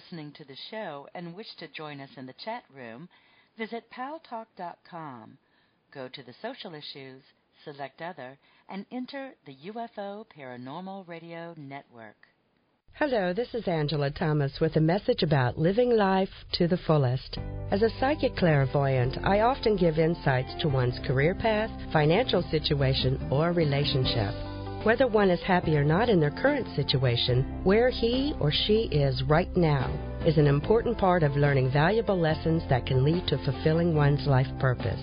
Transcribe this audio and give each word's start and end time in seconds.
listening 0.00 0.32
to 0.32 0.44
the 0.44 0.56
show 0.70 1.06
and 1.14 1.34
wish 1.34 1.46
to 1.58 1.68
join 1.68 2.00
us 2.00 2.08
in 2.16 2.26
the 2.26 2.34
chat 2.44 2.62
room, 2.74 3.08
visit 3.58 3.84
paltalk.com. 3.90 5.36
Go 5.92 6.08
to 6.08 6.22
the 6.22 6.34
social 6.40 6.74
issues, 6.74 7.22
select 7.64 8.00
other, 8.00 8.38
and 8.68 8.86
enter 8.90 9.32
the 9.46 9.56
UFO 9.70 10.24
Paranormal 10.36 11.06
Radio 11.06 11.54
Network. 11.58 12.16
Hello, 12.94 13.32
this 13.32 13.48
is 13.52 13.66
Angela 13.66 14.10
Thomas 14.10 14.52
with 14.60 14.76
a 14.76 14.80
message 14.80 15.22
about 15.22 15.58
living 15.58 15.90
life 15.90 16.28
to 16.54 16.66
the 16.66 16.78
fullest. 16.86 17.38
As 17.70 17.82
a 17.82 17.90
psychic 18.00 18.36
clairvoyant, 18.36 19.18
I 19.22 19.40
often 19.40 19.76
give 19.76 19.98
insights 19.98 20.52
to 20.60 20.68
one's 20.68 20.98
career 21.06 21.34
path, 21.34 21.70
financial 21.92 22.42
situation, 22.50 23.28
or 23.30 23.52
relationship. 23.52 24.49
Whether 24.82 25.06
one 25.06 25.30
is 25.30 25.42
happy 25.42 25.76
or 25.76 25.84
not 25.84 26.08
in 26.08 26.20
their 26.20 26.30
current 26.30 26.66
situation, 26.74 27.60
where 27.64 27.90
he 27.90 28.34
or 28.40 28.50
she 28.50 28.88
is 28.90 29.22
right 29.24 29.54
now 29.56 29.90
is 30.24 30.38
an 30.38 30.46
important 30.46 30.96
part 30.96 31.22
of 31.22 31.36
learning 31.36 31.70
valuable 31.70 32.18
lessons 32.18 32.62
that 32.68 32.86
can 32.86 33.04
lead 33.04 33.26
to 33.28 33.38
fulfilling 33.44 33.94
one's 33.94 34.26
life 34.26 34.48
purpose. 34.58 35.00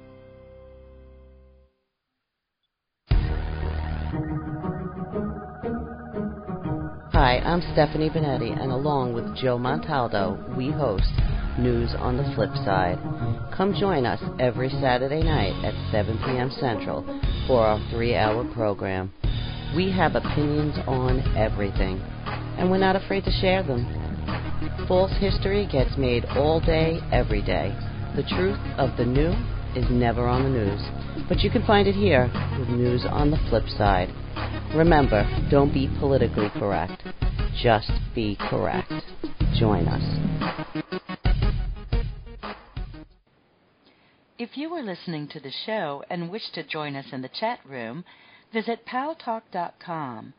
Hi, 7.19 7.41
I'm 7.41 7.61
Stephanie 7.73 8.11
Benetti, 8.11 8.53
and 8.53 8.71
along 8.71 9.13
with 9.13 9.35
Joe 9.35 9.59
Montaldo, 9.59 10.57
we 10.57 10.71
host 10.71 11.11
News 11.59 11.91
on 11.99 12.17
the 12.17 12.23
Flip 12.37 12.55
Side. 12.65 12.97
Come 13.53 13.75
join 13.75 14.07
us 14.07 14.23
every 14.39 14.71
Saturday 14.71 15.25
night 15.25 15.51
at 15.65 15.75
7 15.91 16.17
p.m. 16.19 16.49
Central 16.61 17.03
for 17.49 17.67
our 17.67 17.81
three 17.91 18.15
hour 18.15 18.45
program. 18.55 19.13
We 19.75 19.91
have 19.91 20.15
opinions 20.15 20.79
on 20.87 21.19
everything, 21.37 21.99
and 22.57 22.71
we're 22.71 22.79
not 22.79 22.95
afraid 22.95 23.25
to 23.25 23.33
share 23.33 23.65
them. 23.65 23.83
False 24.87 25.11
history 25.19 25.67
gets 25.67 25.99
made 25.99 26.25
all 26.27 26.61
day, 26.61 27.01
every 27.11 27.43
day. 27.43 27.75
The 28.15 28.23
truth 28.31 28.61
of 28.79 28.97
the 28.97 29.05
new 29.05 29.35
is 29.75 29.91
never 29.91 30.29
on 30.29 30.45
the 30.45 30.51
news, 30.51 30.81
but 31.29 31.41
you 31.41 31.51
can 31.51 31.65
find 31.65 31.89
it 31.89 31.95
here 31.95 32.31
with 32.59 32.69
News 32.69 33.05
on 33.09 33.31
the 33.31 33.39
Flip 33.49 33.69
Side. 33.77 34.09
Remember, 34.75 35.25
don't 35.51 35.73
be 35.73 35.89
politically 35.99 36.51
correct. 36.51 37.03
Just 37.63 37.91
be 38.15 38.37
correct. 38.39 38.93
Join 39.59 39.89
us. 39.89 40.85
If 44.39 44.57
you 44.57 44.73
are 44.75 44.83
listening 44.83 45.27
to 45.29 45.41
the 45.41 45.51
show 45.67 46.05
and 46.09 46.31
wish 46.31 46.51
to 46.55 46.63
join 46.63 46.95
us 46.95 47.07
in 47.13 47.23
the 47.23 47.29
chat 47.29 47.59
room, 47.67 48.05
visit 48.53 48.87
paltalk.com. 48.87 50.35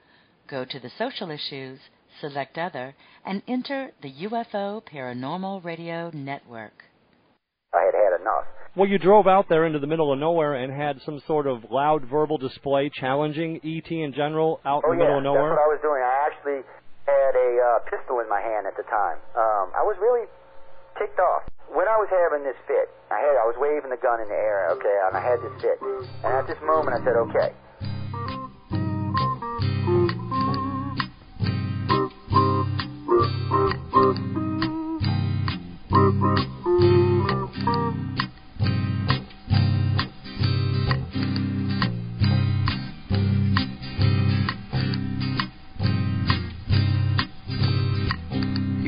Go 0.48 0.64
to 0.64 0.80
the 0.80 0.92
social 0.98 1.30
issues, 1.30 1.80
select 2.22 2.58
other, 2.58 2.96
and 3.26 3.42
enter 3.48 3.92
the 4.02 4.12
UFO 4.12 4.82
Paranormal 4.82 5.64
Radio 5.66 6.12
Network. 6.14 6.84
I 7.74 7.82
had 7.82 7.94
had 7.94 8.22
enough. 8.22 8.46
Well, 8.80 8.88
you 8.88 8.96
drove 8.98 9.28
out 9.28 9.52
there 9.52 9.68
into 9.68 9.80
the 9.80 9.92
middle 9.92 10.14
of 10.14 10.20
nowhere 10.24 10.56
and 10.56 10.72
had 10.72 11.02
some 11.04 11.20
sort 11.28 11.48
of 11.48 11.68
loud 11.70 12.08
verbal 12.08 12.38
display 12.38 12.88
challenging 12.88 13.60
ET 13.60 13.92
in 13.92 14.14
general 14.16 14.62
out 14.64 14.88
oh, 14.88 14.94
in 14.94 14.98
the 14.98 15.04
middle 15.04 15.18
of 15.18 15.24
nowhere. 15.28 15.52
That's 15.52 15.60
what 15.60 15.68
I 15.68 15.74
was 15.76 15.84
doing. 15.84 16.00
I 16.00 16.16
actually 16.24 16.60
had 17.04 17.34
a 17.36 17.50
uh, 17.60 17.80
pistol 17.92 18.24
in 18.24 18.32
my 18.32 18.40
hand 18.40 18.72
at 18.72 18.80
the 18.80 18.88
time. 18.88 19.20
Um, 19.36 19.76
I 19.76 19.84
was 19.84 20.00
really 20.00 20.32
ticked 20.96 21.20
off. 21.20 21.44
When 21.68 21.92
I 21.92 22.00
was 22.00 22.08
having 22.08 22.48
this 22.48 22.56
fit, 22.72 22.88
I 23.12 23.20
had 23.20 23.36
I 23.36 23.52
was 23.52 23.60
waving 23.60 23.92
the 23.92 24.00
gun 24.00 24.24
in 24.24 24.32
the 24.32 24.40
air, 24.40 24.72
okay, 24.80 24.96
and 25.12 25.12
I 25.12 25.28
had 25.28 25.44
this 25.44 25.60
fit. 25.60 25.76
And 26.24 26.32
at 26.40 26.48
this 26.48 26.64
moment, 26.64 26.96
I 26.96 27.04
said, 27.04 27.20
okay. 27.28 27.52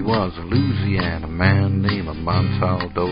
He 0.01 0.07
was 0.07 0.33
a 0.35 0.41
Louisiana 0.41 1.27
man 1.27 1.83
named 1.83 2.07
Montaldo. 2.07 3.05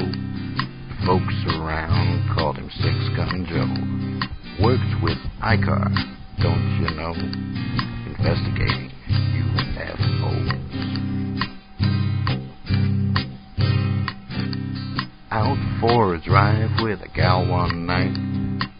Folks 1.05 1.35
around 1.45 2.33
called 2.33 2.57
him 2.57 2.67
Six 2.81 2.95
Gun 3.15 3.45
Joe. 3.45 4.65
Worked 4.65 5.03
with 5.03 5.19
Icar, 5.39 5.93
don't 6.41 6.79
you 6.81 6.89
know? 6.97 7.13
Investigating 8.09 8.89
UFOs. 9.37 10.49
Out 15.29 15.79
for 15.79 16.15
a 16.15 16.21
drive 16.23 16.71
with 16.81 17.01
a 17.03 17.09
gal 17.15 17.45
one 17.47 17.85
night. 17.85 18.17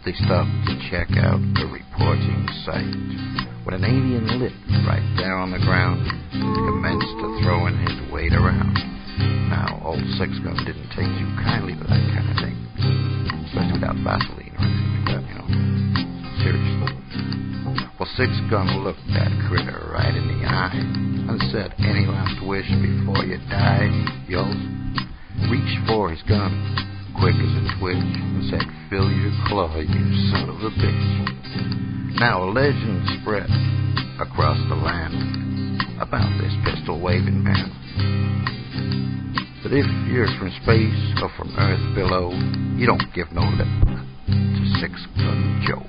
They 0.04 0.14
stopped 0.14 0.50
to 0.66 0.90
check 0.90 1.10
out 1.16 1.40
the 1.54 1.68
reporting 1.72 2.48
site. 2.66 3.59
When 3.70 3.84
an 3.84 3.86
alien 3.86 4.26
lit 4.42 4.58
right 4.90 5.06
there 5.14 5.38
on 5.38 5.54
the 5.54 5.62
ground, 5.62 6.02
commenced 6.34 7.14
to 7.22 7.28
throwing 7.46 7.78
his 7.78 7.94
weight 8.10 8.34
around. 8.34 8.74
Now, 9.54 9.78
old 9.86 10.02
Six 10.18 10.34
Gun 10.42 10.58
didn't 10.66 10.90
take 10.98 11.06
too 11.06 11.30
kindly 11.46 11.78
to 11.78 11.86
that 11.86 12.02
kind 12.10 12.34
of 12.34 12.38
thing, 12.42 12.58
especially 13.46 13.78
without 13.78 13.94
Vaseline 14.02 14.58
or 14.58 14.66
anything 14.66 14.90
like 14.98 15.06
that, 15.14 15.22
you 15.22 15.36
know. 15.38 15.50
Seriously. 16.42 16.90
Well, 18.02 18.10
Six 18.18 18.34
Gun 18.50 18.82
looked 18.82 19.06
that 19.14 19.30
critter 19.46 19.94
right 19.94 20.18
in 20.18 20.26
the 20.26 20.50
eye 20.50 20.74
and 21.30 21.38
said, 21.54 21.78
Any 21.78 22.10
last 22.10 22.42
wish 22.42 22.66
before 22.74 23.22
you 23.22 23.38
die, 23.54 23.86
yo? 24.26 24.50
reach 25.46 25.74
for 25.86 26.10
his 26.10 26.26
gun, 26.26 26.50
quick 27.22 27.38
as 27.38 27.54
a 27.54 27.78
twitch, 27.78 28.02
and 28.02 28.50
said, 28.50 28.66
Fill 28.90 29.14
your 29.14 29.30
claw, 29.46 29.78
you 29.78 30.10
son 30.34 30.50
of 30.50 30.58
a 30.58 30.74
bitch. 30.74 31.89
Now 32.18 32.44
a 32.44 32.50
legend 32.50 33.22
spread 33.22 33.50
across 34.20 34.58
the 34.68 34.76
land 34.76 35.82
about 36.02 36.30
this 36.42 36.54
pistol 36.66 37.00
waving 37.02 37.44
man. 37.44 37.72
But 39.64 39.74
if 39.74 39.86
you're 40.08 40.28
from 40.40 40.52
space 40.64 41.22
or 41.22 41.30
from 41.38 41.56
Earth 41.58 41.96
below, 41.96 42.32
you 42.78 42.86
don't 42.86 43.14
give 43.14 43.32
no 43.32 43.42
lip 43.42 43.68
to 44.28 44.66
Six 44.80 45.06
Gun 45.18 45.62
Joe. 45.68 45.86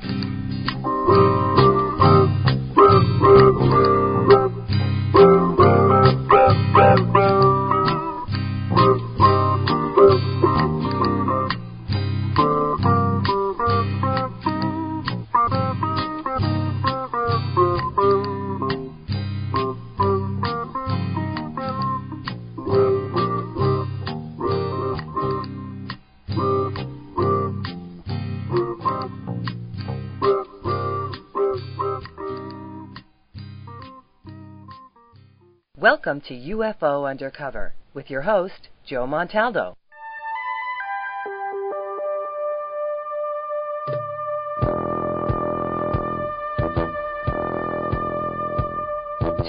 Welcome 36.11 36.27
to 36.27 36.57
UFO 36.57 37.09
Undercover 37.09 37.73
with 37.95 38.11
your 38.11 38.23
host, 38.23 38.69
Joe 38.85 39.07
Montaldo. 39.07 39.77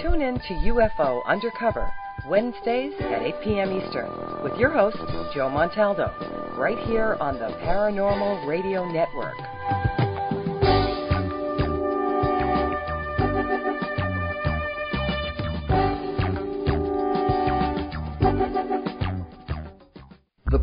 Tune 0.03 0.21
in 0.21 0.35
to 0.35 0.53
UFO 0.69 1.25
Undercover 1.25 1.91
Wednesdays 2.27 2.93
at 2.99 3.23
8 3.23 3.35
p.m. 3.43 3.71
Eastern 3.81 4.43
with 4.43 4.55
your 4.59 4.69
host, 4.69 4.97
Joe 5.33 5.49
Montaldo, 5.49 6.13
right 6.59 6.77
here 6.85 7.17
on 7.19 7.39
the 7.39 7.47
Paranormal 7.63 8.45
Radio 8.45 8.85
Network. 8.85 10.00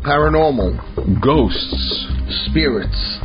Paranormal, 0.09 1.21
ghosts, 1.21 2.09
spirits, 2.49 3.19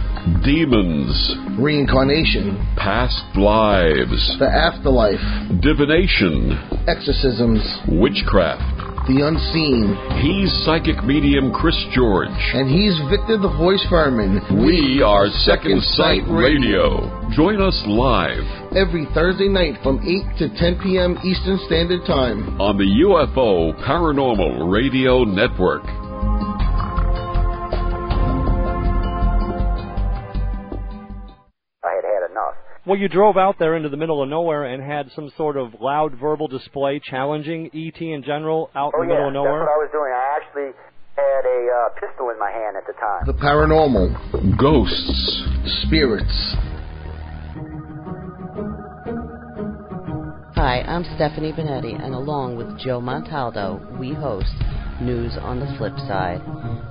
demons, 0.45 1.17
reincarnation, 1.59 2.61
past 2.77 3.25
lives, 3.41 4.37
the 4.39 4.45
afterlife, 4.45 5.17
divination, 5.63 6.53
exorcisms, 6.87 7.65
witchcraft, 7.89 8.61
the 9.09 9.25
unseen. 9.25 9.97
He's 10.21 10.53
psychic 10.69 11.01
medium 11.09 11.57
Chris 11.57 11.81
George. 11.97 12.29
And 12.53 12.69
he's 12.69 12.93
Victor 13.09 13.41
the 13.41 13.57
Voice 13.57 13.81
Furman. 13.89 14.45
We 14.61 15.01
are 15.01 15.33
Second 15.49 15.81
Sight 15.97 16.29
Radio. 16.29 17.09
Join 17.33 17.65
us 17.65 17.81
live 17.89 18.45
every 18.77 19.09
Thursday 19.15 19.49
night 19.49 19.81
from 19.83 20.05
8 20.05 20.37
to 20.37 20.53
10 20.61 20.85
p.m. 20.85 21.17
Eastern 21.25 21.57
Standard 21.65 22.05
Time 22.05 22.61
on 22.61 22.77
the 22.77 23.09
UFO 23.09 23.73
Paranormal 23.89 24.71
Radio 24.71 25.25
Network. 25.25 26.04
Well, 32.87 32.99
you 32.99 33.09
drove 33.09 33.39
out 33.39 33.59
there 33.59 33.77
into 33.77 33.89
the 33.89 33.97
middle 33.97 34.23
of 34.23 34.29
nowhere 34.29 34.65
and 34.65 34.83
had 34.83 35.11
some 35.17 35.33
sort 35.39 35.57
of 35.57 35.81
loud 35.81 36.17
verbal 36.21 36.49
display 36.49 37.01
challenging 37.03 37.71
ET 37.73 37.99
in 37.99 38.23
general 38.23 38.71
out 38.75 38.93
oh, 38.95 39.01
in 39.01 39.09
the 39.09 39.15
yeah, 39.15 39.21
middle 39.21 39.29
of 39.29 39.35
nowhere. 39.35 39.61
that's 39.61 39.69
what 39.69 39.73
I 39.73 39.81
was 39.81 39.91
doing. 39.91 40.13
I 40.13 40.37
actually 40.37 40.71
had 41.17 41.45
a 41.49 41.61
uh, 41.65 41.89
pistol 41.97 42.29
in 42.29 42.39
my 42.39 42.51
hand 42.51 42.77
at 42.77 42.85
the 42.87 42.93
time. 43.01 43.25
The 43.25 43.33
paranormal, 43.33 44.59
ghosts, 44.61 45.49
spirits. 45.87 46.57
Hi, 50.55 50.83
I'm 50.83 51.05
Stephanie 51.17 51.53
Benetti, 51.53 51.99
and 51.99 52.15
along 52.15 52.57
with 52.57 52.79
Joe 52.79 53.01
Montaldo, 53.01 53.99
we 53.99 54.13
host 54.13 54.53
News 55.01 55.37
on 55.41 55.61
the 55.61 55.75
Flip 55.77 55.97
Side. 56.07 56.41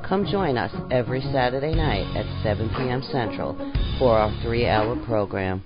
Come 0.07 0.27
join 0.29 0.57
us 0.57 0.71
every 0.91 1.21
Saturday 1.31 1.73
night 1.73 2.05
at 2.15 2.44
7 2.44 2.69
p.m. 2.69 3.01
Central 3.11 3.55
for 3.97 4.17
our 4.17 4.31
three 4.41 4.67
hour 4.67 4.95
program. 5.05 5.63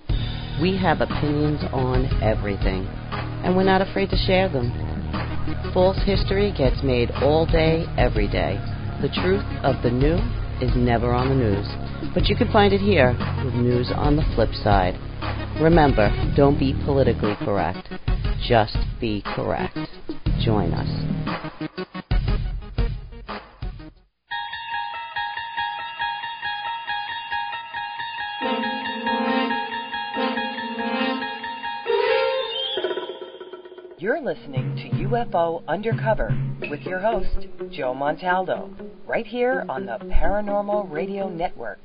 We 0.62 0.78
have 0.78 1.02
opinions 1.02 1.62
on 1.72 2.06
everything, 2.22 2.88
and 3.44 3.56
we're 3.56 3.64
not 3.64 3.82
afraid 3.82 4.10
to 4.12 4.18
share 4.18 4.50
them. 4.50 4.72
False 5.74 5.98
history 6.06 6.54
gets 6.58 6.84
made 6.84 7.12
all 7.12 7.46
day, 7.46 7.86
every 7.98 8.28
day. 8.28 8.60
The 9.02 9.10
truth 9.22 9.46
of 9.64 9.82
the 9.84 9.92
new 9.92 10.18
is 10.62 10.72
never 10.76 11.14
on 11.14 11.30
the 11.30 11.36
news, 11.36 11.68
but 12.14 12.26
you 12.26 12.36
can 12.36 12.52
find 12.52 12.74
it 12.74 12.82
here 12.82 13.16
with 13.46 13.54
News 13.54 13.92
on 13.94 14.16
the 14.16 14.26
Flip 14.36 14.50
Side. 14.64 14.96
Remember, 15.62 16.10
don't 16.36 16.58
be 16.58 16.74
politically 16.86 17.36
correct, 17.40 17.90
just 18.46 18.78
be 19.00 19.24
correct. 19.26 19.78
Join 20.40 20.74
us. 20.74 20.88
You're 34.00 34.22
listening 34.22 34.76
to 34.76 34.90
UFO 35.08 35.64
Undercover 35.68 36.38
with 36.70 36.82
your 36.82 37.00
host, 37.00 37.48
Joe 37.72 37.94
Montaldo, 37.94 38.70
right 39.08 39.26
here 39.26 39.66
on 39.68 39.86
the 39.86 39.98
Paranormal 39.98 40.92
Radio 40.92 41.28
Network. 41.30 41.80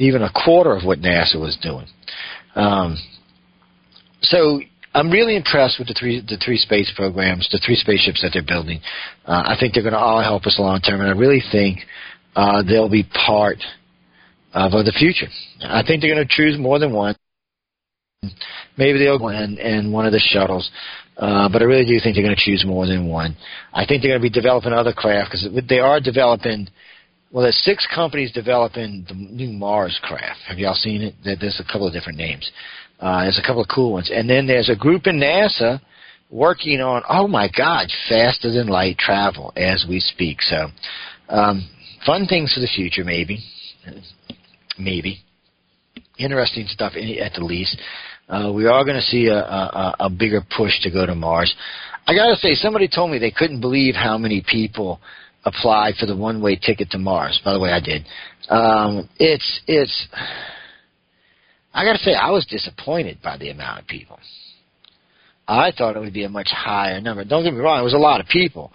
Even 0.00 0.22
a 0.22 0.30
quarter 0.32 0.74
of 0.74 0.84
what 0.84 1.00
NASA 1.00 1.40
was 1.40 1.58
doing. 1.60 1.86
Um, 2.54 2.96
so 4.22 4.60
I'm 4.94 5.10
really 5.10 5.36
impressed 5.36 5.78
with 5.78 5.88
the 5.88 5.94
three 5.94 6.20
the 6.20 6.38
three 6.44 6.58
space 6.58 6.92
programs, 6.96 7.48
the 7.50 7.60
three 7.64 7.76
spaceships 7.76 8.22
that 8.22 8.30
they're 8.32 8.42
building. 8.42 8.80
Uh, 9.26 9.42
I 9.46 9.56
think 9.58 9.74
they're 9.74 9.82
going 9.82 9.92
to 9.92 9.98
all 9.98 10.22
help 10.22 10.46
us 10.46 10.56
long 10.58 10.80
term, 10.80 11.00
and 11.00 11.08
I 11.08 11.12
really 11.12 11.42
think 11.52 11.80
uh, 12.36 12.62
they'll 12.62 12.88
be 12.88 13.04
part 13.26 13.58
of 14.54 14.72
uh, 14.72 14.82
the 14.82 14.92
future. 14.92 15.28
I 15.62 15.82
think 15.86 16.00
they're 16.00 16.14
going 16.14 16.26
to 16.26 16.34
choose 16.34 16.58
more 16.58 16.78
than 16.78 16.92
one. 16.92 17.16
Maybe 18.76 18.98
they'll 18.98 19.18
go 19.18 19.28
in, 19.28 19.58
in 19.58 19.92
one 19.92 20.06
of 20.06 20.12
the 20.12 20.18
shuttles, 20.18 20.70
uh, 21.18 21.48
but 21.48 21.62
I 21.62 21.64
really 21.64 21.84
do 21.84 21.98
think 22.00 22.14
they're 22.14 22.24
going 22.24 22.36
to 22.36 22.42
choose 22.42 22.64
more 22.64 22.86
than 22.86 23.08
one. 23.08 23.36
I 23.72 23.84
think 23.84 24.02
they're 24.02 24.12
going 24.12 24.20
to 24.20 24.30
be 24.30 24.30
developing 24.30 24.72
other 24.72 24.92
craft 24.92 25.32
because 25.32 25.66
they 25.68 25.80
are 25.80 26.00
developing. 26.00 26.68
Well, 27.30 27.42
there's 27.42 27.62
six 27.62 27.86
companies 27.92 28.32
developing 28.32 29.04
the 29.06 29.14
new 29.14 29.50
Mars 29.50 29.98
craft. 30.02 30.40
Have 30.46 30.58
y'all 30.58 30.74
seen 30.74 31.02
it? 31.02 31.14
There's 31.24 31.60
a 31.60 31.70
couple 31.70 31.86
of 31.86 31.92
different 31.92 32.18
names. 32.18 32.50
Uh, 33.00 33.22
there's 33.22 33.38
a 33.38 33.46
couple 33.46 33.60
of 33.60 33.68
cool 33.68 33.92
ones. 33.92 34.10
And 34.12 34.30
then 34.30 34.46
there's 34.46 34.70
a 34.70 34.76
group 34.76 35.06
in 35.06 35.16
NASA 35.16 35.80
working 36.30 36.80
on, 36.80 37.02
oh 37.08 37.28
my 37.28 37.48
God, 37.54 37.88
faster 38.08 38.50
than 38.50 38.68
light 38.68 38.98
travel 38.98 39.52
as 39.56 39.84
we 39.88 40.00
speak. 40.00 40.40
So, 40.42 40.68
um, 41.28 41.68
fun 42.06 42.26
things 42.26 42.54
for 42.54 42.60
the 42.60 42.66
future, 42.66 43.04
maybe. 43.04 43.40
Maybe. 44.78 45.20
Interesting 46.18 46.66
stuff 46.68 46.94
at 46.96 47.32
the 47.34 47.44
least. 47.44 47.78
Uh, 48.28 48.52
we 48.52 48.66
are 48.66 48.84
going 48.84 48.96
to 48.96 49.02
see 49.02 49.26
a, 49.26 49.38
a, 49.38 49.96
a 50.00 50.10
bigger 50.10 50.42
push 50.56 50.72
to 50.82 50.90
go 50.90 51.06
to 51.06 51.14
Mars. 51.14 51.54
I 52.06 52.14
got 52.14 52.28
to 52.28 52.36
say, 52.36 52.54
somebody 52.54 52.88
told 52.88 53.10
me 53.10 53.18
they 53.18 53.30
couldn't 53.30 53.60
believe 53.60 53.94
how 53.94 54.18
many 54.18 54.44
people 54.46 55.00
applied 55.44 55.94
for 55.98 56.06
the 56.06 56.16
one-way 56.16 56.56
ticket 56.56 56.90
to 56.90 56.98
Mars. 56.98 57.40
By 57.44 57.52
the 57.52 57.60
way, 57.60 57.70
I 57.70 57.80
did. 57.80 58.04
Um, 58.48 59.08
it's 59.18 59.60
it's 59.66 60.08
I 61.72 61.84
got 61.84 61.92
to 61.92 61.98
say, 61.98 62.14
I 62.14 62.30
was 62.30 62.46
disappointed 62.46 63.18
by 63.22 63.36
the 63.36 63.50
amount 63.50 63.80
of 63.80 63.86
people. 63.86 64.18
I 65.46 65.70
thought 65.70 65.96
it 65.96 66.00
would 66.00 66.12
be 66.12 66.24
a 66.24 66.28
much 66.28 66.48
higher 66.50 67.00
number. 67.00 67.24
Don't 67.24 67.44
get 67.44 67.54
me 67.54 67.60
wrong; 67.60 67.80
it 67.80 67.84
was 67.84 67.94
a 67.94 67.98
lot 67.98 68.20
of 68.20 68.26
people, 68.26 68.72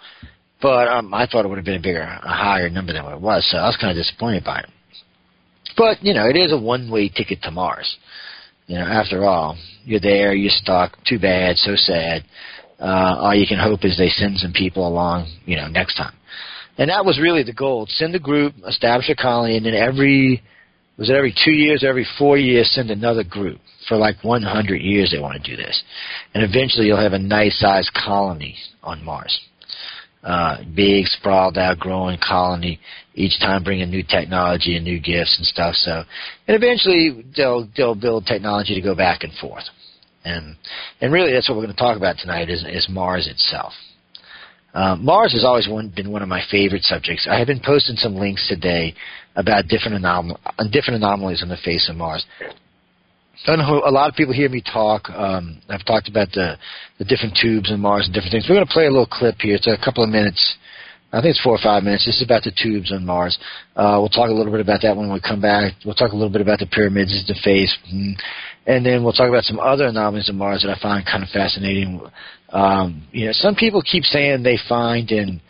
but 0.62 0.88
um, 0.88 1.12
I 1.14 1.26
thought 1.26 1.44
it 1.44 1.48
would 1.48 1.58
have 1.58 1.64
been 1.64 1.76
a 1.76 1.82
bigger, 1.82 2.02
a 2.02 2.28
higher 2.28 2.70
number 2.70 2.92
than 2.92 3.04
what 3.04 3.14
it 3.14 3.20
was. 3.20 3.46
So 3.50 3.58
I 3.58 3.66
was 3.66 3.76
kind 3.80 3.96
of 3.96 4.02
disappointed 4.02 4.44
by 4.44 4.60
it. 4.60 4.70
But 5.76 6.02
you 6.02 6.14
know, 6.14 6.28
it 6.28 6.36
is 6.36 6.52
a 6.52 6.58
one-way 6.58 7.08
ticket 7.08 7.42
to 7.42 7.50
Mars. 7.50 7.96
You 8.66 8.78
know, 8.78 8.84
after 8.84 9.24
all, 9.24 9.56
you're 9.84 10.00
there, 10.00 10.34
you're 10.34 10.50
stuck. 10.50 10.96
Too 11.04 11.18
bad, 11.18 11.56
so 11.56 11.72
sad. 11.76 12.24
Uh, 12.80 13.16
all 13.20 13.34
you 13.34 13.46
can 13.46 13.58
hope 13.58 13.84
is 13.84 13.96
they 13.96 14.08
send 14.08 14.38
some 14.38 14.52
people 14.52 14.86
along, 14.88 15.30
you 15.44 15.56
know, 15.56 15.68
next 15.68 15.96
time. 15.96 16.14
And 16.78 16.90
that 16.90 17.04
was 17.04 17.20
really 17.20 17.42
the 17.42 17.52
goal: 17.52 17.86
send 17.88 18.14
a 18.14 18.18
group, 18.18 18.54
establish 18.66 19.08
a 19.08 19.14
colony, 19.14 19.56
and 19.56 19.66
then 19.66 19.74
every 19.74 20.42
was 20.96 21.10
it 21.10 21.14
every 21.14 21.34
two 21.44 21.52
years, 21.52 21.82
or 21.82 21.88
every 21.88 22.06
four 22.18 22.36
years, 22.36 22.70
send 22.72 22.90
another 22.90 23.24
group. 23.24 23.60
For 23.88 23.96
like 23.96 24.22
100 24.22 24.76
years, 24.76 25.10
they 25.10 25.20
want 25.20 25.42
to 25.42 25.50
do 25.50 25.60
this. 25.60 25.82
And 26.32 26.42
eventually, 26.42 26.86
you'll 26.86 27.02
have 27.02 27.12
a 27.12 27.18
nice 27.18 27.58
sized 27.58 27.90
colony 27.92 28.56
on 28.82 29.04
Mars. 29.04 29.40
Uh, 30.22 30.58
big, 30.74 31.06
sprawled 31.06 31.58
out, 31.58 31.78
growing 31.78 32.18
colony, 32.26 32.80
each 33.14 33.38
time 33.40 33.62
bringing 33.62 33.90
new 33.90 34.02
technology 34.02 34.76
and 34.76 34.84
new 34.84 35.00
gifts 35.00 35.36
and 35.38 35.46
stuff. 35.46 35.74
So, 35.76 36.02
and 36.48 36.56
eventually, 36.56 37.24
they'll, 37.36 37.68
they'll 37.76 37.94
build 37.94 38.26
technology 38.26 38.74
to 38.74 38.80
go 38.80 38.94
back 38.94 39.22
and 39.22 39.32
forth. 39.34 39.64
And, 40.24 40.56
and 41.00 41.12
really, 41.12 41.32
that's 41.32 41.48
what 41.48 41.56
we're 41.56 41.64
going 41.64 41.76
to 41.76 41.80
talk 41.80 41.96
about 41.96 42.16
tonight 42.18 42.50
is, 42.50 42.64
is 42.68 42.88
Mars 42.88 43.28
itself. 43.28 43.72
Uh, 44.72 44.96
Mars 44.96 45.32
has 45.32 45.44
always 45.44 45.68
one, 45.68 45.92
been 45.94 46.10
one 46.10 46.22
of 46.22 46.28
my 46.28 46.42
favorite 46.50 46.82
subjects. 46.82 47.28
I 47.30 47.38
have 47.38 47.46
been 47.46 47.62
posting 47.64 47.96
some 47.96 48.16
links 48.16 48.48
today 48.48 48.94
about 49.36 49.68
different, 49.68 50.02
anom- 50.02 50.36
different 50.72 50.96
anomalies 50.96 51.42
on 51.42 51.48
the 51.48 51.58
face 51.64 51.88
of 51.88 51.96
Mars. 51.96 52.24
I 53.46 53.56
know 53.56 53.82
a 53.84 53.90
lot 53.90 54.08
of 54.08 54.16
people 54.16 54.32
hear 54.32 54.48
me 54.48 54.62
talk. 54.62 55.10
Um, 55.10 55.60
I've 55.68 55.84
talked 55.84 56.08
about 56.08 56.32
the, 56.32 56.56
the 56.98 57.04
different 57.04 57.36
tubes 57.40 57.70
in 57.70 57.78
Mars 57.78 58.06
and 58.06 58.14
different 58.14 58.32
things. 58.32 58.46
We're 58.48 58.56
going 58.56 58.66
to 58.66 58.72
play 58.72 58.86
a 58.86 58.90
little 58.90 59.06
clip 59.06 59.36
here. 59.38 59.56
It's 59.56 59.66
a 59.66 59.76
couple 59.84 60.02
of 60.02 60.08
minutes. 60.08 60.56
I 61.14 61.22
think 61.22 61.30
it's 61.30 61.42
four 61.42 61.54
or 61.54 61.62
five 61.62 61.84
minutes. 61.84 62.06
This 62.06 62.16
is 62.16 62.24
about 62.24 62.42
the 62.42 62.50
tubes 62.50 62.90
on 62.90 63.06
Mars. 63.06 63.38
Uh, 63.76 63.98
we'll 64.00 64.08
talk 64.08 64.30
a 64.30 64.32
little 64.32 64.50
bit 64.50 64.60
about 64.60 64.82
that 64.82 64.96
when 64.96 65.12
we 65.12 65.20
come 65.20 65.40
back. 65.40 65.74
We'll 65.84 65.94
talk 65.94 66.10
a 66.10 66.16
little 66.16 66.32
bit 66.32 66.40
about 66.40 66.58
the 66.58 66.66
pyramids, 66.66 67.24
the 67.28 67.38
face, 67.44 67.72
and 68.66 68.84
then 68.84 69.04
we'll 69.04 69.12
talk 69.12 69.28
about 69.28 69.44
some 69.44 69.60
other 69.60 69.86
anomalies 69.86 70.28
on 70.28 70.36
Mars 70.36 70.62
that 70.62 70.76
I 70.76 70.82
find 70.82 71.06
kind 71.06 71.22
of 71.22 71.28
fascinating. 71.28 72.00
Um, 72.48 73.06
you 73.12 73.26
know, 73.26 73.32
some 73.32 73.54
people 73.54 73.80
keep 73.80 74.02
saying 74.02 74.42
they 74.42 74.58
find 74.68 75.08
in 75.12 75.40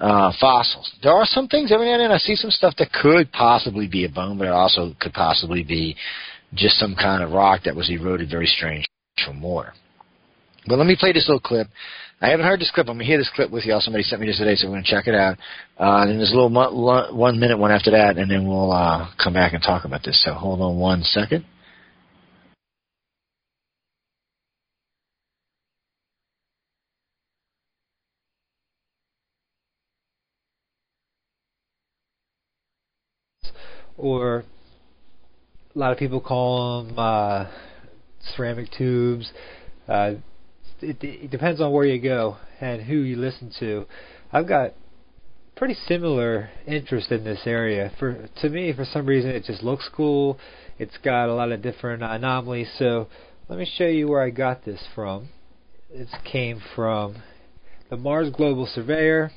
uh, 0.00 0.32
fossils. 0.40 0.92
There 1.04 1.12
are 1.12 1.24
some 1.24 1.46
things 1.46 1.70
every 1.70 1.86
now 1.86 1.94
and 1.94 2.02
then 2.02 2.10
I 2.10 2.18
see 2.18 2.34
some 2.34 2.50
stuff 2.50 2.74
that 2.78 2.90
could 2.90 3.30
possibly 3.30 3.86
be 3.86 4.06
a 4.06 4.08
bone, 4.08 4.38
but 4.38 4.48
it 4.48 4.52
also 4.52 4.92
could 5.00 5.12
possibly 5.12 5.62
be 5.62 5.94
just 6.54 6.80
some 6.80 6.96
kind 6.96 7.22
of 7.22 7.30
rock 7.30 7.60
that 7.64 7.76
was 7.76 7.88
eroded 7.90 8.28
very 8.28 8.46
strange 8.46 8.84
from 9.24 9.40
water. 9.40 9.72
But 10.66 10.78
let 10.78 10.86
me 10.88 10.96
play 10.98 11.12
this 11.12 11.28
little 11.28 11.40
clip. 11.40 11.68
I 12.20 12.30
haven't 12.30 12.46
heard 12.46 12.60
this 12.60 12.70
clip. 12.74 12.88
I'm 12.88 12.96
going 12.96 13.00
to 13.00 13.04
hear 13.04 13.18
this 13.18 13.30
clip 13.34 13.50
with 13.50 13.64
y'all. 13.64 13.80
Somebody 13.80 14.02
sent 14.02 14.20
me 14.20 14.26
this 14.26 14.38
today, 14.38 14.54
so 14.56 14.68
we're 14.68 14.74
going 14.74 14.84
to 14.84 14.90
check 14.90 15.06
it 15.06 15.14
out. 15.14 15.36
Uh, 15.78 16.08
and 16.08 16.18
there's 16.18 16.32
a 16.32 16.34
little 16.34 16.48
mo- 16.48 17.12
one 17.12 17.38
minute 17.38 17.58
one 17.58 17.70
after 17.70 17.90
that, 17.90 18.16
and 18.16 18.30
then 18.30 18.48
we'll 18.48 18.72
uh, 18.72 19.08
come 19.22 19.34
back 19.34 19.52
and 19.52 19.62
talk 19.62 19.84
about 19.84 20.02
this. 20.02 20.22
So 20.24 20.32
hold 20.32 20.60
on 20.60 20.78
one 20.78 21.02
second. 21.02 21.44
or 33.98 34.44
a 35.74 35.78
lot 35.78 35.92
of 35.92 35.98
people 35.98 36.20
call 36.20 36.84
them 36.84 36.98
uh, 36.98 37.46
ceramic 38.34 38.70
tubes. 38.76 39.30
Uh, 39.88 40.14
it, 40.80 41.02
it 41.02 41.30
depends 41.30 41.60
on 41.60 41.72
where 41.72 41.84
you 41.84 42.00
go 42.00 42.36
and 42.60 42.82
who 42.82 42.96
you 42.96 43.16
listen 43.16 43.52
to. 43.60 43.86
I've 44.32 44.48
got 44.48 44.74
pretty 45.56 45.74
similar 45.86 46.50
interest 46.66 47.10
in 47.10 47.24
this 47.24 47.40
area. 47.46 47.90
For 47.98 48.28
to 48.42 48.48
me, 48.48 48.72
for 48.74 48.84
some 48.84 49.06
reason, 49.06 49.30
it 49.30 49.44
just 49.44 49.62
looks 49.62 49.88
cool. 49.94 50.38
It's 50.78 50.96
got 51.02 51.28
a 51.28 51.34
lot 51.34 51.50
of 51.52 51.62
different 51.62 52.02
anomalies. 52.02 52.70
So 52.78 53.08
let 53.48 53.58
me 53.58 53.70
show 53.76 53.86
you 53.86 54.08
where 54.08 54.22
I 54.22 54.30
got 54.30 54.64
this 54.64 54.82
from. 54.94 55.28
It 55.90 56.08
came 56.30 56.60
from 56.74 57.22
the 57.88 57.96
Mars 57.96 58.28
Global 58.30 58.66
Surveyor, 58.66 59.30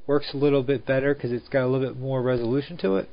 works 0.05 0.29
a 0.35 0.37
little 0.37 0.61
bit 0.61 0.85
better 0.85 1.15
because 1.15 1.31
it's 1.31 1.49
got 1.49 1.63
a 1.63 1.67
little 1.67 1.87
bit 1.87 1.97
more 1.99 2.21
resolution 2.21 2.77
to 2.77 2.97
it. 2.97 3.09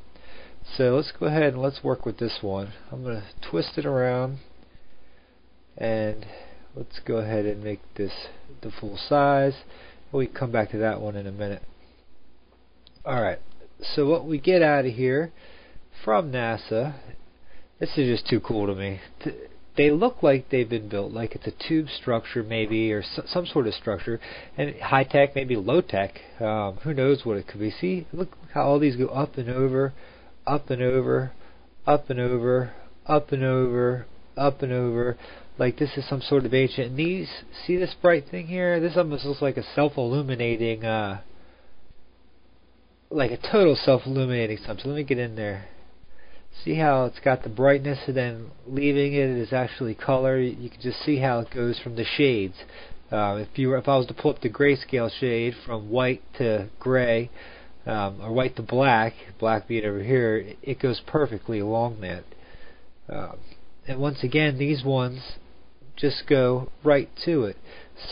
So 0.76 0.97
let's 0.97 1.12
go 1.18 1.26
ahead 1.26 1.52
and 1.54 1.62
let's 1.62 1.85
work 1.85 2.04
with 2.04 2.18
this 2.18 2.38
one. 2.40 2.73
I'm 2.90 3.04
going 3.04 3.21
to 3.21 3.50
twist 3.50 3.73
it 3.76 3.87
around 3.87 4.38
and 5.76 6.26
let's 6.75 6.99
go 7.06 7.16
ahead 7.18 7.44
and 7.44 7.62
make 7.62 7.80
this 7.97 8.12
the 8.62 8.73
full 8.80 8.97
size. 8.97 9.54
We 10.11 10.26
come 10.26 10.50
back 10.50 10.71
to 10.71 10.78
that 10.78 11.00
one 11.00 11.16
in 11.16 11.26
a 11.26 11.33
minute. 11.33 11.62
Alright, 13.06 13.40
so 13.94 14.06
what 14.06 14.26
we 14.26 14.38
get 14.38 14.62
out 14.62 14.87
of 14.87 14.94
here 14.94 15.33
from 16.04 16.33
NASA, 16.33 16.94
this 17.78 17.90
is 17.97 18.18
just 18.18 18.28
too 18.28 18.40
cool 18.40 18.66
to 18.66 18.75
me. 18.75 19.00
They 19.76 19.90
look 19.90 20.23
like 20.23 20.50
they've 20.50 20.68
been 20.68 20.88
built, 20.88 21.12
like 21.12 21.35
it's 21.35 21.47
a 21.47 21.68
tube 21.68 21.88
structure 22.00 22.42
maybe, 22.42 22.92
or 22.92 23.02
some 23.26 23.47
sort 23.47 23.66
of 23.66 23.75
structure, 23.75 24.21
and 24.56 24.75
high 24.80 25.04
tech, 25.04 25.35
maybe 25.35 25.56
low 25.56 25.80
tech. 25.83 26.18
Um, 26.40 26.78
who 26.85 26.94
knows 26.94 27.25
what 27.25 27.37
it 27.37 27.47
could 27.47 27.61
be? 27.61 27.71
See, 27.71 28.06
look 28.12 28.37
how 28.54 28.62
all 28.62 28.78
these 28.78 28.97
go 28.97 29.09
up 29.09 29.37
and 29.37 29.50
over, 29.50 29.92
up 30.47 30.71
and 30.71 30.83
over, 30.83 31.33
up 31.87 32.11
and 32.11 32.21
over, 32.21 32.73
up 33.07 33.33
and 33.33 33.45
over, 33.45 34.07
up 34.37 34.63
and 34.63 34.73
over. 34.73 35.17
Like 35.59 35.79
this 35.79 35.91
is 35.97 36.09
some 36.09 36.21
sort 36.21 36.45
of 36.45 36.55
ancient. 36.55 36.89
And 36.89 36.99
these, 36.99 37.29
see 37.67 37.77
this 37.77 37.95
bright 38.03 38.25
thing 38.31 38.47
here? 38.47 38.81
This 38.81 38.97
almost 38.97 39.25
looks 39.25 39.43
like 39.43 39.57
a 39.57 39.65
self-illuminating. 39.75 40.85
uh 40.85 41.21
like 43.15 43.31
a 43.31 43.37
total 43.37 43.77
self-illuminating 43.77 44.59
something. 44.67 44.87
Let 44.87 44.97
me 44.97 45.05
get 45.05 45.19
in 45.19 45.37
there. 45.37 45.67
See 46.65 46.77
how 46.77 47.07
it's 47.07 47.21
got 47.21 47.43
the 47.43 47.49
brightness 47.49 47.99
and 48.07 48.17
then 48.17 48.51
leaving 48.67 49.15
it 49.15 49.31
is 49.31 49.53
actually 49.53 49.95
color. 49.95 50.39
You 50.41 50.71
can 50.71 50.81
just 50.81 51.03
see 51.05 51.19
how 51.19 51.41
it 51.41 51.51
goes 51.51 51.79
from 51.79 51.97
the 51.97 52.05
shades. 52.05 52.55
Uh, 53.11 53.37
if 53.37 53.59
you 53.59 53.69
were, 53.69 53.77
if 53.77 53.89
I 53.89 53.97
was 53.97 54.07
to 54.07 54.15
pull 54.15 54.33
up 54.33 54.41
the 54.41 54.51
grayscale 54.51 55.11
shade 55.21 55.55
from 55.65 55.91
white 55.91 56.23
to 56.39 56.69
gray, 56.79 57.31
um, 57.87 58.21
or 58.23 58.33
white 58.33 58.57
to 58.57 58.62
black, 58.62 59.12
black 59.38 59.69
being 59.69 59.85
over 59.85 60.03
here, 60.03 60.55
it 60.62 60.81
goes 60.81 61.00
perfectly 61.07 61.61
along 61.61 62.00
that. 62.00 62.25
Um, 63.09 63.38
and 63.87 64.00
once 64.00 64.23
again, 64.23 64.59
these 64.59 64.83
ones 64.83 65.21
just 65.97 66.25
go 66.29 66.71
right 66.83 67.09
to 67.25 67.45
it. 67.45 67.57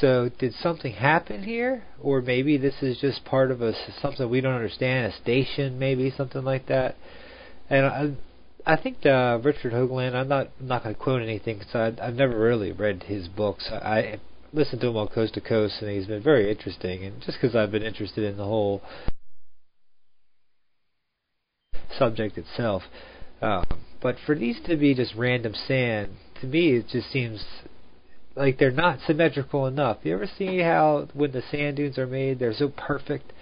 So 0.00 0.30
did 0.38 0.54
something 0.54 0.92
happen 0.92 1.42
here, 1.42 1.84
or 2.00 2.22
maybe 2.22 2.56
this 2.56 2.74
is 2.82 2.98
just 2.98 3.24
part 3.24 3.50
of 3.50 3.60
a 3.60 3.72
something 4.00 4.28
we 4.28 4.40
don't 4.40 4.54
understand, 4.54 5.12
a 5.12 5.16
station, 5.16 5.78
maybe 5.78 6.12
something 6.16 6.44
like 6.44 6.66
that. 6.66 6.94
And 7.68 7.86
I, 7.86 8.12
I 8.64 8.76
think 8.80 9.04
uh, 9.04 9.40
Richard 9.42 9.72
Hoagland. 9.72 10.14
I'm 10.14 10.28
not 10.28 10.50
I'm 10.60 10.68
not 10.68 10.84
going 10.84 10.94
to 10.94 11.00
quote 11.00 11.22
anything 11.22 11.58
because 11.58 11.98
I've 12.00 12.14
never 12.14 12.38
really 12.38 12.70
read 12.70 13.04
his 13.04 13.26
books. 13.26 13.68
I, 13.72 13.76
I 13.76 14.20
listened 14.52 14.80
to 14.82 14.88
him 14.88 14.96
on 14.96 15.08
Coast 15.08 15.34
to 15.34 15.40
Coast, 15.40 15.76
and 15.80 15.90
he's 15.90 16.06
been 16.06 16.22
very 16.22 16.50
interesting. 16.50 17.04
And 17.04 17.20
just 17.22 17.38
because 17.40 17.56
I've 17.56 17.72
been 17.72 17.82
interested 17.82 18.24
in 18.24 18.36
the 18.36 18.44
whole 18.44 18.82
subject 21.98 22.38
itself, 22.38 22.82
uh, 23.40 23.64
but 24.00 24.16
for 24.26 24.34
these 24.34 24.58
to 24.66 24.76
be 24.76 24.94
just 24.94 25.14
random 25.14 25.54
sand, 25.54 26.12
to 26.40 26.46
me 26.46 26.76
it 26.76 26.88
just 26.88 27.10
seems 27.10 27.44
like 28.34 28.58
they're 28.58 28.70
not 28.70 28.98
symmetrical 29.06 29.66
enough. 29.66 29.98
You 30.02 30.14
ever 30.14 30.28
see 30.38 30.60
how 30.60 31.08
when 31.14 31.32
the 31.32 31.42
sand 31.50 31.76
dunes 31.76 31.98
are 31.98 32.06
made, 32.06 32.38
they're 32.38 32.54
so 32.54 32.68
perfect? 32.68 33.32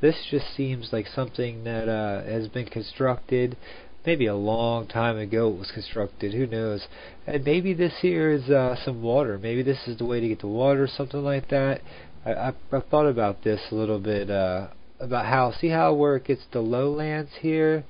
This 0.00 0.16
just 0.30 0.54
seems 0.56 0.90
like 0.92 1.06
something 1.06 1.64
that 1.64 1.88
uh, 1.88 2.24
has 2.24 2.48
been 2.48 2.66
constructed. 2.66 3.56
Maybe 4.04 4.26
a 4.26 4.34
long 4.34 4.86
time 4.86 5.16
ago 5.16 5.48
it 5.48 5.58
was 5.58 5.70
constructed. 5.72 6.34
Who 6.34 6.46
knows? 6.46 6.86
And 7.26 7.42
maybe 7.42 7.72
this 7.72 7.94
here 8.02 8.30
is 8.32 8.50
uh, 8.50 8.76
some 8.84 9.02
water. 9.02 9.38
Maybe 9.38 9.62
this 9.62 9.78
is 9.86 9.96
the 9.96 10.04
way 10.04 10.20
to 10.20 10.28
get 10.28 10.40
the 10.40 10.46
water, 10.46 10.84
or 10.84 10.88
something 10.88 11.24
like 11.24 11.48
that. 11.48 11.80
I, 12.26 12.34
I've, 12.34 12.54
I've 12.70 12.86
thought 12.88 13.06
about 13.06 13.44
this 13.44 13.60
a 13.70 13.74
little 13.74 13.98
bit 13.98 14.30
uh, 14.30 14.68
about 15.00 15.26
how 15.26 15.52
see 15.52 15.68
how 15.68 15.92
where 15.94 16.16
it 16.16 16.24
gets 16.24 16.42
the 16.52 16.60
lowlands 16.60 17.30
here, 17.40 17.84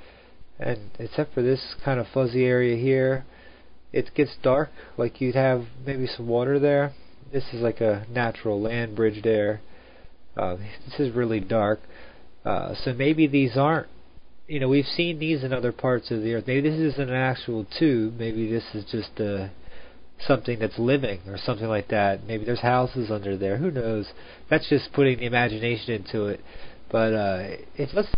and 0.58 0.90
except 0.98 1.34
for 1.34 1.42
this 1.42 1.74
kind 1.84 2.00
of 2.00 2.06
fuzzy 2.12 2.44
area 2.44 2.76
here 2.76 3.24
it 3.94 4.12
gets 4.16 4.34
dark, 4.42 4.70
like 4.98 5.20
you'd 5.20 5.36
have 5.36 5.64
maybe 5.86 6.08
some 6.08 6.26
water 6.26 6.58
there. 6.58 6.92
This 7.32 7.44
is 7.52 7.60
like 7.60 7.80
a 7.80 8.04
natural 8.10 8.60
land 8.60 8.96
bridge 8.96 9.22
there. 9.22 9.60
Uh, 10.36 10.56
this 10.84 10.98
is 10.98 11.14
really 11.14 11.40
dark. 11.40 11.78
Uh, 12.44 12.74
so 12.82 12.92
maybe 12.92 13.28
these 13.28 13.56
aren't, 13.56 13.86
you 14.48 14.58
know, 14.58 14.68
we've 14.68 14.84
seen 14.84 15.20
these 15.20 15.44
in 15.44 15.52
other 15.52 15.70
parts 15.70 16.10
of 16.10 16.22
the 16.22 16.34
earth. 16.34 16.44
Maybe 16.46 16.68
this 16.68 16.78
isn't 16.78 17.08
an 17.08 17.14
actual 17.14 17.66
tube. 17.78 18.18
Maybe 18.18 18.50
this 18.50 18.64
is 18.74 18.84
just 18.90 19.18
a, 19.20 19.44
uh, 19.44 19.48
something 20.26 20.58
that's 20.58 20.78
living 20.78 21.20
or 21.28 21.38
something 21.38 21.66
like 21.66 21.88
that. 21.88 22.24
Maybe 22.24 22.44
there's 22.44 22.60
houses 22.60 23.10
under 23.10 23.36
there. 23.36 23.56
Who 23.58 23.70
knows? 23.70 24.06
That's 24.50 24.68
just 24.68 24.92
putting 24.92 25.18
the 25.18 25.26
imagination 25.26 25.94
into 25.94 26.26
it. 26.26 26.40
But 26.94 27.12
uh, 27.12 27.56
if 27.76 27.92
let's 27.92 28.08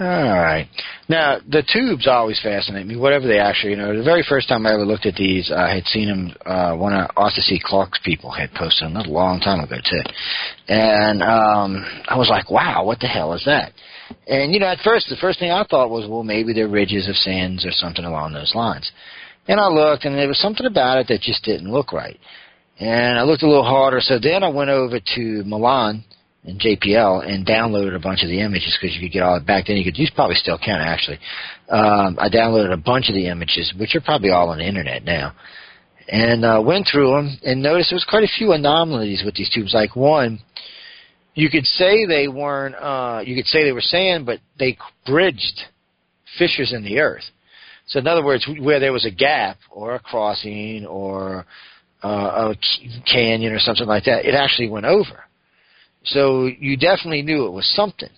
All 0.00 0.06
right. 0.06 0.68
Now 1.08 1.38
the 1.48 1.64
tubes 1.72 2.06
always 2.06 2.40
fascinate 2.40 2.86
me. 2.86 2.94
Whatever 2.94 3.26
they 3.26 3.40
actually, 3.40 3.72
you 3.72 3.78
know, 3.78 3.96
the 3.96 4.04
very 4.04 4.24
first 4.28 4.48
time 4.48 4.64
I 4.64 4.72
ever 4.74 4.86
looked 4.86 5.06
at 5.06 5.16
these, 5.16 5.50
I 5.50 5.74
had 5.74 5.84
seen 5.86 6.06
them. 6.06 6.34
Uh, 6.46 6.76
one 6.76 6.94
of 6.94 7.10
Arthur 7.16 7.40
C. 7.40 7.60
Clarke's 7.62 7.98
people 8.04 8.30
had 8.30 8.52
posted 8.54 8.86
them 8.86 8.96
a 8.96 9.08
long 9.08 9.40
time 9.40 9.58
ago 9.58 9.74
too, 9.82 10.02
and 10.68 11.20
um, 11.20 11.84
I 12.06 12.16
was 12.16 12.28
like, 12.30 12.48
"Wow, 12.48 12.84
what 12.84 13.00
the 13.00 13.08
hell 13.08 13.32
is 13.32 13.42
that?" 13.46 13.72
And 14.28 14.54
you 14.54 14.60
know, 14.60 14.68
at 14.68 14.78
first, 14.84 15.08
the 15.08 15.16
first 15.16 15.40
thing 15.40 15.50
I 15.50 15.64
thought 15.64 15.90
was, 15.90 16.08
"Well, 16.08 16.22
maybe 16.22 16.52
they're 16.52 16.68
ridges 16.68 17.08
of 17.08 17.16
sands 17.16 17.66
or 17.66 17.72
something 17.72 18.04
along 18.04 18.34
those 18.34 18.54
lines." 18.54 18.88
And 19.48 19.58
I 19.58 19.66
looked, 19.66 20.04
and 20.04 20.16
there 20.16 20.28
was 20.28 20.38
something 20.38 20.66
about 20.66 20.98
it 20.98 21.08
that 21.08 21.22
just 21.22 21.42
didn't 21.42 21.72
look 21.72 21.92
right. 21.92 22.20
And 22.78 23.18
I 23.18 23.22
looked 23.22 23.42
a 23.42 23.48
little 23.48 23.64
harder, 23.64 24.00
so 24.00 24.20
then 24.22 24.44
I 24.44 24.48
went 24.48 24.70
over 24.70 25.00
to 25.16 25.42
Malin 25.44 26.04
in 26.48 26.58
JPL 26.58 27.28
and 27.28 27.46
downloaded 27.46 27.94
a 27.94 27.98
bunch 27.98 28.22
of 28.22 28.28
the 28.30 28.40
images 28.40 28.76
because 28.80 28.96
you 28.96 29.02
could 29.02 29.12
get 29.12 29.22
all 29.22 29.36
it 29.36 29.46
back 29.46 29.66
then. 29.66 29.76
You 29.76 29.84
could, 29.84 29.98
you 29.98 30.06
probably 30.14 30.36
still 30.36 30.58
can 30.58 30.80
actually. 30.80 31.18
Um, 31.68 32.18
I 32.18 32.30
downloaded 32.30 32.72
a 32.72 32.78
bunch 32.78 33.10
of 33.10 33.14
the 33.14 33.28
images, 33.28 33.72
which 33.78 33.94
are 33.94 34.00
probably 34.00 34.30
all 34.30 34.48
on 34.48 34.58
the 34.58 34.66
internet 34.66 35.04
now, 35.04 35.34
and 36.08 36.44
uh, 36.44 36.62
went 36.64 36.88
through 36.90 37.10
them 37.10 37.38
and 37.44 37.62
noticed 37.62 37.90
there 37.90 37.96
was 37.96 38.06
quite 38.08 38.24
a 38.24 38.38
few 38.38 38.52
anomalies 38.52 39.22
with 39.24 39.34
these 39.34 39.50
tubes. 39.50 39.74
Like 39.74 39.94
one, 39.94 40.40
you 41.34 41.50
could 41.50 41.66
say 41.66 42.06
they 42.06 42.28
weren't. 42.28 42.74
Uh, 42.74 43.20
you 43.24 43.36
could 43.36 43.46
say 43.46 43.64
they 43.64 43.72
were 43.72 43.82
sand, 43.82 44.24
but 44.24 44.40
they 44.58 44.78
bridged 45.04 45.60
fissures 46.38 46.72
in 46.72 46.82
the 46.82 46.98
earth. 46.98 47.24
So 47.88 47.98
in 47.98 48.06
other 48.06 48.24
words, 48.24 48.48
where 48.58 48.80
there 48.80 48.92
was 48.92 49.04
a 49.04 49.10
gap 49.10 49.58
or 49.70 49.94
a 49.94 50.00
crossing 50.00 50.86
or 50.86 51.44
uh, 52.02 52.52
a 52.52 52.54
canyon 53.10 53.52
or 53.52 53.58
something 53.58 53.86
like 53.86 54.04
that, 54.04 54.24
it 54.24 54.34
actually 54.34 54.68
went 54.70 54.86
over. 54.86 55.24
So 56.12 56.46
you 56.46 56.76
definitely 56.76 57.22
knew 57.22 57.46
it 57.46 57.52
was 57.52 57.66
something. 57.74 58.10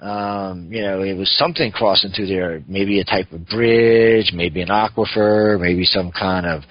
Um, 0.00 0.68
you 0.72 0.82
know, 0.82 1.02
it 1.02 1.14
was 1.14 1.30
something 1.38 1.72
crossing 1.72 2.12
through 2.12 2.28
there. 2.28 2.62
Maybe 2.68 3.00
a 3.00 3.04
type 3.04 3.32
of 3.32 3.46
bridge, 3.48 4.32
maybe 4.32 4.62
an 4.62 4.68
aquifer, 4.68 5.60
maybe 5.60 5.84
some 5.84 6.12
kind 6.12 6.46
of 6.46 6.62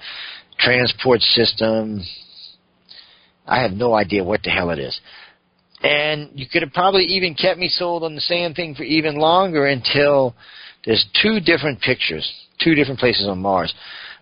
transport 0.58 1.20
system. 1.20 2.02
I 3.46 3.62
have 3.62 3.72
no 3.72 3.94
idea 3.94 4.24
what 4.24 4.42
the 4.42 4.50
hell 4.50 4.70
it 4.70 4.78
is. 4.78 4.98
and 5.82 6.30
you 6.34 6.46
could 6.50 6.62
have 6.62 6.72
probably 6.72 7.04
even 7.04 7.34
kept 7.34 7.58
me 7.58 7.68
sold 7.68 8.02
on 8.02 8.14
the 8.14 8.20
sand 8.20 8.56
thing 8.56 8.74
for 8.74 8.82
even 8.82 9.16
longer 9.16 9.66
until 9.66 10.34
there's 10.84 11.04
two 11.22 11.40
different 11.40 11.80
pictures, 11.80 12.30
two 12.62 12.74
different 12.74 12.98
places 12.98 13.26
on 13.28 13.38
Mars 13.38 13.72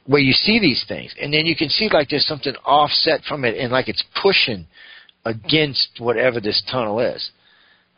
where 0.06 0.20
you 0.20 0.32
see 0.32 0.60
these 0.60 0.84
things, 0.86 1.12
and 1.20 1.32
then 1.32 1.46
you 1.46 1.56
can 1.56 1.68
see 1.68 1.88
like 1.92 2.08
there's 2.08 2.26
something 2.26 2.54
offset 2.64 3.22
from 3.28 3.44
it, 3.44 3.56
and 3.56 3.72
like 3.72 3.88
it's 3.88 4.04
pushing 4.22 4.66
against 5.26 5.88
whatever 5.98 6.40
this 6.40 6.62
tunnel 6.70 7.00
is, 7.00 7.30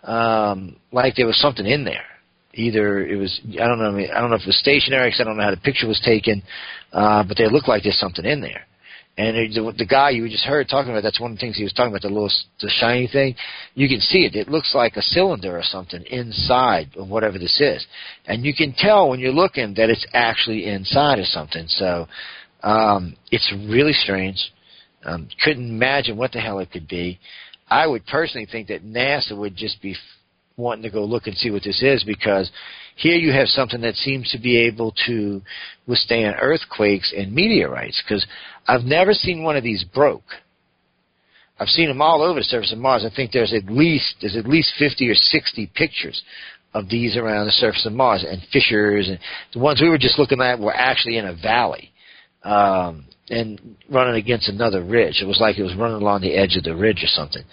um, 0.03 0.77
like 0.91 1.15
there 1.15 1.27
was 1.27 1.39
something 1.41 1.67
in 1.67 1.85
there. 1.85 2.07
Either 2.55 3.07
it 3.07 3.17
was 3.17 3.41
I 3.61 3.67
don't 3.69 3.79
know 3.79 3.97
I 3.97 4.21
don't 4.21 4.31
know 4.31 4.37
if 4.37 4.43
it 4.43 4.49
was 4.49 4.59
stationary 4.59 5.09
because 5.09 5.21
I 5.21 5.25
don't 5.25 5.37
know 5.37 5.45
how 5.45 5.51
the 5.51 5.59
picture 5.59 5.87
was 5.87 6.01
taken, 6.05 6.43
uh, 6.93 7.23
but 7.23 7.37
they 7.37 7.47
look 7.49 7.69
like 7.69 7.83
there's 7.83 7.99
something 7.99 8.25
in 8.25 8.41
there. 8.41 8.67
And 9.19 9.53
the, 9.53 9.73
the 9.77 9.85
guy 9.85 10.11
you 10.11 10.29
just 10.29 10.45
heard 10.45 10.69
talking 10.69 10.93
about, 10.93 11.03
that's 11.03 11.21
one 11.21 11.33
of 11.33 11.39
the 11.39 11.41
things 11.41 11.57
he 11.57 11.65
was 11.65 11.73
talking 11.73 11.91
about, 11.91 12.03
the 12.03 12.09
little 12.09 12.31
the 12.61 12.71
shiny 12.71 13.09
thing. 13.09 13.35
You 13.75 13.89
can 13.89 13.99
see 13.99 14.21
it. 14.21 14.37
It 14.37 14.49
looks 14.49 14.77
like 14.77 14.97
a 14.97 15.03
cylinder 15.03 15.59
or 15.59 15.65
something 15.65 16.05
inside 16.05 16.91
of 16.97 17.09
whatever 17.09 17.37
this 17.37 17.61
is. 17.61 17.85
And 18.27 18.45
you 18.45 18.55
can 18.55 18.73
tell 18.79 19.09
when 19.09 19.19
you're 19.19 19.33
looking 19.33 19.75
that 19.75 19.91
it's 19.91 20.07
actually 20.15 20.67
inside 20.67 21.19
of 21.19 21.27
something. 21.27 21.67
So 21.67 22.07
um, 22.63 23.17
it's 23.33 23.53
really 23.69 23.93
strange. 23.93 24.53
Um, 25.05 25.29
couldn't 25.45 25.69
imagine 25.69 26.17
what 26.17 26.33
the 26.33 26.41
hell 26.41 26.59
it 26.59 26.71
could 26.71 26.89
be. 26.89 27.19
I 27.71 27.87
would 27.87 28.07
personally 28.07 28.47
think 28.51 28.69
that 28.69 28.85
NASA 28.85 29.37
would 29.37 29.57
just 29.57 29.81
be 29.81 29.95
wanting 30.57 30.83
to 30.83 30.91
go 30.91 31.05
look 31.05 31.27
and 31.27 31.37
see 31.37 31.51
what 31.51 31.63
this 31.63 31.83
is 31.83 32.03
because 32.05 32.51
here 32.97 33.15
you 33.15 33.33
have 33.33 33.47
something 33.49 33.81
that 33.83 33.95
seems 33.95 34.31
to 34.33 34.39
be 34.39 34.59
able 34.59 34.93
to 35.07 35.41
withstand 35.87 36.35
earthquakes 36.41 37.15
and 37.17 37.33
meteorites 37.33 38.03
because 38.05 38.27
I've 38.67 38.83
never 38.83 39.13
seen 39.13 39.45
one 39.45 39.57
of 39.57 39.63
these 39.63 39.85
broke. 39.85 40.25
I've 41.61 41.69
seen 41.69 41.89
them 41.89 42.03
all 42.03 42.23
over 42.23 42.41
the 42.41 42.45
surface 42.45 42.73
of 42.73 42.79
Mars. 42.79 43.05
I 43.05 43.15
think 43.15 43.33
there's 43.33 43.53
at 43.53 43.67
least 43.67 44.17
there's 44.21 44.37
at 44.37 44.47
least 44.49 44.73
50 44.79 45.09
or 45.09 45.15
60 45.15 45.71
pictures 45.75 46.23
of 46.75 46.89
these 46.89 47.17
around 47.17 47.47
the 47.47 47.53
surface 47.53 47.87
of 47.87 47.93
Mars 47.93 48.25
and 48.29 48.41
fissures 48.53 49.09
and 49.09 49.19
the 49.53 49.59
ones 49.59 49.81
we 49.81 49.89
were 49.89 49.99
just 49.99 50.19
looking 50.19 50.41
at 50.41 50.59
were 50.59 50.75
actually 50.75 51.19
in 51.19 51.25
a 51.25 51.35
valley 51.35 51.93
um, 52.45 53.07
and 53.31 53.77
running 53.91 54.17
against 54.17 54.49
another 54.49 54.83
ridge. 54.83 55.21
It 55.23 55.27
was 55.27 55.39
like 55.41 55.59
it 55.59 55.63
was 55.63 55.77
running 55.77 56.01
along 56.01 56.23
the 56.23 56.35
edge 56.35 56.57
of 56.57 56.65
the 56.65 56.75
ridge 56.75 57.03
or 57.03 57.09
something. 57.09 57.45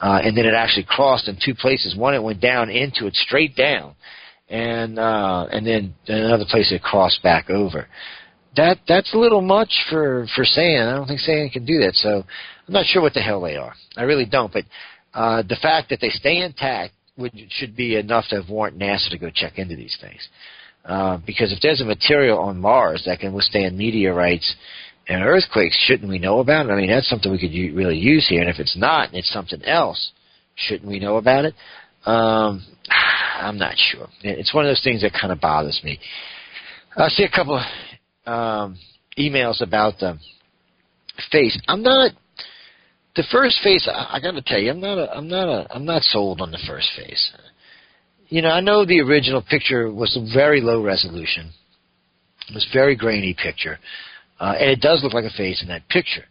Uh, 0.00 0.20
and 0.24 0.36
then 0.36 0.46
it 0.46 0.54
actually 0.54 0.86
crossed 0.88 1.28
in 1.28 1.38
two 1.44 1.54
places. 1.54 1.94
One 1.94 2.14
it 2.14 2.22
went 2.22 2.40
down 2.40 2.70
into 2.70 3.06
it 3.06 3.14
straight 3.14 3.54
down, 3.54 3.94
and 4.48 4.98
uh, 4.98 5.46
and 5.52 5.66
then 5.66 5.94
another 6.06 6.46
place 6.48 6.72
it 6.72 6.82
crossed 6.82 7.22
back 7.22 7.50
over 7.50 7.86
that 8.56 8.78
that's 8.88 9.14
a 9.14 9.18
little 9.18 9.40
much 9.40 9.72
for 9.88 10.26
for 10.34 10.44
sand. 10.44 10.88
I 10.88 10.94
don't 10.94 11.06
think 11.06 11.20
sand 11.20 11.52
can 11.52 11.64
do 11.64 11.78
that. 11.80 11.94
So 11.94 12.24
I'm 12.66 12.74
not 12.74 12.86
sure 12.86 13.02
what 13.02 13.14
the 13.14 13.20
hell 13.20 13.40
they 13.40 13.56
are. 13.56 13.74
I 13.96 14.02
really 14.02 14.26
don't. 14.26 14.52
But 14.52 14.64
uh, 15.14 15.42
the 15.42 15.56
fact 15.60 15.90
that 15.90 16.00
they 16.00 16.10
stay 16.10 16.38
intact 16.38 16.92
would 17.16 17.32
should 17.50 17.76
be 17.76 17.96
enough 17.96 18.26
to 18.30 18.42
warrant 18.48 18.78
NASA 18.78 19.10
to 19.10 19.18
go 19.18 19.30
check 19.32 19.58
into 19.58 19.76
these 19.76 19.96
things. 20.00 20.28
Uh, 20.84 21.18
because 21.26 21.52
if 21.52 21.60
there's 21.60 21.82
a 21.82 21.84
material 21.84 22.38
on 22.38 22.58
Mars 22.58 23.02
that 23.06 23.20
can 23.20 23.34
withstand 23.34 23.76
meteorites 23.76 24.54
and 25.08 25.22
earthquakes, 25.22 25.76
shouldn't 25.86 26.08
we 26.08 26.18
know 26.18 26.40
about 26.40 26.66
it? 26.66 26.72
I 26.72 26.76
mean, 26.76 26.90
that's 26.90 27.08
something 27.08 27.30
we 27.30 27.38
could 27.40 27.52
u- 27.52 27.74
really 27.74 27.96
use 27.96 28.28
here. 28.28 28.40
And 28.40 28.50
if 28.50 28.58
it's 28.58 28.76
not, 28.76 29.08
and 29.08 29.18
it's 29.18 29.32
something 29.32 29.62
else, 29.64 30.12
shouldn't 30.54 30.88
we 30.88 31.00
know 31.00 31.16
about 31.16 31.44
it? 31.46 31.54
Um, 32.04 32.64
I'm 33.40 33.58
not 33.58 33.74
sure. 33.76 34.06
It's 34.22 34.54
one 34.54 34.64
of 34.64 34.70
those 34.70 34.82
things 34.84 35.02
that 35.02 35.12
kind 35.18 35.32
of 35.32 35.40
bothers 35.40 35.80
me. 35.82 35.98
I 36.96 37.08
see 37.08 37.24
a 37.24 37.30
couple 37.30 37.56
of 37.56 38.32
um, 38.32 38.78
emails 39.18 39.62
about 39.62 39.98
the 39.98 40.18
face. 41.30 41.58
I'm 41.68 41.82
not 41.82 42.12
the 43.16 43.24
first 43.30 43.60
face. 43.62 43.88
I, 43.90 44.16
I 44.16 44.20
got 44.20 44.32
to 44.32 44.42
tell 44.42 44.58
you, 44.58 44.70
I'm 44.70 44.80
not. 44.80 44.98
A, 44.98 45.16
I'm 45.16 45.28
not. 45.28 45.48
A, 45.48 45.74
I'm 45.74 45.84
not 45.84 46.02
sold 46.02 46.40
on 46.40 46.50
the 46.50 46.62
first 46.66 46.90
face. 46.96 47.32
You 48.28 48.42
know, 48.42 48.50
I 48.50 48.60
know 48.60 48.84
the 48.84 49.00
original 49.00 49.42
picture 49.42 49.92
was 49.92 50.16
a 50.16 50.34
very 50.34 50.60
low 50.60 50.82
resolution. 50.82 51.52
It 52.48 52.54
was 52.54 52.66
very 52.72 52.96
grainy 52.96 53.34
picture, 53.40 53.78
uh, 54.40 54.54
and 54.58 54.70
it 54.70 54.80
does 54.80 55.02
look 55.04 55.12
like 55.12 55.24
a 55.24 55.36
face 55.36 55.62
in 55.62 55.68
that 55.68 55.88
picture. 55.88 56.24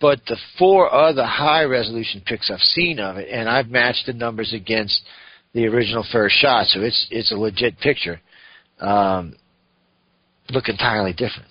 But 0.00 0.20
the 0.26 0.36
four 0.58 0.92
other 0.92 1.24
high 1.24 1.64
resolution 1.64 2.22
pics 2.24 2.50
I've 2.52 2.60
seen 2.60 3.00
of 3.00 3.16
it, 3.16 3.28
and 3.30 3.48
I've 3.48 3.68
matched 3.68 4.06
the 4.06 4.12
numbers 4.12 4.52
against 4.52 5.00
the 5.54 5.66
original 5.66 6.04
first 6.12 6.36
shot, 6.36 6.66
so 6.66 6.80
it's 6.80 7.06
it's 7.10 7.32
a 7.32 7.36
legit 7.36 7.78
picture. 7.80 8.20
Um, 8.80 9.36
look 10.50 10.68
entirely 10.68 11.12
different. 11.12 11.48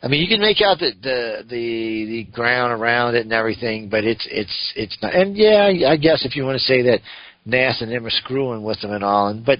I 0.00 0.06
mean, 0.06 0.20
you 0.20 0.28
can 0.28 0.40
make 0.40 0.58
out 0.60 0.78
the 0.78 0.92
the 1.02 1.44
the, 1.48 2.04
the 2.06 2.24
ground 2.32 2.72
around 2.72 3.16
it 3.16 3.22
and 3.22 3.32
everything, 3.32 3.88
but 3.88 4.04
it's 4.04 4.26
it's 4.30 4.72
it's 4.76 4.96
not. 5.02 5.14
And 5.14 5.36
yeah, 5.36 5.88
I 5.88 5.96
guess 5.96 6.24
if 6.24 6.36
you 6.36 6.44
want 6.44 6.58
to 6.58 6.64
say 6.64 6.82
that 6.82 7.00
NASA 7.46 7.82
and 7.82 7.90
them 7.90 8.06
are 8.06 8.10
screwing 8.10 8.62
with 8.62 8.80
them 8.80 8.92
and 8.92 9.02
all, 9.02 9.28
and 9.28 9.44
but 9.44 9.58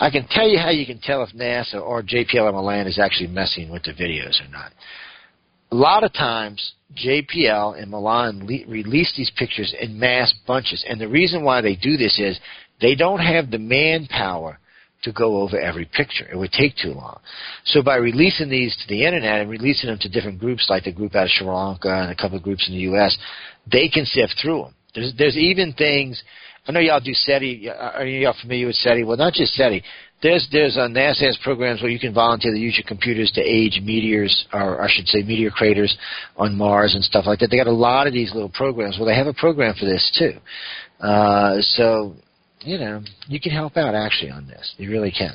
I 0.00 0.10
can 0.10 0.26
tell 0.30 0.48
you 0.48 0.58
how 0.58 0.70
you 0.70 0.86
can 0.86 0.98
tell 0.98 1.22
if 1.22 1.30
NASA 1.30 1.80
or 1.80 2.02
JPL 2.02 2.42
or 2.42 2.52
Malin 2.52 2.86
is 2.86 2.98
actually 2.98 3.28
messing 3.28 3.70
with 3.70 3.82
the 3.82 3.92
videos 3.92 4.40
or 4.42 4.50
not. 4.50 4.72
A 5.72 5.76
lot 5.76 6.02
of 6.02 6.12
times, 6.14 6.72
JPL 6.96 7.80
and 7.80 7.90
Malin 7.90 8.46
le- 8.46 8.66
release 8.66 9.12
these 9.14 9.30
pictures 9.36 9.74
in 9.78 10.00
mass 10.00 10.32
bunches, 10.46 10.84
and 10.88 10.98
the 10.98 11.06
reason 11.06 11.44
why 11.44 11.60
they 11.60 11.76
do 11.76 11.98
this 11.98 12.18
is 12.18 12.40
they 12.80 12.94
don't 12.94 13.20
have 13.20 13.50
the 13.50 13.58
manpower 13.58 14.58
to 15.02 15.12
go 15.12 15.42
over 15.42 15.58
every 15.58 15.84
picture. 15.84 16.26
It 16.30 16.36
would 16.36 16.52
take 16.52 16.76
too 16.76 16.92
long. 16.92 17.20
So 17.64 17.82
by 17.82 17.96
releasing 17.96 18.48
these 18.48 18.76
to 18.76 18.88
the 18.88 19.04
internet 19.04 19.40
and 19.40 19.50
releasing 19.50 19.90
them 19.90 19.98
to 20.00 20.08
different 20.08 20.40
groups, 20.40 20.66
like 20.68 20.84
the 20.84 20.92
group 20.92 21.14
out 21.14 21.24
of 21.24 21.30
Sri 21.30 21.46
Lanka 21.46 21.90
and 21.90 22.10
a 22.10 22.16
couple 22.16 22.36
of 22.36 22.42
groups 22.42 22.66
in 22.68 22.74
the 22.74 22.82
U.S., 22.82 23.16
they 23.70 23.88
can 23.88 24.04
sift 24.06 24.34
through 24.42 24.62
them. 24.62 24.74
There's, 24.94 25.12
there's 25.16 25.36
even 25.36 25.72
things. 25.72 26.22
I 26.70 26.72
know 26.72 26.78
y'all 26.78 27.00
do 27.00 27.12
SETI. 27.12 27.68
Are 27.68 28.06
y'all 28.06 28.36
familiar 28.40 28.68
with 28.68 28.76
SETI? 28.76 29.02
Well, 29.02 29.16
not 29.16 29.32
just 29.32 29.54
SETI. 29.54 29.82
There's 30.22 30.46
there's 30.52 30.76
uh, 30.76 30.86
NASA 30.86 31.26
has 31.26 31.36
programs 31.42 31.82
where 31.82 31.90
you 31.90 31.98
can 31.98 32.14
volunteer 32.14 32.52
to 32.52 32.58
use 32.60 32.76
your 32.76 32.86
computers 32.86 33.32
to 33.32 33.40
age 33.40 33.80
meteors, 33.82 34.46
or 34.52 34.80
I 34.80 34.88
should 34.88 35.08
say 35.08 35.22
meteor 35.22 35.50
craters 35.50 35.96
on 36.36 36.56
Mars 36.56 36.94
and 36.94 37.02
stuff 37.02 37.24
like 37.26 37.40
that. 37.40 37.48
They 37.50 37.56
got 37.56 37.66
a 37.66 37.72
lot 37.72 38.06
of 38.06 38.12
these 38.12 38.32
little 38.32 38.50
programs. 38.50 38.98
Well, 38.98 39.08
they 39.08 39.16
have 39.16 39.26
a 39.26 39.34
program 39.34 39.74
for 39.74 39.84
this 39.84 40.16
too. 40.16 40.38
Uh, 41.04 41.56
so 41.60 42.14
you 42.60 42.78
know, 42.78 43.02
you 43.26 43.40
can 43.40 43.50
help 43.50 43.76
out 43.76 43.96
actually 43.96 44.30
on 44.30 44.46
this. 44.46 44.72
You 44.78 44.92
really 44.92 45.10
can. 45.10 45.34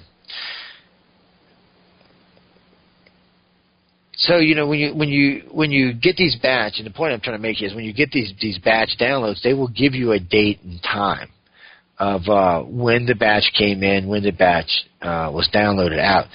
So 4.17 4.37
you 4.37 4.55
know 4.55 4.67
when 4.67 4.79
you 4.79 4.95
when 4.95 5.09
you 5.09 5.43
when 5.51 5.71
you 5.71 5.93
get 5.93 6.15
these 6.15 6.35
batch, 6.41 6.75
and 6.77 6.85
the 6.85 6.91
point 6.91 7.13
I'm 7.13 7.19
trying 7.19 7.37
to 7.37 7.41
make 7.41 7.61
is 7.61 7.73
when 7.75 7.83
you 7.83 7.93
get 7.93 8.11
these 8.11 8.33
these 8.41 8.57
batch 8.59 8.95
downloads, 8.99 9.41
they 9.41 9.53
will 9.53 9.67
give 9.67 9.93
you 9.93 10.13
a 10.13 10.19
date 10.19 10.59
and 10.63 10.81
time 10.81 11.29
of 11.97 12.27
uh, 12.27 12.61
when 12.63 13.05
the 13.05 13.15
batch 13.15 13.51
came 13.57 13.83
in, 13.83 14.07
when 14.07 14.23
the 14.23 14.31
batch 14.31 14.69
uh, 15.01 15.29
was 15.33 15.49
downloaded 15.53 15.99
out. 15.99 16.25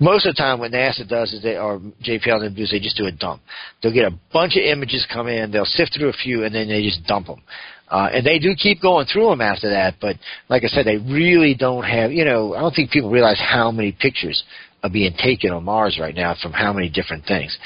Most 0.00 0.26
of 0.26 0.34
the 0.34 0.38
time, 0.38 0.58
what 0.58 0.72
NASA 0.72 1.08
does 1.08 1.32
is 1.32 1.42
they 1.42 1.56
or 1.56 1.80
JPL 2.04 2.58
is 2.58 2.70
they 2.70 2.80
just 2.80 2.96
do 2.96 3.06
a 3.06 3.12
dump. 3.12 3.40
They'll 3.82 3.92
get 3.94 4.06
a 4.06 4.18
bunch 4.32 4.56
of 4.56 4.62
images 4.62 5.06
come 5.12 5.28
in, 5.28 5.50
they'll 5.50 5.64
sift 5.64 5.96
through 5.96 6.08
a 6.08 6.12
few, 6.12 6.44
and 6.44 6.54
then 6.54 6.68
they 6.68 6.82
just 6.82 7.04
dump 7.06 7.26
them. 7.26 7.42
Uh, 7.88 8.08
and 8.12 8.26
they 8.26 8.38
do 8.38 8.54
keep 8.56 8.80
going 8.80 9.06
through 9.06 9.28
them 9.28 9.40
after 9.40 9.70
that, 9.70 9.94
but 10.00 10.16
like 10.48 10.64
I 10.64 10.68
said, 10.68 10.86
they 10.86 10.96
really 10.96 11.54
don't 11.54 11.84
have, 11.84 12.10
you 12.10 12.24
know, 12.24 12.54
I 12.54 12.60
don't 12.60 12.74
think 12.74 12.90
people 12.90 13.10
realize 13.10 13.38
how 13.38 13.70
many 13.70 13.92
pictures 13.92 14.42
are 14.84 14.90
being 14.90 15.14
taken 15.16 15.50
on 15.50 15.64
Mars 15.64 15.98
right 15.98 16.14
now 16.14 16.36
from 16.40 16.52
how 16.52 16.72
many 16.72 16.90
different 16.90 17.24
things. 17.24 17.56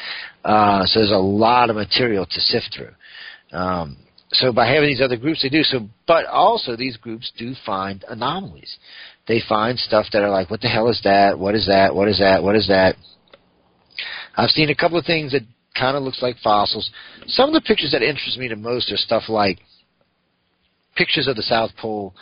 Uh, 0.44 0.84
so 0.86 1.00
there's 1.00 1.10
a 1.10 1.16
lot 1.16 1.68
of 1.68 1.74
material 1.74 2.24
to 2.24 2.40
sift 2.40 2.74
through. 2.74 3.58
Um, 3.58 3.96
so 4.30 4.52
by 4.52 4.68
having 4.68 4.88
these 4.88 5.00
other 5.00 5.16
groups, 5.16 5.42
they 5.42 5.48
do 5.48 5.64
so. 5.64 5.88
But 6.06 6.26
also, 6.26 6.76
these 6.76 6.96
groups 6.96 7.32
do 7.36 7.54
find 7.66 8.04
anomalies. 8.08 8.78
They 9.26 9.42
find 9.48 9.76
stuff 9.78 10.06
that 10.12 10.22
are 10.22 10.30
like, 10.30 10.48
what 10.48 10.60
the 10.60 10.68
hell 10.68 10.88
is 10.88 11.00
that? 11.02 11.36
What 11.36 11.56
is 11.56 11.66
that? 11.66 11.92
What 11.92 12.06
is 12.06 12.20
that? 12.20 12.42
What 12.42 12.54
is 12.54 12.68
that? 12.68 12.94
I've 14.36 14.50
seen 14.50 14.70
a 14.70 14.74
couple 14.76 14.96
of 14.96 15.04
things 15.04 15.32
that 15.32 15.42
kind 15.76 15.96
of 15.96 16.04
looks 16.04 16.22
like 16.22 16.36
fossils. 16.38 16.88
Some 17.26 17.48
of 17.48 17.54
the 17.54 17.66
pictures 17.66 17.90
that 17.92 18.02
interest 18.02 18.38
me 18.38 18.46
the 18.46 18.56
most 18.56 18.92
are 18.92 18.96
stuff 18.96 19.24
like 19.28 19.58
pictures 20.94 21.26
of 21.26 21.34
the 21.34 21.42
South 21.42 21.70
Pole 21.80 22.14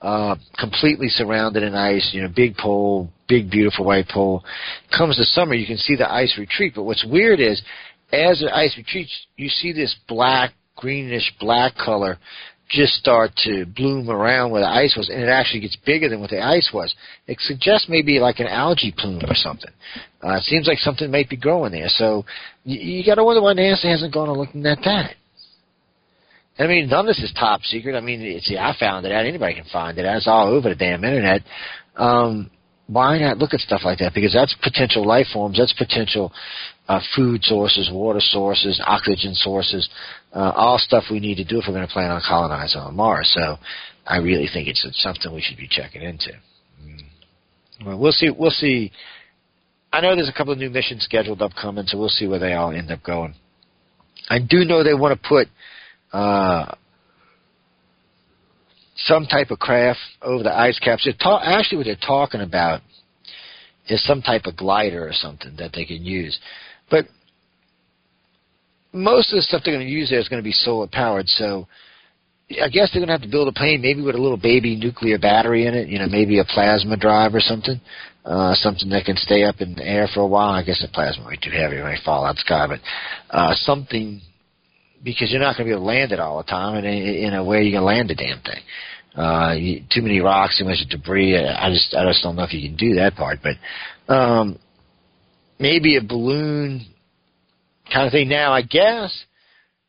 uh, 0.00 0.36
completely 0.58 1.08
surrounded 1.08 1.62
in 1.62 1.74
ice. 1.74 2.10
You 2.12 2.22
know, 2.22 2.28
big 2.34 2.56
pole, 2.56 3.10
big 3.28 3.50
beautiful 3.50 3.84
white 3.84 4.08
pole. 4.08 4.44
Comes 4.96 5.16
the 5.16 5.24
summer, 5.24 5.54
you 5.54 5.66
can 5.66 5.76
see 5.76 5.96
the 5.96 6.10
ice 6.10 6.36
retreat. 6.38 6.74
But 6.74 6.84
what's 6.84 7.04
weird 7.04 7.40
is, 7.40 7.62
as 8.12 8.40
the 8.40 8.54
ice 8.54 8.76
retreats, 8.76 9.26
you 9.36 9.48
see 9.48 9.72
this 9.72 9.94
black, 10.08 10.52
greenish 10.76 11.32
black 11.40 11.74
color 11.76 12.18
just 12.68 12.94
start 12.94 13.30
to 13.44 13.64
bloom 13.64 14.10
around 14.10 14.50
where 14.50 14.60
the 14.60 14.68
ice 14.68 14.94
was, 14.96 15.08
and 15.08 15.22
it 15.22 15.28
actually 15.28 15.60
gets 15.60 15.76
bigger 15.86 16.08
than 16.08 16.20
what 16.20 16.30
the 16.30 16.42
ice 16.42 16.70
was. 16.72 16.94
It 17.26 17.38
suggests 17.40 17.88
maybe 17.88 18.18
like 18.18 18.40
an 18.40 18.46
algae 18.46 18.94
plume 18.96 19.22
or 19.26 19.34
something. 19.34 19.70
Uh, 20.22 20.34
it 20.34 20.42
seems 20.42 20.66
like 20.66 20.78
something 20.78 21.10
might 21.10 21.30
be 21.30 21.36
growing 21.36 21.72
there. 21.72 21.88
So 21.88 22.24
you, 22.64 22.78
you 22.78 23.06
got 23.06 23.14
to 23.14 23.24
wonder 23.24 23.40
why 23.40 23.54
NASA 23.54 23.90
hasn't 23.90 24.12
gone 24.12 24.28
and 24.28 24.38
looking 24.38 24.66
at 24.66 24.78
that. 24.84 25.14
I 26.58 26.66
mean, 26.66 26.88
none 26.88 27.00
of 27.00 27.06
this 27.06 27.22
is 27.22 27.32
top 27.38 27.62
secret. 27.62 27.94
I 27.94 28.00
mean, 28.00 28.40
see, 28.40 28.56
I 28.58 28.74
found 28.78 29.06
it 29.06 29.12
out. 29.12 29.26
Anybody 29.26 29.54
can 29.54 29.66
find 29.72 29.96
it. 29.96 30.04
It's 30.04 30.26
all 30.26 30.48
over 30.48 30.68
the 30.68 30.74
damn 30.74 31.04
internet. 31.04 31.42
Um, 31.96 32.50
why 32.88 33.18
not 33.18 33.38
look 33.38 33.54
at 33.54 33.60
stuff 33.60 33.82
like 33.84 33.98
that? 33.98 34.12
Because 34.14 34.32
that's 34.32 34.54
potential 34.62 35.06
life 35.06 35.26
forms. 35.32 35.58
That's 35.58 35.74
potential 35.74 36.32
uh, 36.88 37.00
food 37.14 37.44
sources, 37.44 37.90
water 37.92 38.20
sources, 38.20 38.82
oxygen 38.84 39.34
sources, 39.34 39.88
uh, 40.34 40.52
all 40.56 40.78
stuff 40.78 41.04
we 41.10 41.20
need 41.20 41.36
to 41.36 41.44
do 41.44 41.58
if 41.58 41.64
we're 41.68 41.74
going 41.74 41.86
to 41.86 41.92
plan 41.92 42.10
on 42.10 42.22
colonizing 42.26 42.80
on 42.80 42.96
Mars. 42.96 43.30
So 43.38 43.58
I 44.06 44.16
really 44.18 44.48
think 44.52 44.68
it's, 44.68 44.84
it's 44.84 45.02
something 45.02 45.32
we 45.32 45.42
should 45.42 45.58
be 45.58 45.68
checking 45.70 46.02
into. 46.02 46.30
Mm. 46.82 47.86
Well, 47.86 47.98
we'll 47.98 48.12
see. 48.12 48.30
We'll 48.30 48.50
see. 48.50 48.90
I 49.92 50.00
know 50.00 50.16
there's 50.16 50.28
a 50.30 50.36
couple 50.36 50.54
of 50.54 50.58
new 50.58 50.70
missions 50.70 51.04
scheduled 51.04 51.42
upcoming, 51.42 51.86
so 51.86 51.98
we'll 51.98 52.08
see 52.08 52.26
where 52.26 52.38
they 52.38 52.54
all 52.54 52.72
end 52.72 52.90
up 52.90 53.02
going. 53.02 53.34
I 54.30 54.38
do 54.38 54.64
know 54.64 54.82
they 54.82 54.94
want 54.94 55.20
to 55.20 55.28
put 55.28 55.48
uh, 56.12 56.74
some 58.96 59.26
type 59.26 59.50
of 59.50 59.58
craft 59.58 60.00
over 60.22 60.42
the 60.42 60.52
ice 60.52 60.78
caps. 60.78 61.04
They're 61.04 61.14
ta- 61.14 61.42
actually, 61.42 61.78
what 61.78 61.86
they're 61.86 61.96
talking 61.96 62.40
about 62.40 62.80
is 63.88 64.04
some 64.04 64.22
type 64.22 64.46
of 64.46 64.56
glider 64.56 65.06
or 65.06 65.12
something 65.12 65.54
that 65.58 65.72
they 65.74 65.84
can 65.84 66.04
use. 66.04 66.38
But 66.90 67.06
most 68.92 69.32
of 69.32 69.36
the 69.36 69.42
stuff 69.42 69.62
they're 69.64 69.74
going 69.74 69.86
to 69.86 69.92
use 69.92 70.10
there 70.10 70.18
is 70.18 70.28
going 70.28 70.42
to 70.42 70.44
be 70.44 70.52
solar 70.52 70.86
powered. 70.86 71.28
So 71.28 71.66
I 72.50 72.68
guess 72.68 72.90
they're 72.92 73.00
going 73.00 73.08
to 73.08 73.12
have 73.12 73.22
to 73.22 73.28
build 73.28 73.48
a 73.48 73.52
plane, 73.52 73.82
maybe 73.82 74.02
with 74.02 74.14
a 74.14 74.20
little 74.20 74.38
baby 74.38 74.76
nuclear 74.76 75.18
battery 75.18 75.66
in 75.66 75.74
it. 75.74 75.88
You 75.88 75.98
know, 75.98 76.08
maybe 76.08 76.38
a 76.38 76.44
plasma 76.44 76.96
drive 76.96 77.34
or 77.34 77.40
something, 77.40 77.80
uh, 78.24 78.54
something 78.54 78.88
that 78.90 79.04
can 79.04 79.16
stay 79.16 79.44
up 79.44 79.60
in 79.60 79.74
the 79.74 79.86
air 79.86 80.08
for 80.12 80.20
a 80.20 80.26
while. 80.26 80.50
I 80.50 80.62
guess 80.62 80.80
the 80.80 80.88
plasma 80.88 81.24
might 81.24 81.40
be 81.40 81.50
too 81.50 81.56
heavy; 81.56 81.76
it 81.76 81.82
might 81.82 82.02
fall 82.04 82.24
out 82.24 82.30
of 82.30 82.36
the 82.36 82.40
sky. 82.40 82.66
But 82.66 82.80
uh, 83.30 83.54
something 83.54 84.22
because 85.02 85.30
you're 85.30 85.40
not 85.40 85.56
going 85.56 85.68
to 85.68 85.70
be 85.70 85.76
able 85.76 85.82
to 85.82 85.86
land 85.86 86.12
it 86.12 86.20
all 86.20 86.38
the 86.38 86.44
time, 86.44 86.76
and 86.76 86.86
in 86.86 87.34
a 87.34 87.44
way 87.44 87.62
you 87.62 87.72
can 87.72 87.84
land 87.84 88.10
the 88.10 88.14
damn 88.14 88.40
thing. 88.40 88.62
Uh, 89.14 89.54
too 89.92 90.02
many 90.02 90.20
rocks, 90.20 90.58
too 90.58 90.64
much 90.64 90.78
debris. 90.90 91.36
I 91.36 91.70
just, 91.70 91.94
I 91.94 92.04
just 92.06 92.22
don't 92.22 92.36
know 92.36 92.44
if 92.44 92.52
you 92.52 92.68
can 92.68 92.76
do 92.76 92.94
that 92.94 93.16
part. 93.16 93.38
But 93.42 94.12
um, 94.12 94.58
maybe 95.58 95.96
a 95.96 96.02
balloon 96.02 96.86
kind 97.92 98.06
of 98.06 98.12
thing. 98.12 98.28
Now, 98.28 98.52
I 98.52 98.62
guess 98.62 99.24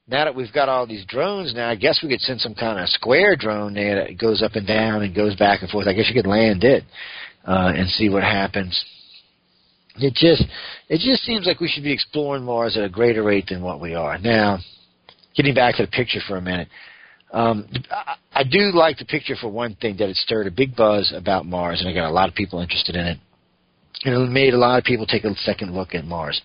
now 0.07 0.25
that 0.25 0.35
we've 0.35 0.51
got 0.51 0.69
all 0.69 0.87
these 0.87 1.05
drones, 1.05 1.53
now 1.53 1.69
I 1.69 1.75
guess 1.75 1.99
we 2.01 2.09
could 2.09 2.21
send 2.21 2.41
some 2.41 2.55
kind 2.55 2.79
of 2.79 2.89
square 2.89 3.35
drone 3.35 3.75
there 3.75 4.03
that 4.03 4.17
goes 4.17 4.41
up 4.41 4.53
and 4.55 4.65
down 4.65 5.03
and 5.03 5.13
goes 5.13 5.35
back 5.35 5.61
and 5.61 5.69
forth. 5.69 5.87
I 5.87 5.93
guess 5.93 6.09
you 6.09 6.19
could 6.19 6.29
land 6.29 6.63
it 6.63 6.83
uh, 7.45 7.71
and 7.75 7.87
see 7.89 8.09
what 8.09 8.23
happens. 8.23 8.83
It 9.97 10.13
just, 10.13 10.43
it 10.87 11.01
just 11.01 11.23
seems 11.23 11.45
like 11.45 11.59
we 11.59 11.67
should 11.67 11.83
be 11.83 11.93
exploring 11.93 12.43
Mars 12.43 12.77
at 12.77 12.83
a 12.83 12.89
greater 12.89 13.21
rate 13.21 13.47
than 13.49 13.61
what 13.61 13.81
we 13.81 13.93
are 13.93 14.17
now 14.17 14.59
getting 15.39 15.55
back 15.55 15.77
to 15.77 15.85
the 15.85 15.91
picture 15.91 16.19
for 16.27 16.35
a 16.35 16.41
minute, 16.41 16.67
um, 17.31 17.65
I 18.33 18.43
do 18.43 18.73
like 18.73 18.97
the 18.97 19.05
picture 19.05 19.35
for 19.39 19.47
one 19.47 19.73
thing 19.75 19.95
that 19.97 20.09
it 20.09 20.17
stirred 20.17 20.47
a 20.47 20.51
big 20.51 20.75
buzz 20.75 21.13
about 21.15 21.45
Mars, 21.45 21.79
and 21.79 21.87
I 21.87 21.93
got 21.93 22.09
a 22.09 22.11
lot 22.11 22.27
of 22.27 22.35
people 22.35 22.59
interested 22.59 22.97
in 22.97 23.05
it. 23.05 23.17
And 24.03 24.15
it 24.15 24.31
made 24.31 24.53
a 24.53 24.57
lot 24.57 24.79
of 24.79 24.83
people 24.83 25.05
take 25.05 25.23
a 25.23 25.33
second 25.35 25.73
look 25.73 25.95
at 25.95 26.03
Mars. 26.03 26.41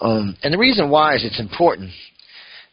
Um, 0.00 0.34
and 0.42 0.54
the 0.54 0.58
reason 0.58 0.88
why 0.88 1.14
is 1.14 1.24
it's 1.26 1.38
important 1.38 1.90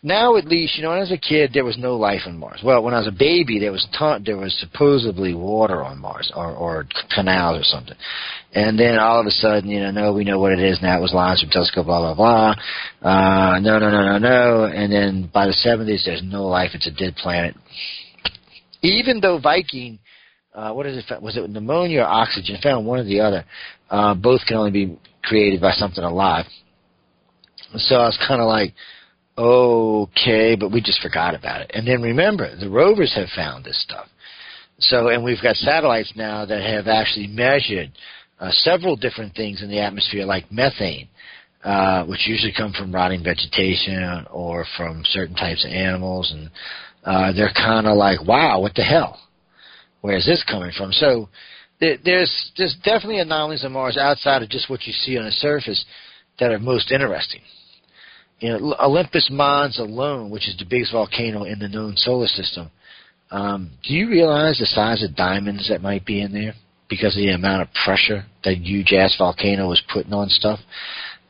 now 0.05 0.35
at 0.35 0.45
least, 0.45 0.75
you 0.75 0.83
know, 0.83 0.91
as 0.91 1.13
a 1.13 1.17
kid, 1.17 1.51
there 1.53 1.63
was 1.63 1.77
no 1.77 1.95
life 1.95 2.21
on 2.25 2.37
Mars. 2.37 2.59
Well, 2.61 2.83
when 2.83 2.93
I 2.93 2.97
was 2.97 3.07
a 3.07 3.11
baby, 3.11 3.57
there 3.57 3.71
was 3.71 3.87
ta- 3.97 4.19
there 4.23 4.35
was 4.35 4.53
supposedly 4.59 5.33
water 5.33 5.81
on 5.81 5.97
Mars 5.97 6.29
or, 6.35 6.51
or 6.51 6.85
canals 7.15 7.61
or 7.61 7.63
something. 7.63 7.95
And 8.53 8.77
then 8.77 8.99
all 8.99 9.21
of 9.21 9.25
a 9.25 9.31
sudden, 9.31 9.69
you 9.69 9.79
know, 9.79 9.91
no, 9.91 10.13
we 10.13 10.25
know 10.25 10.39
what 10.39 10.51
it 10.51 10.59
is 10.59 10.81
now. 10.81 10.97
It 10.97 11.01
was 11.01 11.13
launched 11.13 11.43
from 11.43 11.51
telescope, 11.51 11.85
blah 11.85 12.13
blah 12.13 12.15
blah. 12.15 13.09
Uh, 13.09 13.59
no, 13.59 13.79
no, 13.79 13.89
no, 13.89 14.03
no, 14.03 14.17
no. 14.17 14.65
And 14.65 14.91
then 14.91 15.29
by 15.33 15.47
the 15.47 15.55
70s, 15.65 16.03
there's 16.05 16.21
no 16.21 16.47
life. 16.47 16.71
It's 16.73 16.87
a 16.87 16.91
dead 16.91 17.15
planet. 17.15 17.55
Even 18.81 19.21
though 19.21 19.39
Viking, 19.39 19.99
uh, 20.53 20.73
what 20.73 20.85
is 20.85 21.01
it? 21.09 21.21
Was 21.21 21.37
it 21.37 21.49
pneumonia 21.49 22.01
or 22.01 22.07
oxygen? 22.07 22.57
Found 22.61 22.85
one 22.85 22.99
or 22.99 23.05
the 23.05 23.21
other. 23.21 23.45
Uh, 23.89 24.15
both 24.15 24.41
can 24.45 24.57
only 24.57 24.71
be 24.71 24.99
created 25.23 25.61
by 25.61 25.71
something 25.71 26.03
alive. 26.03 26.45
So 27.77 27.95
I 27.95 28.05
was 28.05 28.19
kind 28.27 28.41
of 28.41 28.47
like 28.47 28.73
okay, 29.37 30.55
but 30.55 30.71
we 30.71 30.81
just 30.81 31.01
forgot 31.01 31.35
about 31.35 31.61
it. 31.61 31.71
And 31.73 31.87
then 31.87 32.01
remember, 32.01 32.55
the 32.55 32.69
rovers 32.69 33.13
have 33.15 33.29
found 33.35 33.65
this 33.65 33.81
stuff. 33.81 34.07
So, 34.79 35.07
and 35.07 35.23
we've 35.23 35.41
got 35.41 35.55
satellites 35.55 36.13
now 36.15 36.45
that 36.45 36.61
have 36.61 36.87
actually 36.87 37.27
measured 37.27 37.91
uh, 38.39 38.49
several 38.51 38.95
different 38.95 39.35
things 39.35 39.61
in 39.61 39.69
the 39.69 39.79
atmosphere, 39.79 40.25
like 40.25 40.51
methane, 40.51 41.07
uh, 41.63 42.05
which 42.05 42.27
usually 42.27 42.53
come 42.55 42.73
from 42.73 42.93
rotting 42.93 43.23
vegetation 43.23 44.25
or 44.31 44.65
from 44.77 45.03
certain 45.05 45.35
types 45.35 45.63
of 45.63 45.71
animals, 45.71 46.31
and 46.35 46.49
uh, 47.05 47.31
they're 47.33 47.53
kind 47.55 47.87
of 47.87 47.95
like, 47.95 48.25
wow, 48.25 48.59
what 48.59 48.73
the 48.75 48.83
hell? 48.83 49.19
Where's 50.01 50.25
this 50.25 50.43
coming 50.49 50.71
from? 50.75 50.91
So, 50.91 51.29
there's 51.79 52.51
there's 52.57 52.75
definitely 52.83 53.19
anomalies 53.19 53.65
on 53.65 53.73
Mars 53.73 53.97
outside 53.97 54.41
of 54.41 54.49
just 54.49 54.69
what 54.69 54.85
you 54.85 54.93
see 54.93 55.17
on 55.17 55.25
the 55.25 55.31
surface 55.31 55.83
that 56.39 56.51
are 56.51 56.59
most 56.59 56.91
interesting 56.91 57.41
you 58.39 58.49
know, 58.49 58.75
Olympus 58.81 59.29
Mons 59.31 59.79
alone, 59.79 60.29
which 60.29 60.47
is 60.47 60.57
the 60.57 60.65
biggest 60.65 60.91
volcano 60.91 61.43
in 61.43 61.59
the 61.59 61.67
known 61.67 61.95
solar 61.95 62.27
system, 62.27 62.69
um, 63.31 63.71
do 63.83 63.93
you 63.93 64.09
realize 64.09 64.59
the 64.59 64.65
size 64.65 65.03
of 65.03 65.15
diamonds 65.15 65.67
that 65.69 65.81
might 65.81 66.05
be 66.05 66.21
in 66.21 66.33
there 66.33 66.53
because 66.89 67.15
of 67.15 67.21
the 67.21 67.29
amount 67.29 67.63
of 67.63 67.67
pressure 67.83 68.25
that 68.43 68.57
huge 68.57 68.93
ass 68.93 69.15
volcano 69.17 69.71
is 69.71 69.81
putting 69.91 70.13
on 70.13 70.29
stuff? 70.29 70.59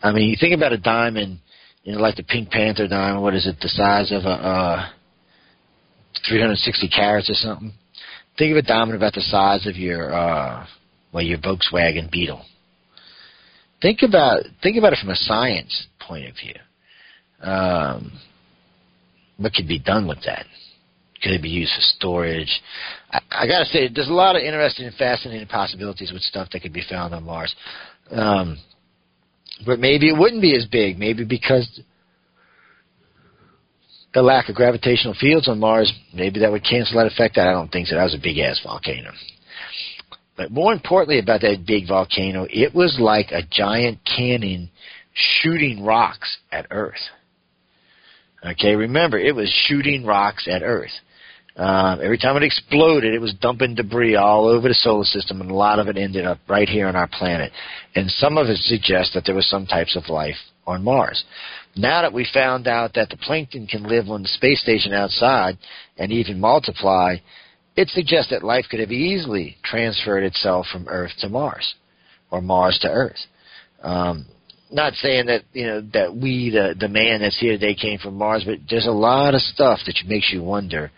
I 0.01 0.11
mean, 0.11 0.29
you 0.29 0.35
think 0.37 0.53
about 0.53 0.73
a 0.73 0.77
diamond, 0.77 1.39
you 1.83 1.93
know, 1.93 2.01
like 2.01 2.17
the 2.17 2.23
Pink 2.23 2.49
Panther 2.49 2.87
diamond. 2.87 3.23
What 3.23 3.35
is 3.35 3.47
it? 3.47 3.55
The 3.61 3.69
size 3.69 4.11
of 4.11 4.25
a 4.25 4.29
uh, 4.29 4.89
360 6.27 6.89
carats 6.89 7.29
or 7.29 7.35
something. 7.35 7.71
Think 8.37 8.51
of 8.51 8.57
a 8.57 8.67
diamond 8.67 8.97
about 8.97 9.13
the 9.13 9.21
size 9.21 9.65
of 9.65 9.77
your 9.77 10.13
uh, 10.13 10.65
well, 11.13 11.23
your 11.23 11.37
Volkswagen 11.37 12.11
Beetle. 12.11 12.43
Think 13.81 13.99
about 14.01 14.41
think 14.61 14.77
about 14.77 14.93
it 14.93 14.99
from 14.99 15.11
a 15.11 15.15
science 15.15 15.87
point 15.99 16.27
of 16.27 16.35
view 16.35 16.55
um, 17.43 18.11
what 19.37 19.53
could 19.53 19.67
be 19.67 19.79
done 19.79 20.07
with 20.07 20.19
that? 20.25 20.45
Could 21.21 21.31
it 21.31 21.41
be 21.41 21.49
used 21.49 21.73
for 21.73 21.81
storage? 21.81 22.61
I, 23.11 23.19
I 23.31 23.47
got 23.47 23.59
to 23.59 23.65
say, 23.65 23.89
there's 23.93 24.09
a 24.09 24.13
lot 24.13 24.35
of 24.35 24.41
interesting 24.41 24.85
and 24.85 24.95
fascinating 24.95 25.47
possibilities 25.47 26.11
with 26.11 26.21
stuff 26.21 26.49
that 26.51 26.61
could 26.61 26.73
be 26.73 26.83
found 26.89 27.13
on 27.13 27.23
Mars. 27.23 27.53
Um, 28.11 28.57
but 29.65 29.79
maybe 29.79 30.09
it 30.09 30.17
wouldn't 30.17 30.41
be 30.41 30.55
as 30.55 30.65
big. 30.65 30.97
Maybe 30.97 31.23
because 31.23 31.81
the 34.13 34.21
lack 34.21 34.49
of 34.49 34.55
gravitational 34.55 35.15
fields 35.19 35.47
on 35.47 35.59
Mars, 35.59 35.91
maybe 36.13 36.39
that 36.41 36.51
would 36.51 36.63
cancel 36.63 36.97
that 36.97 37.11
effect. 37.11 37.37
I 37.37 37.51
don't 37.51 37.71
think 37.71 37.87
so. 37.87 37.95
That 37.95 38.03
was 38.03 38.15
a 38.15 38.21
big 38.21 38.37
ass 38.39 38.59
volcano. 38.63 39.11
But 40.35 40.51
more 40.51 40.73
importantly 40.73 41.19
about 41.19 41.41
that 41.41 41.63
big 41.65 41.87
volcano, 41.87 42.47
it 42.49 42.73
was 42.73 42.97
like 42.99 43.31
a 43.31 43.43
giant 43.49 43.99
cannon 44.03 44.69
shooting 45.13 45.83
rocks 45.83 46.37
at 46.51 46.67
Earth. 46.71 46.95
Okay, 48.45 48.75
remember, 48.75 49.17
it 49.17 49.35
was 49.35 49.49
shooting 49.67 50.05
rocks 50.05 50.47
at 50.51 50.63
Earth. 50.63 50.91
Uh, 51.55 51.97
every 52.03 52.17
time 52.17 52.35
it 52.35 52.43
exploded, 52.43 53.13
it 53.13 53.21
was 53.21 53.33
dumping 53.35 53.75
debris 53.75 54.15
all 54.15 54.47
over 54.47 54.67
the 54.67 54.73
solar 54.73 55.03
system, 55.03 55.39
and 55.39 55.51
a 55.51 55.53
lot 55.53 55.79
of 55.79 55.87
it 55.87 55.97
ended 55.97 56.25
up 56.25 56.39
right 56.49 56.67
here 56.67 56.87
on 56.87 56.95
our 56.95 57.07
planet. 57.07 57.51
And 57.95 58.09
some 58.09 58.37
of 58.37 58.47
it 58.47 58.57
suggests 58.57 59.13
that 59.13 59.23
there 59.25 59.35
was 59.35 59.47
some 59.49 59.67
types 59.67 59.95
of 59.95 60.09
life 60.09 60.35
on 60.65 60.83
Mars. 60.83 61.23
Now 61.75 62.01
that 62.01 62.13
we 62.13 62.27
found 62.33 62.67
out 62.67 62.95
that 62.95 63.09
the 63.09 63.17
plankton 63.17 63.67
can 63.67 63.83
live 63.83 64.09
on 64.09 64.23
the 64.23 64.27
space 64.27 64.61
station 64.61 64.93
outside 64.93 65.57
and 65.97 66.11
even 66.11 66.39
multiply, 66.39 67.17
it 67.75 67.89
suggests 67.89 68.31
that 68.31 68.43
life 68.43 68.65
could 68.69 68.79
have 68.79 68.91
easily 68.91 69.57
transferred 69.63 70.23
itself 70.23 70.65
from 70.71 70.87
Earth 70.87 71.11
to 71.19 71.29
Mars, 71.29 71.75
or 72.31 72.41
Mars 72.41 72.77
to 72.81 72.89
Earth. 72.89 73.19
Um, 73.81 74.25
not 74.73 74.93
saying 74.95 75.27
that 75.27 75.43
you 75.53 75.65
know 75.67 75.81
that 75.93 76.15
we 76.15 76.49
the 76.49 76.75
the 76.77 76.89
man 76.89 77.21
that's 77.21 77.39
here 77.39 77.53
today 77.53 77.75
came 77.75 77.99
from 77.99 78.15
Mars, 78.15 78.43
but 78.45 78.59
there's 78.69 78.87
a 78.87 78.91
lot 78.91 79.35
of 79.35 79.41
stuff 79.41 79.79
that 79.85 79.95
makes 80.05 80.31
you 80.33 80.41
wonder. 80.43 80.91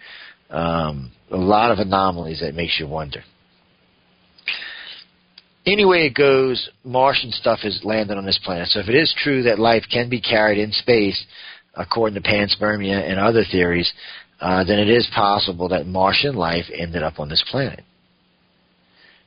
Um, 0.49 1.11
a 1.31 1.37
lot 1.37 1.71
of 1.71 1.79
anomalies 1.79 2.39
that 2.39 2.55
makes 2.55 2.79
you 2.79 2.87
wonder. 2.87 3.23
Anyway, 5.65 6.05
it 6.05 6.13
goes, 6.13 6.69
Martian 6.83 7.31
stuff 7.31 7.59
has 7.63 7.81
landed 7.83 8.17
on 8.17 8.25
this 8.25 8.39
planet. 8.43 8.67
So 8.67 8.79
if 8.79 8.87
it 8.87 8.95
is 8.95 9.13
true 9.17 9.43
that 9.43 9.57
life 9.57 9.83
can 9.91 10.09
be 10.09 10.21
carried 10.21 10.59
in 10.59 10.71
space, 10.71 11.25
according 11.73 12.21
to 12.21 12.29
panspermia 12.29 13.09
and 13.09 13.19
other 13.19 13.43
theories, 13.51 13.91
uh, 14.39 14.63
then 14.63 14.77
it 14.77 14.89
is 14.89 15.09
possible 15.15 15.69
that 15.69 15.87
Martian 15.87 16.35
life 16.35 16.65
ended 16.71 17.01
up 17.01 17.19
on 17.19 17.29
this 17.29 17.43
planet 17.49 17.83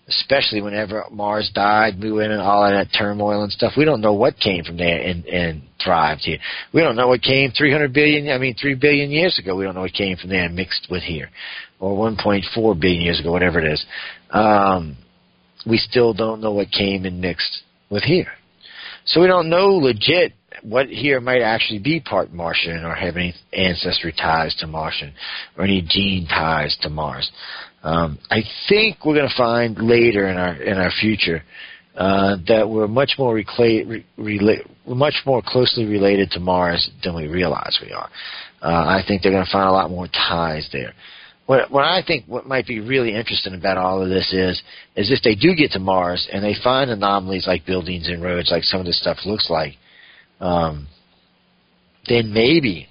especially 0.09 0.63
whenever 0.63 1.05
Mars 1.11 1.51
died, 1.55 2.01
we 2.01 2.11
went 2.11 2.33
in 2.33 2.41
all 2.41 2.65
of 2.65 2.71
that 2.71 2.97
turmoil 2.97 3.43
and 3.43 3.53
stuff. 3.53 3.75
We 3.77 3.85
don't 3.85 4.01
know 4.01 4.15
what 4.15 4.39
came 4.39 4.65
from 4.65 4.79
there 4.79 5.01
and, 5.01 5.25
and 5.27 5.63
thrived 5.83 6.23
here. 6.23 6.39
We 6.73 6.81
don't 6.81 6.97
know 6.97 7.09
what 7.09 7.23
came 7.23 7.51
300 7.51 7.93
billion, 7.93 8.31
I 8.31 8.39
mean 8.39 8.55
3 8.61 8.75
billion 8.75 9.11
years 9.11 9.39
ago. 9.39 9.55
We 9.55 9.65
don't 9.65 9.75
know 9.75 9.83
what 9.83 9.93
came 9.93 10.17
from 10.17 10.31
there 10.31 10.45
and 10.45 10.57
mixed 10.57 10.89
with 10.91 11.03
here. 11.03 11.31
Or 11.79 11.97
1.4 11.97 12.81
billion 12.81 13.03
years 13.03 13.21
ago, 13.21 13.31
whatever 13.31 13.61
it 13.61 13.71
is. 13.71 13.85
Um, 14.31 14.97
we 15.67 15.77
still 15.77 16.15
don't 16.15 16.41
know 16.41 16.53
what 16.53 16.71
came 16.71 17.05
and 17.05 17.21
mixed 17.21 17.63
with 17.91 18.03
here. 18.03 18.29
So 19.05 19.21
we 19.21 19.27
don't 19.27 19.51
know 19.51 19.69
legit 19.69 20.33
what 20.63 20.89
here 20.89 21.21
might 21.21 21.43
actually 21.43 21.79
be 21.79 22.01
part 22.01 22.33
Martian 22.33 22.85
or 22.85 22.95
have 22.95 23.17
any 23.17 23.35
ancestry 23.53 24.13
ties 24.13 24.55
to 24.57 24.67
Martian 24.67 25.13
or 25.57 25.65
any 25.65 25.85
gene 25.87 26.27
ties 26.27 26.77
to 26.83 26.89
Mars. 26.89 27.31
Um, 27.83 28.19
I 28.31 28.43
think 28.69 29.05
we're 29.05 29.15
going 29.15 29.29
to 29.29 29.37
find 29.37 29.79
later 29.79 30.29
in 30.29 30.37
our 30.37 30.55
in 30.55 30.79
our 30.79 30.91
future 31.01 31.43
uh, 31.97 32.37
that 32.49 32.69
were 32.69 32.89
much 32.89 33.13
more 33.19 33.35
recla- 33.35 34.05
re- 34.17 34.65
much 34.87 35.15
more 35.27 35.43
closely 35.45 35.85
related 35.85 36.31
to 36.33 36.41
Mars 36.41 36.91
than 37.03 37.15
we 37.15 37.27
realize 37.27 37.79
we 37.83 37.93
are. 37.93 38.09
Uh, 38.63 38.67
I 38.67 39.03
think 39.07 39.23
they're 39.23 39.33
going 39.33 39.45
to 39.45 39.51
find 39.51 39.69
a 39.69 39.73
lot 39.73 39.91
more 39.91 40.09
ties 40.09 40.69
there. 40.73 40.93
What, 41.47 41.71
what 41.71 41.85
I 41.85 42.03
think 42.07 42.27
what 42.27 42.47
might 42.47 42.67
be 42.67 42.81
really 42.81 43.15
interesting 43.15 43.55
about 43.55 43.79
all 43.79 44.03
of 44.03 44.09
this 44.09 44.33
is 44.33 44.63
is 44.97 45.11
if 45.11 45.23
they 45.23 45.35
do 45.35 45.55
get 45.55 45.71
to 45.73 45.79
Mars 45.79 46.29
and 46.33 46.45
they 46.45 46.55
find 46.63 46.91
anomalies 46.91 47.47
like 47.47 47.65
buildings 47.65 48.09
and 48.09 48.23
roads, 48.23 48.51
like 48.51 48.65
some 48.65 48.81
of 48.81 48.87
this 48.87 49.01
stuff 49.01 49.19
looks 49.25 49.49
like, 49.49 49.75
um, 50.41 50.89
then 52.09 52.33
maybe 52.33 52.87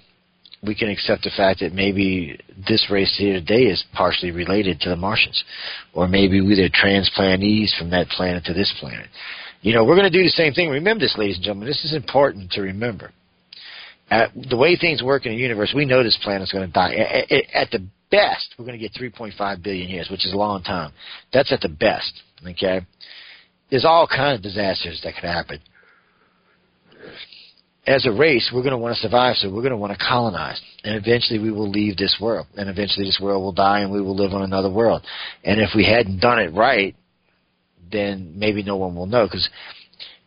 we 0.62 0.74
can 0.74 0.88
accept 0.88 1.22
the 1.22 1.30
fact 1.36 1.60
that 1.60 1.72
maybe 1.72 2.38
this 2.68 2.88
race 2.90 3.14
here 3.16 3.34
today 3.34 3.62
is 3.64 3.84
partially 3.94 4.30
related 4.30 4.80
to 4.80 4.88
the 4.88 4.96
Martians, 4.96 5.42
or 5.94 6.08
maybe 6.08 6.40
we 6.40 6.52
are 6.54 6.56
the 6.56 6.70
transplantees 6.70 7.76
from 7.78 7.90
that 7.90 8.08
planet 8.08 8.44
to 8.44 8.52
this 8.52 8.74
planet. 8.80 9.08
You 9.60 9.74
know, 9.74 9.84
we're 9.84 9.96
going 9.96 10.10
to 10.10 10.18
do 10.18 10.22
the 10.22 10.30
same 10.30 10.52
thing. 10.52 10.68
Remember 10.70 11.04
this, 11.04 11.16
ladies 11.18 11.36
and 11.36 11.44
gentlemen. 11.44 11.68
This 11.68 11.84
is 11.84 11.94
important 11.94 12.52
to 12.52 12.62
remember. 12.62 13.12
At 14.10 14.30
the 14.34 14.56
way 14.56 14.76
things 14.76 15.02
work 15.02 15.26
in 15.26 15.32
the 15.32 15.38
universe, 15.38 15.72
we 15.74 15.84
know 15.84 16.02
this 16.02 16.18
planet's 16.22 16.52
going 16.52 16.66
to 16.66 16.72
die. 16.72 16.94
At 17.52 17.70
the 17.70 17.86
best, 18.10 18.54
we're 18.58 18.64
going 18.64 18.78
to 18.78 18.88
get 18.88 18.94
3.5 18.94 19.62
billion 19.62 19.88
years, 19.88 20.08
which 20.10 20.24
is 20.24 20.32
a 20.32 20.36
long 20.36 20.62
time. 20.62 20.92
That's 21.32 21.52
at 21.52 21.60
the 21.60 21.68
best. 21.68 22.12
Okay, 22.46 22.80
there's 23.70 23.84
all 23.84 24.06
kinds 24.06 24.38
of 24.38 24.42
disasters 24.42 25.00
that 25.04 25.14
could 25.14 25.24
happen 25.24 25.60
as 27.88 28.04
a 28.04 28.12
race, 28.12 28.50
we're 28.52 28.62
going 28.62 28.72
to 28.72 28.78
want 28.78 28.94
to 28.96 29.00
survive, 29.00 29.36
so 29.36 29.48
we're 29.48 29.62
going 29.62 29.70
to 29.70 29.78
want 29.78 29.98
to 29.98 30.04
colonize. 30.04 30.60
And 30.84 30.94
eventually 30.94 31.38
we 31.38 31.50
will 31.50 31.70
leave 31.70 31.96
this 31.96 32.18
world. 32.20 32.46
And 32.54 32.68
eventually 32.68 33.06
this 33.06 33.18
world 33.20 33.42
will 33.42 33.52
die 33.52 33.80
and 33.80 33.90
we 33.90 34.02
will 34.02 34.14
live 34.14 34.34
on 34.34 34.42
another 34.42 34.70
world. 34.70 35.06
And 35.42 35.58
if 35.58 35.70
we 35.74 35.84
hadn't 35.84 36.20
done 36.20 36.38
it 36.38 36.52
right, 36.52 36.94
then 37.90 38.34
maybe 38.36 38.62
no 38.62 38.76
one 38.76 38.94
will 38.94 39.06
know. 39.06 39.24
Because 39.24 39.48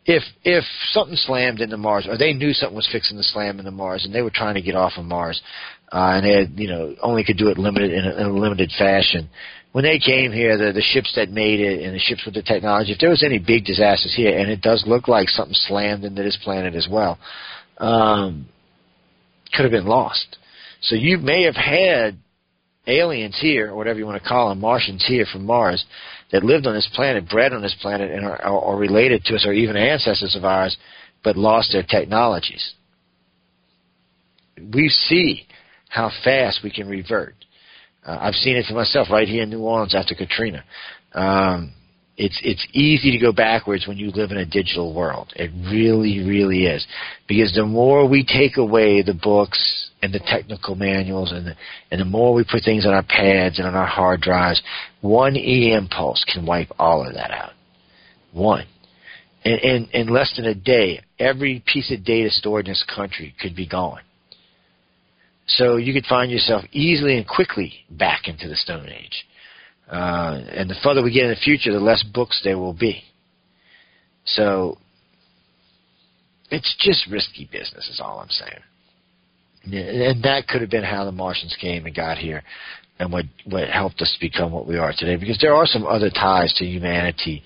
if 0.05 0.23
if 0.43 0.63
something 0.89 1.15
slammed 1.15 1.61
into 1.61 1.77
Mars, 1.77 2.07
or 2.09 2.17
they 2.17 2.33
knew 2.33 2.51
something 2.53 2.75
was 2.75 2.89
fixing 2.91 3.17
to 3.17 3.23
slam 3.23 3.59
into 3.59 3.69
Mars, 3.69 4.05
and 4.05 4.15
they 4.15 4.23
were 4.23 4.31
trying 4.33 4.55
to 4.55 4.61
get 4.61 4.75
off 4.75 4.93
of 4.97 5.05
Mars, 5.05 5.39
uh, 5.91 6.13
and 6.15 6.25
they 6.25 6.33
had, 6.33 6.59
you 6.59 6.67
know 6.67 6.95
only 7.03 7.23
could 7.23 7.37
do 7.37 7.49
it 7.49 7.59
limited 7.59 7.91
in 7.91 8.05
a, 8.05 8.15
in 8.15 8.25
a 8.25 8.33
limited 8.33 8.71
fashion, 8.75 9.29
when 9.71 9.83
they 9.85 9.99
came 9.99 10.31
here, 10.31 10.57
the, 10.57 10.73
the 10.73 10.81
ships 10.81 11.13
that 11.15 11.29
made 11.29 11.59
it 11.59 11.83
and 11.83 11.95
the 11.95 11.99
ships 11.99 12.25
with 12.25 12.33
the 12.33 12.41
technology, 12.41 12.91
if 12.91 12.99
there 12.99 13.09
was 13.09 13.23
any 13.23 13.39
big 13.39 13.65
disasters 13.65 14.13
here, 14.15 14.37
and 14.37 14.49
it 14.49 14.61
does 14.61 14.83
look 14.85 15.07
like 15.07 15.29
something 15.29 15.55
slammed 15.55 16.03
into 16.03 16.23
this 16.23 16.37
planet 16.43 16.75
as 16.75 16.87
well, 16.91 17.17
um, 17.77 18.47
could 19.53 19.63
have 19.63 19.71
been 19.71 19.85
lost. 19.85 20.37
So 20.81 20.95
you 20.95 21.17
may 21.17 21.43
have 21.43 21.55
had 21.55 22.17
aliens 22.87 23.37
here, 23.39 23.71
or 23.71 23.75
whatever 23.75 23.99
you 23.99 24.05
want 24.05 24.21
to 24.21 24.27
call 24.27 24.49
them, 24.49 24.59
Martians 24.59 25.05
here 25.07 25.25
from 25.31 25.45
Mars, 25.45 25.85
that 26.31 26.43
lived 26.43 26.65
on 26.65 26.73
this 26.73 26.89
planet, 26.93 27.29
bred 27.29 27.53
on 27.53 27.61
this 27.61 27.75
planet, 27.81 28.11
and 28.11 28.25
are, 28.25 28.41
are 28.41 28.77
related 28.77 29.23
to 29.25 29.35
us, 29.35 29.45
or 29.45 29.53
even 29.53 29.77
ancestors 29.77 30.35
of 30.35 30.43
ours, 30.43 30.75
but 31.23 31.37
lost 31.37 31.71
their 31.71 31.83
technologies. 31.83 32.73
We 34.73 34.89
see 34.89 35.47
how 35.87 36.11
fast 36.23 36.59
we 36.63 36.71
can 36.71 36.87
revert. 36.87 37.35
Uh, 38.05 38.17
I've 38.19 38.35
seen 38.35 38.55
it 38.55 38.65
for 38.67 38.73
myself 38.73 39.07
right 39.11 39.27
here 39.27 39.43
in 39.43 39.49
New 39.49 39.61
Orleans 39.61 39.95
after 39.95 40.15
Katrina. 40.15 40.63
Um, 41.13 41.73
it's 42.17 42.39
it's 42.43 42.65
easy 42.73 43.11
to 43.11 43.17
go 43.17 43.31
backwards 43.31 43.87
when 43.87 43.97
you 43.97 44.11
live 44.11 44.31
in 44.31 44.37
a 44.37 44.45
digital 44.45 44.93
world. 44.93 45.33
It 45.35 45.49
really, 45.71 46.19
really 46.19 46.65
is, 46.65 46.85
because 47.27 47.53
the 47.53 47.65
more 47.65 48.07
we 48.07 48.23
take 48.23 48.57
away 48.57 49.01
the 49.01 49.13
books 49.13 49.89
and 50.01 50.13
the 50.13 50.19
technical 50.19 50.75
manuals, 50.75 51.31
and 51.31 51.47
the, 51.47 51.55
and 51.89 52.01
the 52.01 52.05
more 52.05 52.33
we 52.33 52.43
put 52.43 52.63
things 52.63 52.85
on 52.85 52.93
our 52.93 53.03
pads 53.03 53.59
and 53.59 53.67
on 53.67 53.75
our 53.75 53.87
hard 53.87 54.21
drives, 54.21 54.61
one 55.01 55.37
EM 55.37 55.87
pulse 55.87 56.23
can 56.31 56.45
wipe 56.45 56.69
all 56.77 57.07
of 57.07 57.13
that 57.13 57.31
out. 57.31 57.51
One. 58.33 58.65
In, 59.43 59.57
in, 59.57 59.89
in 59.93 60.07
less 60.07 60.31
than 60.35 60.45
a 60.45 60.53
day, 60.53 61.01
every 61.17 61.63
piece 61.65 61.91
of 61.91 62.03
data 62.03 62.29
stored 62.29 62.67
in 62.67 62.71
this 62.71 62.85
country 62.95 63.33
could 63.41 63.55
be 63.55 63.67
gone. 63.67 64.01
So 65.57 65.77
you 65.77 65.93
could 65.93 66.05
find 66.05 66.31
yourself 66.31 66.63
easily 66.71 67.17
and 67.17 67.27
quickly 67.27 67.73
back 67.89 68.27
into 68.27 68.47
the 68.47 68.55
Stone 68.55 68.89
Age. 68.89 69.25
Uh, 69.89 70.41
and 70.49 70.69
the 70.69 70.75
further 70.83 71.03
we 71.03 71.11
get 71.11 71.25
in 71.25 71.31
the 71.31 71.35
future, 71.35 71.73
the 71.73 71.79
less 71.79 72.03
books 72.03 72.39
there 72.43 72.57
will 72.57 72.73
be. 72.73 73.03
So 74.25 74.77
it's 76.49 76.75
just 76.79 77.07
risky 77.11 77.49
business, 77.51 77.89
is 77.89 77.99
all 78.01 78.19
I'm 78.19 78.29
saying. 78.29 78.61
And 79.63 80.23
that 80.23 80.47
could 80.47 80.61
have 80.61 80.69
been 80.69 80.83
how 80.83 81.05
the 81.05 81.11
Martians 81.11 81.55
came 81.59 81.85
and 81.85 81.95
got 81.95 82.17
here, 82.17 82.41
and 82.97 83.11
what 83.11 83.25
what 83.45 83.69
helped 83.69 84.01
us 84.01 84.17
become 84.19 84.51
what 84.51 84.65
we 84.65 84.77
are 84.77 84.93
today. 84.97 85.17
Because 85.17 85.37
there 85.39 85.53
are 85.53 85.67
some 85.67 85.85
other 85.85 86.09
ties 86.09 86.53
to 86.55 86.65
humanity 86.65 87.43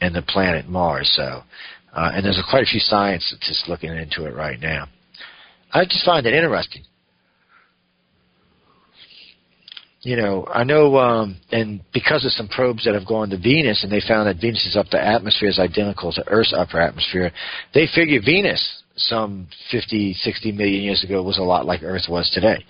and 0.00 0.14
the 0.14 0.22
planet 0.22 0.68
Mars. 0.68 1.12
So, 1.14 1.42
uh, 1.94 2.10
and 2.14 2.24
there's 2.24 2.38
a, 2.38 2.50
quite 2.50 2.64
a 2.64 2.66
few 2.66 2.80
scientists 2.80 3.64
looking 3.68 3.90
into 3.90 4.24
it 4.24 4.34
right 4.34 4.58
now. 4.58 4.88
I 5.72 5.84
just 5.84 6.04
find 6.04 6.26
it 6.26 6.34
interesting 6.34 6.82
you 10.02 10.16
know, 10.16 10.46
I 10.52 10.64
know, 10.64 10.96
um, 10.98 11.36
and 11.52 11.80
because 11.94 12.24
of 12.24 12.32
some 12.32 12.48
probes 12.48 12.84
that 12.84 12.94
have 12.94 13.06
gone 13.06 13.30
to 13.30 13.38
Venus, 13.38 13.84
and 13.84 13.92
they 13.92 14.02
found 14.06 14.26
that 14.26 14.40
Venus's 14.40 14.76
upper 14.76 14.96
atmosphere 14.96 15.48
is 15.48 15.60
identical 15.60 16.12
to 16.12 16.26
Earth's 16.26 16.52
upper 16.56 16.80
atmosphere, 16.80 17.30
they 17.72 17.86
figure 17.94 18.20
Venus 18.24 18.82
some 18.96 19.46
50, 19.70 20.14
60 20.14 20.52
million 20.52 20.82
years 20.82 21.04
ago 21.04 21.22
was 21.22 21.38
a 21.38 21.42
lot 21.42 21.66
like 21.66 21.82
Earth 21.82 22.06
was 22.08 22.28
today. 22.30 22.64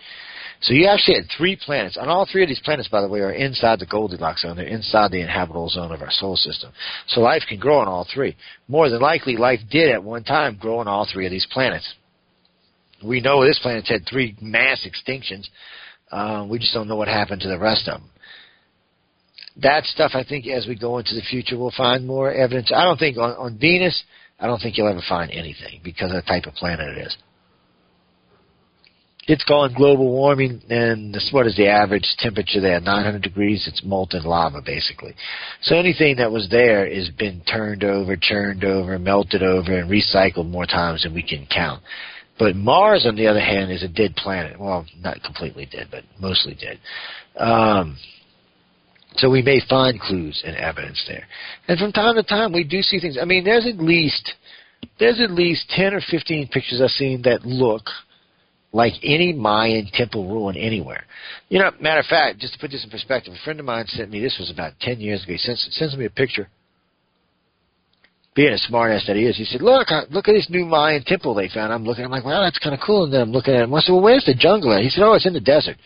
So 0.60 0.74
you 0.74 0.86
actually 0.86 1.16
had 1.16 1.24
three 1.36 1.56
planets, 1.56 1.96
and 1.96 2.08
all 2.08 2.28
three 2.30 2.42
of 2.42 2.48
these 2.48 2.60
planets, 2.62 2.88
by 2.88 3.00
the 3.00 3.08
way, 3.08 3.20
are 3.20 3.32
inside 3.32 3.80
the 3.80 3.86
Goldilocks 3.86 4.42
zone. 4.42 4.56
They're 4.56 4.66
inside 4.66 5.10
the 5.10 5.20
inhabitable 5.20 5.70
zone 5.70 5.90
of 5.90 6.02
our 6.02 6.10
solar 6.12 6.36
system. 6.36 6.70
So 7.08 7.20
life 7.20 7.42
can 7.48 7.58
grow 7.58 7.78
on 7.78 7.88
all 7.88 8.06
three. 8.12 8.36
More 8.68 8.88
than 8.88 9.00
likely, 9.00 9.36
life 9.36 9.58
did 9.70 9.90
at 9.90 10.04
one 10.04 10.22
time 10.22 10.58
grow 10.60 10.78
on 10.78 10.86
all 10.86 11.08
three 11.10 11.26
of 11.26 11.32
these 11.32 11.48
planets. 11.50 11.92
We 13.02 13.20
know 13.20 13.44
this 13.44 13.58
planet's 13.58 13.88
had 13.88 14.06
three 14.08 14.36
mass 14.40 14.86
extinctions 14.86 15.48
uh, 16.12 16.46
we 16.48 16.58
just 16.58 16.74
don't 16.74 16.88
know 16.88 16.96
what 16.96 17.08
happened 17.08 17.40
to 17.42 17.48
the 17.48 17.58
rest 17.58 17.88
of 17.88 18.00
them. 18.00 18.10
That 19.56 19.84
stuff, 19.84 20.12
I 20.14 20.24
think, 20.24 20.46
as 20.46 20.66
we 20.66 20.76
go 20.76 20.98
into 20.98 21.14
the 21.14 21.22
future, 21.22 21.58
we'll 21.58 21.72
find 21.76 22.06
more 22.06 22.32
evidence. 22.32 22.72
I 22.74 22.84
don't 22.84 22.98
think 22.98 23.18
on, 23.18 23.32
on 23.32 23.58
Venus, 23.58 24.02
I 24.38 24.46
don't 24.46 24.60
think 24.60 24.78
you'll 24.78 24.88
ever 24.88 25.02
find 25.08 25.30
anything 25.30 25.80
because 25.82 26.10
of 26.10 26.16
the 26.16 26.22
type 26.22 26.46
of 26.46 26.54
planet 26.54 26.96
it 26.96 27.06
is. 27.06 27.16
It's 29.28 29.44
global 29.44 30.10
warming, 30.10 30.62
and 30.68 31.14
this, 31.14 31.28
what 31.30 31.46
is 31.46 31.54
the 31.56 31.68
average 31.68 32.06
temperature 32.18 32.60
there? 32.60 32.80
900 32.80 33.22
degrees. 33.22 33.68
It's 33.68 33.84
molten 33.84 34.24
lava, 34.24 34.60
basically. 34.64 35.14
So 35.60 35.76
anything 35.76 36.16
that 36.16 36.32
was 36.32 36.48
there 36.50 36.92
has 36.92 37.08
been 37.10 37.40
turned 37.42 37.84
over, 37.84 38.16
churned 38.20 38.64
over, 38.64 38.98
melted 38.98 39.44
over, 39.44 39.78
and 39.78 39.88
recycled 39.88 40.50
more 40.50 40.66
times 40.66 41.04
than 41.04 41.14
we 41.14 41.22
can 41.22 41.46
count. 41.46 41.82
But 42.38 42.56
Mars, 42.56 43.04
on 43.06 43.16
the 43.16 43.26
other 43.26 43.40
hand, 43.40 43.70
is 43.70 43.82
a 43.82 43.88
dead 43.88 44.16
planet. 44.16 44.58
Well, 44.58 44.86
not 45.00 45.22
completely 45.22 45.66
dead, 45.66 45.88
but 45.90 46.02
mostly 46.18 46.54
dead. 46.54 46.78
Um, 47.36 47.96
so 49.16 49.30
we 49.30 49.42
may 49.42 49.60
find 49.68 50.00
clues 50.00 50.42
and 50.44 50.56
evidence 50.56 51.02
there. 51.06 51.26
And 51.68 51.78
from 51.78 51.92
time 51.92 52.14
to 52.16 52.22
time, 52.22 52.52
we 52.52 52.64
do 52.64 52.80
see 52.82 52.98
things. 52.98 53.18
I 53.20 53.24
mean, 53.24 53.44
there's 53.44 53.66
at 53.66 53.76
least 53.76 54.32
there's 54.98 55.20
at 55.20 55.30
least 55.30 55.70
ten 55.70 55.94
or 55.94 56.00
fifteen 56.10 56.48
pictures 56.48 56.80
I've 56.82 56.90
seen 56.90 57.22
that 57.22 57.44
look 57.44 57.82
like 58.72 58.94
any 59.02 59.32
Mayan 59.32 59.88
temple 59.92 60.26
ruin 60.26 60.56
anywhere. 60.56 61.04
You 61.50 61.58
know, 61.58 61.70
matter 61.80 62.00
of 62.00 62.06
fact, 62.06 62.38
just 62.38 62.54
to 62.54 62.58
put 62.58 62.70
this 62.70 62.82
in 62.84 62.90
perspective, 62.90 63.34
a 63.34 63.44
friend 63.44 63.60
of 63.60 63.66
mine 63.66 63.84
sent 63.88 64.10
me. 64.10 64.20
This 64.20 64.36
was 64.40 64.50
about 64.50 64.72
ten 64.80 64.98
years 64.98 65.22
ago. 65.22 65.32
He 65.32 65.38
sends, 65.38 65.68
sends 65.72 65.96
me 65.96 66.06
a 66.06 66.10
picture 66.10 66.48
being 68.34 68.52
a 68.52 68.72
smartass 68.72 69.06
that 69.06 69.16
he 69.16 69.26
is, 69.26 69.36
he 69.36 69.44
said, 69.44 69.60
"Look, 69.60 69.88
look 70.10 70.28
at 70.28 70.32
this 70.32 70.48
new 70.48 70.64
Mayan 70.64 71.02
temple 71.04 71.34
they 71.34 71.48
found." 71.48 71.72
I'm 71.72 71.84
looking. 71.84 72.04
I'm 72.04 72.10
like, 72.10 72.24
"Wow, 72.24 72.42
that's 72.42 72.58
kind 72.58 72.74
of 72.74 72.80
cool." 72.84 73.04
And 73.04 73.12
then 73.12 73.20
I'm 73.20 73.32
looking 73.32 73.54
at 73.54 73.62
him. 73.62 73.74
I 73.74 73.80
said, 73.80 73.92
"Well, 73.92 74.02
where's 74.02 74.24
the 74.24 74.34
jungle 74.34 74.72
at?" 74.72 74.82
He 74.82 74.88
said, 74.88 75.04
"Oh, 75.04 75.12
it's 75.14 75.26
in 75.26 75.34
the 75.34 75.40
desert." 75.40 75.76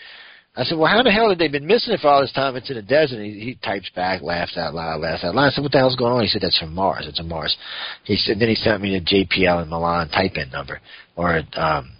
I 0.54 0.64
said, 0.64 0.78
"Well, 0.78 0.90
how 0.90 1.02
the 1.02 1.10
hell 1.10 1.28
had 1.28 1.38
they 1.38 1.48
been 1.48 1.66
missing 1.66 1.92
it 1.92 2.00
for 2.00 2.08
all 2.08 2.20
this 2.20 2.32
time? 2.32 2.54
It's 2.56 2.70
in 2.70 2.76
the 2.76 2.82
desert." 2.82 3.16
And 3.16 3.26
he, 3.26 3.40
he 3.40 3.54
types 3.56 3.90
back, 3.94 4.22
laughs 4.22 4.56
out 4.56 4.74
loud, 4.74 5.00
laughs 5.00 5.24
out 5.24 5.34
loud. 5.34 5.46
I 5.46 5.50
said, 5.50 5.62
"What 5.62 5.72
the 5.72 5.78
hell's 5.78 5.96
going 5.96 6.12
on?" 6.12 6.22
He 6.22 6.28
said, 6.28 6.42
"That's 6.42 6.58
from 6.58 6.72
Mars. 6.72 7.06
It's 7.08 7.20
a 7.20 7.24
Mars." 7.24 7.56
He 8.04 8.16
said, 8.16 8.38
then 8.38 8.48
he 8.48 8.54
sent 8.54 8.80
me 8.80 8.98
the 8.98 9.04
JPL 9.04 9.62
in 9.64 9.68
Malin 9.68 10.08
type-in 10.08 10.50
number 10.50 10.80
or 11.16 11.42
um, 11.54 11.90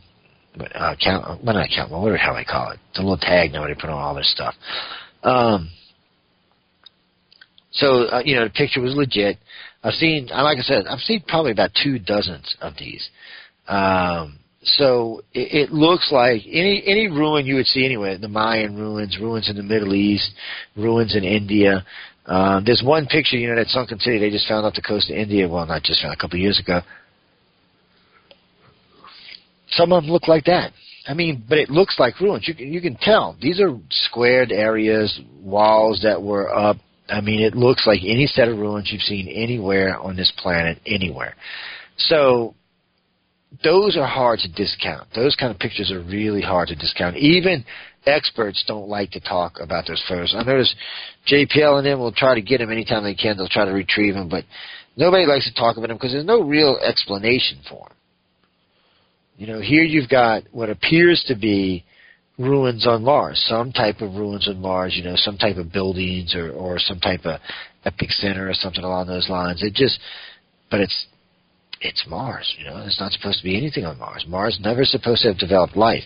uh, 0.74 0.94
count. 1.02 1.44
Well, 1.44 1.54
not 1.54 1.68
count. 1.74 1.90
What 1.90 2.10
the 2.10 2.18
hell 2.18 2.34
they 2.34 2.44
call 2.44 2.70
it? 2.70 2.78
A 2.94 3.00
little 3.00 3.18
tag 3.18 3.52
number 3.52 3.68
they 3.68 3.80
put 3.80 3.90
on 3.90 3.98
all 3.98 4.14
this 4.14 4.30
stuff. 4.30 4.54
Um, 5.22 5.70
so 7.72 8.04
uh, 8.04 8.22
you 8.24 8.36
know, 8.36 8.44
the 8.44 8.50
picture 8.50 8.80
was 8.80 8.94
legit. 8.94 9.38
I've 9.86 9.94
seen, 9.94 10.26
like 10.26 10.58
I 10.58 10.62
said, 10.62 10.86
I've 10.88 10.98
seen 10.98 11.22
probably 11.28 11.52
about 11.52 11.70
two 11.80 12.00
dozens 12.00 12.56
of 12.60 12.72
these. 12.76 13.08
Um, 13.68 14.40
so 14.64 15.22
it, 15.32 15.68
it 15.68 15.72
looks 15.72 16.10
like 16.10 16.42
any 16.44 16.82
any 16.84 17.06
ruin 17.06 17.46
you 17.46 17.54
would 17.54 17.66
see 17.66 17.84
anywhere, 17.84 18.18
the 18.18 18.26
Mayan 18.26 18.74
ruins, 18.76 19.16
ruins 19.20 19.48
in 19.48 19.54
the 19.54 19.62
Middle 19.62 19.94
East, 19.94 20.28
ruins 20.76 21.14
in 21.14 21.22
India. 21.22 21.86
Um, 22.26 22.64
there's 22.64 22.82
one 22.84 23.06
picture, 23.06 23.36
you 23.36 23.48
know, 23.48 23.54
that 23.54 23.68
sunken 23.68 24.00
city 24.00 24.18
they 24.18 24.30
just 24.30 24.48
found 24.48 24.66
off 24.66 24.74
the 24.74 24.82
coast 24.82 25.08
of 25.08 25.16
India. 25.16 25.48
Well, 25.48 25.64
not 25.66 25.84
just 25.84 26.02
found 26.02 26.14
a 26.14 26.16
couple 26.16 26.36
of 26.36 26.42
years 26.42 26.58
ago. 26.58 26.80
Some 29.70 29.92
of 29.92 30.02
them 30.02 30.10
look 30.10 30.26
like 30.26 30.46
that. 30.46 30.72
I 31.06 31.14
mean, 31.14 31.44
but 31.48 31.58
it 31.58 31.70
looks 31.70 32.00
like 32.00 32.18
ruins. 32.20 32.48
You 32.48 32.54
can 32.56 32.72
you 32.72 32.80
can 32.80 32.96
tell 32.96 33.36
these 33.40 33.60
are 33.60 33.78
squared 33.90 34.50
areas, 34.50 35.20
walls 35.40 36.00
that 36.02 36.20
were 36.20 36.52
up 36.52 36.78
I 37.08 37.20
mean, 37.20 37.40
it 37.40 37.54
looks 37.54 37.86
like 37.86 38.00
any 38.02 38.26
set 38.26 38.48
of 38.48 38.58
ruins 38.58 38.90
you've 38.92 39.02
seen 39.02 39.28
anywhere 39.28 39.98
on 39.98 40.16
this 40.16 40.32
planet, 40.36 40.78
anywhere. 40.86 41.34
So 41.98 42.54
those 43.62 43.96
are 43.96 44.06
hard 44.06 44.40
to 44.40 44.48
discount. 44.52 45.08
Those 45.14 45.36
kind 45.36 45.52
of 45.52 45.58
pictures 45.58 45.90
are 45.90 46.02
really 46.02 46.42
hard 46.42 46.68
to 46.68 46.74
discount. 46.74 47.16
Even 47.16 47.64
experts 48.06 48.64
don't 48.66 48.88
like 48.88 49.10
to 49.12 49.20
talk 49.20 49.58
about 49.60 49.86
those 49.86 50.02
photos. 50.08 50.34
I 50.36 50.42
notice 50.42 50.74
JPL 51.30 51.78
and 51.78 51.86
them 51.86 51.98
will 51.98 52.12
try 52.12 52.34
to 52.34 52.42
get 52.42 52.58
them 52.58 52.70
anytime 52.70 53.04
they 53.04 53.14
can. 53.14 53.36
They'll 53.36 53.48
try 53.48 53.64
to 53.64 53.72
retrieve 53.72 54.14
them, 54.14 54.28
but 54.28 54.44
nobody 54.96 55.26
likes 55.26 55.46
to 55.46 55.54
talk 55.54 55.76
about 55.76 55.88
them 55.88 55.96
because 55.96 56.12
there's 56.12 56.24
no 56.24 56.42
real 56.42 56.78
explanation 56.82 57.60
for 57.68 57.88
them. 57.88 57.96
You 59.38 59.46
know, 59.46 59.60
here 59.60 59.84
you've 59.84 60.08
got 60.08 60.44
what 60.50 60.70
appears 60.70 61.22
to 61.28 61.36
be 61.36 61.84
ruins 62.38 62.86
on 62.86 63.04
Mars, 63.04 63.42
some 63.48 63.72
type 63.72 64.00
of 64.00 64.14
ruins 64.14 64.48
on 64.48 64.60
Mars, 64.60 64.94
you 64.96 65.02
know, 65.02 65.16
some 65.16 65.38
type 65.38 65.56
of 65.56 65.72
buildings 65.72 66.34
or, 66.34 66.50
or 66.50 66.78
some 66.78 67.00
type 67.00 67.24
of 67.24 67.40
epic 67.84 68.10
center 68.10 68.48
or 68.48 68.54
something 68.54 68.84
along 68.84 69.06
those 69.06 69.28
lines. 69.28 69.62
It 69.62 69.74
just, 69.74 69.98
but 70.70 70.80
it's, 70.80 71.06
it's 71.80 72.04
Mars, 72.08 72.54
you 72.58 72.64
know, 72.64 72.82
it's 72.86 73.00
not 73.00 73.12
supposed 73.12 73.38
to 73.38 73.44
be 73.44 73.56
anything 73.56 73.84
on 73.84 73.98
Mars. 73.98 74.24
Mars 74.28 74.58
never 74.62 74.84
supposed 74.84 75.22
to 75.22 75.28
have 75.28 75.38
developed 75.38 75.76
life. 75.76 76.02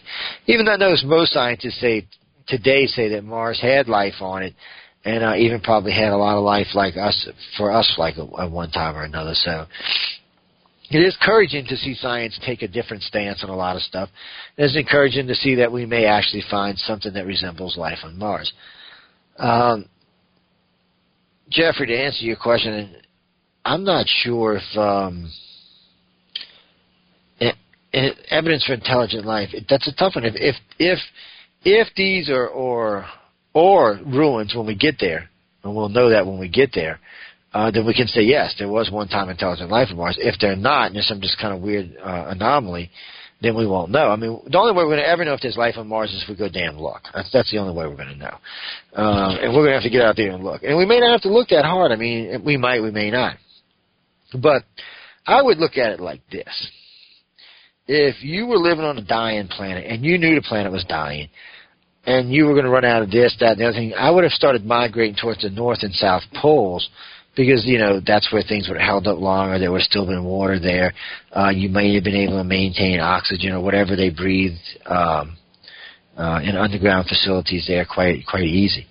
Even 0.46 0.66
though 0.66 0.94
most 1.04 1.32
scientists 1.32 1.80
say, 1.80 2.06
today 2.46 2.86
say 2.86 3.08
that 3.10 3.24
Mars 3.24 3.60
had 3.60 3.88
life 3.88 4.14
on 4.20 4.42
it, 4.42 4.54
and 5.04 5.24
uh, 5.24 5.34
even 5.36 5.60
probably 5.60 5.92
had 5.92 6.12
a 6.12 6.16
lot 6.16 6.36
of 6.36 6.44
life 6.44 6.66
like 6.74 6.96
us, 6.96 7.28
for 7.56 7.72
us 7.72 7.94
like 7.96 8.16
at 8.18 8.50
one 8.50 8.70
time 8.70 8.96
or 8.96 9.04
another. 9.04 9.32
So, 9.34 9.66
it 10.90 10.98
is 10.98 11.16
encouraging 11.20 11.66
to 11.66 11.76
see 11.76 11.94
science 11.94 12.38
take 12.44 12.62
a 12.62 12.68
different 12.68 13.04
stance 13.04 13.44
on 13.44 13.50
a 13.50 13.54
lot 13.54 13.76
of 13.76 13.82
stuff. 13.82 14.08
It's 14.56 14.76
encouraging 14.76 15.28
to 15.28 15.36
see 15.36 15.54
that 15.54 15.70
we 15.70 15.86
may 15.86 16.04
actually 16.04 16.42
find 16.50 16.76
something 16.76 17.12
that 17.12 17.26
resembles 17.26 17.76
life 17.76 17.98
on 18.02 18.18
Mars. 18.18 18.52
Um, 19.38 19.88
Jeffrey, 21.48 21.86
to 21.86 21.96
answer 21.96 22.24
your 22.24 22.36
question, 22.36 22.96
I'm 23.64 23.84
not 23.84 24.06
sure 24.08 24.56
if 24.56 24.78
um, 24.78 25.30
it, 27.38 27.54
it, 27.92 28.16
evidence 28.30 28.64
for 28.64 28.74
intelligent 28.74 29.24
life. 29.24 29.50
It, 29.52 29.66
that's 29.68 29.86
a 29.86 29.94
tough 29.94 30.16
one. 30.16 30.24
If 30.24 30.34
if 30.36 30.56
if, 30.78 30.98
if 31.62 31.88
these 31.94 32.28
are 32.30 32.48
or 32.48 33.06
or 33.54 34.00
ruins 34.06 34.54
when 34.56 34.66
we 34.66 34.74
get 34.74 34.96
there, 34.98 35.30
and 35.62 35.74
we'll 35.74 35.88
know 35.88 36.10
that 36.10 36.26
when 36.26 36.38
we 36.38 36.48
get 36.48 36.70
there 36.74 36.98
uh, 37.52 37.70
then 37.70 37.84
we 37.84 37.94
can 37.94 38.06
say 38.06 38.22
yes, 38.22 38.54
there 38.58 38.68
was 38.68 38.90
one 38.90 39.08
time 39.08 39.28
intelligent 39.28 39.70
life 39.70 39.88
on 39.90 39.96
Mars. 39.96 40.16
If 40.20 40.36
they're 40.40 40.56
not, 40.56 40.86
and 40.86 40.94
there's 40.94 41.08
some 41.08 41.20
just 41.20 41.38
kind 41.40 41.54
of 41.54 41.60
weird 41.60 41.96
uh, 42.02 42.26
anomaly, 42.28 42.90
then 43.42 43.56
we 43.56 43.66
won't 43.66 43.90
know. 43.90 44.08
I 44.08 44.16
mean, 44.16 44.40
the 44.46 44.58
only 44.58 44.72
way 44.72 44.84
we're 44.84 44.96
going 44.96 44.98
to 44.98 45.08
ever 45.08 45.24
know 45.24 45.34
if 45.34 45.40
there's 45.40 45.56
life 45.56 45.74
on 45.76 45.88
Mars 45.88 46.10
is 46.10 46.22
if 46.22 46.28
we 46.28 46.36
go 46.36 46.48
damn 46.48 46.78
look. 46.78 47.02
That's 47.12 47.30
that's 47.32 47.50
the 47.50 47.58
only 47.58 47.74
way 47.74 47.86
we're 47.86 47.96
going 47.96 48.08
to 48.08 48.16
know. 48.16 48.36
Um, 48.94 49.38
and 49.40 49.52
we're 49.52 49.62
going 49.62 49.70
to 49.70 49.74
have 49.74 49.82
to 49.82 49.90
get 49.90 50.02
out 50.02 50.16
there 50.16 50.30
and 50.30 50.44
look. 50.44 50.62
And 50.62 50.76
we 50.76 50.86
may 50.86 51.00
not 51.00 51.12
have 51.12 51.22
to 51.22 51.32
look 51.32 51.48
that 51.48 51.64
hard. 51.64 51.90
I 51.90 51.96
mean, 51.96 52.42
we 52.44 52.56
might, 52.56 52.82
we 52.82 52.92
may 52.92 53.10
not. 53.10 53.36
But 54.32 54.62
I 55.26 55.42
would 55.42 55.58
look 55.58 55.76
at 55.76 55.90
it 55.90 56.00
like 56.00 56.20
this: 56.30 56.70
if 57.88 58.22
you 58.22 58.46
were 58.46 58.58
living 58.58 58.84
on 58.84 58.96
a 58.98 59.04
dying 59.04 59.48
planet 59.48 59.86
and 59.86 60.04
you 60.04 60.18
knew 60.18 60.36
the 60.36 60.46
planet 60.46 60.70
was 60.70 60.84
dying, 60.84 61.30
and 62.06 62.32
you 62.32 62.44
were 62.44 62.52
going 62.52 62.64
to 62.64 62.70
run 62.70 62.84
out 62.84 63.02
of 63.02 63.10
this, 63.10 63.36
that, 63.40 63.52
and 63.52 63.60
the 63.60 63.64
other 63.64 63.76
thing, 63.76 63.94
I 63.94 64.10
would 64.10 64.22
have 64.22 64.32
started 64.32 64.64
migrating 64.64 65.16
towards 65.20 65.42
the 65.42 65.50
north 65.50 65.80
and 65.82 65.92
south 65.94 66.22
poles 66.40 66.88
because 67.36 67.64
you 67.64 67.78
know 67.78 68.00
that's 68.04 68.32
where 68.32 68.42
things 68.42 68.68
would 68.68 68.78
have 68.78 68.86
held 68.86 69.06
up 69.06 69.18
longer. 69.18 69.58
There 69.58 69.72
would 69.72 69.82
still 69.82 70.06
been 70.06 70.24
water 70.24 70.58
there. 70.58 70.92
Uh, 71.34 71.50
you 71.50 71.68
may 71.68 71.94
have 71.94 72.04
been 72.04 72.16
able 72.16 72.38
to 72.38 72.44
maintain 72.44 73.00
oxygen 73.00 73.52
or 73.52 73.62
whatever 73.62 73.96
they 73.96 74.10
breathed 74.10 74.58
um, 74.86 75.36
uh, 76.16 76.40
in 76.42 76.56
underground 76.56 77.08
facilities 77.08 77.66
there 77.68 77.84
quite 77.84 78.26
quite 78.26 78.44
easy. 78.44 78.86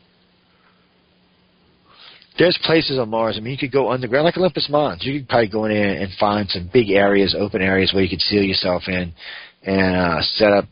There's 2.38 2.58
places 2.64 2.98
on 2.98 3.10
Mars. 3.10 3.36
I 3.38 3.42
mean, 3.42 3.52
you 3.52 3.58
could 3.58 3.74
go 3.74 3.92
underground, 3.92 4.24
like 4.24 4.38
Olympus 4.38 4.70
Mons. 4.70 5.06
You 5.06 5.20
could 5.20 5.28
probably 5.28 5.50
go 5.50 5.66
in 5.66 5.74
there 5.74 6.02
and 6.02 6.10
find 6.18 6.50
some 6.50 6.70
big 6.72 6.90
areas, 6.90 7.36
open 7.38 7.62
areas 7.62 7.92
where 7.94 8.02
you 8.02 8.10
could 8.10 8.22
seal 8.22 8.44
yourself 8.44 8.84
in 8.88 9.12
and 9.64 9.96
uh, 9.98 10.22
set 10.22 10.54
up 10.54 10.64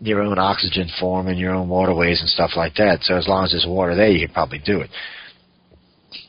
your 0.00 0.20
own 0.20 0.36
oxygen 0.36 0.90
form 0.98 1.28
and 1.28 1.38
your 1.38 1.54
own 1.54 1.68
waterways 1.68 2.18
and 2.18 2.28
stuff 2.28 2.50
like 2.56 2.74
that. 2.74 2.98
So 3.02 3.14
as 3.14 3.28
long 3.28 3.44
as 3.44 3.52
there's 3.52 3.66
water 3.68 3.94
there, 3.94 4.10
you 4.10 4.26
could 4.26 4.34
probably 4.34 4.58
do 4.58 4.80
it 4.80 4.90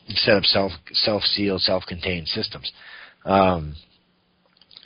set 0.08 0.36
up 0.36 0.44
self 0.44 0.72
self 0.92 1.22
sealed, 1.22 1.60
self 1.60 1.84
contained 1.86 2.28
systems. 2.28 2.70
Um, 3.24 3.74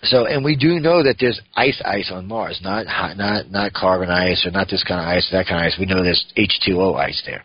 so, 0.03 0.27
and 0.27 0.45
we 0.45 0.55
do 0.55 0.79
know 0.79 1.03
that 1.03 1.17
there's 1.19 1.41
ice 1.57 1.81
ice 1.85 2.11
on 2.13 2.27
Mars, 2.27 2.61
not 2.63 2.87
not 3.17 3.51
not 3.51 3.73
carbon 3.73 4.11
ice 4.11 4.47
or 4.47 4.51
not 4.51 4.69
this 4.71 4.85
kind 4.85 5.01
of 5.01 5.07
ice, 5.07 5.29
that 5.33 5.47
kind 5.47 5.65
of 5.65 5.73
ice. 5.73 5.77
We 5.79 5.87
know 5.87 6.03
there's 6.03 6.25
H2O 6.37 6.97
ice 6.97 7.21
there. 7.27 7.43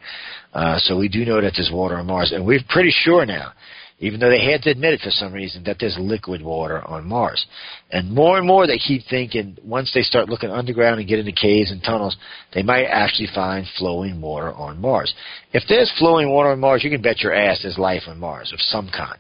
Uh, 0.53 0.77
so 0.77 0.97
we 0.97 1.09
do 1.09 1.25
know 1.25 1.41
that 1.41 1.53
there's 1.55 1.71
water 1.73 1.97
on 1.97 2.05
Mars, 2.05 2.31
and 2.31 2.45
we're 2.45 2.59
pretty 2.69 2.91
sure 2.91 3.25
now 3.25 3.53
even 3.99 4.19
though 4.19 4.29
they 4.29 4.43
had 4.43 4.61
to 4.63 4.69
admit 4.69 4.93
it 4.93 5.01
for 5.01 5.11
some 5.11 5.31
reason, 5.31 5.63
that 5.63 5.77
there's 5.79 5.95
liquid 5.99 6.41
water 6.41 6.85
on 6.87 7.05
Mars. 7.05 7.45
And 7.91 8.11
more 8.11 8.37
and 8.37 8.47
more 8.47 8.67
they 8.67 8.77
keep 8.77 9.03
thinking 9.09 9.57
once 9.63 9.91
they 9.93 10.01
start 10.01 10.29
looking 10.29 10.49
underground 10.49 10.99
and 10.99 11.07
get 11.07 11.19
into 11.19 11.31
caves 11.31 11.71
and 11.71 11.81
tunnels, 11.81 12.17
they 12.53 12.63
might 12.63 12.85
actually 12.85 13.29
find 13.33 13.65
flowing 13.77 14.19
water 14.19 14.51
on 14.53 14.81
Mars. 14.81 15.13
If 15.53 15.63
there's 15.69 15.91
flowing 15.97 16.29
water 16.29 16.49
on 16.49 16.59
Mars, 16.59 16.83
you 16.83 16.89
can 16.89 17.01
bet 17.01 17.21
your 17.21 17.33
ass 17.33 17.59
there's 17.63 17.77
life 17.77 18.03
on 18.07 18.19
Mars 18.19 18.51
of 18.51 18.59
some 18.59 18.89
kind. 18.89 19.17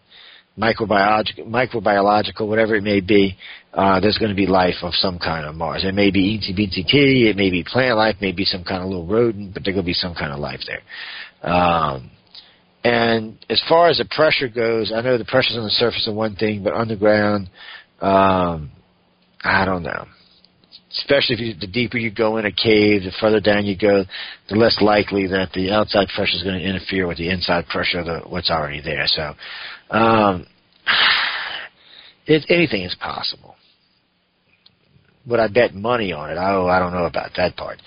Microbiological, 0.57 1.47
microbiological, 1.47 2.47
whatever 2.47 2.75
it 2.75 2.83
may 2.83 2.99
be, 2.99 3.35
uh, 3.73 3.99
there's 3.99 4.19
going 4.19 4.29
to 4.29 4.35
be 4.35 4.45
life 4.45 4.75
of 4.83 4.93
some 4.93 5.17
kind 5.17 5.47
on 5.47 5.57
Mars. 5.57 5.83
It 5.83 5.95
may 5.95 6.11
be 6.11 6.37
eensy 6.37 6.53
it 6.55 7.35
may 7.35 7.49
be 7.49 7.63
plant 7.63 7.97
life, 7.97 8.17
maybe 8.21 8.45
some 8.45 8.63
kind 8.63 8.83
of 8.83 8.89
little 8.89 9.07
rodent, 9.07 9.53
but 9.53 9.63
there's 9.63 9.73
going 9.73 9.83
to 9.83 9.89
be 9.89 9.93
some 9.93 10.13
kind 10.13 10.31
of 10.31 10.39
life 10.39 10.59
there. 10.67 11.51
Um, 11.51 12.11
and 12.83 13.37
as 13.49 13.63
far 13.69 13.89
as 13.89 13.97
the 13.97 14.05
pressure 14.05 14.49
goes, 14.49 14.91
I 14.93 15.01
know 15.01 15.17
the 15.17 15.25
pressures 15.25 15.55
on 15.57 15.63
the 15.63 15.69
surface 15.69 16.07
are 16.07 16.13
one 16.13 16.35
thing, 16.35 16.63
but 16.63 16.73
underground, 16.73 17.49
um, 18.01 18.71
I 19.43 19.63
don't 19.65 19.83
know. 19.83 20.05
Especially 20.91 21.35
if 21.35 21.39
you, 21.39 21.53
the 21.59 21.71
deeper 21.71 21.97
you 21.97 22.11
go 22.11 22.37
in 22.37 22.45
a 22.45 22.51
cave, 22.51 23.03
the 23.03 23.11
further 23.19 23.39
down 23.39 23.65
you 23.65 23.77
go, 23.77 24.03
the 24.49 24.55
less 24.55 24.77
likely 24.81 25.27
that 25.27 25.51
the 25.53 25.71
outside 25.71 26.07
pressure 26.13 26.35
is 26.35 26.43
going 26.43 26.59
to 26.59 26.65
interfere 26.65 27.07
with 27.07 27.17
the 27.17 27.29
inside 27.29 27.65
pressure 27.67 27.99
of 27.99 28.05
the, 28.05 28.19
what's 28.27 28.51
already 28.51 28.81
there. 28.81 29.05
So, 29.07 29.33
um, 29.89 30.45
it, 32.27 32.45
anything 32.49 32.83
is 32.83 32.95
possible. 32.99 33.55
Would 35.25 35.39
I 35.39 35.47
bet 35.47 35.73
money 35.73 36.11
on 36.11 36.29
it? 36.29 36.37
Oh, 36.37 36.67
I 36.67 36.79
don't 36.79 36.91
know 36.91 37.05
about 37.05 37.31
that 37.37 37.55
part. 37.55 37.81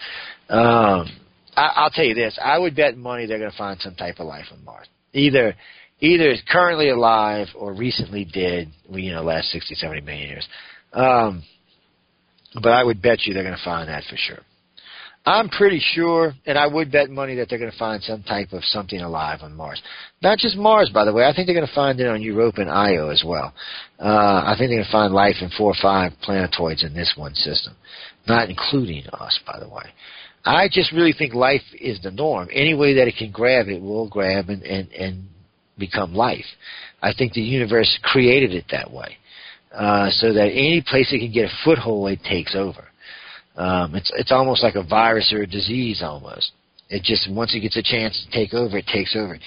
Um, 0.49 1.11
I, 1.57 1.73
I'll 1.77 1.91
tell 1.91 2.05
you 2.05 2.15
this: 2.15 2.39
I 2.43 2.59
would 2.59 2.77
bet 2.77 2.97
money 2.97 3.27
they're 3.27 3.39
going 3.39 3.51
to 3.51 3.57
find 3.57 3.81
some 3.81 3.95
type 3.95 4.17
of 4.19 4.27
life 4.27 4.47
on 4.53 4.65
Mars. 4.65 4.87
Either, 5.13 5.55
either 6.01 6.31
is 6.31 6.43
currently 6.51 6.91
alive 6.91 7.49
or 7.57 7.73
recently 7.73 8.25
did. 8.25 8.69
You 8.91 9.13
know, 9.13 9.23
last 9.23 9.51
sixty, 9.51 9.75
seventy 9.75 10.03
million 10.03 10.29
years. 10.29 10.49
Um, 10.93 11.43
but 12.55 12.73
I 12.73 12.85
would 12.85 13.03
bet 13.03 13.21
you 13.25 13.35
they're 13.35 13.43
going 13.43 13.57
to 13.57 13.65
find 13.65 13.89
that 13.89 14.05
for 14.09 14.17
sure. 14.17 14.39
I'm 15.29 15.49
pretty 15.49 15.83
sure, 15.83 16.35
and 16.47 16.57
I 16.57 16.69
would 16.69 16.93
bet 16.93 17.11
money 17.11 17.35
that 17.35 17.49
they're 17.51 17.59
going 17.59 17.73
to 17.73 17.77
find 17.77 18.01
some 18.01 18.23
type 18.23 18.53
of 18.53 18.63
something 18.63 19.01
alive 19.01 19.41
on 19.43 19.57
Mars. 19.57 19.83
Not 20.23 20.39
just 20.39 20.57
Mars, 20.57 20.89
by 20.95 21.05
the 21.05 21.13
way. 21.13 21.25
I 21.25 21.35
think 21.35 21.47
they're 21.47 21.55
going 21.57 21.67
to 21.67 21.75
find 21.75 21.99
it 21.99 22.07
on 22.07 22.23
Europa 22.23 22.61
and 22.61 22.71
Io 22.71 23.09
as 23.09 23.25
well. 23.27 23.53
Uh, 23.99 24.05
I 24.47 24.55
think 24.57 24.71
they're 24.71 24.79
going 24.79 24.85
to 24.85 24.93
find 24.93 25.13
life 25.13 25.35
in 25.41 25.51
four 25.59 25.73
or 25.73 25.83
five 25.83 26.13
planetoids 26.23 26.85
in 26.85 26.95
this 26.95 27.13
one 27.17 27.35
system, 27.35 27.75
not 28.29 28.49
including 28.49 29.05
us, 29.09 29.37
by 29.45 29.59
the 29.59 29.69
way. 29.69 29.87
I 30.47 30.69
just 30.71 30.93
really 30.93 31.13
think 31.13 31.35
life 31.35 31.63
is 31.81 32.01
the 32.03 32.13
norm. 32.13 32.49
Any 32.53 32.75
way 32.75 32.95
that 32.95 33.09
it 33.09 33.17
can 33.19 33.33
grab, 33.33 33.67
it 33.67 33.83
will 33.83 34.09
grab 34.09 34.49
and, 34.49 34.63
and, 34.63 34.91
and 34.93 35.25
become 35.77 36.15
life. 36.15 36.45
I 37.03 37.13
think 37.13 37.33
the 37.33 37.41
universe 37.41 37.99
created 38.03 38.53
it 38.53 38.65
that 38.71 38.91
way. 38.91 39.19
Uh, 39.75 40.09
so 40.11 40.33
that 40.33 40.47
any 40.53 40.83
place 40.87 41.13
it 41.13 41.19
can 41.19 41.33
get 41.33 41.47
a 41.47 41.55
foothold, 41.65 42.11
it 42.11 42.21
takes 42.23 42.55
over. 42.55 42.85
Um, 43.57 43.95
it's 43.95 44.11
it's 44.17 44.33
almost 44.33 44.63
like 44.63 44.75
a 44.75 44.83
virus 44.83 45.33
or 45.33 45.43
a 45.43 45.47
disease 45.47 46.01
almost. 46.03 46.53
It 46.89 47.03
just 47.03 47.31
once 47.31 47.55
it 47.55 47.61
gets 47.61 47.77
a 47.77 47.83
chance 47.83 48.25
to 48.25 48.31
take 48.31 48.55
over, 48.55 48.79
it 48.79 48.87
takes 48.87 49.17
over. 49.17 49.39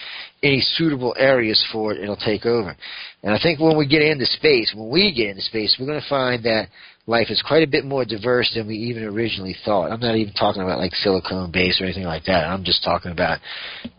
Any 0.43 0.59
suitable 0.59 1.15
areas 1.17 1.63
for 1.71 1.93
it, 1.93 2.01
it'll 2.03 2.17
take 2.17 2.45
over. 2.45 2.75
And 3.23 3.33
I 3.33 3.39
think 3.41 3.59
when 3.59 3.77
we 3.77 3.87
get 3.87 4.01
into 4.01 4.25
space, 4.25 4.73
when 4.75 4.89
we 4.89 5.13
get 5.13 5.29
into 5.29 5.41
space, 5.43 5.75
we're 5.79 5.87
going 5.87 6.01
to 6.01 6.09
find 6.09 6.43
that 6.43 6.67
life 7.09 7.29
is 7.29 7.41
quite 7.45 7.63
a 7.63 7.67
bit 7.67 7.83
more 7.83 8.05
diverse 8.05 8.51
than 8.55 8.67
we 8.67 8.75
even 8.75 9.03
originally 9.03 9.55
thought. 9.65 9.91
I'm 9.91 9.99
not 9.99 10.15
even 10.15 10.33
talking 10.33 10.61
about 10.61 10.77
like 10.77 10.93
silicone 10.93 11.51
base 11.51 11.81
or 11.81 11.85
anything 11.85 12.03
like 12.03 12.25
that. 12.25 12.45
I'm 12.45 12.63
just 12.63 12.83
talking 12.83 13.11
about 13.11 13.39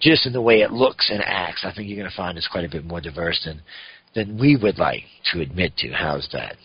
just 0.01 0.27
in 0.27 0.33
the 0.33 0.41
way 0.41 0.61
it 0.61 0.71
looks 0.71 1.11
and 1.11 1.21
acts. 1.25 1.65
I 1.65 1.73
think 1.75 1.89
you're 1.89 1.99
going 1.99 2.11
to 2.11 2.17
find 2.17 2.39
it's 2.39 2.49
quite 2.49 2.65
a 2.65 2.71
bit 2.71 2.85
more 2.85 3.01
diverse 3.01 3.41
than 3.45 3.61
than 4.15 4.39
we 4.39 4.57
would 4.57 4.79
like 4.79 5.03
to 5.33 5.41
admit 5.41 5.77
to. 5.79 5.91
How's 5.91 6.29
that? 6.33 6.57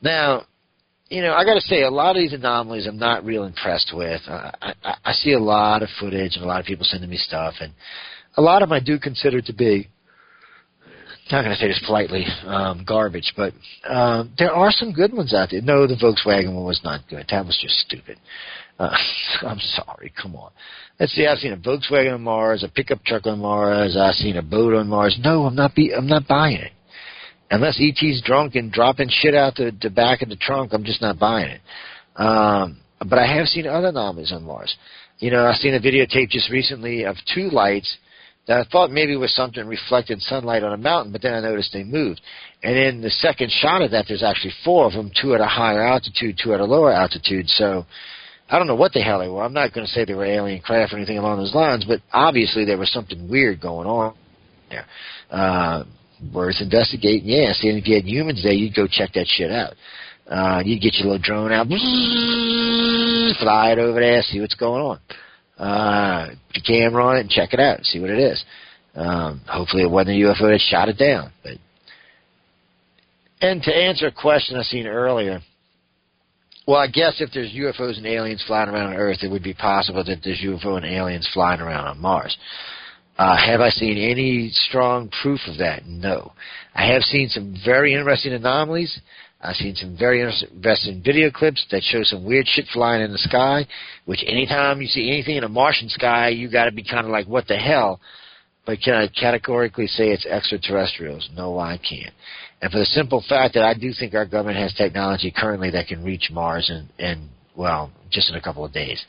Now, 0.00 0.46
you 1.08 1.20
know, 1.20 1.34
I 1.34 1.44
got 1.44 1.54
to 1.54 1.60
say, 1.60 1.82
a 1.82 1.90
lot 1.90 2.16
of 2.16 2.22
these 2.22 2.32
anomalies 2.32 2.86
I'm 2.86 2.98
not 2.98 3.24
real 3.24 3.44
impressed 3.44 3.92
with. 3.94 4.20
I, 4.28 4.74
I, 4.82 4.94
I 5.04 5.12
see 5.12 5.32
a 5.32 5.38
lot 5.38 5.82
of 5.82 5.88
footage 6.00 6.36
and 6.36 6.44
a 6.44 6.48
lot 6.48 6.60
of 6.60 6.66
people 6.66 6.86
sending 6.88 7.10
me 7.10 7.16
stuff, 7.16 7.54
and 7.60 7.72
a 8.36 8.42
lot 8.42 8.62
of 8.62 8.68
them 8.68 8.76
I 8.76 8.80
do 8.80 8.98
consider 8.98 9.40
to 9.42 9.52
be 9.52 9.88
how 11.28 11.42
can 11.42 11.52
I 11.52 11.54
say 11.54 11.68
this 11.68 11.82
politely, 11.86 12.26
um, 12.46 12.84
garbage, 12.86 13.32
but 13.36 13.52
uh, 13.88 14.24
there 14.38 14.52
are 14.52 14.70
some 14.70 14.92
good 14.92 15.12
ones 15.12 15.32
out 15.32 15.50
there. 15.50 15.62
No, 15.62 15.86
the 15.86 15.94
Volkswagen 15.94 16.54
one 16.54 16.64
was 16.64 16.80
not 16.84 17.00
good. 17.08 17.26
That 17.30 17.46
was 17.46 17.58
just 17.60 17.78
stupid. 17.78 18.18
Uh, 18.78 18.94
I'm 19.42 19.60
sorry, 19.60 20.12
come 20.20 20.34
on. 20.36 20.50
Let's 20.98 21.12
see. 21.12 21.26
I've 21.26 21.38
seen 21.38 21.52
a 21.52 21.56
Volkswagen 21.56 22.14
on 22.14 22.22
Mars, 22.22 22.64
a 22.64 22.68
pickup 22.68 23.04
truck 23.04 23.26
on 23.26 23.38
Mars. 23.38 23.96
I've 23.96 24.14
seen 24.14 24.36
a 24.36 24.42
boat 24.42 24.74
on 24.74 24.88
Mars. 24.88 25.18
No, 25.22 25.44
I'm 25.44 25.54
not. 25.54 25.74
Be, 25.74 25.92
I'm 25.94 26.06
not 26.06 26.26
buying 26.26 26.56
it. 26.56 26.72
Unless 27.50 27.80
ET's 27.80 28.22
drunk 28.24 28.54
and 28.54 28.72
dropping 28.72 29.08
shit 29.10 29.34
out 29.34 29.56
the, 29.56 29.76
the 29.80 29.90
back 29.90 30.22
of 30.22 30.28
the 30.28 30.36
trunk, 30.36 30.72
I'm 30.72 30.84
just 30.84 31.02
not 31.02 31.18
buying 31.18 31.50
it. 31.50 31.60
Um, 32.16 32.78
but 32.98 33.18
I 33.18 33.36
have 33.36 33.46
seen 33.46 33.66
other 33.66 33.88
anomalies 33.88 34.32
on 34.32 34.44
Mars. 34.44 34.74
You 35.18 35.30
know, 35.30 35.44
I've 35.46 35.56
seen 35.56 35.74
a 35.74 35.80
videotape 35.80 36.30
just 36.30 36.50
recently 36.50 37.04
of 37.04 37.16
two 37.34 37.50
lights 37.50 37.96
that 38.46 38.58
I 38.58 38.64
thought 38.70 38.90
maybe 38.90 39.16
was 39.16 39.34
something 39.34 39.64
reflected 39.66 40.20
sunlight 40.20 40.64
on 40.64 40.72
a 40.72 40.76
mountain, 40.76 41.12
but 41.12 41.22
then 41.22 41.34
I 41.34 41.40
noticed 41.40 41.72
they 41.72 41.84
moved. 41.84 42.20
And 42.62 42.76
in 42.76 43.00
the 43.00 43.10
second 43.10 43.50
shot 43.50 43.82
of 43.82 43.92
that, 43.92 44.06
there's 44.08 44.22
actually 44.22 44.54
four 44.64 44.86
of 44.86 44.92
them, 44.92 45.12
two 45.20 45.34
at 45.34 45.40
a 45.40 45.46
higher 45.46 45.82
altitude, 45.82 46.40
two 46.42 46.52
at 46.52 46.60
a 46.60 46.64
lower 46.64 46.92
altitude. 46.92 47.48
So 47.48 47.86
I 48.50 48.58
don't 48.58 48.66
know 48.66 48.74
what 48.74 48.92
the 48.92 49.00
hell 49.00 49.20
they 49.20 49.28
were. 49.28 49.42
I'm 49.42 49.52
not 49.52 49.72
going 49.72 49.86
to 49.86 49.92
say 49.92 50.04
they 50.04 50.14
were 50.14 50.24
alien 50.24 50.60
craft 50.60 50.92
or 50.92 50.96
anything 50.96 51.18
along 51.18 51.38
those 51.38 51.54
lines, 51.54 51.84
but 51.84 52.00
obviously 52.12 52.64
there 52.64 52.78
was 52.78 52.90
something 52.92 53.28
weird 53.28 53.60
going 53.60 53.86
on 53.86 54.14
there. 54.70 54.86
Uh, 55.30 55.84
worth 56.34 56.56
investigating. 56.60 57.28
Yeah, 57.28 57.52
see, 57.52 57.68
if 57.68 57.86
you 57.86 57.94
had 57.94 58.04
humans 58.04 58.42
there, 58.42 58.52
you'd 58.52 58.74
go 58.74 58.88
check 58.90 59.12
that 59.14 59.26
shit 59.26 59.52
out. 59.52 59.74
Uh, 60.28 60.62
you'd 60.64 60.80
get 60.80 60.94
your 60.94 61.12
little 61.12 61.22
drone 61.22 61.52
out, 61.52 61.66
fly 63.38 63.72
it 63.72 63.78
over 63.78 64.00
there, 64.00 64.22
see 64.22 64.40
what's 64.40 64.54
going 64.54 64.80
on 64.82 64.98
uh, 65.58 66.28
a 66.54 66.60
camera 66.66 67.04
on 67.04 67.16
it 67.16 67.20
and 67.20 67.30
check 67.30 67.52
it 67.52 67.60
out 67.60 67.78
and 67.78 67.86
see 67.86 68.00
what 68.00 68.10
it 68.10 68.18
is. 68.18 68.44
Um, 68.94 69.40
hopefully 69.48 69.82
it 69.82 69.90
wasn't 69.90 70.16
a 70.16 70.20
UFO 70.20 70.50
that 70.52 70.60
shot 70.60 70.88
it 70.88 70.98
down. 70.98 71.32
But 71.42 71.52
and 73.40 73.62
to 73.62 73.74
answer 73.74 74.06
a 74.06 74.12
question 74.12 74.56
I 74.56 74.62
seen 74.62 74.86
earlier, 74.86 75.40
well, 76.66 76.78
I 76.78 76.86
guess 76.86 77.20
if 77.20 77.30
there's 77.32 77.52
UFOs 77.52 77.96
and 77.96 78.06
aliens 78.06 78.44
flying 78.46 78.68
around 78.68 78.92
on 78.92 78.96
Earth, 78.96 79.18
it 79.22 79.30
would 79.30 79.42
be 79.42 79.54
possible 79.54 80.04
that 80.04 80.18
there's 80.22 80.40
UFO 80.40 80.76
and 80.76 80.86
aliens 80.86 81.28
flying 81.34 81.60
around 81.60 81.86
on 81.86 82.00
Mars. 82.00 82.36
Uh, 83.18 83.36
have 83.36 83.60
I 83.60 83.70
seen 83.70 83.98
any 83.98 84.48
strong 84.50 85.10
proof 85.22 85.40
of 85.48 85.58
that? 85.58 85.86
No. 85.86 86.32
I 86.74 86.86
have 86.92 87.02
seen 87.02 87.28
some 87.28 87.56
very 87.64 87.94
interesting 87.94 88.32
anomalies. 88.32 89.00
I've 89.42 89.56
seen 89.56 89.74
some 89.74 89.96
very 89.98 90.22
interesting 90.22 91.02
video 91.04 91.30
clips 91.30 91.66
that 91.70 91.82
show 91.82 92.02
some 92.04 92.24
weird 92.24 92.46
shit 92.46 92.66
flying 92.72 93.02
in 93.02 93.10
the 93.10 93.18
sky, 93.18 93.66
which 94.04 94.22
anytime 94.26 94.80
you 94.80 94.86
see 94.86 95.10
anything 95.10 95.36
in 95.36 95.44
a 95.44 95.48
Martian 95.48 95.88
sky, 95.88 96.28
you 96.28 96.48
got 96.50 96.66
to 96.66 96.72
be 96.72 96.84
kind 96.84 97.04
of 97.04 97.10
like, 97.10 97.26
what 97.26 97.48
the 97.48 97.56
hell? 97.56 98.00
But 98.64 98.78
can 98.80 98.94
I 98.94 99.08
categorically 99.08 99.88
say 99.88 100.10
it's 100.10 100.26
extraterrestrials? 100.26 101.28
No, 101.34 101.58
I 101.58 101.78
can't. 101.78 102.14
And 102.60 102.70
for 102.70 102.78
the 102.78 102.84
simple 102.84 103.24
fact 103.28 103.54
that 103.54 103.64
I 103.64 103.74
do 103.74 103.92
think 103.98 104.14
our 104.14 104.26
government 104.26 104.58
has 104.58 104.72
technology 104.74 105.34
currently 105.36 105.70
that 105.70 105.88
can 105.88 106.04
reach 106.04 106.30
Mars 106.30 106.70
and, 106.70 106.88
in 106.98 107.28
well, 107.56 107.90
just 108.10 108.30
in 108.30 108.36
a 108.36 108.40
couple 108.40 108.64
of 108.64 108.72
days. 108.72 109.04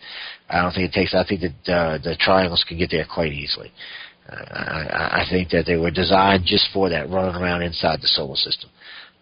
I 0.49 0.61
don't 0.61 0.73
think 0.73 0.89
it 0.89 0.93
takes. 0.93 1.13
I 1.13 1.23
think 1.23 1.41
that 1.41 1.73
uh, 1.73 1.97
the 1.99 2.15
triangles 2.19 2.65
can 2.67 2.77
get 2.77 2.91
there 2.91 3.05
quite 3.11 3.31
easily. 3.31 3.71
Uh, 4.29 4.35
I, 4.35 5.21
I 5.21 5.25
think 5.29 5.49
that 5.49 5.65
they 5.65 5.75
were 5.75 5.91
designed 5.91 6.43
just 6.45 6.67
for 6.73 6.89
that, 6.89 7.09
running 7.09 7.41
around 7.41 7.61
inside 7.61 8.01
the 8.01 8.07
solar 8.07 8.35
system. 8.35 8.69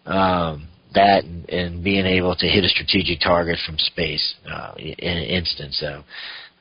Um, 0.06 0.68
that 0.94 1.24
and, 1.24 1.48
and 1.50 1.84
being 1.84 2.06
able 2.06 2.36
to 2.36 2.46
hit 2.46 2.64
a 2.64 2.68
strategic 2.68 3.20
target 3.20 3.58
from 3.66 3.78
space 3.78 4.34
uh, 4.50 4.74
in 4.78 5.16
an 5.16 5.24
instant. 5.24 5.74
So 5.74 6.02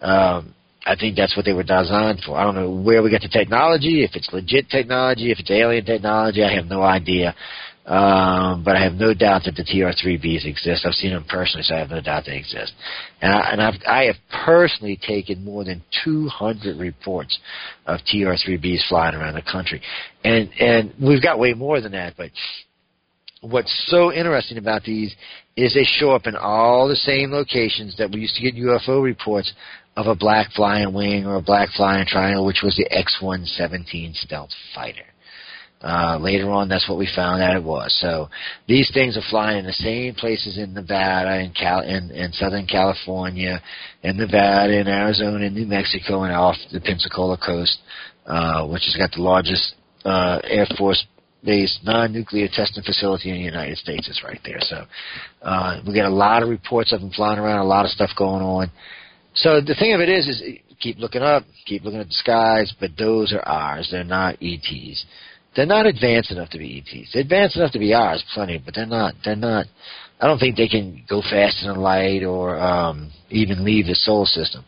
um, 0.02 0.54
I 0.86 0.96
think 0.96 1.16
that's 1.16 1.36
what 1.36 1.46
they 1.46 1.54
were 1.54 1.64
designed 1.64 2.22
for. 2.26 2.38
I 2.38 2.44
don't 2.44 2.56
know 2.56 2.72
where 2.72 3.04
we 3.04 3.12
got 3.12 3.22
the 3.22 3.30
technology, 3.30 4.04
if 4.04 4.12
it's 4.16 4.30
legit 4.34 4.70
technology, 4.70 5.32
if 5.32 5.40
it's 5.40 5.52
alien 5.52 5.86
technology, 5.86 6.44
I 6.44 6.54
have 6.56 6.66
no 6.66 6.82
idea. 6.82 7.36
Um, 7.86 8.64
but 8.64 8.76
I 8.76 8.84
have 8.84 8.94
no 8.94 9.14
doubt 9.14 9.42
that 9.46 9.56
the 9.56 9.64
TR-3Bs 9.64 10.46
exist. 10.46 10.86
I've 10.86 10.94
seen 10.94 11.14
them 11.14 11.26
personally, 11.28 11.64
so 11.64 11.76
I 11.76 11.80
have 11.80 11.90
no 11.90 12.00
doubt 12.00 12.26
they 12.28 12.38
exist. 12.38 12.74
And, 13.22 13.34
I, 13.34 13.50
and 13.52 13.62
I've, 13.62 13.74
I 13.88 14.04
have 14.04 14.16
personally 14.46 15.00
taken 15.02 15.44
more 15.44 15.64
than 15.64 15.82
200 16.04 16.78
reports 16.78 17.38
of 17.88 18.00
TR-3Bs 18.06 18.88
flying 18.88 19.16
around 19.16 19.34
the 19.34 19.42
country, 19.42 19.82
and 20.24 20.50
and 20.60 20.94
we've 21.02 21.24
got 21.24 21.40
way 21.40 21.54
more 21.54 21.82
than 21.82 21.94
that. 21.94 22.14
But 22.16 22.30
what's 23.42 23.74
so 23.88 24.14
interesting 24.14 24.58
about 24.58 24.84
these 24.84 25.14
is 25.58 25.74
they 25.74 25.84
show 25.84 26.12
up 26.12 26.28
in 26.28 26.36
all 26.36 26.88
the 26.88 26.96
same 26.96 27.32
locations 27.32 27.98
that 27.98 28.12
we 28.12 28.22
used 28.22 28.36
to 28.36 28.42
get 28.42 28.56
UFO 28.56 29.04
reports 29.04 29.52
of 29.98 30.08
a 30.08 30.16
black 30.16 30.52
flying 30.56 30.94
wing 30.94 31.26
or 31.26 31.36
a 31.36 31.42
black 31.42 31.70
flying 31.76 32.06
triangle, 32.06 32.46
which 32.46 32.62
was 32.64 32.76
the 32.78 32.90
X-117 32.92 34.16
stealth 34.16 34.52
fighter. 34.74 35.04
Uh, 35.84 36.18
later 36.20 36.52
on, 36.52 36.70
that's 36.70 36.88
what 36.88 37.00
we 37.00 37.10
found 37.16 37.42
out 37.42 37.56
it 37.56 37.64
was. 37.64 37.92
So 38.00 38.30
these 38.68 38.92
things 38.94 39.18
are 39.18 39.24
flying 39.32 39.60
in 39.60 39.66
the 39.66 39.74
same 39.74 40.14
places 40.14 40.60
in 40.60 40.76
Nevada, 40.76 41.40
in, 41.40 41.52
Cal- 41.54 41.82
in, 41.82 42.12
in 42.12 42.32
Southern 42.34 42.68
California, 42.68 43.60
in 44.04 44.18
Nevada, 44.18 44.80
in 44.80 44.88
Arizona, 44.88 45.44
in 45.44 45.56
New 45.56 45.66
Mexico, 45.66 46.22
and 46.22 46.34
off 46.34 46.56
the 46.72 46.80
Pensacola 46.80 47.36
coast, 47.36 47.80
uh, 48.28 48.68
which 48.68 48.84
has 48.84 48.96
got 48.96 49.12
the 49.12 49.24
largest 49.24 49.74
uh, 50.06 50.40
Air 50.44 50.68
Force 50.78 51.04
based 51.44 51.80
non-nuclear 51.84 52.48
testing 52.52 52.84
facility 52.84 53.30
in 53.30 53.36
the 53.36 53.42
United 53.42 53.78
States 53.78 54.08
is 54.08 54.22
right 54.24 54.40
there. 54.46 54.60
So 54.60 54.84
uh, 55.42 55.82
we 55.86 55.94
get 55.94 56.06
a 56.06 56.10
lot 56.10 56.44
of 56.44 56.50
reports 56.50 56.94
of 56.94 57.02
them 57.02 57.12
flying 57.12 57.40
around, 57.40 57.60
a 57.60 57.66
lot 57.66 57.86
of 57.86 57.92
stuff 57.92 58.12
going 58.18 58.44
on. 58.44 58.72
So 59.34 59.62
the 59.62 59.76
thing 59.76 59.94
of 59.94 60.02
it 60.02 60.10
is, 60.10 60.28
is 60.28 60.44
keep 60.80 60.98
looking 60.98 61.22
up, 61.22 61.44
keep 61.66 61.84
looking 61.84 62.00
at 62.00 62.08
the 62.08 62.14
skies, 62.14 62.74
but 62.80 62.92
those 62.98 63.34
are 63.34 63.42
ours. 63.48 63.88
They're 63.92 64.04
not 64.04 64.36
ETs. 64.42 65.06
They're 65.56 65.66
not 65.66 65.86
advanced 65.86 66.32
enough 66.32 66.50
to 66.52 66.58
be 66.58 66.80
ETs. 66.80 67.10
They're 67.14 67.24
advanced 67.24 67.58
enough 67.58 67.72
to 67.74 67.80
be 67.80 67.94
ours, 67.94 68.24
plenty, 68.34 68.62
but 68.64 68.76
they're 68.76 68.86
not. 68.86 69.16
They're 69.24 69.36
not. 69.36 69.66
I 70.20 70.28
don't 70.28 70.38
think 70.38 70.56
they 70.56 70.68
can 70.68 71.04
go 71.10 71.22
faster 71.22 71.68
than 71.68 71.78
light 71.78 72.24
or 72.24 72.60
um, 72.60 73.12
even 73.30 73.66
leave 73.66 73.88
the 73.88 73.96
solar 73.96 74.28
system. 74.28 74.64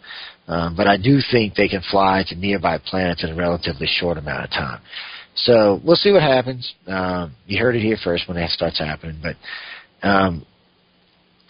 Um, 0.47 0.76
but 0.76 0.88
I 0.88 0.97
do 0.97 1.19
think 1.32 1.55
they 1.55 1.69
can 1.69 1.82
fly 1.89 2.24
to 2.28 2.36
nearby 2.36 2.80
planets 2.80 3.24
in 3.24 3.30
a 3.30 3.36
relatively 3.36 3.88
short 3.88 4.17
amount 4.17 4.43
of 4.43 4.49
time. 4.49 4.82
So 5.36 5.82
we'll 5.84 5.96
see 5.96 6.12
what 6.12 6.22
happens. 6.22 6.74
Um, 6.88 7.36
you 7.46 7.60
heard 7.60 7.76
it 7.76 7.82
here 7.82 7.98
first 8.04 8.28
when 8.28 8.38
that 8.38 8.52
starts 8.52 8.80
happening. 8.80 9.22
But 9.22 10.08
um, 10.08 10.46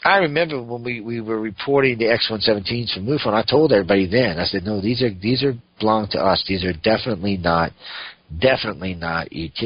I 0.04 0.18
remember 0.18 0.62
when 0.62 0.84
we, 0.84 1.00
we 1.00 1.22
were 1.22 1.40
reporting 1.40 1.98
the 1.98 2.10
X-117s 2.12 2.94
from 2.94 3.06
MUFON, 3.06 3.34
I 3.34 3.44
told 3.50 3.72
everybody 3.72 4.06
then, 4.10 4.38
I 4.38 4.46
said, 4.46 4.64
no, 4.64 4.82
these 4.82 5.02
are 5.02 5.14
these 5.14 5.44
are 5.44 5.54
belong 5.80 6.08
to 6.12 6.20
us. 6.20 6.44
These 6.48 6.66
are 6.66 6.74
definitely 6.74 7.38
not, 7.38 7.72
definitely 8.40 8.96
not 8.96 9.28
ET. 9.32 9.62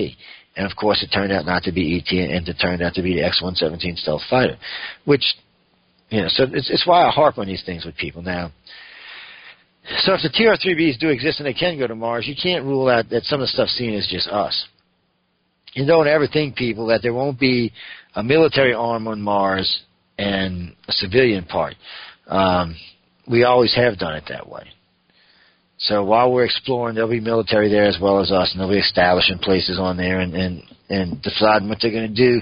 And 0.56 0.66
of 0.66 0.76
course, 0.76 1.04
it 1.04 1.14
turned 1.14 1.32
out 1.32 1.46
not 1.46 1.64
to 1.64 1.72
be 1.72 1.98
ET, 1.98 2.12
and 2.12 2.48
it 2.48 2.56
turned 2.62 2.82
out 2.82 2.94
to 2.96 3.02
be 3.02 3.16
the 3.16 3.24
X-117 3.24 3.98
stealth 3.98 4.22
fighter, 4.30 4.58
which, 5.06 5.24
you 6.10 6.22
know, 6.22 6.28
so 6.30 6.46
it's, 6.52 6.70
it's 6.70 6.86
why 6.86 7.04
I 7.04 7.12
harp 7.12 7.38
on 7.38 7.48
these 7.48 7.64
things 7.64 7.86
with 7.86 7.96
people. 7.98 8.22
Now, 8.22 8.52
so 10.00 10.14
if 10.14 10.22
the 10.22 10.30
TR-3Bs 10.30 11.00
do 11.00 11.10
exist 11.10 11.40
and 11.40 11.48
they 11.48 11.54
can 11.54 11.78
go 11.78 11.88
to 11.88 11.96
Mars, 11.96 12.28
you 12.28 12.36
can't 12.42 12.66
rule 12.66 12.90
out 12.90 13.10
that 13.10 13.24
some 13.24 13.40
of 13.40 13.46
the 13.46 13.48
stuff 13.48 13.70
seen 13.70 13.94
is 13.94 14.08
just 14.12 14.28
us. 14.28 14.68
You 15.74 15.86
don't 15.86 16.08
ever 16.08 16.28
think, 16.28 16.56
people, 16.56 16.88
that 16.88 17.02
there 17.02 17.14
won't 17.14 17.40
be 17.40 17.72
a 18.16 18.24
military 18.24 18.74
arm 18.74 19.08
on 19.08 19.22
Mars 19.22 19.84
and 20.18 20.76
a 20.88 20.92
civilian 20.92 21.46
part. 21.46 21.76
Um, 22.28 22.76
we 23.30 23.44
always 23.44 23.76
have 23.76 23.98
done 23.98 24.16
it 24.16 24.24
that 24.30 24.50
way. 24.50 24.68
So 25.80 26.04
while 26.04 26.32
we're 26.32 26.46
exploring, 26.46 26.96
there'll 26.96 27.10
be 27.10 27.20
military 27.20 27.70
there 27.70 27.86
as 27.86 27.98
well 28.02 28.20
as 28.20 28.32
us, 28.32 28.52
and 28.52 28.60
they'll 28.60 28.70
be 28.70 28.80
establishing 28.80 29.38
places 29.38 29.78
on 29.80 29.96
there 29.96 30.20
and 30.20 30.34
and, 30.34 30.64
and 30.90 31.22
deciding 31.22 31.70
what 31.70 31.78
they're 31.82 31.92
going 31.92 32.14
to 32.14 32.16
do. 32.16 32.42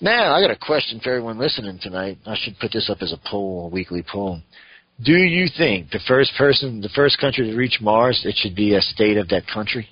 Now, 0.00 0.32
I 0.32 0.40
got 0.40 0.50
a 0.50 0.56
question 0.56 1.00
for 1.00 1.10
everyone 1.10 1.38
listening 1.38 1.78
tonight. 1.82 2.18
I 2.24 2.36
should 2.40 2.58
put 2.58 2.72
this 2.72 2.88
up 2.88 2.98
as 3.02 3.12
a 3.12 3.20
poll, 3.28 3.66
a 3.66 3.68
weekly 3.68 4.04
poll. 4.10 4.40
Do 5.02 5.12
you 5.12 5.48
think 5.56 5.90
the 5.90 6.00
first 6.06 6.32
person, 6.36 6.80
the 6.80 6.90
first 6.94 7.18
country 7.18 7.50
to 7.50 7.56
reach 7.56 7.78
Mars, 7.80 8.20
it 8.24 8.34
should 8.36 8.54
be 8.54 8.74
a 8.74 8.80
state 8.82 9.16
of 9.16 9.28
that 9.28 9.44
country? 9.52 9.88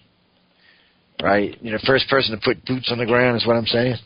Right? 1.23 1.57
You 1.63 1.73
know, 1.73 1.79
first 1.87 2.09
person 2.09 2.39
to 2.39 2.41
put 2.45 2.65
boots 2.65 2.91
on 2.93 2.99
the 2.99 3.07
ground 3.07 3.37
is 3.37 3.47
what 3.47 3.57
I'm 3.57 3.67
saying. 3.67 3.97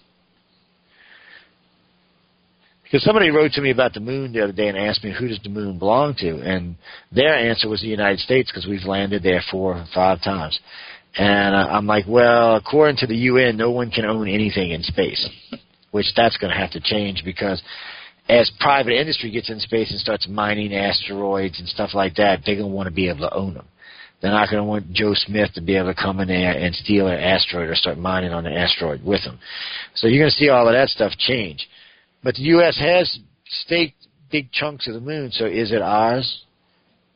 Because 2.85 3.05
somebody 3.05 3.31
wrote 3.31 3.53
to 3.53 3.63
me 3.63 3.71
about 3.71 3.95
the 3.95 4.01
moon 4.01 4.33
the 4.33 4.45
other 4.45 4.53
day 4.53 4.69
and 4.69 4.77
asked 4.77 5.03
me 5.03 5.15
who 5.19 5.27
does 5.27 5.41
the 5.43 5.49
moon 5.49 5.79
belong 5.79 6.15
to, 6.19 6.41
and 6.41 6.77
their 7.11 7.35
answer 7.35 7.69
was 7.69 7.81
the 7.81 7.89
United 7.89 8.19
States 8.19 8.51
because 8.51 8.69
we've 8.69 8.85
landed 8.85 9.23
there 9.23 9.43
four 9.51 9.75
or 9.75 9.87
five 9.95 10.23
times. 10.23 10.59
And 11.17 11.55
uh, 11.55 11.69
I'm 11.71 11.87
like, 11.87 12.05
well, 12.07 12.57
according 12.57 12.99
to 12.99 13.07
the 13.07 13.17
UN, 13.17 13.57
no 13.57 13.71
one 13.71 13.91
can 13.91 14.05
own 14.05 14.29
anything 14.29 14.73
in 14.73 14.83
space, 14.83 15.27
which 15.91 16.07
that's 16.17 16.37
going 16.37 16.53
to 16.53 16.59
have 16.59 16.71
to 16.73 16.81
change 16.81 17.23
because 17.25 17.63
as 18.33 18.51
private 18.61 18.95
industry 18.95 19.31
gets 19.31 19.51
in 19.51 19.61
space 19.61 19.91
and 19.91 20.01
starts 20.01 20.27
mining 20.27 20.75
asteroids 20.75 21.59
and 21.59 21.69
stuff 21.69 21.91
like 21.93 22.15
that, 22.17 22.41
they're 22.45 22.57
going 22.57 22.69
to 22.69 22.75
want 22.75 22.87
to 22.87 22.95
be 22.95 23.09
able 23.09 23.29
to 23.29 23.35
own 23.35 23.55
them. 23.55 23.67
They're 24.21 24.31
not 24.31 24.49
going 24.49 24.63
to 24.63 24.69
want 24.69 24.93
Joe 24.93 25.13
Smith 25.15 25.51
to 25.55 25.61
be 25.61 25.77
able 25.77 25.93
to 25.93 26.01
come 26.01 26.21
in 26.21 26.29
there 26.29 26.53
and 26.53 26.75
steal 26.75 27.09
an 27.09 27.19
asteroid 27.19 27.69
or 27.69 27.75
start 27.75 27.99
mining 27.99 28.33
on 28.33 28.45
the 28.45 28.53
asteroid 28.53 29.05
with 29.05 29.23
them. 29.25 29.39
So 29.95 30.07
you're 30.07 30.23
going 30.23 30.31
to 30.31 30.37
see 30.37 30.49
all 30.49 30.67
of 30.67 30.73
that 30.73 30.89
stuff 30.89 31.13
change. 31.19 31.69
But 32.23 32.37
the 32.37 32.43
U.S. 32.43 32.79
has 32.79 33.19
staked 33.45 34.07
big 34.31 34.51
chunks 34.53 34.87
of 34.87 34.95
the 34.95 35.01
moon, 35.01 35.31
so 35.33 35.45
is 35.45 35.73
it 35.73 35.83
ours? 35.83 36.45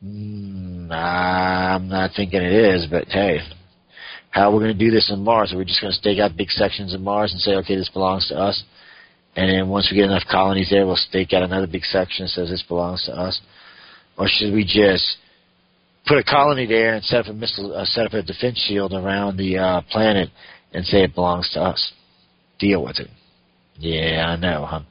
Mm, 0.05 0.91
I'm 0.91 1.87
not 1.87 2.11
thinking 2.15 2.41
it 2.41 2.51
is, 2.51 2.85
but 2.91 3.07
hey, 3.07 3.39
how 4.29 4.49
are 4.49 4.53
we're 4.53 4.59
going 4.59 4.77
to 4.77 4.85
do 4.85 4.91
this 4.91 5.09
on 5.11 5.23
Mars. 5.23 5.53
Are 5.53 5.57
we 5.57 5.65
just 5.65 5.81
going 5.81 5.91
to 5.91 5.97
stake 5.97 6.19
out 6.19 6.37
big 6.37 6.51
sections 6.51 6.93
of 6.93 7.01
Mars 7.01 7.31
and 7.31 7.41
say, 7.41 7.55
okay, 7.55 7.75
this 7.75 7.89
belongs 7.89 8.27
to 8.27 8.35
us? 8.35 8.61
And 9.37 9.51
then 9.51 9.69
once 9.69 9.87
we 9.91 9.97
get 9.97 10.05
enough 10.05 10.23
colonies 10.29 10.69
there, 10.71 10.87
we'll 10.87 10.95
stake 10.95 11.31
out 11.31 11.43
another 11.43 11.67
big 11.67 11.83
section 11.83 12.25
that 12.25 12.29
says 12.29 12.49
this 12.49 12.63
belongs 12.67 13.05
to 13.05 13.13
us? 13.13 13.39
Or 14.17 14.27
should 14.27 14.51
we 14.51 14.63
just 14.63 15.17
put 16.07 16.17
a 16.17 16.23
colony 16.23 16.65
there 16.65 16.95
and 16.95 17.03
set 17.05 17.19
up 17.19 17.27
a 17.27 17.33
missile, 17.33 17.71
uh, 17.75 17.85
set 17.85 18.07
up 18.07 18.13
a 18.13 18.23
defense 18.23 18.57
shield 18.67 18.93
around 18.93 19.37
the 19.37 19.59
uh, 19.59 19.81
planet 19.91 20.29
and 20.73 20.83
say 20.85 21.03
it 21.03 21.13
belongs 21.13 21.51
to 21.53 21.61
us? 21.61 21.93
Deal 22.57 22.83
with 22.83 22.97
it. 22.99 23.09
Yeah, 23.77 24.25
I 24.27 24.35
know, 24.37 24.65
huh? 24.65 24.81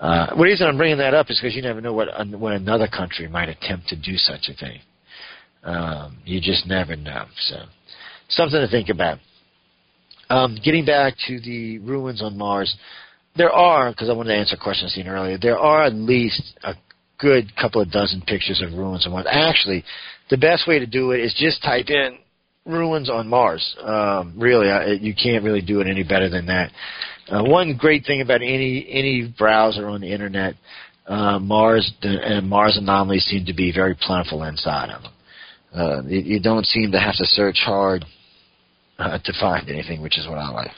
Uh, 0.00 0.34
the 0.34 0.42
reason 0.42 0.66
I'm 0.66 0.78
bringing 0.78 0.98
that 0.98 1.12
up 1.12 1.26
is 1.28 1.38
because 1.38 1.54
you 1.54 1.60
never 1.60 1.82
know 1.82 1.92
what 1.92 2.08
when 2.38 2.54
another 2.54 2.88
country 2.88 3.28
might 3.28 3.50
attempt 3.50 3.88
to 3.88 3.96
do 3.96 4.16
such 4.16 4.48
a 4.48 4.54
thing. 4.54 4.80
Um, 5.62 6.16
you 6.24 6.40
just 6.40 6.66
never 6.66 6.96
know. 6.96 7.26
So, 7.36 7.56
something 8.30 8.60
to 8.60 8.68
think 8.68 8.88
about. 8.88 9.18
Um, 10.30 10.56
getting 10.64 10.86
back 10.86 11.14
to 11.28 11.38
the 11.40 11.78
ruins 11.80 12.22
on 12.22 12.38
Mars, 12.38 12.74
there 13.36 13.52
are, 13.52 13.90
because 13.90 14.08
I 14.08 14.12
wanted 14.12 14.32
to 14.32 14.38
answer 14.38 14.56
a 14.56 14.58
question 14.58 14.88
seen 14.88 15.08
earlier, 15.08 15.38
there 15.38 15.58
are 15.58 15.84
at 15.84 15.94
least 15.94 16.42
a 16.62 16.74
good 17.18 17.54
couple 17.56 17.80
of 17.80 17.90
dozen 17.90 18.22
pictures 18.26 18.62
of 18.64 18.76
ruins 18.78 19.06
on 19.06 19.12
Mars. 19.12 19.26
Actually, 19.28 19.84
the 20.30 20.36
best 20.36 20.68
way 20.68 20.78
to 20.78 20.86
do 20.86 21.12
it 21.12 21.20
is 21.20 21.34
just 21.36 21.62
type 21.62 21.86
in 21.88 22.18
ruins 22.66 23.10
on 23.10 23.28
Mars. 23.28 23.76
Um, 23.82 24.34
really, 24.36 24.70
I, 24.70 24.92
you 24.92 25.14
can't 25.14 25.44
really 25.44 25.62
do 25.62 25.80
it 25.80 25.86
any 25.86 26.02
better 26.02 26.28
than 26.28 26.46
that. 26.46 26.70
Uh, 27.28 27.42
one 27.42 27.76
great 27.76 28.04
thing 28.06 28.20
about 28.20 28.42
any 28.42 28.86
any 28.90 29.34
browser 29.38 29.88
on 29.88 30.00
the 30.00 30.12
internet, 30.12 30.54
uh, 31.06 31.38
Mars 31.38 31.90
and 32.02 32.48
Mars 32.48 32.76
anomalies 32.76 33.24
seem 33.24 33.46
to 33.46 33.54
be 33.54 33.72
very 33.72 33.96
plentiful 34.00 34.42
inside 34.44 34.90
of 34.90 35.02
them. 35.02 35.12
Uh, 35.74 36.02
you, 36.06 36.20
you 36.20 36.40
don't 36.40 36.66
seem 36.66 36.92
to 36.92 37.00
have 37.00 37.16
to 37.16 37.24
search 37.24 37.58
hard 37.64 38.04
uh, 38.98 39.18
to 39.24 39.32
find 39.40 39.68
anything, 39.68 40.02
which 40.02 40.18
is 40.18 40.28
what 40.28 40.38
I 40.38 40.48
like. 40.50 40.70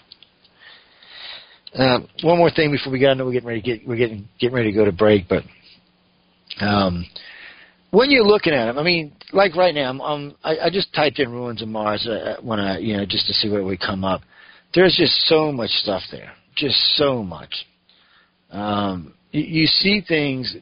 Um, 1.77 2.09
one 2.22 2.39
more 2.39 2.51
thing 2.51 2.70
before 2.70 2.91
we 2.91 2.99
go. 2.99 3.11
I 3.11 3.14
know 3.14 3.27
we're 3.27 3.33
getting 3.33 3.49
ready 3.49 3.61
to 3.61 3.66
get 3.66 3.87
we're 3.87 3.97
getting 3.97 4.29
getting 4.39 4.55
ready 4.55 4.72
to 4.72 4.77
go 4.77 4.87
to 4.87 4.93
break, 4.93 5.27
but 5.29 5.43
um, 6.61 7.05
when 7.91 8.11
you're 8.11 8.24
looking 8.24 8.55
at 8.55 8.66
them, 8.66 8.79
I 8.79 8.83
mean, 8.83 9.12
like 9.33 9.55
right 9.57 9.74
now, 9.74 9.91
I'm, 9.91 10.01
I'm 10.01 10.37
I, 10.43 10.66
I 10.66 10.70
just 10.70 10.95
typed 10.95 11.18
in 11.18 11.31
ruins 11.31 11.61
of 11.61 11.68
Mars 11.68 12.07
uh, 12.07 12.37
when 12.43 12.61
I 12.61 12.79
you 12.79 12.97
know 12.97 13.05
just 13.05 13.27
to 13.27 13.35
see 13.35 13.51
what 13.51 13.62
would 13.62 13.81
come 13.81 14.05
up. 14.05 14.22
There's 14.74 14.97
just 14.97 15.27
so 15.27 15.53
much 15.53 15.70
stuff 15.70 16.03
there, 16.11 16.33
just 16.57 16.77
so 16.97 17.22
much. 17.22 17.66
Um, 18.51 19.14
you, 19.33 19.43
you 19.43 19.66
see 19.66 20.01
things 20.07 20.57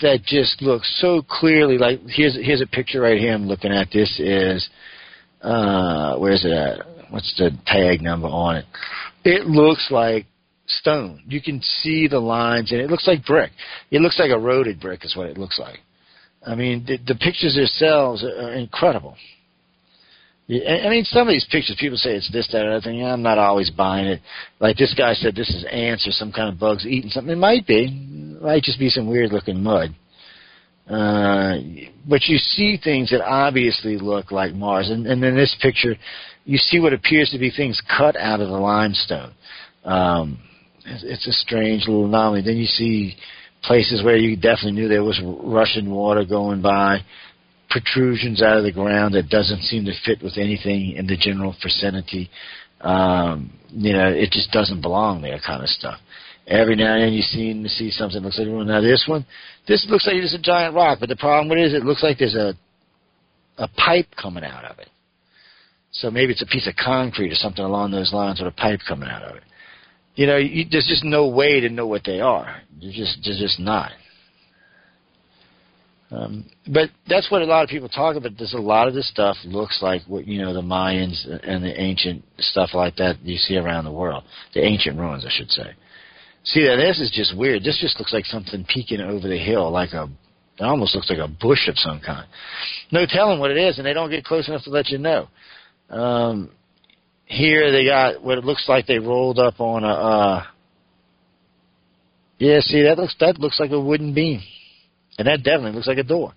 that 0.00 0.22
just 0.24 0.62
look 0.62 0.82
so 0.84 1.22
clearly 1.28 1.76
like 1.76 2.00
here's 2.08 2.36
here's 2.36 2.62
a 2.62 2.66
picture 2.66 3.02
right 3.02 3.18
here 3.18 3.34
I'm 3.34 3.46
looking 3.48 3.70
at. 3.70 3.88
This 3.92 4.18
is 4.18 4.68
uh, 5.42 6.16
where's 6.16 6.44
it 6.46 6.52
at? 6.52 6.86
What's 7.10 7.34
the 7.36 7.50
tag 7.66 8.00
number 8.00 8.28
on 8.28 8.56
it? 8.56 8.64
It 9.24 9.46
looks 9.46 9.88
like 9.90 10.26
stone. 10.66 11.22
You 11.26 11.40
can 11.40 11.60
see 11.62 12.08
the 12.08 12.18
lines, 12.18 12.72
and 12.72 12.80
it 12.80 12.90
looks 12.90 13.06
like 13.06 13.24
brick. 13.24 13.50
It 13.90 14.00
looks 14.00 14.18
like 14.18 14.30
eroded 14.30 14.80
brick, 14.80 15.04
is 15.04 15.16
what 15.16 15.28
it 15.28 15.38
looks 15.38 15.58
like. 15.58 15.78
I 16.44 16.54
mean, 16.54 16.84
the, 16.86 16.98
the 16.98 17.14
pictures 17.14 17.54
themselves 17.54 18.24
are 18.24 18.52
incredible. 18.54 19.16
I 20.50 20.88
mean, 20.90 21.04
some 21.04 21.28
of 21.28 21.32
these 21.32 21.46
pictures, 21.50 21.76
people 21.78 21.96
say 21.96 22.16
it's 22.16 22.30
this, 22.32 22.48
that, 22.52 22.66
or 22.66 22.72
other 22.72 22.80
thing. 22.80 23.02
I'm 23.02 23.22
not 23.22 23.38
always 23.38 23.70
buying 23.70 24.06
it. 24.06 24.20
Like 24.58 24.76
this 24.76 24.92
guy 24.96 25.14
said, 25.14 25.34
this 25.34 25.48
is 25.48 25.64
ants 25.70 26.06
or 26.06 26.10
some 26.10 26.32
kind 26.32 26.52
of 26.52 26.58
bugs 26.58 26.84
eating 26.84 27.10
something. 27.10 27.32
It 27.32 27.36
might 27.36 27.66
be. 27.66 27.86
It 27.86 28.42
might 28.42 28.62
just 28.62 28.78
be 28.78 28.90
some 28.90 29.08
weird 29.08 29.32
looking 29.32 29.62
mud. 29.62 29.94
Uh, 30.90 31.58
but 32.06 32.24
you 32.26 32.38
see 32.38 32.76
things 32.82 33.10
that 33.10 33.24
obviously 33.24 33.96
look 33.98 34.32
like 34.32 34.52
Mars. 34.52 34.90
And, 34.90 35.06
and 35.06 35.24
in 35.24 35.36
this 35.36 35.56
picture, 35.62 35.94
you 36.44 36.58
see 36.58 36.80
what 36.80 36.92
appears 36.92 37.30
to 37.30 37.38
be 37.38 37.50
things 37.50 37.80
cut 37.96 38.16
out 38.16 38.40
of 38.40 38.48
the 38.48 38.56
limestone. 38.58 39.32
Um, 39.84 40.38
it's, 40.84 41.04
it's 41.04 41.26
a 41.28 41.32
strange 41.32 41.86
little 41.86 42.06
anomaly. 42.06 42.42
Then 42.42 42.56
you 42.56 42.66
see 42.66 43.14
places 43.62 44.02
where 44.02 44.16
you 44.16 44.36
definitely 44.36 44.72
knew 44.72 44.88
there 44.88 45.04
was 45.04 45.20
rushing 45.24 45.90
water 45.90 46.24
going 46.24 46.62
by, 46.62 46.98
protrusions 47.70 48.42
out 48.42 48.58
of 48.58 48.64
the 48.64 48.72
ground 48.72 49.14
that 49.14 49.28
doesn't 49.28 49.62
seem 49.62 49.84
to 49.84 49.92
fit 50.04 50.22
with 50.22 50.36
anything 50.36 50.92
in 50.92 51.06
the 51.06 51.16
general 51.16 51.54
vicinity. 51.62 52.28
Um, 52.80 53.52
you 53.70 53.92
know, 53.92 54.08
it 54.08 54.30
just 54.30 54.50
doesn't 54.50 54.82
belong 54.82 55.22
there, 55.22 55.38
kind 55.46 55.62
of 55.62 55.68
stuff. 55.68 55.98
Every 56.46 56.74
now 56.74 56.94
and 56.94 57.04
then 57.04 57.12
you 57.12 57.22
seem 57.22 57.62
to 57.62 57.68
see 57.68 57.90
something 57.90 58.20
that 58.20 58.26
looks 58.26 58.38
like 58.38 58.48
now 58.48 58.80
this 58.80 59.04
one, 59.06 59.24
this 59.68 59.86
looks 59.88 60.06
like 60.06 60.16
it's 60.16 60.34
a 60.34 60.42
giant 60.42 60.74
rock, 60.74 60.98
but 60.98 61.08
the 61.08 61.16
problem 61.16 61.48
with 61.48 61.58
it 61.58 61.66
is 61.66 61.74
it 61.74 61.84
looks 61.84 62.02
like 62.02 62.18
there's 62.18 62.34
a 62.34 62.54
a 63.58 63.68
pipe 63.68 64.06
coming 64.20 64.44
out 64.44 64.64
of 64.64 64.78
it. 64.78 64.88
So 65.92 66.10
maybe 66.10 66.32
it's 66.32 66.42
a 66.42 66.46
piece 66.46 66.66
of 66.66 66.74
concrete 66.76 67.30
or 67.30 67.36
something 67.36 67.64
along 67.64 67.90
those 67.90 68.12
lines 68.12 68.40
with 68.40 68.52
a 68.52 68.56
pipe 68.56 68.80
coming 68.88 69.08
out 69.08 69.22
of 69.22 69.36
it. 69.36 69.42
You 70.14 70.26
know, 70.26 70.36
you, 70.36 70.64
there's 70.70 70.86
just 70.86 71.04
no 71.04 71.28
way 71.28 71.60
to 71.60 71.68
know 71.68 71.86
what 71.86 72.02
they 72.04 72.20
are. 72.20 72.62
There's 72.80 72.94
just 72.94 73.18
there's 73.24 73.38
just 73.38 73.60
not. 73.60 73.92
Um, 76.10 76.44
but 76.66 76.90
that's 77.08 77.30
what 77.30 77.40
a 77.40 77.46
lot 77.46 77.62
of 77.64 77.70
people 77.70 77.88
talk 77.88 78.16
about. 78.16 78.32
There's 78.36 78.52
a 78.52 78.58
lot 78.58 78.86
of 78.86 78.92
this 78.92 79.08
stuff 79.08 79.36
looks 79.44 79.80
like 79.80 80.02
what 80.06 80.26
you 80.26 80.42
know 80.42 80.52
the 80.52 80.60
Mayans 80.60 81.26
and 81.46 81.64
the 81.64 81.78
ancient 81.80 82.22
stuff 82.38 82.70
like 82.74 82.96
that 82.96 83.22
you 83.22 83.38
see 83.38 83.56
around 83.56 83.84
the 83.84 83.92
world. 83.92 84.24
The 84.52 84.62
ancient 84.62 84.98
ruins, 84.98 85.24
I 85.24 85.30
should 85.30 85.50
say. 85.50 85.74
See, 86.44 86.66
that 86.66 86.76
this 86.76 87.00
is 87.00 87.10
just 87.10 87.36
weird. 87.36 87.64
This 87.64 87.78
just 87.80 87.98
looks 87.98 88.12
like 88.12 88.26
something 88.26 88.66
peeking 88.68 89.00
over 89.00 89.28
the 89.28 89.38
hill, 89.38 89.70
like 89.70 89.92
a. 89.92 90.08
It 90.58 90.64
almost 90.64 90.94
looks 90.94 91.08
like 91.08 91.18
a 91.18 91.28
bush 91.28 91.66
of 91.68 91.78
some 91.78 92.00
kind. 92.04 92.26
No 92.90 93.06
telling 93.08 93.40
what 93.40 93.50
it 93.50 93.56
is, 93.56 93.78
and 93.78 93.86
they 93.86 93.94
don't 93.94 94.10
get 94.10 94.24
close 94.24 94.48
enough 94.48 94.64
to 94.64 94.70
let 94.70 94.90
you 94.90 94.98
know. 94.98 95.28
Um, 95.92 96.50
here 97.26 97.70
they 97.70 97.84
got 97.84 98.22
what 98.22 98.38
it 98.38 98.44
looks 98.44 98.64
like 98.68 98.86
they 98.86 98.98
rolled 98.98 99.38
up 99.38 99.60
on 99.60 99.84
a. 99.84 99.88
Uh, 99.88 100.44
yeah, 102.38 102.60
see 102.60 102.82
that 102.82 102.98
looks 102.98 103.14
that 103.20 103.38
looks 103.38 103.60
like 103.60 103.70
a 103.70 103.80
wooden 103.80 104.14
beam, 104.14 104.40
and 105.18 105.28
that 105.28 105.44
definitely 105.44 105.72
looks 105.72 105.86
like 105.86 105.98
a 105.98 106.02
door. 106.02 106.32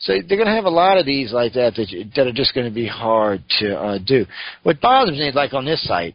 So 0.00 0.12
they're 0.12 0.36
going 0.38 0.46
to 0.46 0.54
have 0.54 0.64
a 0.64 0.70
lot 0.70 0.98
of 0.98 1.06
these 1.06 1.32
like 1.32 1.54
that 1.54 1.74
that, 1.74 1.88
you, 1.88 2.04
that 2.14 2.26
are 2.26 2.32
just 2.32 2.54
going 2.54 2.68
to 2.68 2.74
be 2.74 2.86
hard 2.86 3.42
to 3.58 3.76
uh, 3.76 3.98
do. 3.98 4.26
What 4.62 4.80
bothers 4.80 5.18
me, 5.18 5.28
is 5.28 5.34
like 5.34 5.54
on 5.54 5.64
this 5.64 5.84
site, 5.84 6.14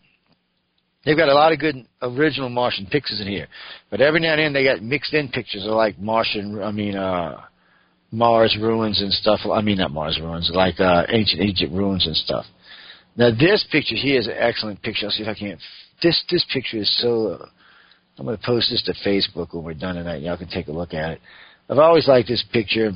they've 1.04 1.18
got 1.18 1.28
a 1.28 1.34
lot 1.34 1.52
of 1.52 1.60
good 1.60 1.86
original 2.02 2.50
Martian 2.50 2.86
pictures 2.86 3.20
in 3.20 3.28
here, 3.28 3.48
but 3.89 4.00
every 4.00 4.22
now 4.22 4.34
and 4.34 4.39
then 4.39 4.54
they 4.54 4.64
got 4.64 4.82
mixed 4.82 5.14
in 5.14 5.28
pictures 5.28 5.66
of 5.66 5.72
like 5.72 6.00
Martian, 6.00 6.62
I 6.64 6.72
mean, 6.72 6.96
uh, 6.96 7.41
Mars 8.12 8.56
ruins 8.62 9.02
and 9.02 9.12
stuff. 9.12 9.41
I 9.52 9.62
mean, 9.62 9.80
not 9.80 9.91
Mars 9.91 10.20
ruins, 10.22 10.50
like 10.54 10.80
uh, 10.80 11.04
ancient 11.10 11.41
Egypt 11.41 11.74
ruins 11.74 12.06
and 12.06 12.16
stuff. 12.16 12.46
Now 13.16 13.30
this 13.30 13.66
picture 13.72 13.95
here 13.95 14.20
is 14.20 14.28
an 14.28 14.36
excellent 14.38 14.82
picture. 14.82 15.05
I'll 15.05 15.11
see 15.11 15.24
if 15.24 15.30
I 15.30 15.34
can. 15.34 15.57
This 16.01 16.24
this 16.30 16.45
picture 16.51 16.78
is 16.78 16.97
so. 16.99 17.28
Uh, 17.28 17.45
I'm 18.18 18.26
going 18.26 18.38
to 18.38 18.45
post 18.45 18.70
this 18.70 18.84
to 18.84 18.93
Facebook 19.07 19.53
when 19.55 19.64
we're 19.64 19.74
done 19.74 19.95
tonight. 19.95 20.22
Y'all 20.22 20.38
can 20.38 20.47
take 20.47 20.68
a 20.68 20.72
look 20.72 20.93
at 20.93 21.11
it. 21.11 21.22
I've 21.68 21.80
always 21.80 22.07
liked 22.07 22.28
this 22.28 22.43
picture. 22.53 22.91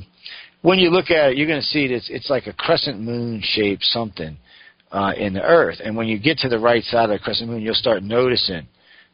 When 0.62 0.78
you 0.78 0.90
look 0.90 1.10
at 1.10 1.30
it, 1.30 1.36
you're 1.36 1.48
going 1.48 1.60
to 1.60 1.66
see 1.66 1.84
it. 1.84 1.90
It's, 1.90 2.08
it's 2.08 2.30
like 2.30 2.46
a 2.46 2.52
crescent 2.52 3.00
moon 3.00 3.42
shaped 3.42 3.82
something 3.82 4.36
uh, 4.92 5.12
in 5.16 5.34
the 5.34 5.42
earth. 5.42 5.78
And 5.84 5.96
when 5.96 6.06
you 6.06 6.20
get 6.20 6.38
to 6.38 6.48
the 6.48 6.58
right 6.58 6.84
side 6.84 7.10
of 7.10 7.18
the 7.18 7.18
crescent 7.18 7.50
moon, 7.50 7.62
you'll 7.62 7.74
start 7.74 8.02
noticing 8.02 8.66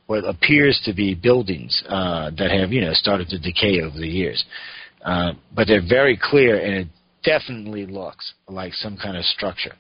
what 0.07 0.25
appears 0.25 0.81
to 0.85 0.93
be 0.93 1.15
buildings 1.15 1.83
uh, 1.89 2.31
that 2.37 2.51
have, 2.51 2.73
you 2.73 2.83
know, 2.83 2.93
started 2.93 3.29
to 3.29 3.39
decay 3.39 3.81
over 3.81 3.97
the 3.97 4.09
years. 4.09 4.45
Uh, 5.05 5.33
but 5.55 5.67
they're 5.67 5.87
very 5.87 6.19
clear, 6.21 6.59
and 6.59 6.75
it 6.75 6.89
definitely 7.23 7.87
looks 7.87 8.35
like 8.49 8.75
some 8.75 8.97
kind 8.97 9.17
of 9.17 9.25
structure. 9.25 9.75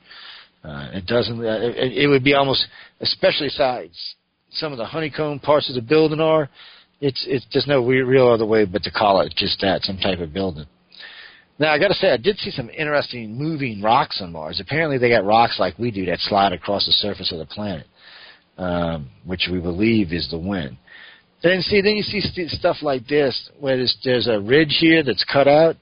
Uh, 0.65 0.89
it 0.93 1.07
doesn't. 1.07 1.39
Uh, 1.39 1.59
it, 1.61 2.05
it 2.05 2.09
would 2.09 2.25
be 2.25 2.35
almost, 2.35 2.67
especially 3.01 3.51
sides 3.51 4.17
some 4.55 4.73
of 4.73 4.79
the 4.79 4.85
honeycomb 4.85 5.41
parts 5.41 5.69
of 5.69 5.75
the 5.75 5.83
building 5.83 6.21
are. 6.21 6.49
It's 7.01 7.25
it's 7.29 7.47
there's 7.53 7.67
no 7.67 7.85
real 7.85 8.29
other 8.29 8.47
way 8.47 8.65
but 8.65 8.83
to 8.85 8.91
call 8.91 9.21
it 9.21 9.35
just 9.37 9.61
that, 9.61 9.83
some 9.83 9.99
type 9.99 10.21
of 10.21 10.33
building. 10.33 10.67
Now 11.59 11.73
I 11.73 11.79
got 11.79 11.89
to 11.89 11.95
say, 11.95 12.11
I 12.11 12.17
did 12.17 12.39
see 12.39 12.51
some 12.51 12.71
interesting 12.71 13.37
moving 13.37 13.83
rocks 13.83 14.21
on 14.23 14.33
Mars. 14.33 14.61
Apparently, 14.61 14.99
they 14.99 15.11
got 15.11 15.25
rocks 15.25 15.57
like 15.59 15.79
we 15.79 15.91
do 15.91 16.07
that 16.07 16.19
slide 16.21 16.53
across 16.53 16.87
the 16.87 16.93
surface 16.93 17.31
of 17.33 17.39
the 17.39 17.47
planet, 17.47 17.87
um, 18.59 19.11
which 19.25 19.49
we 19.51 19.61
believe 19.61 20.13
is 20.13 20.29
the 20.31 20.39
wind. 20.39 20.77
Then 21.43 21.61
see, 21.61 21.83
then 21.83 21.95
you 21.95 22.03
see 22.03 22.21
st- 22.21 22.51
stuff 22.51 22.77
like 22.81 23.07
this, 23.07 23.51
where 23.61 23.77
there's, 23.77 23.97
there's 24.03 24.29
a 24.29 24.41
ridge 24.41 24.79
here 24.81 25.03
that's 25.03 25.25
cut 25.31 25.47
out, 25.47 25.77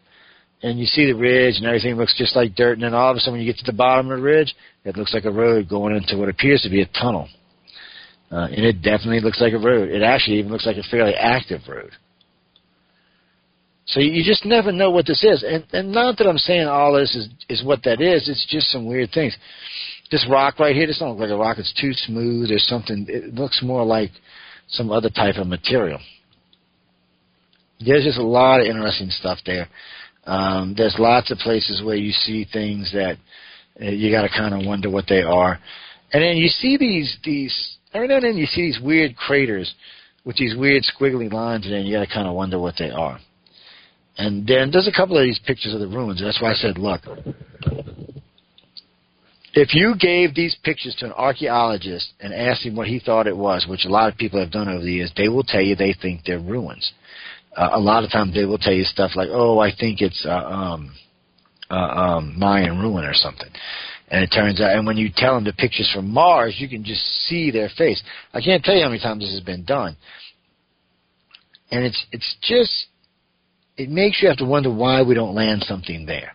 and 0.62 0.78
you 0.78 0.86
see 0.86 1.06
the 1.06 1.14
ridge, 1.14 1.56
and 1.56 1.66
everything 1.66 1.96
looks 1.96 2.16
just 2.16 2.36
like 2.36 2.54
dirt. 2.54 2.74
And 2.74 2.82
then 2.82 2.94
all 2.94 3.10
of 3.10 3.16
a 3.16 3.20
sudden, 3.20 3.34
when 3.34 3.40
you 3.42 3.52
get 3.52 3.58
to 3.58 3.70
the 3.70 3.76
bottom 3.76 4.10
of 4.10 4.18
the 4.18 4.22
ridge, 4.22 4.54
it 4.84 4.96
looks 4.96 5.12
like 5.12 5.24
a 5.24 5.30
road 5.30 5.68
going 5.68 5.96
into 5.96 6.16
what 6.16 6.28
appears 6.28 6.62
to 6.62 6.70
be 6.70 6.82
a 6.82 6.86
tunnel. 6.86 7.28
Uh, 8.30 8.46
and 8.46 8.64
it 8.64 8.80
definitely 8.82 9.20
looks 9.20 9.40
like 9.40 9.52
a 9.52 9.58
road. 9.58 9.90
It 9.90 10.02
actually 10.02 10.38
even 10.38 10.52
looks 10.52 10.64
like 10.64 10.76
a 10.76 10.82
fairly 10.90 11.14
active 11.14 11.60
road. 11.68 11.90
So 13.86 14.00
you 14.00 14.24
just 14.24 14.46
never 14.46 14.72
know 14.72 14.90
what 14.90 15.06
this 15.06 15.22
is. 15.22 15.44
And, 15.46 15.64
and 15.72 15.92
not 15.92 16.16
that 16.18 16.26
I'm 16.26 16.38
saying 16.38 16.66
all 16.66 16.94
this 16.94 17.14
is, 17.14 17.28
is 17.48 17.64
what 17.64 17.82
that 17.84 18.00
is, 18.00 18.28
it's 18.28 18.46
just 18.48 18.70
some 18.70 18.86
weird 18.86 19.10
things. 19.12 19.36
This 20.10 20.26
rock 20.30 20.58
right 20.58 20.74
here, 20.74 20.86
doesn't 20.86 21.06
look 21.06 21.18
like 21.18 21.30
a 21.30 21.36
rock. 21.36 21.58
It's 21.58 21.74
too 21.78 21.92
smooth 21.92 22.50
or 22.50 22.58
something. 22.58 23.06
It 23.08 23.34
looks 23.34 23.60
more 23.62 23.84
like 23.84 24.10
some 24.68 24.90
other 24.90 25.10
type 25.10 25.36
of 25.36 25.46
material. 25.46 25.98
There's 27.84 28.04
just 28.04 28.18
a 28.18 28.22
lot 28.22 28.60
of 28.60 28.66
interesting 28.66 29.10
stuff 29.10 29.38
there. 29.44 29.68
Um, 30.24 30.74
there's 30.76 30.96
lots 30.98 31.30
of 31.30 31.38
places 31.38 31.82
where 31.82 31.96
you 31.96 32.12
see 32.12 32.44
things 32.44 32.90
that 32.92 33.16
Uh, 33.80 33.86
you 33.86 34.10
got 34.12 34.22
to 34.22 34.28
kind 34.28 34.54
of 34.54 34.66
wonder 34.66 34.90
what 34.90 35.06
they 35.08 35.22
are. 35.22 35.58
And 36.12 36.22
then 36.22 36.36
you 36.36 36.48
see 36.48 36.76
these 36.76 37.16
these 37.24 37.54
every 37.94 38.06
now 38.06 38.16
and 38.16 38.24
then 38.24 38.36
you 38.36 38.46
see 38.46 38.62
these 38.68 38.80
weird 38.80 39.16
craters 39.16 39.74
with 40.26 40.36
these 40.36 40.54
weird 40.54 40.84
squiggly 40.84 41.32
lines, 41.32 41.64
and 41.64 41.72
then 41.74 41.86
you 41.86 41.96
got 41.96 42.06
to 42.06 42.14
kind 42.14 42.28
of 42.28 42.34
wonder 42.34 42.58
what 42.58 42.74
they 42.78 42.90
are. 42.90 43.18
And 44.18 44.46
then 44.46 44.70
there's 44.70 44.88
a 44.88 44.92
couple 44.92 45.16
of 45.16 45.24
these 45.24 45.40
pictures 45.46 45.72
of 45.72 45.80
the 45.80 45.88
ruins. 45.88 46.20
That's 46.20 46.40
why 46.42 46.50
I 46.50 46.54
said, 46.54 46.76
look, 46.76 47.00
if 49.54 49.74
you 49.74 49.94
gave 49.98 50.34
these 50.34 50.54
pictures 50.62 50.94
to 50.98 51.06
an 51.06 51.12
archaeologist 51.12 52.12
and 52.20 52.32
asked 52.32 52.64
him 52.66 52.76
what 52.76 52.88
he 52.88 52.98
thought 53.00 53.26
it 53.26 53.36
was, 53.36 53.66
which 53.66 53.86
a 53.86 53.88
lot 53.88 54.10
of 54.10 54.18
people 54.18 54.38
have 54.38 54.52
done 54.52 54.68
over 54.68 54.84
the 54.84 54.92
years, 54.92 55.12
they 55.16 55.28
will 55.28 55.44
tell 55.44 55.62
you 55.62 55.74
they 55.74 55.94
think 55.94 56.24
they're 56.26 56.38
ruins. 56.38 56.92
Uh, 57.56 57.70
a 57.72 57.80
lot 57.80 58.04
of 58.04 58.10
times 58.10 58.34
they 58.34 58.44
will 58.44 58.58
tell 58.58 58.72
you 58.72 58.84
stuff 58.84 59.12
like, 59.14 59.28
"Oh, 59.30 59.58
I 59.58 59.70
think 59.74 60.00
it's 60.00 60.24
uh, 60.26 60.30
um, 60.30 60.94
uh, 61.70 61.74
um, 61.74 62.38
Mayan 62.38 62.78
ruin 62.78 63.04
or 63.04 63.14
something." 63.14 63.48
And 64.08 64.22
it 64.22 64.28
turns 64.28 64.60
out, 64.60 64.76
and 64.76 64.86
when 64.86 64.98
you 64.98 65.10
tell 65.14 65.34
them 65.34 65.44
the 65.44 65.54
pictures 65.54 65.90
from 65.94 66.10
Mars, 66.10 66.56
you 66.58 66.68
can 66.68 66.84
just 66.84 67.02
see 67.26 67.50
their 67.50 67.70
face. 67.78 68.02
I 68.34 68.42
can't 68.42 68.62
tell 68.62 68.74
you 68.74 68.82
how 68.82 68.88
many 68.88 69.00
times 69.00 69.22
this 69.22 69.32
has 69.32 69.40
been 69.40 69.64
done. 69.64 69.96
And 71.70 71.84
it's 71.84 72.06
it's 72.12 72.36
just 72.42 72.86
it 73.76 73.88
makes 73.88 74.22
you 74.22 74.28
have 74.28 74.36
to 74.38 74.44
wonder 74.44 74.70
why 74.70 75.02
we 75.02 75.14
don't 75.14 75.34
land 75.34 75.64
something 75.66 76.04
there. 76.04 76.32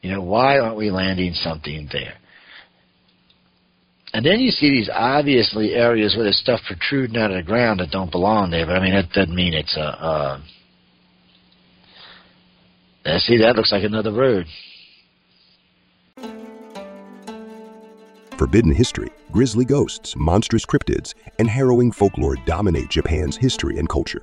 You 0.00 0.12
know, 0.12 0.22
why 0.22 0.58
aren't 0.58 0.76
we 0.76 0.90
landing 0.90 1.34
something 1.34 1.88
there? 1.92 2.14
And 4.14 4.24
then 4.24 4.38
you 4.38 4.52
see 4.52 4.70
these 4.70 4.88
obviously 4.92 5.74
areas 5.74 6.14
where 6.14 6.22
there's 6.22 6.38
stuff 6.38 6.60
protruding 6.68 7.16
out 7.16 7.32
of 7.32 7.36
the 7.36 7.42
ground 7.42 7.80
that 7.80 7.90
don't 7.90 8.12
belong 8.12 8.52
there. 8.52 8.64
But 8.64 8.76
I 8.76 8.80
mean, 8.80 8.94
that 8.94 9.10
doesn't 9.10 9.34
mean 9.34 9.52
it's 9.52 9.76
a. 9.76 9.80
Uh, 9.80 10.40
uh, 13.04 13.18
see, 13.18 13.38
that 13.38 13.56
looks 13.56 13.72
like 13.72 13.82
another 13.82 14.12
road. 14.12 14.46
Forbidden 18.38 18.72
history, 18.72 19.10
grisly 19.32 19.64
ghosts, 19.64 20.14
monstrous 20.16 20.64
cryptids, 20.64 21.14
and 21.40 21.50
harrowing 21.50 21.90
folklore 21.90 22.36
dominate 22.46 22.90
Japan's 22.90 23.36
history 23.36 23.80
and 23.80 23.88
culture. 23.88 24.22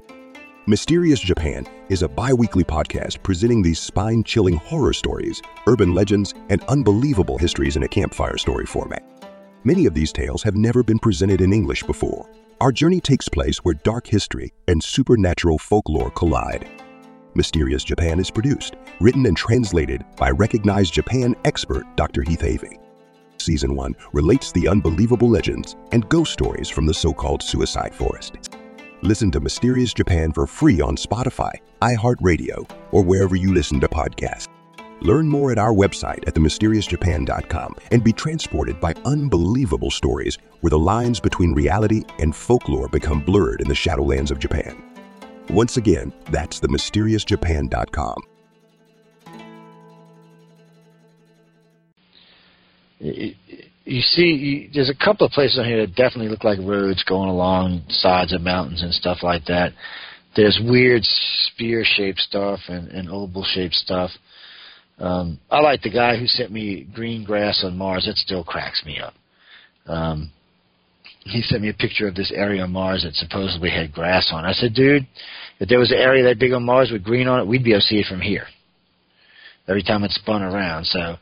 Mysterious 0.67 1.19
Japan 1.19 1.67
is 1.89 2.01
a 2.01 2.07
bi 2.07 2.31
weekly 2.31 2.63
podcast 2.63 3.21
presenting 3.23 3.61
these 3.61 3.79
spine 3.79 4.23
chilling 4.23 4.55
horror 4.55 4.93
stories, 4.93 5.41
urban 5.67 5.93
legends, 5.93 6.33
and 6.47 6.63
unbelievable 6.69 7.37
histories 7.37 7.75
in 7.75 7.83
a 7.83 7.89
campfire 7.89 8.37
story 8.37 8.65
format. 8.65 9.20
Many 9.63 9.85
of 9.85 9.93
these 9.93 10.11
tales 10.11 10.41
have 10.41 10.55
never 10.55 10.81
been 10.81 10.97
presented 10.97 11.39
in 11.39 11.53
English 11.53 11.83
before. 11.83 12.27
Our 12.59 12.71
journey 12.71 12.99
takes 12.99 13.29
place 13.29 13.59
where 13.59 13.75
dark 13.75 14.07
history 14.07 14.51
and 14.67 14.83
supernatural 14.83 15.59
folklore 15.59 16.09
collide. 16.09 16.67
Mysterious 17.35 17.83
Japan 17.83 18.19
is 18.19 18.31
produced, 18.31 18.75
written, 18.99 19.27
and 19.27 19.37
translated 19.37 20.03
by 20.17 20.31
recognized 20.31 20.95
Japan 20.95 21.35
expert 21.45 21.85
Dr. 21.95 22.23
Heath 22.23 22.41
Avey. 22.41 22.79
Season 23.37 23.75
1 23.75 23.95
relates 24.13 24.51
the 24.51 24.67
unbelievable 24.67 25.29
legends 25.29 25.75
and 25.91 26.09
ghost 26.09 26.33
stories 26.33 26.69
from 26.69 26.87
the 26.87 26.93
so 26.93 27.13
called 27.13 27.43
suicide 27.43 27.93
forest. 27.93 28.49
Listen 29.03 29.29
to 29.29 29.39
Mysterious 29.39 29.93
Japan 29.93 30.31
for 30.31 30.47
free 30.47 30.81
on 30.81 30.95
Spotify, 30.95 31.53
iHeartRadio, 31.83 32.67
or 32.91 33.03
wherever 33.03 33.35
you 33.35 33.53
listen 33.53 33.79
to 33.81 33.87
podcasts. 33.87 34.47
Learn 35.01 35.27
more 35.27 35.51
at 35.51 35.57
our 35.57 35.73
website 35.73 36.27
at 36.27 36.35
themysteriousjapan.com 36.35 37.75
and 37.91 38.03
be 38.03 38.13
transported 38.13 38.79
by 38.79 38.93
unbelievable 39.03 39.89
stories 39.89 40.37
where 40.61 40.69
the 40.69 40.79
lines 40.79 41.19
between 41.19 41.53
reality 41.53 42.03
and 42.19 42.35
folklore 42.35 42.87
become 42.87 43.21
blurred 43.21 43.61
in 43.61 43.67
the 43.67 43.73
shadowlands 43.73 44.29
of 44.31 44.39
Japan. 44.39 44.83
Once 45.49 45.77
again, 45.77 46.13
that's 46.31 46.59
themysteriousjapan.com. 46.59 48.17
You 52.99 54.01
see, 54.01 54.69
there's 54.71 54.91
a 54.91 55.05
couple 55.05 55.25
of 55.25 55.33
places 55.33 55.57
on 55.57 55.65
here 55.65 55.83
that 55.85 55.95
definitely 55.95 56.29
look 56.29 56.43
like 56.43 56.59
roads 56.59 57.03
going 57.03 57.29
along 57.29 57.81
sides 57.89 58.31
of 58.31 58.41
mountains 58.41 58.83
and 58.83 58.93
stuff 58.93 59.23
like 59.23 59.45
that. 59.45 59.73
There's 60.35 60.59
weird 60.63 61.01
spear-shaped 61.03 62.19
stuff 62.19 62.59
and, 62.67 62.89
and 62.89 63.09
oval-shaped 63.09 63.73
stuff. 63.73 64.11
Um, 65.01 65.39
I 65.49 65.61
like 65.61 65.81
the 65.81 65.89
guy 65.89 66.15
who 66.17 66.27
sent 66.27 66.51
me 66.51 66.87
green 66.93 67.23
grass 67.23 67.63
on 67.65 67.75
Mars. 67.77 68.07
It 68.07 68.17
still 68.17 68.43
cracks 68.43 68.83
me 68.85 68.99
up. 68.99 69.13
Um, 69.87 70.31
he 71.23 71.41
sent 71.41 71.61
me 71.61 71.69
a 71.69 71.73
picture 71.73 72.07
of 72.07 72.15
this 72.15 72.31
area 72.35 72.63
on 72.63 72.71
Mars 72.71 73.03
that 73.03 73.15
supposedly 73.15 73.71
had 73.71 73.91
grass 73.91 74.29
on. 74.31 74.45
I 74.45 74.53
said, 74.53 74.73
dude, 74.73 75.07
if 75.59 75.69
there 75.69 75.79
was 75.79 75.91
an 75.91 75.97
area 75.97 76.23
that 76.25 76.39
big 76.39 76.53
on 76.53 76.63
Mars 76.63 76.91
with 76.91 77.03
green 77.03 77.27
on 77.27 77.39
it, 77.39 77.47
we'd 77.47 77.63
be 77.63 77.71
able 77.71 77.81
to 77.81 77.85
see 77.85 77.97
it 77.97 78.05
from 78.07 78.21
here. 78.21 78.45
Every 79.67 79.83
time 79.83 80.03
it 80.03 80.11
spun 80.11 80.43
around. 80.43 80.85
So, 80.85 81.15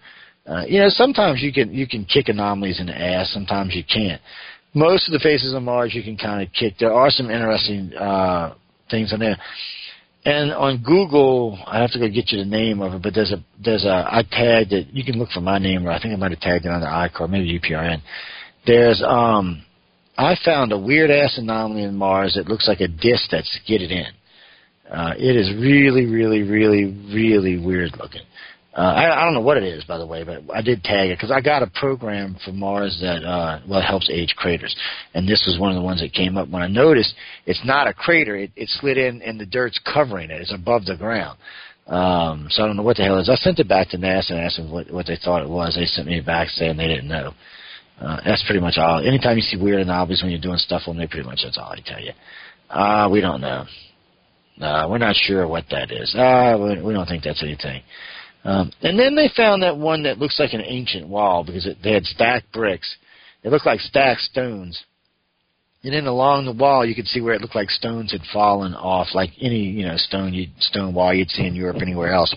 uh, 0.46 0.64
you 0.68 0.80
know, 0.80 0.90
sometimes 0.90 1.42
you 1.42 1.54
can 1.54 1.74
you 1.74 1.88
can 1.88 2.06
kick 2.06 2.30
anomalies 2.30 2.80
in 2.80 2.88
the 2.88 2.98
ass. 2.98 3.32
Sometimes 3.34 3.76
you 3.76 3.84
can't. 3.84 4.22
Most 4.74 5.08
of 5.08 5.14
the 5.14 5.20
faces 5.20 5.54
on 5.54 5.66
Mars 5.66 5.94
you 5.94 6.04
can 6.04 6.18
kind 6.18 6.46
of 6.46 6.54
kick. 6.54 6.76
There 6.80 6.94
are 6.94 7.10
some 7.10 7.30
interesting 7.30 7.94
uh, 7.94 8.56
things 8.90 9.14
on 9.14 9.20
there. 9.20 9.38
And 10.30 10.54
on 10.54 10.84
Google, 10.84 11.58
I 11.66 11.82
have 11.82 11.90
to 11.94 12.00
go 12.00 12.08
get 12.08 12.32
you 12.32 12.38
the 12.38 12.46
name 12.46 12.82
of 12.82 12.94
it, 12.94 13.02
but 13.02 13.16
there's 13.16 13.32
a 13.32 13.44
there's 13.66 13.84
a 13.84 14.06
I 14.08 14.22
tagged 14.30 14.72
it. 14.74 14.86
You 14.92 15.04
can 15.04 15.18
look 15.18 15.30
for 15.32 15.42
my 15.42 15.58
name, 15.58 15.88
or 15.88 15.90
I 15.90 16.00
think 16.00 16.14
I 16.14 16.18
might 16.18 16.30
have 16.30 16.40
tagged 16.40 16.66
it 16.66 16.72
on 16.72 16.82
the 16.82 16.86
iCard, 16.86 17.32
maybe 17.32 17.60
UPRN. 17.60 18.00
There's 18.68 19.02
um, 19.04 19.66
I 20.20 20.36
found 20.46 20.72
a 20.72 20.78
weird 20.78 21.10
ass 21.10 21.40
anomaly 21.40 21.82
in 21.82 21.96
Mars 21.96 22.36
that 22.36 22.48
looks 22.48 22.68
like 22.68 22.80
a 22.80 22.88
disc 22.88 23.32
that's 23.32 23.60
skidded 23.64 23.90
in. 23.90 24.06
Uh, 24.88 25.14
it 25.18 25.36
is 25.36 25.50
really, 25.56 26.06
really, 26.06 26.44
really, 26.44 26.86
really 27.12 27.58
weird 27.58 27.98
looking. 27.98 28.22
Uh, 28.80 28.94
I, 28.94 29.22
I 29.22 29.26
don't 29.26 29.34
know 29.34 29.42
what 29.42 29.58
it 29.58 29.64
is, 29.66 29.84
by 29.84 29.98
the 29.98 30.06
way, 30.06 30.24
but 30.24 30.42
I 30.56 30.62
did 30.62 30.86
tag 30.86 31.10
it 31.10 31.18
because 31.18 31.32
I 31.32 31.42
got 31.42 31.64
a 31.64 31.68
program 31.68 32.38
for 32.46 32.54
Mars 32.54 32.98
that 33.02 33.26
uh, 33.26 33.60
well 33.68 33.82
helps 33.82 34.10
age 34.10 34.34
craters, 34.38 34.74
and 35.14 35.28
this 35.28 35.44
was 35.46 35.60
one 35.60 35.72
of 35.72 35.76
the 35.76 35.82
ones 35.82 36.00
that 36.00 36.14
came 36.14 36.38
up 36.38 36.48
when 36.48 36.62
I 36.62 36.68
noticed 36.68 37.14
it's 37.46 37.60
not 37.66 37.90
a 37.90 37.94
crater; 37.94 38.38
it, 38.38 38.52
it 38.56 38.70
slid 38.70 38.98
in 38.98 39.22
and 39.22 39.38
the 39.38 39.46
dirt's 39.46 39.78
covering 39.94 40.30
it; 40.30 40.40
it's 40.40 40.54
above 40.54 40.86
the 40.86 40.96
ground. 40.96 41.38
Um, 41.88 42.48
so 42.52 42.64
I 42.64 42.68
don't 42.68 42.78
know 42.78 42.84
what 42.84 42.96
the 42.96 43.04
hell 43.04 43.18
it 43.18 43.24
is. 43.24 43.30
I 43.30 43.36
sent 43.36 43.60
it 43.60 43.68
back 43.68 43.90
to 43.90 43.98
NASA 43.98 44.32
and 44.32 44.40
asked 44.40 44.56
them 44.56 44.72
what, 44.72 44.90
what 44.90 45.08
they 45.08 45.18
thought 45.22 45.44
it 45.44 45.50
was. 45.50 45.76
They 45.76 45.84
sent 45.84 46.08
me 46.08 46.22
back 46.22 46.48
saying 46.48 46.78
they 46.78 46.88
didn't 46.88 47.10
know. 47.10 47.34
Uh, 48.00 48.22
that's 48.24 48.46
pretty 48.46 48.62
much 48.62 48.76
all. 48.78 49.06
Anytime 49.06 49.36
you 49.36 49.44
see 49.44 49.58
weird 49.58 49.82
anomalies 49.82 50.22
when 50.22 50.32
you're 50.32 50.40
doing 50.40 50.58
stuff 50.58 50.84
on 50.88 50.96
there, 50.96 51.10
pretty 51.10 51.28
much 51.28 51.42
that's 51.44 51.58
all 51.58 51.74
I 51.74 51.82
tell 51.86 52.00
you. 52.00 52.14
Uh, 52.70 53.10
we 53.12 53.20
don't 53.20 53.42
know. 53.42 53.66
Uh, 54.62 54.88
we're 54.90 55.00
not 55.00 55.18
sure 55.18 55.46
what 55.50 55.66
that 55.72 55.92
is. 55.92 56.16
Uh, 56.16 56.58
we, 56.58 56.82
we 56.82 56.94
don't 56.94 57.08
think 57.08 57.26
that's 57.26 57.44
anything. 57.44 57.82
Um, 58.44 58.72
and 58.82 58.98
then 58.98 59.16
they 59.16 59.30
found 59.36 59.64
that 59.64 59.78
one 59.78 60.04
that 60.04 60.18
looks 60.18 60.40
like 60.40 60.54
an 60.54 60.62
ancient 60.62 61.08
wall 61.08 61.44
because 61.44 61.66
it, 61.66 61.78
they 61.84 61.92
had 61.92 62.06
stacked 62.06 62.52
bricks. 62.54 62.96
It 63.44 63.50
looked 63.50 63.66
like 63.66 63.80
stacked 63.82 64.22
stones. 64.22 64.82
And 65.84 65.94
then 65.94 66.08
along 66.08 66.46
the 66.46 66.54
wall, 66.54 66.86
you 66.86 66.96
could 66.96 67.08
see 67.08 67.22
where 67.22 67.34
it 67.34 67.42
looked 67.42 67.56
like 67.56 67.70
stones 67.70 68.12
had 68.12 68.22
fallen 68.34 68.74
off, 68.74 69.08
like 69.14 69.30
any 69.40 69.62
you 69.62 69.86
know 69.86 69.96
stone 69.96 70.34
you 70.34 70.48
stone 70.60 70.94
wall 70.94 71.14
you'd 71.14 71.30
see 71.30 71.46
in 71.46 71.56
Europe 71.56 71.82
anywhere 71.82 72.12
else. 72.12 72.34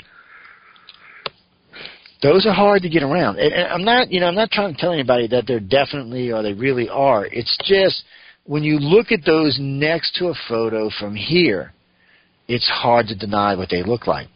Those 2.22 2.46
are 2.46 2.52
hard 2.52 2.82
to 2.82 2.88
get 2.88 3.02
around. 3.02 3.38
And, 3.38 3.52
and 3.52 3.66
I'm 3.66 3.84
not, 3.84 4.12
you 4.12 4.20
know, 4.20 4.26
I'm 4.26 4.36
not 4.36 4.52
trying 4.52 4.72
to 4.72 4.80
tell 4.80 4.92
anybody 4.92 5.26
that 5.28 5.44
they're 5.48 5.58
definitely 5.58 6.30
or 6.30 6.40
they 6.44 6.52
really 6.52 6.88
are. 6.88 7.26
It's 7.26 7.58
just 7.64 8.04
when 8.44 8.62
you 8.62 8.78
look 8.78 9.10
at 9.10 9.24
those 9.26 9.58
next 9.60 10.14
to 10.16 10.28
a 10.28 10.34
photo 10.48 10.88
from 11.00 11.16
here, 11.16 11.72
it's 12.46 12.68
hard 12.68 13.08
to 13.08 13.16
deny 13.16 13.56
what 13.56 13.70
they 13.70 13.82
look 13.82 14.06
like. 14.06 14.28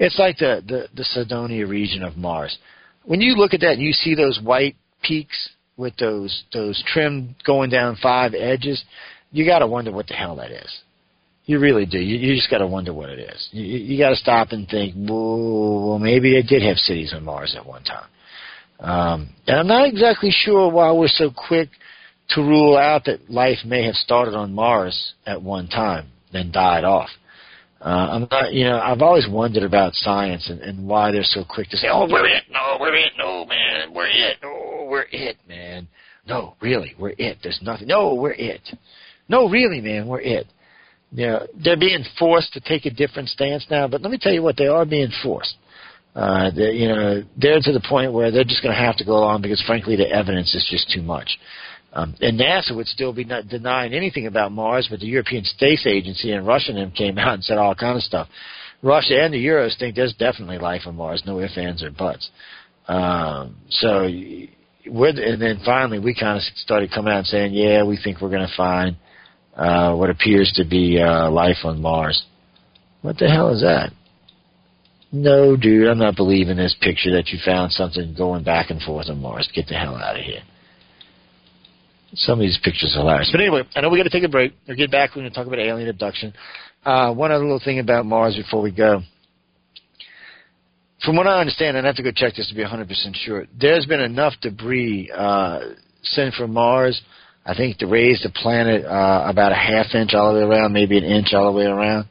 It's 0.00 0.18
like 0.18 0.38
the, 0.38 0.62
the, 0.66 0.88
the 0.96 1.04
Cydonia 1.04 1.66
region 1.66 2.02
of 2.02 2.16
Mars. 2.16 2.56
When 3.04 3.20
you 3.20 3.34
look 3.34 3.52
at 3.52 3.60
that 3.60 3.72
and 3.72 3.82
you 3.82 3.92
see 3.92 4.14
those 4.14 4.40
white 4.42 4.74
peaks 5.02 5.50
with 5.76 5.94
those 5.98 6.44
those 6.52 6.82
trim 6.86 7.36
going 7.46 7.70
down 7.70 7.96
five 8.02 8.32
edges, 8.34 8.82
you 9.30 9.44
got 9.44 9.58
to 9.58 9.66
wonder 9.66 9.92
what 9.92 10.06
the 10.06 10.14
hell 10.14 10.36
that 10.36 10.50
is. 10.50 10.80
You 11.44 11.58
really 11.58 11.84
do. 11.84 11.98
You, 11.98 12.16
you 12.16 12.34
just 12.34 12.50
got 12.50 12.58
to 12.58 12.66
wonder 12.66 12.94
what 12.94 13.10
it 13.10 13.18
is. 13.18 13.48
You, 13.52 13.62
you 13.62 13.98
got 13.98 14.10
to 14.10 14.16
stop 14.16 14.52
and 14.52 14.66
think, 14.66 14.94
well, 14.96 15.98
maybe 15.98 16.32
they 16.32 16.42
did 16.42 16.62
have 16.62 16.76
cities 16.78 17.12
on 17.14 17.24
Mars 17.24 17.54
at 17.56 17.66
one 17.66 17.84
time. 17.84 18.08
Um, 18.78 19.28
and 19.46 19.58
I'm 19.58 19.66
not 19.66 19.86
exactly 19.86 20.30
sure 20.30 20.70
why 20.70 20.92
we're 20.92 21.08
so 21.08 21.30
quick 21.30 21.68
to 22.30 22.40
rule 22.40 22.78
out 22.78 23.04
that 23.04 23.28
life 23.28 23.58
may 23.66 23.84
have 23.84 23.96
started 23.96 24.34
on 24.34 24.54
Mars 24.54 25.12
at 25.26 25.42
one 25.42 25.68
time, 25.68 26.08
then 26.32 26.50
died 26.52 26.84
off. 26.84 27.10
Uh, 27.80 27.88
I'm 27.88 28.28
not, 28.30 28.52
you 28.52 28.64
know, 28.64 28.78
I've 28.78 29.00
always 29.00 29.26
wondered 29.28 29.62
about 29.62 29.94
science 29.94 30.50
and, 30.50 30.60
and 30.60 30.86
why 30.86 31.12
they're 31.12 31.22
so 31.22 31.44
quick 31.48 31.70
to 31.70 31.78
say, 31.78 31.88
"Oh, 31.90 32.06
we're 32.10 32.26
it, 32.26 32.44
no, 32.50 32.76
we're 32.78 32.94
it, 32.94 33.12
no, 33.16 33.46
man, 33.46 33.94
we're 33.94 34.06
it, 34.06 34.36
no, 34.42 34.86
we're 34.90 35.06
it, 35.10 35.36
man, 35.48 35.88
no, 36.26 36.56
really, 36.60 36.94
we're 36.98 37.14
it. 37.16 37.38
There's 37.42 37.58
nothing, 37.62 37.88
no, 37.88 38.14
we're 38.14 38.32
it, 38.32 38.60
no, 39.30 39.48
really, 39.48 39.80
man, 39.80 40.06
we're 40.06 40.20
it." 40.20 40.46
You 41.12 41.26
know, 41.26 41.46
they're 41.64 41.78
being 41.78 42.04
forced 42.18 42.52
to 42.52 42.60
take 42.60 42.84
a 42.84 42.90
different 42.90 43.30
stance 43.30 43.66
now, 43.70 43.88
but 43.88 44.02
let 44.02 44.10
me 44.10 44.18
tell 44.20 44.32
you 44.32 44.42
what, 44.42 44.56
they 44.58 44.66
are 44.66 44.84
being 44.84 45.10
forced. 45.22 45.56
Uh, 46.14 46.50
you 46.54 46.88
know, 46.88 47.22
they're 47.36 47.60
to 47.60 47.72
the 47.72 47.84
point 47.88 48.12
where 48.12 48.30
they're 48.30 48.44
just 48.44 48.62
going 48.62 48.74
to 48.74 48.80
have 48.80 48.96
to 48.96 49.04
go 49.04 49.12
along 49.12 49.42
because, 49.42 49.62
frankly, 49.66 49.96
the 49.96 50.08
evidence 50.08 50.54
is 50.54 50.66
just 50.70 50.90
too 50.90 51.02
much. 51.02 51.38
Um, 51.92 52.14
and 52.20 52.38
NASA 52.38 52.74
would 52.74 52.86
still 52.86 53.12
be 53.12 53.24
not 53.24 53.48
denying 53.48 53.92
anything 53.92 54.26
about 54.26 54.52
Mars, 54.52 54.86
but 54.88 55.00
the 55.00 55.06
European 55.06 55.44
Space 55.44 55.86
Agency 55.86 56.30
and 56.32 56.46
Russia 56.46 56.70
and 56.70 56.78
them 56.78 56.90
came 56.92 57.18
out 57.18 57.34
and 57.34 57.44
said 57.44 57.58
all 57.58 57.74
kind 57.74 57.96
of 57.96 58.02
stuff. 58.02 58.28
Russia 58.82 59.22
and 59.22 59.34
the 59.34 59.44
Euros 59.44 59.78
think 59.78 59.96
there's 59.96 60.14
definitely 60.14 60.58
life 60.58 60.82
on 60.86 60.96
Mars, 60.96 61.22
no 61.26 61.40
ifs, 61.40 61.58
ands, 61.58 61.82
or 61.82 61.90
buts. 61.90 62.30
Um, 62.86 63.56
so, 63.68 64.08
with, 64.86 65.18
and 65.18 65.42
then 65.42 65.60
finally 65.64 65.98
we 65.98 66.14
kind 66.14 66.36
of 66.36 66.42
started 66.56 66.90
coming 66.92 67.12
out 67.12 67.18
and 67.18 67.26
saying, 67.26 67.52
yeah, 67.52 67.82
we 67.82 67.98
think 68.02 68.20
we're 68.20 68.30
going 68.30 68.46
to 68.46 68.56
find 68.56 68.96
uh, 69.56 69.94
what 69.94 70.10
appears 70.10 70.50
to 70.56 70.64
be 70.64 71.00
uh, 71.00 71.30
life 71.30 71.58
on 71.64 71.82
Mars. 71.82 72.24
What 73.02 73.18
the 73.18 73.28
hell 73.28 73.52
is 73.52 73.62
that? 73.62 73.92
No, 75.12 75.56
dude, 75.56 75.88
I'm 75.88 75.98
not 75.98 76.14
believing 76.16 76.56
this 76.56 76.76
picture 76.80 77.12
that 77.16 77.28
you 77.28 77.38
found 77.44 77.72
something 77.72 78.14
going 78.16 78.44
back 78.44 78.70
and 78.70 78.80
forth 78.80 79.08
on 79.08 79.20
Mars. 79.20 79.48
Get 79.54 79.66
the 79.66 79.74
hell 79.74 79.96
out 79.96 80.16
of 80.16 80.22
here. 80.22 80.42
Some 82.14 82.40
of 82.40 82.40
these 82.40 82.58
pictures 82.62 82.94
are 82.96 83.02
hilarious. 83.02 83.30
But 83.32 83.40
anyway, 83.40 83.62
I 83.74 83.80
know 83.80 83.88
we 83.88 83.98
got 83.98 84.04
to 84.04 84.10
take 84.10 84.24
a 84.24 84.28
break. 84.28 84.52
We'll 84.66 84.76
get 84.76 84.90
back. 84.90 85.10
We're 85.10 85.22
going 85.22 85.30
to 85.30 85.36
talk 85.36 85.46
about 85.46 85.60
alien 85.60 85.88
abduction. 85.88 86.32
Uh, 86.84 87.12
one 87.12 87.30
other 87.30 87.44
little 87.44 87.60
thing 87.62 87.78
about 87.78 88.06
Mars 88.06 88.36
before 88.36 88.62
we 88.62 88.70
go. 88.70 89.00
From 91.04 91.16
what 91.16 91.26
I 91.26 91.40
understand, 91.40 91.76
and 91.76 91.86
I 91.86 91.88
have 91.88 91.96
to 91.96 92.02
go 92.02 92.10
check 92.14 92.34
this 92.34 92.48
to 92.48 92.54
be 92.54 92.62
100% 92.62 93.14
sure, 93.14 93.46
there's 93.58 93.86
been 93.86 94.00
enough 94.00 94.34
debris 94.42 95.10
uh, 95.14 95.60
sent 96.02 96.34
from 96.34 96.52
Mars, 96.52 97.00
I 97.46 97.54
think, 97.54 97.78
to 97.78 97.86
raise 97.86 98.22
the 98.22 98.30
planet 98.30 98.84
uh, 98.84 99.24
about 99.26 99.52
a 99.52 99.54
half 99.54 99.94
inch 99.94 100.12
all 100.12 100.34
the 100.34 100.40
way 100.40 100.46
around, 100.46 100.72
maybe 100.72 100.98
an 100.98 101.04
inch 101.04 101.32
all 101.32 101.52
the 101.52 101.58
way 101.58 101.64
around. 101.64 102.06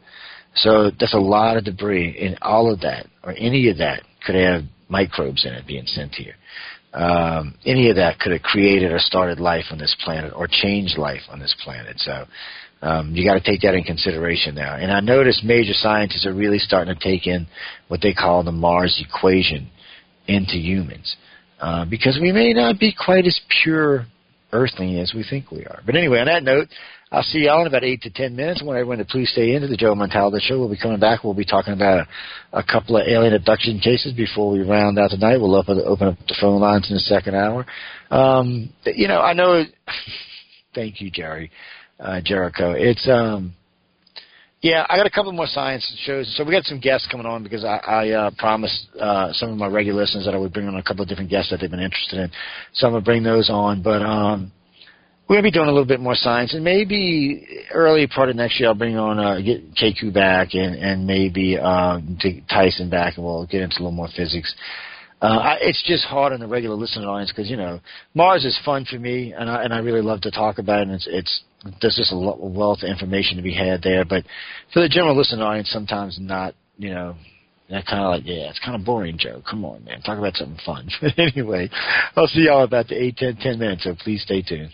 So 0.55 0.91
that's 0.99 1.13
a 1.13 1.19
lot 1.19 1.57
of 1.57 1.65
debris, 1.65 2.17
and 2.19 2.37
all 2.41 2.71
of 2.71 2.81
that, 2.81 3.05
or 3.23 3.33
any 3.37 3.69
of 3.69 3.77
that, 3.77 4.03
could 4.25 4.35
have 4.35 4.63
microbes 4.87 5.45
in 5.45 5.53
it 5.53 5.67
being 5.67 5.85
sent 5.85 6.15
here. 6.15 6.33
Um, 6.91 7.55
any 7.65 7.89
of 7.89 7.97
that 7.97 8.19
could 8.19 8.31
have 8.31 8.41
created 8.41 8.91
or 8.91 8.99
started 8.99 9.39
life 9.39 9.65
on 9.71 9.77
this 9.77 9.95
planet, 10.03 10.33
or 10.35 10.47
changed 10.49 10.97
life 10.97 11.21
on 11.29 11.39
this 11.39 11.55
planet. 11.63 11.99
So 11.99 12.25
um, 12.81 13.13
you 13.13 13.23
got 13.23 13.35
to 13.35 13.41
take 13.41 13.61
that 13.61 13.75
in 13.75 13.83
consideration 13.83 14.55
now. 14.55 14.75
And 14.75 14.91
I 14.91 14.99
notice 14.99 15.41
major 15.43 15.73
scientists 15.73 16.25
are 16.25 16.33
really 16.33 16.57
starting 16.57 16.93
to 16.95 16.99
take 16.99 17.27
in 17.27 17.47
what 17.89 18.01
they 18.01 18.13
call 18.13 18.43
the 18.43 18.51
Mars 18.51 19.03
equation 19.05 19.69
into 20.27 20.57
humans, 20.57 21.15
uh, 21.59 21.85
because 21.85 22.17
we 22.21 22.31
may 22.31 22.53
not 22.53 22.79
be 22.79 22.93
quite 22.93 23.25
as 23.25 23.39
pure 23.63 24.05
earthling 24.51 24.97
as 24.97 25.13
we 25.13 25.23
think 25.29 25.51
we 25.51 25.65
are. 25.65 25.81
But 25.85 25.95
anyway, 25.95 26.19
on 26.19 26.25
that 26.25 26.43
note, 26.43 26.69
I'll 27.11 27.23
see 27.23 27.39
y'all 27.39 27.61
in 27.61 27.67
about 27.67 27.83
eight 27.83 28.01
to 28.03 28.11
ten 28.11 28.35
minutes. 28.35 28.61
I 28.61 28.65
want 28.65 28.77
everyone 28.77 28.99
to 28.99 29.05
please 29.05 29.31
stay 29.31 29.55
into 29.55 29.67
the 29.67 29.77
Joe 29.77 29.95
Montaldo 29.95 30.39
Show. 30.39 30.59
We'll 30.59 30.69
be 30.69 30.77
coming 30.77 30.99
back. 30.99 31.23
We'll 31.23 31.33
be 31.33 31.45
talking 31.45 31.73
about 31.73 32.07
a, 32.53 32.59
a 32.59 32.63
couple 32.63 32.97
of 32.97 33.07
alien 33.07 33.33
abduction 33.33 33.79
cases 33.79 34.13
before 34.13 34.51
we 34.51 34.61
round 34.61 34.99
out 34.99 35.09
tonight. 35.09 35.37
We'll 35.37 35.55
open, 35.55 35.81
open 35.83 36.09
up 36.09 36.17
the 36.27 36.37
phone 36.39 36.61
lines 36.61 36.87
in 36.89 36.95
the 36.95 37.01
second 37.01 37.35
hour. 37.35 37.65
Um, 38.11 38.69
you 38.85 39.07
know, 39.07 39.21
I 39.21 39.33
know. 39.33 39.63
thank 40.75 41.01
you, 41.01 41.09
Jerry 41.09 41.49
uh, 41.99 42.21
Jericho. 42.23 42.71
It's 42.71 43.07
um, 43.09 43.53
yeah, 44.61 44.85
I 44.89 44.97
got 44.97 45.05
a 45.05 45.09
couple 45.09 45.31
more 45.31 45.47
science 45.47 45.85
shows. 46.05 46.33
So 46.35 46.43
we 46.43 46.51
got 46.51 46.65
some 46.65 46.79
guests 46.79 47.07
coming 47.09 47.25
on 47.25 47.43
because 47.43 47.63
I, 47.63 47.77
I 47.77 48.09
uh, 48.09 48.31
promised 48.37 48.87
uh, 48.99 49.31
some 49.33 49.51
of 49.51 49.57
my 49.57 49.67
regular 49.67 50.01
listeners 50.01 50.25
that 50.25 50.33
I 50.33 50.37
would 50.37 50.53
bring 50.53 50.67
on 50.67 50.75
a 50.75 50.83
couple 50.83 51.01
of 51.03 51.07
different 51.07 51.29
guests 51.29 51.51
that 51.51 51.61
they've 51.61 51.71
been 51.71 51.79
interested 51.79 52.19
in. 52.19 52.31
So 52.73 52.87
I'm 52.87 52.93
gonna 52.93 53.05
bring 53.05 53.23
those 53.23 53.49
on, 53.49 53.81
but 53.81 54.01
um, 54.01 54.51
we're 55.29 55.35
gonna 55.35 55.43
be 55.43 55.51
doing 55.51 55.67
a 55.67 55.71
little 55.71 55.85
bit 55.85 55.99
more 55.99 56.15
science, 56.15 56.55
and 56.55 56.63
maybe 56.63 57.63
early 57.71 58.07
part 58.07 58.29
of 58.29 58.35
next 58.35 58.59
year 58.59 58.69
I'll 58.69 58.75
bring 58.75 58.97
on 58.97 59.19
uh, 59.19 59.39
get 59.39 59.75
KQ 59.75 60.11
back 60.11 60.55
and 60.55 60.73
and 60.75 61.05
maybe 61.05 61.57
um, 61.59 62.17
Tyson 62.49 62.89
back, 62.89 63.15
and 63.15 63.25
we'll 63.25 63.45
get 63.45 63.61
into 63.61 63.75
a 63.75 63.81
little 63.81 63.91
more 63.91 64.09
physics. 64.15 64.53
Uh, 65.21 65.37
I, 65.37 65.57
it's 65.61 65.83
just 65.85 66.05
hard 66.05 66.33
on 66.33 66.39
the 66.39 66.47
regular 66.47 66.75
listening 66.75 67.07
audience 67.07 67.31
because 67.31 67.47
you 67.47 67.57
know 67.57 67.79
Mars 68.15 68.43
is 68.43 68.59
fun 68.65 68.85
for 68.85 68.97
me, 68.97 69.31
and 69.37 69.47
I 69.47 69.63
and 69.63 69.71
I 69.71 69.79
really 69.79 70.01
love 70.01 70.21
to 70.21 70.31
talk 70.31 70.57
about 70.57 70.79
it. 70.79 70.87
And 70.87 70.91
it's 70.93 71.07
it's 71.07 71.43
there's 71.79 71.95
just 71.95 72.11
a 72.11 72.17
wealth 72.17 72.79
of 72.81 72.89
information 72.89 73.37
to 73.37 73.43
be 73.43 73.53
had 73.53 73.83
there, 73.83 74.05
but 74.05 74.23
for 74.73 74.81
the 74.81 74.89
general 74.89 75.15
listening 75.15 75.41
audience, 75.41 75.69
sometimes 75.69 76.17
not. 76.19 76.55
You 76.77 76.91
know, 76.91 77.15
that 77.69 77.85
kind 77.85 78.01
of 78.01 78.09
like 78.11 78.23
yeah, 78.25 78.49
it's 78.49 78.59
kind 78.65 78.79
of 78.79 78.83
boring, 78.83 79.17
Joe. 79.19 79.43
Come 79.47 79.63
on, 79.63 79.83
man, 79.83 80.01
talk 80.01 80.17
about 80.17 80.37
something 80.37 80.57
fun. 80.65 80.89
But 81.01 81.19
anyway, 81.19 81.69
I'll 82.15 82.27
see 82.27 82.45
y'all 82.45 82.63
about 82.63 82.87
the 82.87 82.95
eight, 82.95 83.17
ten, 83.17 83.35
ten 83.35 83.59
minutes. 83.59 83.83
So 83.83 83.93
please 84.01 84.23
stay 84.23 84.41
tuned. 84.41 84.71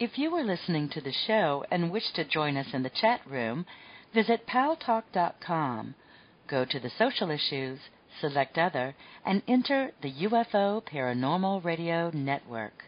If 0.00 0.18
you 0.18 0.34
are 0.34 0.42
listening 0.42 0.88
to 0.90 1.00
the 1.00 1.12
show 1.12 1.64
and 1.70 1.92
wish 1.92 2.10
to 2.14 2.24
join 2.24 2.56
us 2.56 2.66
in 2.74 2.82
the 2.82 2.90
chat 2.90 3.20
room, 3.26 3.64
visit 4.12 4.44
paltalk.com. 4.44 5.94
Go 6.48 6.64
to 6.64 6.80
the 6.80 6.90
social 6.90 7.30
issues, 7.30 7.78
select 8.20 8.58
other, 8.58 8.96
and 9.24 9.42
enter 9.46 9.92
the 10.02 10.12
UFO 10.12 10.82
Paranormal 10.82 11.64
Radio 11.64 12.10
Network. 12.12 12.84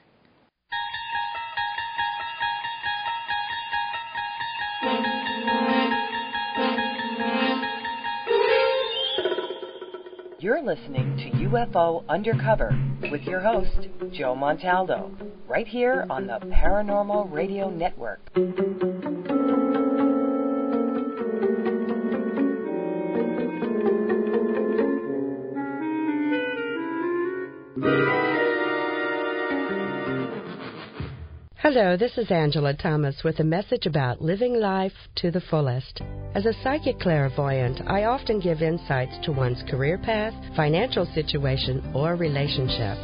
You're 10.46 10.62
listening 10.62 11.16
to 11.16 11.30
UFO 11.48 12.04
Undercover 12.08 12.78
with 13.10 13.22
your 13.22 13.40
host, 13.40 13.88
Joe 14.12 14.36
Montaldo, 14.36 15.10
right 15.48 15.66
here 15.66 16.06
on 16.08 16.28
the 16.28 16.38
Paranormal 16.38 17.32
Radio 17.32 17.68
Network. 17.68 18.20
Hello, 31.76 31.94
this 31.94 32.16
is 32.16 32.30
Angela 32.30 32.72
Thomas 32.72 33.22
with 33.22 33.38
a 33.38 33.44
message 33.44 33.84
about 33.84 34.22
living 34.22 34.54
life 34.54 34.94
to 35.16 35.30
the 35.30 35.42
fullest. 35.42 36.00
As 36.34 36.46
a 36.46 36.54
psychic 36.62 36.98
clairvoyant, 36.98 37.82
I 37.86 38.04
often 38.04 38.40
give 38.40 38.62
insights 38.62 39.18
to 39.24 39.32
one's 39.32 39.62
career 39.68 39.98
path, 39.98 40.32
financial 40.56 41.04
situation, 41.04 41.92
or 41.94 42.16
relationship. 42.16 42.96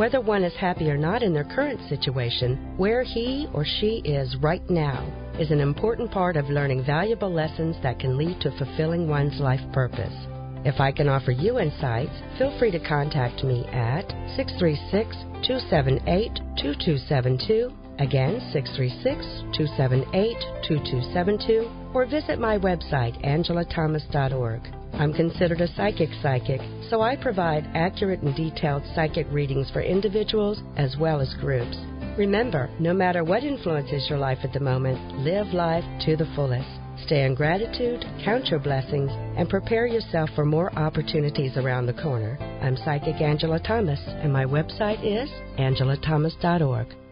Whether 0.00 0.20
one 0.20 0.42
is 0.42 0.52
happy 0.54 0.90
or 0.90 0.96
not 0.96 1.22
in 1.22 1.32
their 1.32 1.44
current 1.44 1.78
situation, 1.88 2.74
where 2.76 3.04
he 3.04 3.46
or 3.54 3.64
she 3.64 4.02
is 4.04 4.34
right 4.42 4.68
now 4.68 5.06
is 5.38 5.52
an 5.52 5.60
important 5.60 6.10
part 6.10 6.36
of 6.36 6.50
learning 6.50 6.84
valuable 6.84 7.32
lessons 7.32 7.76
that 7.84 8.00
can 8.00 8.18
lead 8.18 8.40
to 8.40 8.50
fulfilling 8.58 9.06
one's 9.06 9.38
life 9.38 9.62
purpose. 9.72 10.26
If 10.64 10.80
I 10.80 10.90
can 10.90 11.08
offer 11.08 11.30
you 11.30 11.60
insights, 11.60 12.20
feel 12.36 12.58
free 12.58 12.72
to 12.72 12.80
contact 12.80 13.44
me 13.44 13.64
at 13.66 14.08
636 14.34 15.14
278 15.46 16.34
2272 16.60 17.87
Again, 17.98 18.40
636 18.52 19.26
278 19.56 20.36
2272, 20.68 21.90
or 21.94 22.06
visit 22.06 22.38
my 22.38 22.56
website, 22.56 23.18
angelathomas.org. 23.26 24.60
I'm 24.94 25.12
considered 25.12 25.60
a 25.60 25.74
psychic 25.74 26.10
psychic, 26.22 26.60
so 26.88 27.02
I 27.02 27.16
provide 27.16 27.68
accurate 27.74 28.22
and 28.22 28.34
detailed 28.36 28.84
psychic 28.94 29.26
readings 29.30 29.70
for 29.70 29.80
individuals 29.80 30.62
as 30.76 30.96
well 30.96 31.20
as 31.20 31.34
groups. 31.40 31.76
Remember, 32.16 32.70
no 32.78 32.92
matter 32.92 33.24
what 33.24 33.44
influences 33.44 34.08
your 34.08 34.18
life 34.18 34.38
at 34.42 34.52
the 34.52 34.60
moment, 34.60 35.18
live 35.18 35.48
life 35.48 35.84
to 36.06 36.16
the 36.16 36.30
fullest. 36.34 36.68
Stay 37.04 37.24
in 37.24 37.34
gratitude, 37.34 38.04
count 38.24 38.46
your 38.46 38.58
blessings, 38.60 39.10
and 39.36 39.48
prepare 39.48 39.86
yourself 39.86 40.30
for 40.34 40.44
more 40.44 40.76
opportunities 40.76 41.56
around 41.56 41.86
the 41.86 41.92
corner. 42.02 42.36
I'm 42.60 42.76
Psychic 42.76 43.20
Angela 43.20 43.60
Thomas, 43.60 44.00
and 44.06 44.32
my 44.32 44.44
website 44.44 45.04
is 45.04 45.30
angelathomas.org. 45.58 47.07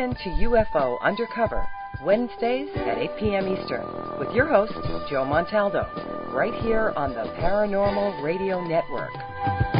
in 0.00 0.14
to 0.14 0.30
UFO 0.48 0.98
Undercover, 1.02 1.68
Wednesdays 2.02 2.70
at 2.74 2.96
8 2.96 3.10
p.m. 3.18 3.48
Eastern, 3.48 3.86
with 4.18 4.34
your 4.34 4.46
host, 4.46 4.72
Joe 5.10 5.26
Montaldo, 5.26 6.32
right 6.32 6.54
here 6.62 6.94
on 6.96 7.10
the 7.10 7.24
Paranormal 7.38 8.22
Radio 8.22 8.66
Network. 8.66 9.79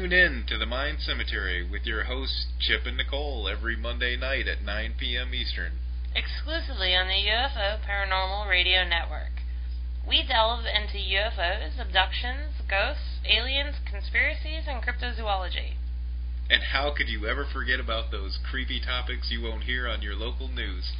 Tune 0.00 0.16
in 0.16 0.44
to 0.48 0.56
the 0.56 0.64
Mind 0.64 0.96
Cemetery 1.04 1.60
with 1.62 1.84
your 1.84 2.04
hosts 2.04 2.46
Chip 2.58 2.86
and 2.86 2.96
Nicole 2.96 3.46
every 3.46 3.76
Monday 3.76 4.16
night 4.16 4.48
at 4.48 4.64
9 4.64 4.94
p.m. 4.96 5.34
Eastern. 5.34 5.72
exclusively 6.16 6.96
on 6.96 7.06
the 7.06 7.20
UFO 7.28 7.76
Paranormal 7.84 8.48
Radio 8.48 8.82
Network. 8.88 9.44
We 10.08 10.24
delve 10.26 10.64
into 10.64 10.96
UFOs, 10.96 11.76
abductions, 11.78 12.64
ghosts, 12.66 13.20
aliens, 13.28 13.76
conspiracies, 13.84 14.64
and 14.64 14.80
cryptozoology. 14.80 15.76
And 16.48 16.62
how 16.72 16.94
could 16.96 17.10
you 17.10 17.28
ever 17.28 17.44
forget 17.44 17.78
about 17.78 18.10
those 18.10 18.38
creepy 18.50 18.80
topics 18.80 19.28
you 19.30 19.42
won't 19.42 19.64
hear 19.64 19.86
on 19.86 20.00
your 20.00 20.14
local 20.14 20.48
news? 20.48 20.96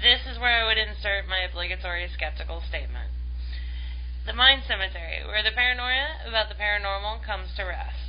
This 0.00 0.24
is 0.24 0.40
where 0.40 0.64
I 0.64 0.64
would 0.64 0.80
insert 0.80 1.28
my 1.28 1.44
obligatory 1.44 2.08
skeptical 2.16 2.62
statement. 2.66 3.12
The 4.24 4.32
Mind 4.32 4.62
Cemetery, 4.66 5.20
where 5.26 5.42
the 5.44 5.52
paranoia 5.52 6.24
about 6.26 6.48
the 6.48 6.56
paranormal 6.56 7.20
comes 7.26 7.52
to 7.56 7.64
rest. 7.64 8.07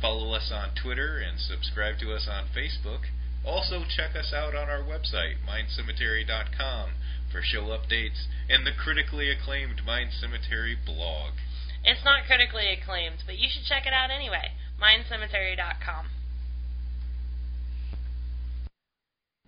Follow 0.00 0.32
us 0.32 0.50
on 0.52 0.70
Twitter 0.80 1.18
and 1.18 1.38
subscribe 1.38 1.98
to 2.00 2.12
us 2.12 2.26
on 2.30 2.48
Facebook. 2.56 3.04
Also, 3.44 3.84
check 3.84 4.16
us 4.16 4.32
out 4.34 4.54
on 4.54 4.68
our 4.68 4.82
website, 4.82 5.36
mindcemetery.com, 5.44 6.90
for 7.30 7.42
show 7.42 7.68
updates 7.68 8.24
and 8.48 8.66
the 8.66 8.72
critically 8.72 9.30
acclaimed 9.30 9.82
Mind 9.84 10.10
Cemetery 10.18 10.76
blog. 10.84 11.32
It's 11.84 12.04
not 12.04 12.24
critically 12.26 12.68
acclaimed, 12.72 13.24
but 13.26 13.36
you 13.36 13.48
should 13.50 13.64
check 13.64 13.86
it 13.86 13.92
out 13.92 14.10
anyway. 14.10 14.52
mindcemetery.com. 14.80 16.06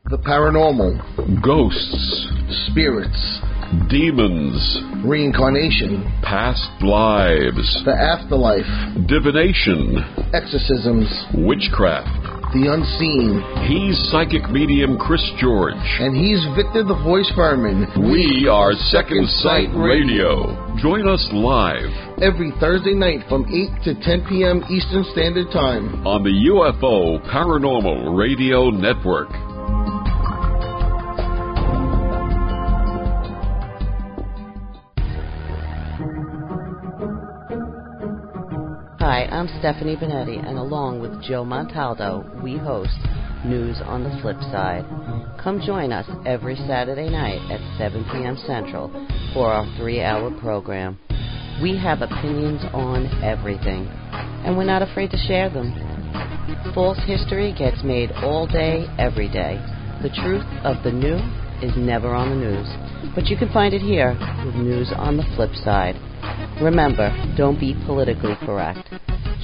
The 0.05 0.19
paranormal, 0.19 1.43
Ghosts, 1.43 2.29
spirits, 2.69 3.41
demons, 3.89 4.61
reincarnation, 5.05 6.05
past 6.23 6.61
lives, 6.83 7.65
the 7.85 7.93
afterlife, 7.97 8.67
divination, 9.09 9.97
exorcisms, 10.35 11.09
witchcraft. 11.33 12.13
the 12.53 12.69
unseen. 12.69 13.41
He's 13.65 13.97
psychic 14.13 14.45
medium 14.53 14.99
Chris 14.99 15.25
George. 15.41 15.73
And 16.01 16.13
he's 16.15 16.45
Victor 16.55 16.85
the 16.85 17.01
Voice 17.03 17.31
Furman. 17.35 17.89
We 18.13 18.47
are 18.47 18.73
Second 18.93 19.25
Sight 19.41 19.73
Radio. 19.73 20.53
Join 20.81 21.09
us 21.09 21.25
live 21.33 21.89
Every 22.21 22.53
Thursday 22.61 22.95
night 22.95 23.25
from 23.29 23.49
8 23.49 23.85
to 23.85 23.95
10 24.05 24.27
p.m. 24.29 24.63
Eastern 24.69 25.05
Standard 25.13 25.49
Time. 25.53 26.07
on 26.07 26.23
the 26.23 26.37
UFO 26.53 27.25
Paranormal 27.33 28.17
Radio 28.17 28.69
Network. 28.69 29.31
Hi, 39.03 39.25
I'm 39.33 39.49
Stephanie 39.59 39.97
Benetti, 39.97 40.39
and 40.39 40.57
along 40.57 41.01
with 41.01 41.21
Joe 41.25 41.45
Montaldo, 41.45 42.41
we 42.41 42.57
host 42.57 42.95
News 43.45 43.77
on 43.85 44.05
the 44.05 44.17
Flip 44.23 44.39
Side. 44.55 44.87
Come 45.43 45.61
join 45.67 45.91
us 45.91 46.07
every 46.25 46.55
Saturday 46.55 47.11
night 47.11 47.43
at 47.51 47.59
7 47.79 48.05
p.m. 48.05 48.39
Central 48.47 48.95
for 49.35 49.51
our 49.51 49.67
three 49.77 50.01
hour 50.01 50.31
program. 50.39 51.01
We 51.61 51.77
have 51.79 52.01
opinions 52.01 52.63
on 52.73 53.11
everything, 53.25 53.91
and 54.47 54.57
we're 54.57 54.71
not 54.71 54.83
afraid 54.83 55.11
to 55.11 55.27
share 55.27 55.51
them. 55.51 55.75
False 56.73 57.03
history 57.05 57.53
gets 57.59 57.83
made 57.83 58.13
all 58.23 58.47
day, 58.47 58.87
every 59.01 59.27
day. 59.27 59.59
The 60.01 60.15
truth 60.15 60.47
of 60.63 60.85
the 60.85 60.93
new 60.93 61.19
is 61.59 61.75
never 61.77 62.15
on 62.15 62.31
the 62.31 62.37
news, 62.37 62.71
but 63.17 63.27
you 63.27 63.37
can 63.37 63.53
find 63.53 63.75
it 63.75 63.83
here 63.83 64.15
with 64.47 64.55
News 64.55 64.93
on 64.95 65.17
the 65.17 65.27
Flip 65.35 65.51
Side. 65.65 65.99
Remember, 66.61 67.11
don't 67.37 67.59
be 67.59 67.75
politically 67.87 68.37
correct. 68.41 68.89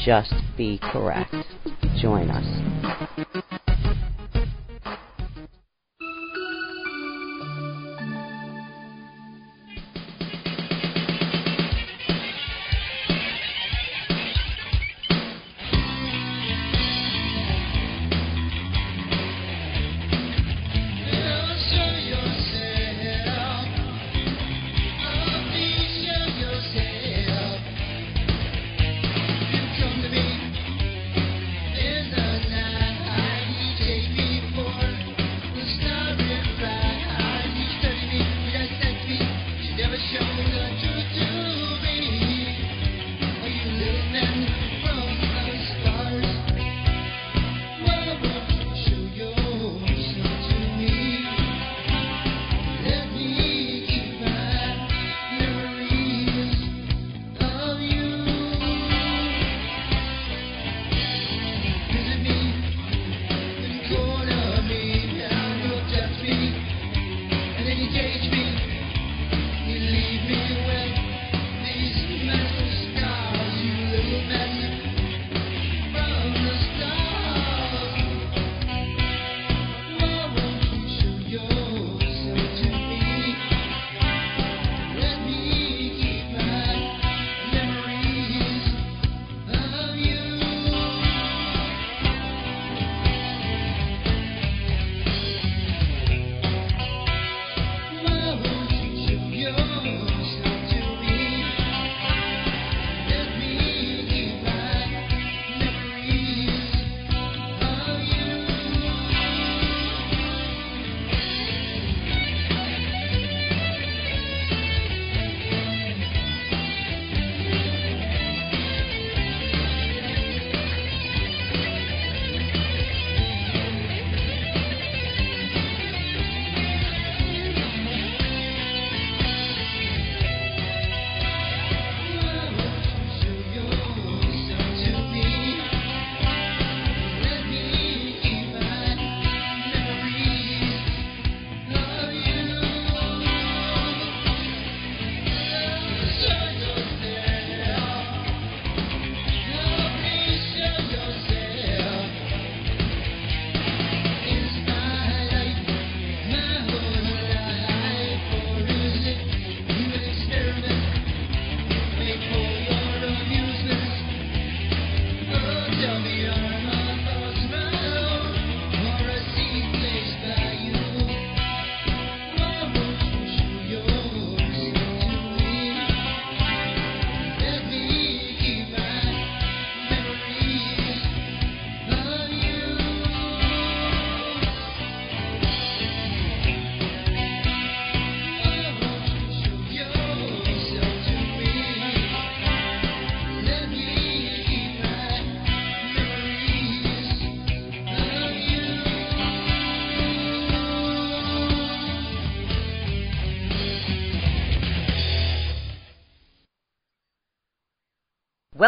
Just 0.05 0.35
be 0.57 0.79
correct. 0.93 1.35
Join 2.01 2.31
us. 2.31 2.78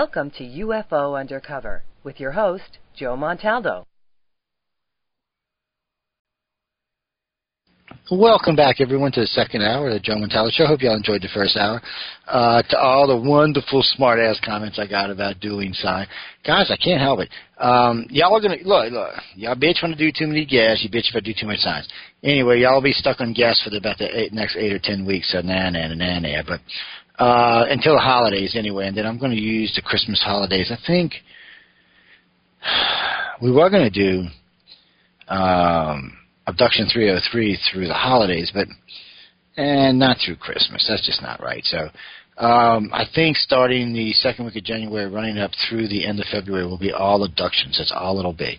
Welcome 0.02 0.30
to 0.38 0.44
UFO 0.44 1.20
Undercover 1.20 1.82
with 2.04 2.18
your 2.18 2.30
host, 2.30 2.78
Joe 2.96 3.18
Montaldo. 3.18 3.84
Welcome 8.10 8.56
back, 8.56 8.80
everyone, 8.80 9.12
to 9.12 9.20
the 9.20 9.26
second 9.26 9.62
hour 9.62 9.88
of 9.88 9.92
the 9.92 10.00
Joe 10.00 10.14
Montaldo 10.14 10.52
Show. 10.52 10.66
Hope 10.66 10.80
y'all 10.80 10.96
enjoyed 10.96 11.20
the 11.20 11.28
first 11.34 11.54
hour. 11.54 11.82
Uh, 12.26 12.62
to 12.62 12.78
all 12.78 13.08
the 13.08 13.28
wonderful 13.28 13.82
smart-ass 13.82 14.40
comments 14.42 14.78
I 14.78 14.86
got 14.86 15.10
about 15.10 15.38
doing 15.38 15.74
sign. 15.74 16.06
Guys, 16.46 16.70
I 16.70 16.76
can't 16.82 17.02
help 17.02 17.20
it. 17.20 17.28
Um, 17.58 18.06
y'all 18.08 18.34
are 18.34 18.40
going 18.40 18.58
to, 18.58 18.66
look, 18.66 18.90
look, 18.90 19.10
y'all 19.36 19.54
bitch 19.54 19.82
when 19.82 19.92
I 19.92 19.98
do 19.98 20.10
too 20.10 20.26
many 20.26 20.46
gas, 20.46 20.80
You 20.82 20.88
bitch 20.88 21.10
if 21.10 21.14
I 21.14 21.20
do 21.20 21.34
too 21.38 21.46
much 21.46 21.58
signs. 21.58 21.86
Anyway, 22.24 22.60
y'all 22.60 22.74
will 22.74 22.82
be 22.82 22.92
stuck 22.92 23.20
on 23.20 23.34
gas 23.34 23.60
for 23.62 23.68
the, 23.68 23.76
about 23.76 23.98
the 23.98 24.18
eight, 24.18 24.32
next 24.32 24.56
eight 24.56 24.72
or 24.72 24.80
ten 24.82 25.04
weeks, 25.04 25.30
so 25.30 25.42
nah, 25.42 25.68
nah, 25.68 25.88
nah, 25.94 26.18
nah. 26.18 26.42
But 26.46 26.60
uh, 27.20 27.66
until 27.68 27.94
the 27.94 28.00
holidays 28.00 28.56
anyway, 28.56 28.88
and 28.88 28.96
then 28.96 29.06
I'm 29.06 29.18
going 29.18 29.32
to 29.32 29.40
use 29.40 29.72
the 29.76 29.82
Christmas 29.82 30.22
holidays. 30.22 30.72
I 30.72 30.78
think 30.86 31.12
we 33.42 33.52
were 33.52 33.68
going 33.68 33.90
to 33.90 33.90
do 33.90 34.26
um, 35.28 36.16
Abduction 36.46 36.88
303 36.92 37.58
through 37.70 37.88
the 37.88 37.94
holidays, 37.94 38.50
but 38.54 38.66
and 39.56 39.98
not 39.98 40.16
through 40.24 40.36
Christmas. 40.36 40.86
That's 40.88 41.04
just 41.04 41.20
not 41.20 41.42
right. 41.42 41.62
So 41.64 41.90
um, 42.38 42.88
I 42.92 43.04
think 43.14 43.36
starting 43.36 43.92
the 43.92 44.12
second 44.12 44.46
week 44.46 44.56
of 44.56 44.64
January, 44.64 45.10
running 45.10 45.36
up 45.36 45.50
through 45.68 45.88
the 45.88 46.06
end 46.06 46.20
of 46.20 46.26
February, 46.32 46.66
will 46.66 46.78
be 46.78 46.92
all 46.92 47.22
abductions. 47.22 47.76
That's 47.76 47.92
all 47.94 48.18
it'll 48.18 48.32
be. 48.32 48.58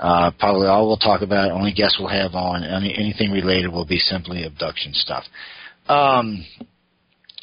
Uh, 0.00 0.32
probably 0.36 0.66
all 0.66 0.88
we'll 0.88 0.96
talk 0.96 1.22
about, 1.22 1.52
only 1.52 1.72
guests 1.72 1.98
we'll 2.00 2.08
have 2.08 2.34
on, 2.34 2.64
any, 2.64 2.92
anything 2.98 3.30
related 3.30 3.68
will 3.68 3.84
be 3.86 3.98
simply 3.98 4.44
abduction 4.44 4.92
stuff. 4.94 5.24
Um, 5.88 6.44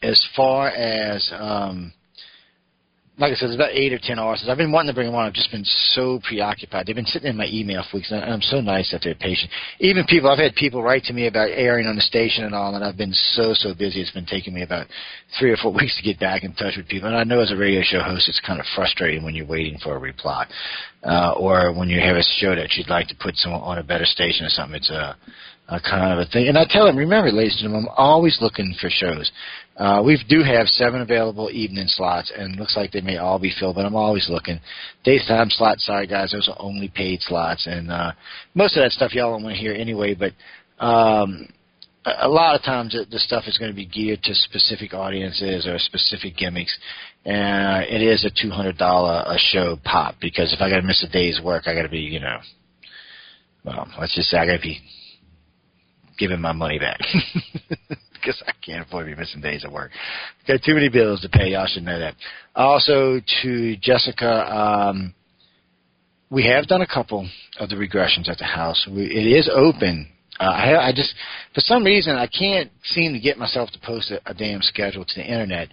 as 0.04 0.24
far 0.36 0.70
as 0.70 1.32
um, 1.34 1.94
like 3.20 3.32
I 3.32 3.36
said, 3.36 3.50
it's 3.50 3.56
about 3.56 3.72
eight 3.74 3.92
or 3.92 3.98
ten 3.98 4.20
hours. 4.20 4.46
I've 4.48 4.58
been 4.58 4.72
wanting 4.72 4.90
to 4.90 4.94
bring 4.94 5.08
them 5.08 5.16
on. 5.16 5.26
I've 5.26 5.34
just 5.34 5.50
been 5.50 5.66
so 5.66 6.20
preoccupied. 6.28 6.86
They've 6.86 6.96
been 6.96 7.06
sitting 7.06 7.30
in 7.30 7.36
my 7.36 7.48
email 7.48 7.84
for 7.90 7.98
weeks, 7.98 8.12
and 8.12 8.24
I'm 8.24 8.42
so 8.42 8.62
nice 8.62 8.92
that 8.92 9.02
they're 9.04 9.16
patient. 9.16 9.50
Even 9.80 10.06
people, 10.06 10.30
I've 10.30 10.38
had 10.38 10.54
people 10.54 10.84
write 10.84 11.04
to 11.06 11.14
me 11.14 11.26
about 11.26 11.50
airing 11.50 11.88
on 11.88 11.96
the 11.96 12.02
station 12.02 12.44
and 12.44 12.54
all, 12.54 12.76
and 12.76 12.84
I've 12.84 12.98
been 12.98 13.14
so 13.14 13.54
so 13.56 13.74
busy. 13.74 14.02
It's 14.02 14.12
been 14.12 14.28
taking 14.28 14.54
me 14.54 14.62
about 14.62 14.86
three 15.40 15.52
or 15.52 15.58
four 15.58 15.74
weeks 15.74 15.98
to 15.98 16.04
get 16.04 16.20
back 16.20 16.44
in 16.44 16.54
touch 16.54 16.78
with 16.78 16.88
people. 16.88 17.08
And 17.08 17.18
I 17.18 17.24
know 17.24 17.40
as 17.40 17.52
a 17.52 17.58
radio 17.58 17.82
show 17.84 18.02
host, 18.02 18.30
it's 18.30 18.42
kind 18.46 18.60
of 18.60 18.68
frustrating 18.76 19.24
when 19.24 19.34
you're 19.34 19.48
waiting 19.48 19.80
for 19.84 19.96
a 19.96 20.00
reply, 20.00 20.46
uh, 21.04 21.34
or 21.40 21.74
when 21.74 21.90
you 21.90 22.00
have 22.00 22.18
a 22.18 22.24
show 22.38 22.56
that 22.56 22.70
you'd 22.76 22.90
like 22.90 23.08
to 23.08 23.16
put 23.16 23.36
someone 23.38 23.62
on 23.62 23.80
a 23.80 23.84
better 23.84 24.06
station 24.06 24.46
or 24.46 24.50
something. 24.50 24.76
It's 24.76 24.92
a 24.92 24.96
uh, 24.96 25.14
kind 25.68 26.14
of 26.14 26.20
a 26.20 26.32
thing. 26.32 26.48
And 26.48 26.58
I 26.58 26.66
tell 26.70 26.86
them, 26.86 26.96
remember, 26.96 27.30
ladies 27.32 27.56
and 27.56 27.64
gentlemen, 27.64 27.90
I'm 27.90 27.96
always 27.98 28.38
looking 28.42 28.74
for 28.80 28.90
shows. 28.90 29.30
Uh, 29.76 30.02
we 30.04 30.22
do 30.28 30.42
have 30.42 30.68
seven 30.68 31.02
available 31.02 31.50
evening 31.52 31.88
slots, 31.88 32.32
and 32.36 32.56
looks 32.56 32.76
like 32.76 32.92
they 32.92 33.02
may 33.02 33.18
all 33.18 33.38
be 33.38 33.54
filled, 33.60 33.76
but 33.76 33.86
I'm 33.86 33.96
always 33.96 34.28
looking. 34.30 34.60
Daytime 35.04 35.50
slots, 35.50 35.86
sorry 35.86 36.08
guys, 36.08 36.32
those 36.32 36.48
are 36.48 36.56
only 36.60 36.88
paid 36.88 37.22
slots, 37.22 37.68
and 37.68 37.92
uh, 37.92 38.14
most 38.56 38.76
of 38.78 38.84
that 38.84 38.92
stuff 38.92 39.14
y'all 39.14 39.34
don't 39.34 39.44
want 39.44 39.56
to 39.56 39.62
hear 39.62 39.74
anyway. 39.74 40.16
But 40.16 40.34
um, 40.84 41.48
a, 42.06 42.28
lot 42.28 42.56
of 42.56 42.64
times 42.64 42.94
the, 42.94 43.20
stuff 43.20 43.44
is 43.46 43.58
going 43.58 43.70
to 43.70 43.76
be 43.76 43.86
geared 43.86 44.24
to 44.24 44.34
specific 44.34 44.94
audiences 44.94 45.68
or 45.68 45.78
specific 45.78 46.38
gimmicks, 46.38 46.76
and 47.26 47.84
uh, 47.84 47.88
it 47.88 48.02
is 48.02 48.26
a 48.26 48.32
two 48.42 48.50
hundred 48.50 48.78
dollar 48.78 49.24
a 49.28 49.38
show 49.38 49.78
pop 49.84 50.16
because 50.22 50.54
if 50.54 50.62
I 50.62 50.70
got 50.70 50.78
to 50.78 50.88
miss 50.88 51.04
a 51.04 51.12
day's 51.12 51.42
work, 51.44 51.64
I 51.68 51.76
got 51.76 51.84
to 51.84 51.90
be, 51.90 52.00
you 52.00 52.20
know, 52.20 52.38
well, 53.64 53.88
let's 54.00 54.16
just 54.16 54.30
say 54.30 54.38
I 54.38 54.46
got 54.46 54.58
to 54.58 54.62
be 54.62 54.80
giving 56.18 56.42
my 56.42 56.52
money 56.52 56.80
back 56.80 57.00
because 58.14 58.42
I 58.48 58.52
can't 58.66 58.86
afford 58.86 59.06
to 59.06 59.16
be 59.16 59.20
missing 59.20 59.42
days 59.42 59.64
of 59.64 59.72
work. 59.72 59.92
Got 60.48 60.62
too 60.64 60.74
many 60.74 60.90
bills 60.90 61.22
to 61.22 61.30
pay. 61.30 61.52
Y'all 61.52 61.68
should 61.68 61.84
know 61.84 62.00
that. 62.00 62.16
Also, 62.56 63.22
to 63.44 63.78
Jessica, 63.78 64.56
um, 64.56 65.14
we 66.30 66.46
have 66.46 66.68
done 66.68 66.82
a 66.82 66.88
couple 66.88 67.28
of 67.60 67.70
the 67.70 67.76
regressions 67.76 68.30
at 68.30 68.38
the 68.38 68.46
house. 68.46 68.88
We, 68.90 69.06
it 69.06 69.38
is 69.38 69.50
open. 69.54 70.10
Uh, 70.40 70.44
I, 70.44 70.88
I 70.88 70.92
just, 70.92 71.14
for 71.54 71.62
some 71.62 71.84
reason, 71.84 72.16
I 72.16 72.28
can't 72.28 72.72
seem 72.84 73.14
to 73.14 73.20
get 73.20 73.38
myself 73.38 73.70
to 73.72 73.80
post 73.80 74.12
a, 74.12 74.20
a 74.30 74.34
damn 74.34 74.62
schedule 74.62 75.06
to 75.06 75.16
the 75.16 75.26
internet. 75.26 75.70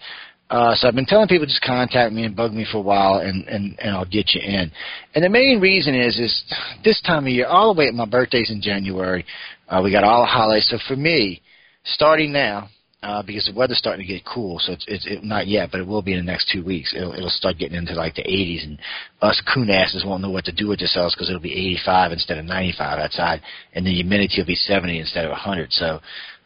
Uh, 0.50 0.74
so 0.74 0.86
I've 0.86 0.94
been 0.94 1.06
telling 1.06 1.26
people 1.26 1.46
just 1.46 1.62
contact 1.62 2.12
me 2.12 2.24
and 2.24 2.36
bug 2.36 2.52
me 2.52 2.66
for 2.70 2.78
a 2.78 2.82
while, 2.82 3.14
and 3.18 3.48
and 3.48 3.78
and 3.78 3.96
I'll 3.96 4.04
get 4.04 4.34
you 4.34 4.40
in. 4.42 4.70
And 5.14 5.24
the 5.24 5.30
main 5.30 5.60
reason 5.60 5.94
is 5.94 6.18
is 6.18 6.44
this 6.84 7.00
time 7.00 7.24
of 7.24 7.30
year, 7.30 7.46
all 7.46 7.72
the 7.72 7.78
way 7.78 7.88
at 7.88 7.94
my 7.94 8.06
birthday's 8.06 8.50
in 8.50 8.60
January. 8.60 9.24
Uh, 9.68 9.80
we 9.82 9.90
got 9.90 10.04
all 10.04 10.22
the 10.22 10.26
holidays. 10.26 10.68
So 10.68 10.78
for 10.86 10.96
me, 10.96 11.40
starting 11.84 12.32
now, 12.32 12.68
uh, 13.02 13.22
because 13.22 13.46
the 13.46 13.58
weather's 13.58 13.78
starting 13.78 14.06
to 14.06 14.12
get 14.12 14.24
cool, 14.24 14.58
so 14.58 14.72
it's, 14.72 14.84
it's 14.86 15.06
it, 15.06 15.24
not 15.24 15.46
yet, 15.46 15.70
but 15.70 15.80
it 15.80 15.86
will 15.86 16.02
be 16.02 16.12
in 16.12 16.24
the 16.24 16.30
next 16.30 16.50
two 16.52 16.64
weeks. 16.64 16.94
It'll, 16.96 17.12
it'll 17.12 17.28
start 17.30 17.58
getting 17.58 17.76
into 17.76 17.94
like 17.94 18.14
the 18.14 18.22
80s, 18.22 18.64
and 18.64 18.78
us 19.22 19.42
coon 19.52 19.70
asses 19.70 20.04
won't 20.06 20.22
know 20.22 20.30
what 20.30 20.44
to 20.44 20.52
do 20.52 20.68
with 20.68 20.78
themselves 20.78 21.14
because 21.14 21.28
it'll 21.28 21.40
be 21.40 21.52
85 21.52 22.12
instead 22.12 22.38
of 22.38 22.44
95 22.44 22.98
outside, 22.98 23.42
and 23.74 23.86
the 23.86 23.92
humidity 23.92 24.36
will 24.38 24.46
be 24.46 24.54
70 24.54 25.00
instead 25.00 25.24
of 25.24 25.32
100. 25.32 25.72
So 25.72 26.00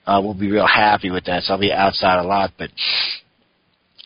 uh, 0.06 0.20
we'll 0.22 0.34
be 0.34 0.50
real 0.50 0.66
happy 0.66 1.10
with 1.10 1.24
that. 1.26 1.42
So 1.44 1.52
I'll 1.52 1.60
be 1.60 1.72
outside 1.72 2.18
a 2.18 2.26
lot, 2.26 2.52
but 2.58 2.70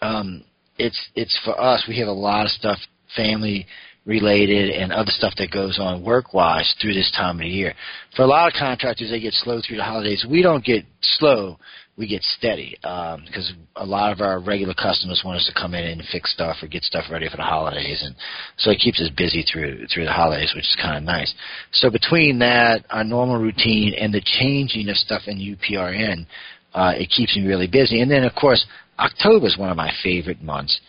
um, 0.03 0.45
it's 0.79 1.01
it's 1.15 1.39
for 1.45 1.59
us. 1.61 1.85
We 1.89 1.99
have 1.99 2.09
a 2.09 2.13
lot 2.13 2.45
of 2.45 2.51
stuff, 2.51 2.79
family 3.17 3.67
related 4.05 4.71
and 4.71 4.93
other 4.93 5.13
stuff 5.13 5.33
that 5.39 5.53
goes 5.53 5.79
on 5.79 6.05
work 6.05 6.35
wise 6.35 6.75
through 6.81 6.93
this 6.93 7.13
time 7.17 7.37
of 7.37 7.43
the 7.43 7.49
year. 7.49 7.73
For 8.17 8.23
a 8.23 8.27
lot 8.27 8.49
of 8.49 8.59
contractors, 8.59 9.11
they 9.11 9.21
get 9.21 9.33
slow 9.33 9.61
through 9.61 9.77
the 9.77 9.85
holidays. 9.85 10.27
We 10.29 10.43
don't 10.43 10.65
get 10.65 10.85
slow. 11.01 11.57
We 11.97 12.09
get 12.09 12.23
steady 12.23 12.77
because 12.81 13.53
um, 13.53 13.69
a 13.77 13.87
lot 13.87 14.13
of 14.13 14.21
our 14.21 14.41
regular 14.41 14.75
customers 14.75 15.23
want 15.25 15.39
us 15.39 15.51
to 15.55 15.61
come 15.61 15.75
in 15.75 15.85
and 15.85 16.03
fix 16.11 16.33
stuff 16.33 16.57
or 16.63 16.67
get 16.67 16.83
stuff 16.83 17.05
ready 17.13 17.29
for 17.29 17.37
the 17.37 17.43
holidays, 17.43 18.03
and 18.03 18.17
so 18.57 18.71
it 18.71 18.79
keeps 18.79 18.99
us 18.99 19.11
busy 19.15 19.45
through 19.45 19.87
through 19.93 20.07
the 20.07 20.13
holidays, 20.13 20.53
which 20.57 20.65
is 20.65 20.79
kind 20.81 20.97
of 20.97 21.03
nice. 21.03 21.33
So 21.73 21.91
between 21.91 22.39
that, 22.39 22.87
our 22.89 23.05
normal 23.05 23.37
routine, 23.37 23.93
and 23.93 24.13
the 24.13 24.23
changing 24.41 24.89
of 24.89 24.97
stuff 24.97 25.23
in 25.27 25.37
UPRN, 25.37 26.27
uh, 26.73 26.93
it 26.97 27.11
keeps 27.11 27.37
me 27.37 27.47
really 27.47 27.69
busy. 27.69 28.01
And 28.01 28.11
then, 28.11 28.25
of 28.25 28.35
course, 28.35 28.65
October 29.03 29.47
is 29.47 29.59
one 29.59 29.71
of 29.71 29.77
my 29.77 29.91
favorite 30.03 30.43
months. 30.43 30.81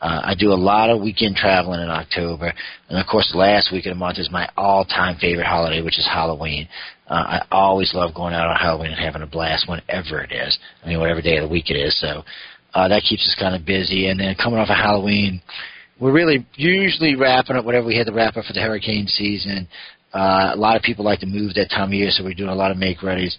Uh, 0.00 0.20
I 0.24 0.34
do 0.36 0.52
a 0.52 0.54
lot 0.54 0.90
of 0.90 1.00
weekend 1.00 1.36
traveling 1.36 1.80
in 1.80 1.88
October, 1.88 2.52
and 2.88 2.98
of 2.98 3.06
course, 3.06 3.30
the 3.32 3.38
last 3.38 3.70
week 3.72 3.86
of 3.86 3.92
the 3.92 3.98
month 3.98 4.18
is 4.18 4.28
my 4.32 4.48
all-time 4.56 5.16
favorite 5.20 5.46
holiday, 5.46 5.80
which 5.80 5.98
is 5.98 6.06
Halloween. 6.06 6.68
Uh, 7.08 7.14
I 7.14 7.42
always 7.52 7.94
love 7.94 8.12
going 8.14 8.34
out 8.34 8.48
on 8.48 8.56
Halloween 8.56 8.90
and 8.90 8.98
having 8.98 9.22
a 9.22 9.26
blast, 9.26 9.68
whenever 9.68 10.20
it 10.22 10.32
is. 10.32 10.58
I 10.82 10.88
mean, 10.88 10.98
whatever 10.98 11.22
day 11.22 11.36
of 11.36 11.44
the 11.44 11.48
week 11.48 11.70
it 11.70 11.76
is. 11.76 11.96
So 12.00 12.24
uh, 12.74 12.88
that 12.88 13.02
keeps 13.08 13.22
us 13.22 13.36
kind 13.38 13.54
of 13.54 13.64
busy. 13.64 14.08
And 14.08 14.18
then 14.18 14.34
coming 14.34 14.58
off 14.58 14.70
of 14.70 14.76
Halloween, 14.76 15.40
we're 16.00 16.12
really 16.12 16.44
usually 16.56 17.14
wrapping 17.14 17.56
up 17.56 17.64
whatever 17.64 17.86
we 17.86 17.96
had 17.96 18.06
to 18.06 18.12
wrap 18.12 18.36
up 18.36 18.44
for 18.44 18.52
the 18.52 18.60
hurricane 18.60 19.06
season. 19.06 19.68
Uh, 20.12 20.50
a 20.52 20.56
lot 20.56 20.76
of 20.76 20.82
people 20.82 21.04
like 21.04 21.20
to 21.20 21.26
move 21.26 21.54
that 21.54 21.70
time 21.70 21.88
of 21.88 21.94
year, 21.94 22.10
so 22.10 22.24
we're 22.24 22.34
doing 22.34 22.50
a 22.50 22.54
lot 22.54 22.72
of 22.72 22.76
make 22.76 22.98
readies. 22.98 23.36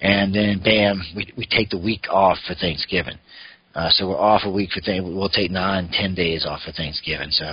And 0.00 0.34
then, 0.34 0.60
bam, 0.62 1.02
we 1.16 1.32
we 1.36 1.46
take 1.46 1.70
the 1.70 1.78
week 1.78 2.04
off 2.10 2.38
for 2.46 2.54
Thanksgiving. 2.54 3.18
So 3.90 4.08
we're 4.08 4.18
off 4.18 4.42
a 4.44 4.50
week 4.50 4.70
for 4.70 4.80
things. 4.80 5.04
We'll 5.04 5.28
take 5.28 5.50
nine, 5.50 5.88
ten 5.92 6.14
days 6.14 6.46
off 6.46 6.60
for 6.64 6.72
Thanksgiving. 6.72 7.30
So 7.30 7.44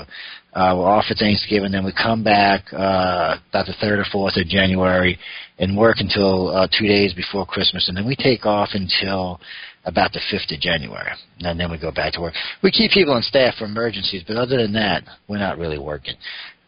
uh, 0.53 0.75
we're 0.77 0.89
off 0.89 1.05
for 1.05 1.15
Thanksgiving. 1.15 1.71
Then 1.71 1.85
we 1.85 1.93
come 1.93 2.23
back 2.23 2.65
uh, 2.73 3.37
about 3.49 3.65
the 3.65 3.75
third 3.81 3.99
or 3.99 4.05
fourth 4.11 4.37
of 4.37 4.47
January 4.47 5.17
and 5.59 5.77
work 5.77 5.97
until 5.99 6.49
uh, 6.49 6.67
two 6.67 6.87
days 6.87 7.13
before 7.13 7.45
Christmas, 7.45 7.87
and 7.87 7.97
then 7.97 8.05
we 8.05 8.15
take 8.15 8.45
off 8.45 8.69
until 8.73 9.39
about 9.85 10.11
the 10.11 10.21
fifth 10.29 10.51
of 10.51 10.59
January, 10.59 11.11
and 11.39 11.59
then 11.59 11.71
we 11.71 11.79
go 11.79 11.91
back 11.91 12.13
to 12.13 12.21
work. 12.21 12.33
We 12.61 12.69
keep 12.69 12.91
people 12.91 13.13
on 13.13 13.23
staff 13.23 13.55
for 13.57 13.65
emergencies, 13.65 14.23
but 14.27 14.37
other 14.37 14.57
than 14.57 14.73
that, 14.73 15.03
we're 15.27 15.39
not 15.39 15.57
really 15.57 15.79
working 15.79 16.15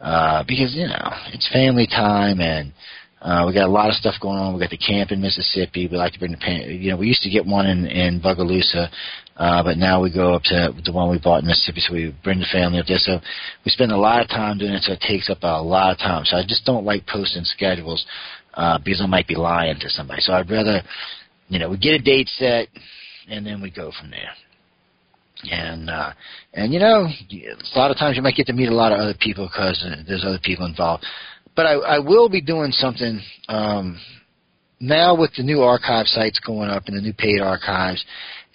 uh, 0.03 0.43
because 0.47 0.75
you 0.75 0.87
know 0.87 1.09
it's 1.33 1.49
family 1.51 1.87
time 1.87 2.39
and 2.39 2.73
uh, 3.21 3.45
we 3.47 3.53
got 3.53 3.69
a 3.69 3.71
lot 3.71 3.87
of 3.87 3.95
stuff 3.95 4.15
going 4.21 4.37
on. 4.37 4.53
We 4.53 4.59
got 4.59 4.69
the 4.69 4.77
camp 4.77 5.11
in 5.11 5.21
Mississippi. 5.21 5.87
We 5.89 5.95
like 5.95 6.11
to 6.11 6.19
bring 6.19 6.33
the 6.33 6.73
you 6.73 6.91
know 6.91 6.97
we 6.97 7.07
used 7.07 7.23
to 7.23 7.29
get 7.29 7.45
one 7.45 7.65
in 7.65 7.87
in 7.87 8.19
Bogalusa, 8.19 8.89
uh, 9.37 9.63
but 9.63 9.77
now 9.77 10.01
we 10.01 10.13
go 10.13 10.35
up 10.35 10.43
to 10.43 10.73
the 10.85 10.91
one 10.91 11.09
we 11.09 11.19
bought 11.19 11.41
in 11.41 11.47
Mississippi. 11.47 11.81
So 11.81 11.93
we 11.93 12.15
bring 12.23 12.39
the 12.39 12.45
family 12.51 12.79
up 12.79 12.85
there. 12.87 12.97
So 12.99 13.19
we 13.65 13.71
spend 13.71 13.91
a 13.91 13.97
lot 13.97 14.21
of 14.21 14.29
time 14.29 14.57
doing 14.57 14.73
it. 14.73 14.83
So 14.83 14.93
it 14.93 15.01
takes 15.01 15.29
up 15.29 15.39
a 15.41 15.61
lot 15.61 15.91
of 15.91 15.97
time. 15.97 16.25
So 16.25 16.37
I 16.37 16.43
just 16.47 16.65
don't 16.65 16.85
like 16.85 17.07
posting 17.07 17.43
schedules 17.43 18.05
uh, 18.53 18.77
because 18.77 19.01
I 19.01 19.07
might 19.07 19.27
be 19.27 19.35
lying 19.35 19.79
to 19.79 19.89
somebody. 19.89 20.21
So 20.21 20.33
I'd 20.33 20.49
rather 20.49 20.81
you 21.49 21.59
know 21.59 21.69
we 21.69 21.77
get 21.77 21.93
a 21.93 21.99
date 21.99 22.29
set 22.29 22.67
and 23.29 23.45
then 23.45 23.61
we 23.61 23.69
go 23.69 23.91
from 23.99 24.11
there 24.11 24.31
and 25.51 25.89
uh 25.89 26.11
and 26.53 26.73
you 26.73 26.79
know 26.79 27.05
a 27.05 27.77
lot 27.77 27.91
of 27.91 27.97
times 27.97 28.15
you 28.15 28.23
might 28.23 28.35
get 28.35 28.47
to 28.47 28.53
meet 28.53 28.69
a 28.69 28.73
lot 28.73 28.93
of 28.93 28.99
other 28.99 29.13
people 29.19 29.45
because 29.45 29.85
there's 30.07 30.23
other 30.25 30.39
people 30.41 30.65
involved 30.65 31.05
but 31.55 31.65
I, 31.65 31.73
I 31.73 31.99
will 31.99 32.29
be 32.29 32.41
doing 32.41 32.71
something 32.71 33.21
um, 33.47 33.99
now 34.79 35.15
with 35.15 35.31
the 35.37 35.43
new 35.43 35.61
archive 35.61 36.07
sites 36.07 36.39
going 36.39 36.69
up 36.69 36.83
and 36.87 36.97
the 36.97 37.01
new 37.01 37.13
paid 37.13 37.41
archives 37.41 38.03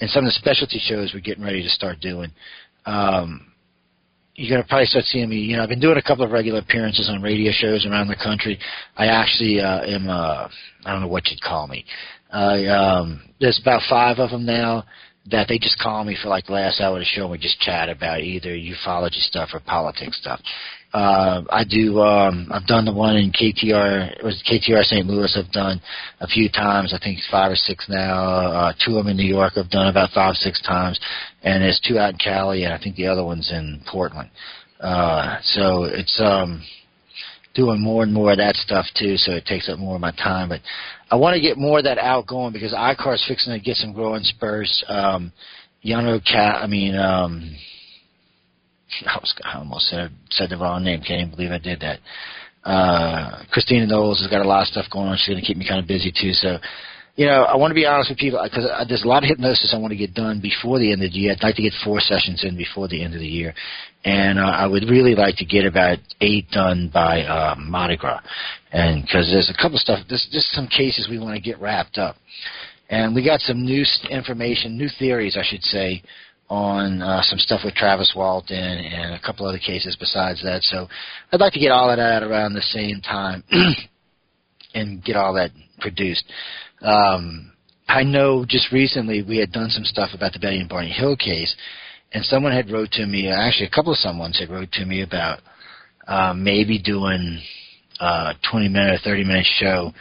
and 0.01 0.11
some 0.11 0.25
of 0.25 0.29
the 0.29 0.39
specialty 0.39 0.81
shows 0.83 1.13
we're 1.13 1.21
getting 1.21 1.45
ready 1.45 1.63
to 1.63 1.69
start 1.69 2.01
doing. 2.01 2.31
Um, 2.87 3.53
you're 4.35 4.51
going 4.51 4.63
to 4.63 4.69
probably 4.69 4.87
start 4.87 5.05
seeing 5.07 5.29
me. 5.29 5.37
You 5.37 5.57
know, 5.57 5.65
I've 5.65 5.69
been 5.69 5.81
doing 5.81 5.99
a 5.99 6.03
couple 6.03 6.25
of 6.25 6.31
regular 6.31 6.61
appearances 6.61 7.11
on 7.13 7.21
radio 7.21 7.51
shows 7.53 7.85
around 7.85 8.07
the 8.07 8.17
country. 8.17 8.59
I 8.97 9.07
actually 9.07 9.61
uh, 9.61 9.83
am. 9.83 10.09
Uh, 10.09 10.49
I 10.85 10.93
don't 10.93 11.03
know 11.03 11.09
what 11.09 11.27
you'd 11.29 11.41
call 11.41 11.67
me. 11.67 11.85
I 12.31 12.67
um, 12.67 13.23
there's 13.41 13.59
about 13.61 13.83
five 13.89 14.19
of 14.19 14.31
them 14.31 14.47
now 14.47 14.85
that 15.31 15.49
they 15.49 15.59
just 15.59 15.79
call 15.79 16.05
me 16.05 16.17
for 16.23 16.29
like 16.29 16.47
the 16.47 16.53
last 16.53 16.81
hour 16.81 16.95
of 16.95 17.01
the 17.01 17.05
show 17.05 17.23
and 17.23 17.33
we 17.33 17.39
just 17.39 17.61
chat 17.61 17.89
about 17.89 18.21
either 18.21 18.51
ufology 18.51 19.21
stuff 19.21 19.51
or 19.53 19.61
politics 19.61 20.19
stuff. 20.21 20.41
Uh, 20.93 21.43
I 21.51 21.65
do. 21.69 22.01
Um, 22.01 22.49
I've 22.51 22.67
done 22.67 22.87
the 22.87 22.93
one 22.95 23.17
in 23.17 23.31
KTR. 23.31 24.19
It 24.19 24.25
was 24.25 24.43
KTR 24.51 24.83
St. 24.85 25.07
Louis. 25.07 25.37
I've 25.37 25.53
done 25.53 25.81
a 26.21 26.27
few 26.27 26.49
times. 26.49 26.95
I 26.95 26.99
think 26.99 27.19
five 27.31 27.53
or 27.53 27.57
six 27.57 27.87
now. 27.91 28.25
Uh, 28.25 28.73
two 28.85 28.97
of 28.97 29.05
them 29.05 29.11
in 29.11 29.17
New 29.19 29.27
York. 29.27 29.55
I've 29.57 29.71
done 29.71 29.89
about 29.89 30.11
five, 30.15 30.35
six 30.37 30.63
times, 30.63 30.99
and 31.43 31.63
there's 31.63 31.81
two 31.87 31.99
out 31.99 32.15
in 32.15 32.19
Cali, 32.19 32.65
and 32.65 32.73
I 32.73 32.79
think 32.79 32.97
the 32.97 33.07
other 33.07 33.23
one's 33.23 33.51
in 33.53 33.83
Portland. 33.91 34.31
Uh, 34.81 35.39
so 35.43 35.85
it's 35.85 36.19
um, 36.25 36.63
doing 37.55 37.81
more 37.81 38.03
and 38.03 38.15
more 38.15 38.33
of 38.33 38.39
that 38.39 38.57
stuff 38.57 38.87
too. 38.97 39.19
So 39.19 39.33
it 39.33 39.45
takes 39.45 39.69
up 39.69 39.79
more 39.79 39.97
of 39.97 40.01
my 40.01 40.13
time, 40.13 40.49
but 40.49 40.61
I 41.11 41.17
want 41.17 41.35
to 41.35 41.41
get 41.41 41.59
more 41.59 41.79
of 41.79 41.85
that 41.85 41.99
out 41.99 42.27
going 42.27 42.55
because 42.55 42.73
ICAR's 42.73 43.25
fixing 43.29 43.53
to 43.53 43.61
get 43.61 43.77
some 43.77 43.93
growing 43.93 44.23
spurs. 44.23 44.85
Um, 44.89 45.33
Yano 45.85 46.19
Cat. 46.25 46.63
I 46.63 46.67
mean. 46.67 46.97
Um, 46.97 47.57
I, 49.07 49.19
was, 49.21 49.35
I 49.45 49.59
almost 49.59 49.89
said 49.89 50.11
said 50.31 50.51
the 50.51 50.57
wrong 50.57 50.85
name. 50.85 51.01
Can't 51.01 51.21
even 51.21 51.31
believe 51.31 51.51
I 51.51 51.59
did 51.59 51.81
that. 51.81 52.01
Uh, 52.65 53.45
Christina 53.51 53.87
Knowles 53.87 54.21
has 54.21 54.31
got 54.31 54.45
a 54.45 54.49
lot 54.49 54.63
of 54.63 54.69
stuff 54.69 54.87
going 54.91 55.09
on. 55.09 55.17
She's 55.17 55.29
going 55.29 55.41
to 55.41 55.47
keep 55.47 55.57
me 55.57 55.67
kind 55.67 55.81
of 55.81 55.87
busy 55.87 56.13
too. 56.13 56.33
So, 56.33 56.59
you 57.17 57.27
know, 57.27 57.45
I 57.45 57.57
want 57.57 57.71
to 57.71 57.75
be 57.75 57.87
honest 57.87 58.11
with 58.11 58.19
people 58.19 58.41
because 58.43 58.69
there's 58.89 59.05
a 59.05 59.09
lot 59.09 59.23
of 59.23 59.29
hypnosis 59.29 59.73
I 59.75 59.79
want 59.79 59.93
to 59.93 59.97
get 59.97 60.15
done 60.15 60.41
before 60.41 60.79
the 60.79 60.93
end 60.93 61.03
of 61.03 61.11
the 61.13 61.19
year. 61.19 61.33
I'd 61.33 61.43
like 61.43 61.57
to 61.57 61.63
get 61.63 61.73
four 61.85 62.01
sessions 62.01 62.45
in 62.45 62.57
before 62.57 62.89
the 62.89 63.03
end 63.03 63.15
of 63.15 63.21
the 63.21 63.27
year, 63.27 63.55
and 64.05 64.39
uh, 64.39 64.43
I 64.43 64.67
would 64.67 64.85
really 64.89 65.15
like 65.15 65.37
to 65.37 65.45
get 65.45 65.67
about 65.67 65.99
eight 66.21 66.51
done 66.51 66.91
by 66.93 67.23
uh, 67.23 67.55
Mardi 67.59 67.97
Gras, 67.97 68.21
and 68.73 69.03
because 69.03 69.31
there's 69.33 69.51
a 69.51 69.61
couple 69.61 69.77
of 69.77 69.81
stuff, 69.81 70.01
there's 70.09 70.29
just 70.31 70.53
some 70.53 70.69
cases 70.69 71.09
we 71.11 71.19
want 71.19 71.35
to 71.35 71.41
get 71.41 71.61
wrapped 71.61 71.99
up, 71.99 72.17
and 72.89 73.15
we 73.15 73.25
got 73.25 73.41
some 73.41 73.65
new 73.65 73.85
information, 74.11 74.77
new 74.77 74.89
theories, 74.99 75.37
I 75.37 75.45
should 75.45 75.63
say, 75.63 76.03
on 76.49 77.03
uh, 77.03 77.21
some 77.23 77.39
stuff 77.39 77.61
with 77.65 77.75
Travis 77.75 78.13
Walton 78.17 78.57
and 78.57 79.15
a 79.15 79.21
couple 79.21 79.47
other 79.47 79.59
cases 79.59 79.97
besides 79.99 80.43
that. 80.43 80.63
So 80.63 80.89
I'd 81.31 81.41
like 81.41 81.53
to 81.53 81.61
get 81.61 81.73
all 81.73 81.91
of 81.91 81.99
that 81.99 82.23
around 82.23 82.55
the 82.55 82.63
same 82.63 83.01
time 83.03 83.45
and 84.75 85.05
get 85.05 85.17
all 85.17 85.35
that 85.35 85.51
produced. 85.81 86.25
Um, 86.81 87.53
I 87.87 88.03
know 88.03 88.45
just 88.49 88.73
recently 88.73 89.23
we 89.23 89.39
had 89.39 89.53
done 89.53 89.71
some 89.71 89.85
stuff 89.85 90.11
about 90.15 90.33
the 90.33 90.39
Betty 90.39 90.61
and 90.61 90.69
Barney 90.69 90.91
Hill 90.91 91.17
case, 91.17 91.55
and 92.13 92.25
someone 92.25 92.53
had 92.53 92.71
wrote 92.71 92.91
to 92.93 93.07
me. 93.07 93.29
Actually, 93.29 93.67
a 93.67 93.71
couple 93.71 93.93
of 93.93 93.99
someone's 93.99 94.39
had 94.39 94.51
wrote 94.51 94.73
to 94.73 94.87
me 94.87 95.03
about 95.03 95.41
uh, 96.07 96.33
maybe 96.35 96.79
doing 96.79 97.41
a 98.01 98.35
20 98.51 98.69
minute 98.69 98.95
or 98.95 98.99
30 99.05 99.25
minute 99.25 99.47
show 99.59 99.93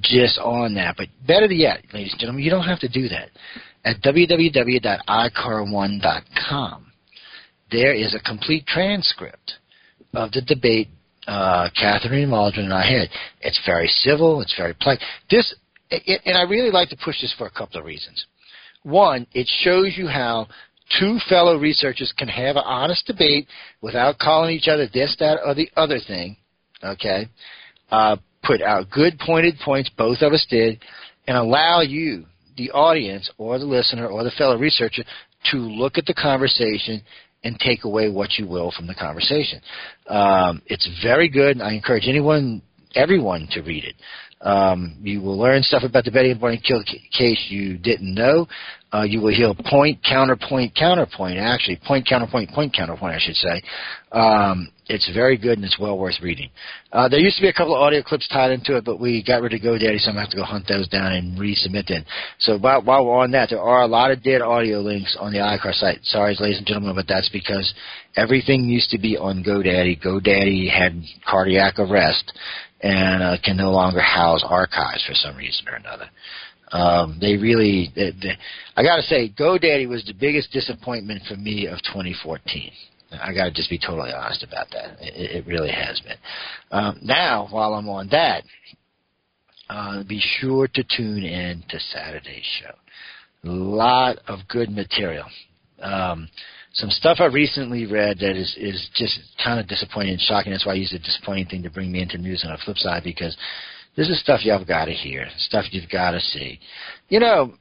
just 0.00 0.38
on 0.38 0.74
that. 0.74 0.96
But 0.96 1.08
better 1.26 1.46
yet, 1.46 1.82
ladies 1.92 2.12
and 2.12 2.20
gentlemen, 2.20 2.44
you 2.44 2.50
don't 2.50 2.64
have 2.64 2.80
to 2.80 2.88
do 2.88 3.08
that 3.08 3.30
at 3.86 4.02
www.icar1.com. 4.02 6.92
There 7.70 7.94
is 7.94 8.14
a 8.14 8.20
complete 8.20 8.66
transcript 8.66 9.54
of 10.12 10.32
the 10.32 10.42
debate 10.42 10.88
uh, 11.26 11.70
Catherine 11.80 12.30
Waldron 12.30 12.66
and 12.66 12.74
I 12.74 12.84
had. 12.84 13.08
It's 13.40 13.58
very 13.64 13.88
civil. 13.88 14.42
It's 14.42 14.54
very 14.56 14.74
polite. 14.80 14.98
This, 15.30 15.54
it, 15.90 16.20
and 16.24 16.36
I 16.36 16.42
really 16.42 16.70
like 16.70 16.90
to 16.90 16.96
push 16.96 17.20
this 17.20 17.34
for 17.38 17.46
a 17.46 17.50
couple 17.50 17.80
of 17.80 17.86
reasons. 17.86 18.26
One, 18.82 19.26
it 19.32 19.48
shows 19.62 19.94
you 19.96 20.08
how 20.08 20.48
two 21.00 21.18
fellow 21.28 21.58
researchers 21.58 22.12
can 22.16 22.28
have 22.28 22.54
an 22.56 22.62
honest 22.64 23.04
debate 23.06 23.48
without 23.82 24.18
calling 24.18 24.54
each 24.54 24.68
other 24.68 24.86
this, 24.92 25.16
that, 25.18 25.40
or 25.44 25.54
the 25.54 25.68
other 25.76 25.98
thing. 26.06 26.36
Okay, 26.84 27.28
uh, 27.90 28.16
put 28.44 28.62
out 28.62 28.90
good 28.90 29.18
pointed 29.18 29.56
points. 29.64 29.90
Both 29.96 30.22
of 30.22 30.32
us 30.32 30.46
did, 30.48 30.80
and 31.26 31.36
allow 31.36 31.80
you 31.80 32.26
the 32.56 32.70
audience 32.70 33.30
or 33.38 33.58
the 33.58 33.64
listener 33.64 34.06
or 34.06 34.24
the 34.24 34.30
fellow 34.32 34.56
researcher 34.56 35.04
to 35.52 35.56
look 35.56 35.98
at 35.98 36.06
the 36.06 36.14
conversation 36.14 37.02
and 37.44 37.58
take 37.60 37.84
away 37.84 38.08
what 38.08 38.38
you 38.38 38.46
will 38.46 38.72
from 38.76 38.86
the 38.86 38.94
conversation. 38.94 39.60
Um, 40.08 40.62
it's 40.66 40.88
very 41.02 41.28
good. 41.28 41.56
And 41.56 41.62
I 41.62 41.72
encourage 41.72 42.08
anyone, 42.08 42.62
everyone, 42.94 43.46
to 43.52 43.62
read 43.62 43.84
it. 43.84 43.94
Um, 44.40 44.96
you 45.00 45.20
will 45.20 45.38
learn 45.38 45.62
stuff 45.62 45.82
about 45.84 46.04
the 46.04 46.10
Betty 46.10 46.30
and 46.30 46.40
Barney 46.40 46.60
Hill 46.62 46.82
case 47.16 47.46
you 47.48 47.78
didn't 47.78 48.14
know. 48.14 48.46
Uh, 48.96 49.02
you 49.02 49.20
will 49.20 49.34
hear 49.34 49.52
point, 49.68 49.98
counterpoint, 50.02 50.74
counterpoint. 50.74 51.36
Actually, 51.38 51.78
point, 51.86 52.06
counterpoint, 52.08 52.48
point, 52.50 52.72
counterpoint. 52.74 53.14
I 53.14 53.18
should 53.18 53.34
say. 53.34 53.62
Um, 54.10 54.72
it's 54.88 55.10
very 55.12 55.36
good 55.36 55.58
and 55.58 55.64
it's 55.64 55.78
well 55.78 55.98
worth 55.98 56.14
reading. 56.22 56.48
Uh, 56.92 57.08
there 57.08 57.18
used 57.18 57.36
to 57.36 57.42
be 57.42 57.48
a 57.48 57.52
couple 57.52 57.74
of 57.74 57.82
audio 57.82 58.02
clips 58.02 58.26
tied 58.28 58.52
into 58.52 58.76
it, 58.76 58.84
but 58.84 59.00
we 59.00 59.22
got 59.22 59.42
rid 59.42 59.52
of 59.52 59.60
GoDaddy, 59.60 59.98
so 59.98 60.10
I'm 60.10 60.14
going 60.14 60.14
to 60.14 60.20
have 60.20 60.30
to 60.30 60.36
go 60.36 60.44
hunt 60.44 60.66
those 60.68 60.88
down 60.88 61.12
and 61.12 61.36
resubmit 61.36 61.88
them. 61.88 62.04
So 62.38 62.56
while, 62.56 62.82
while 62.82 63.04
we're 63.04 63.18
on 63.18 63.32
that, 63.32 63.50
there 63.50 63.60
are 63.60 63.82
a 63.82 63.86
lot 63.86 64.12
of 64.12 64.22
dead 64.22 64.42
audio 64.42 64.78
links 64.78 65.16
on 65.18 65.32
the 65.32 65.40
ICAR 65.40 65.74
site. 65.74 65.98
Sorry, 66.04 66.36
ladies 66.38 66.58
and 66.58 66.66
gentlemen, 66.66 66.94
but 66.94 67.08
that's 67.08 67.28
because 67.30 67.74
everything 68.14 68.64
used 68.64 68.90
to 68.90 68.98
be 68.98 69.16
on 69.16 69.42
GoDaddy. 69.42 70.00
GoDaddy 70.00 70.70
had 70.70 71.02
cardiac 71.28 71.80
arrest 71.80 72.32
and 72.80 73.22
uh, 73.22 73.36
can 73.44 73.56
no 73.56 73.72
longer 73.72 74.00
house 74.00 74.44
archives 74.48 75.04
for 75.04 75.14
some 75.14 75.36
reason 75.36 75.66
or 75.68 75.74
another. 75.74 76.08
Um, 76.72 77.18
they 77.20 77.36
really, 77.36 77.92
they, 77.94 78.10
they, 78.10 78.32
I 78.76 78.82
got 78.82 78.96
to 78.96 79.02
say, 79.02 79.32
GoDaddy 79.38 79.88
was 79.88 80.04
the 80.04 80.14
biggest 80.14 80.50
disappointment 80.50 81.22
for 81.28 81.36
me 81.36 81.66
of 81.66 81.78
2014. 81.82 82.72
I 83.12 83.32
got 83.32 83.44
to 83.44 83.50
just 83.52 83.70
be 83.70 83.78
totally 83.78 84.12
honest 84.12 84.42
about 84.42 84.66
that. 84.72 84.96
It, 85.00 85.36
it 85.36 85.46
really 85.46 85.70
has 85.70 86.00
been. 86.00 86.16
Um, 86.72 86.98
now, 87.02 87.46
while 87.50 87.74
I'm 87.74 87.88
on 87.88 88.08
that, 88.08 88.42
uh, 89.68 90.02
be 90.04 90.20
sure 90.40 90.68
to 90.68 90.84
tune 90.96 91.24
in 91.24 91.62
to 91.68 91.78
Saturday's 91.78 92.44
show. 92.60 92.74
A 93.48 93.52
lot 93.52 94.18
of 94.26 94.40
good 94.48 94.70
material. 94.70 95.26
Um, 95.80 96.28
some 96.72 96.90
stuff 96.90 97.18
I 97.20 97.26
recently 97.26 97.86
read 97.86 98.18
that 98.18 98.36
is 98.36 98.54
is 98.58 98.88
just 98.94 99.18
kind 99.42 99.58
of 99.58 99.66
disappointing 99.66 100.12
and 100.12 100.20
shocking. 100.20 100.52
That's 100.52 100.66
why 100.66 100.72
I 100.72 100.76
use 100.76 100.90
the 100.90 100.98
disappointing 100.98 101.46
thing 101.46 101.62
to 101.62 101.70
bring 101.70 101.90
me 101.90 102.02
into 102.02 102.18
news 102.18 102.44
on 102.44 102.52
the 102.52 102.58
flip 102.64 102.76
side 102.76 103.02
because 103.02 103.36
this 103.96 104.08
is 104.08 104.20
stuff 104.20 104.44
y'all 104.44 104.64
got 104.64 104.86
to 104.86 104.92
hear, 104.92 105.26
stuff 105.38 105.64
you've 105.70 105.90
got 105.90 106.12
to 106.12 106.20
see. 106.20 106.60
You 107.08 107.20
know, 107.20 107.54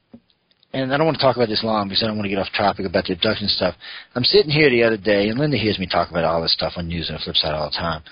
and 0.73 0.93
I 0.93 0.97
don't 0.97 1.05
want 1.05 1.17
to 1.17 1.23
talk 1.23 1.37
about 1.37 1.47
this 1.47 1.63
long 1.63 1.87
because 1.87 2.03
I 2.03 2.07
don't 2.07 2.17
want 2.17 2.25
to 2.25 2.29
get 2.29 2.39
off 2.39 2.49
topic 2.55 2.85
about 2.85 3.05
the 3.05 3.13
abduction 3.13 3.47
stuff. 3.47 3.75
I'm 4.13 4.25
sitting 4.25 4.51
here 4.51 4.69
the 4.69 4.83
other 4.83 4.97
day, 4.97 5.29
and 5.29 5.39
Linda 5.39 5.57
hears 5.57 5.79
me 5.79 5.87
talk 5.87 6.09
about 6.09 6.25
all 6.25 6.41
this 6.41 6.53
stuff 6.53 6.73
on 6.75 6.87
news 6.87 7.09
and 7.09 7.17
the 7.17 7.23
flip 7.23 7.37
side 7.37 7.53
all 7.53 7.69
the 7.69 7.77
time. 7.77 8.03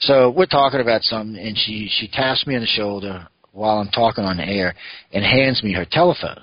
So 0.00 0.30
we're 0.30 0.46
talking 0.46 0.80
about 0.80 1.02
something, 1.02 1.38
and 1.40 1.56
she 1.56 1.88
she 1.88 2.08
taps 2.08 2.44
me 2.46 2.56
on 2.56 2.62
the 2.62 2.66
shoulder 2.66 3.28
while 3.52 3.78
I'm 3.78 3.90
talking 3.90 4.24
on 4.24 4.38
the 4.38 4.44
air 4.44 4.74
and 5.12 5.24
hands 5.24 5.62
me 5.62 5.72
her 5.74 5.86
telephone, 5.88 6.40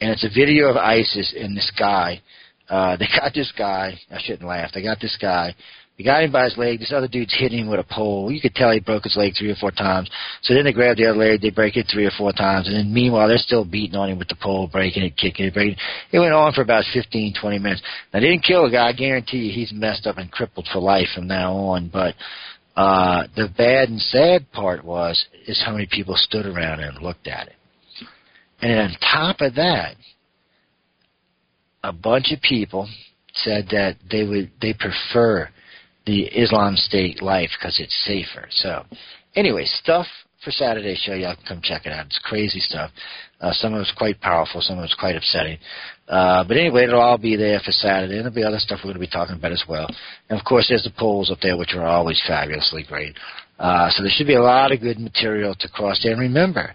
and 0.00 0.10
it's 0.10 0.24
a 0.24 0.28
video 0.28 0.68
of 0.68 0.76
ISIS 0.76 1.34
and 1.38 1.56
this 1.56 1.70
guy. 1.78 2.20
Uh, 2.68 2.96
they 2.98 3.06
got 3.06 3.32
this 3.32 3.52
guy. 3.56 3.96
I 4.10 4.20
shouldn't 4.20 4.48
laugh. 4.48 4.72
They 4.74 4.82
got 4.82 5.00
this 5.00 5.16
guy 5.20 5.54
he 6.00 6.04
got 6.04 6.24
him 6.24 6.32
by 6.32 6.44
his 6.44 6.56
leg. 6.56 6.78
This 6.78 6.94
other 6.96 7.08
dude's 7.08 7.36
hitting 7.38 7.58
him 7.58 7.68
with 7.68 7.78
a 7.78 7.84
pole. 7.84 8.32
You 8.32 8.40
could 8.40 8.54
tell 8.54 8.70
he 8.70 8.80
broke 8.80 9.04
his 9.04 9.18
leg 9.18 9.34
three 9.38 9.50
or 9.50 9.54
four 9.56 9.70
times. 9.70 10.08
So 10.40 10.54
then 10.54 10.64
they 10.64 10.72
grab 10.72 10.96
the 10.96 11.10
other 11.10 11.18
leg, 11.18 11.42
they 11.42 11.50
break 11.50 11.76
it 11.76 11.88
three 11.92 12.06
or 12.06 12.10
four 12.16 12.32
times, 12.32 12.68
and 12.68 12.74
then 12.74 12.90
meanwhile 12.90 13.28
they're 13.28 13.36
still 13.36 13.66
beating 13.66 13.96
on 13.96 14.08
him 14.08 14.18
with 14.18 14.28
the 14.28 14.34
pole, 14.34 14.66
breaking 14.66 15.02
it, 15.02 15.18
kicking 15.18 15.44
it, 15.44 15.52
breaking 15.52 15.76
it. 16.10 16.18
Went 16.18 16.32
on 16.32 16.54
for 16.54 16.62
about 16.62 16.84
fifteen, 16.94 17.34
twenty 17.38 17.58
minutes. 17.58 17.82
Now 18.14 18.20
they 18.20 18.30
didn't 18.30 18.44
kill 18.44 18.64
the 18.64 18.70
guy. 18.70 18.88
I 18.88 18.92
guarantee 18.94 19.40
you 19.40 19.52
he's 19.52 19.74
messed 19.74 20.06
up 20.06 20.16
and 20.16 20.32
crippled 20.32 20.66
for 20.72 20.78
life 20.78 21.08
from 21.14 21.26
now 21.26 21.52
on. 21.52 21.90
But 21.92 22.14
uh, 22.76 23.24
the 23.36 23.48
bad 23.54 23.90
and 23.90 24.00
sad 24.00 24.50
part 24.52 24.82
was 24.82 25.22
is 25.46 25.62
how 25.62 25.72
many 25.72 25.86
people 25.90 26.14
stood 26.16 26.46
around 26.46 26.80
and 26.80 27.02
looked 27.02 27.26
at 27.26 27.48
it. 27.48 27.56
And 28.62 28.80
on 28.80 28.96
top 29.02 29.42
of 29.42 29.56
that, 29.56 29.96
a 31.84 31.92
bunch 31.92 32.32
of 32.32 32.40
people 32.40 32.88
said 33.34 33.66
that 33.72 33.96
they 34.10 34.24
would 34.24 34.50
they 34.62 34.72
prefer 34.72 35.50
the 36.06 36.22
Islam 36.24 36.76
State 36.76 37.22
life 37.22 37.50
because 37.58 37.78
it's 37.80 37.94
safer. 38.06 38.46
So, 38.50 38.84
anyway, 39.34 39.64
stuff 39.66 40.06
for 40.42 40.50
Saturday 40.50 40.96
show. 40.96 41.14
Y'all 41.14 41.36
can 41.36 41.44
come 41.46 41.60
check 41.62 41.86
it 41.86 41.92
out. 41.92 42.06
It's 42.06 42.20
crazy 42.24 42.60
stuff. 42.60 42.90
Uh, 43.40 43.52
some 43.52 43.74
of 43.74 43.80
it's 43.80 43.92
quite 43.96 44.20
powerful. 44.20 44.60
Some 44.60 44.78
of 44.78 44.84
it's 44.84 44.94
quite 44.94 45.16
upsetting. 45.16 45.58
Uh, 46.08 46.44
but 46.44 46.56
anyway, 46.56 46.84
it'll 46.84 47.00
all 47.00 47.18
be 47.18 47.36
there 47.36 47.60
for 47.60 47.72
Saturday. 47.72 48.14
And 48.14 48.24
there'll 48.24 48.34
be 48.34 48.44
other 48.44 48.58
stuff 48.58 48.80
we're 48.82 48.92
going 48.92 48.94
to 48.94 49.00
be 49.00 49.06
talking 49.06 49.36
about 49.36 49.52
as 49.52 49.64
well. 49.68 49.88
And 50.28 50.38
of 50.38 50.44
course, 50.44 50.66
there's 50.68 50.84
the 50.84 50.92
polls 50.98 51.30
up 51.30 51.38
there, 51.40 51.56
which 51.56 51.74
are 51.74 51.86
always 51.86 52.22
fabulously 52.26 52.84
great. 52.88 53.16
Uh, 53.58 53.90
so 53.90 54.02
there 54.02 54.12
should 54.14 54.26
be 54.26 54.34
a 54.34 54.42
lot 54.42 54.72
of 54.72 54.80
good 54.80 54.98
material 54.98 55.54
to 55.54 55.68
cross 55.68 56.00
there. 56.02 56.12
And 56.12 56.20
remember, 56.20 56.74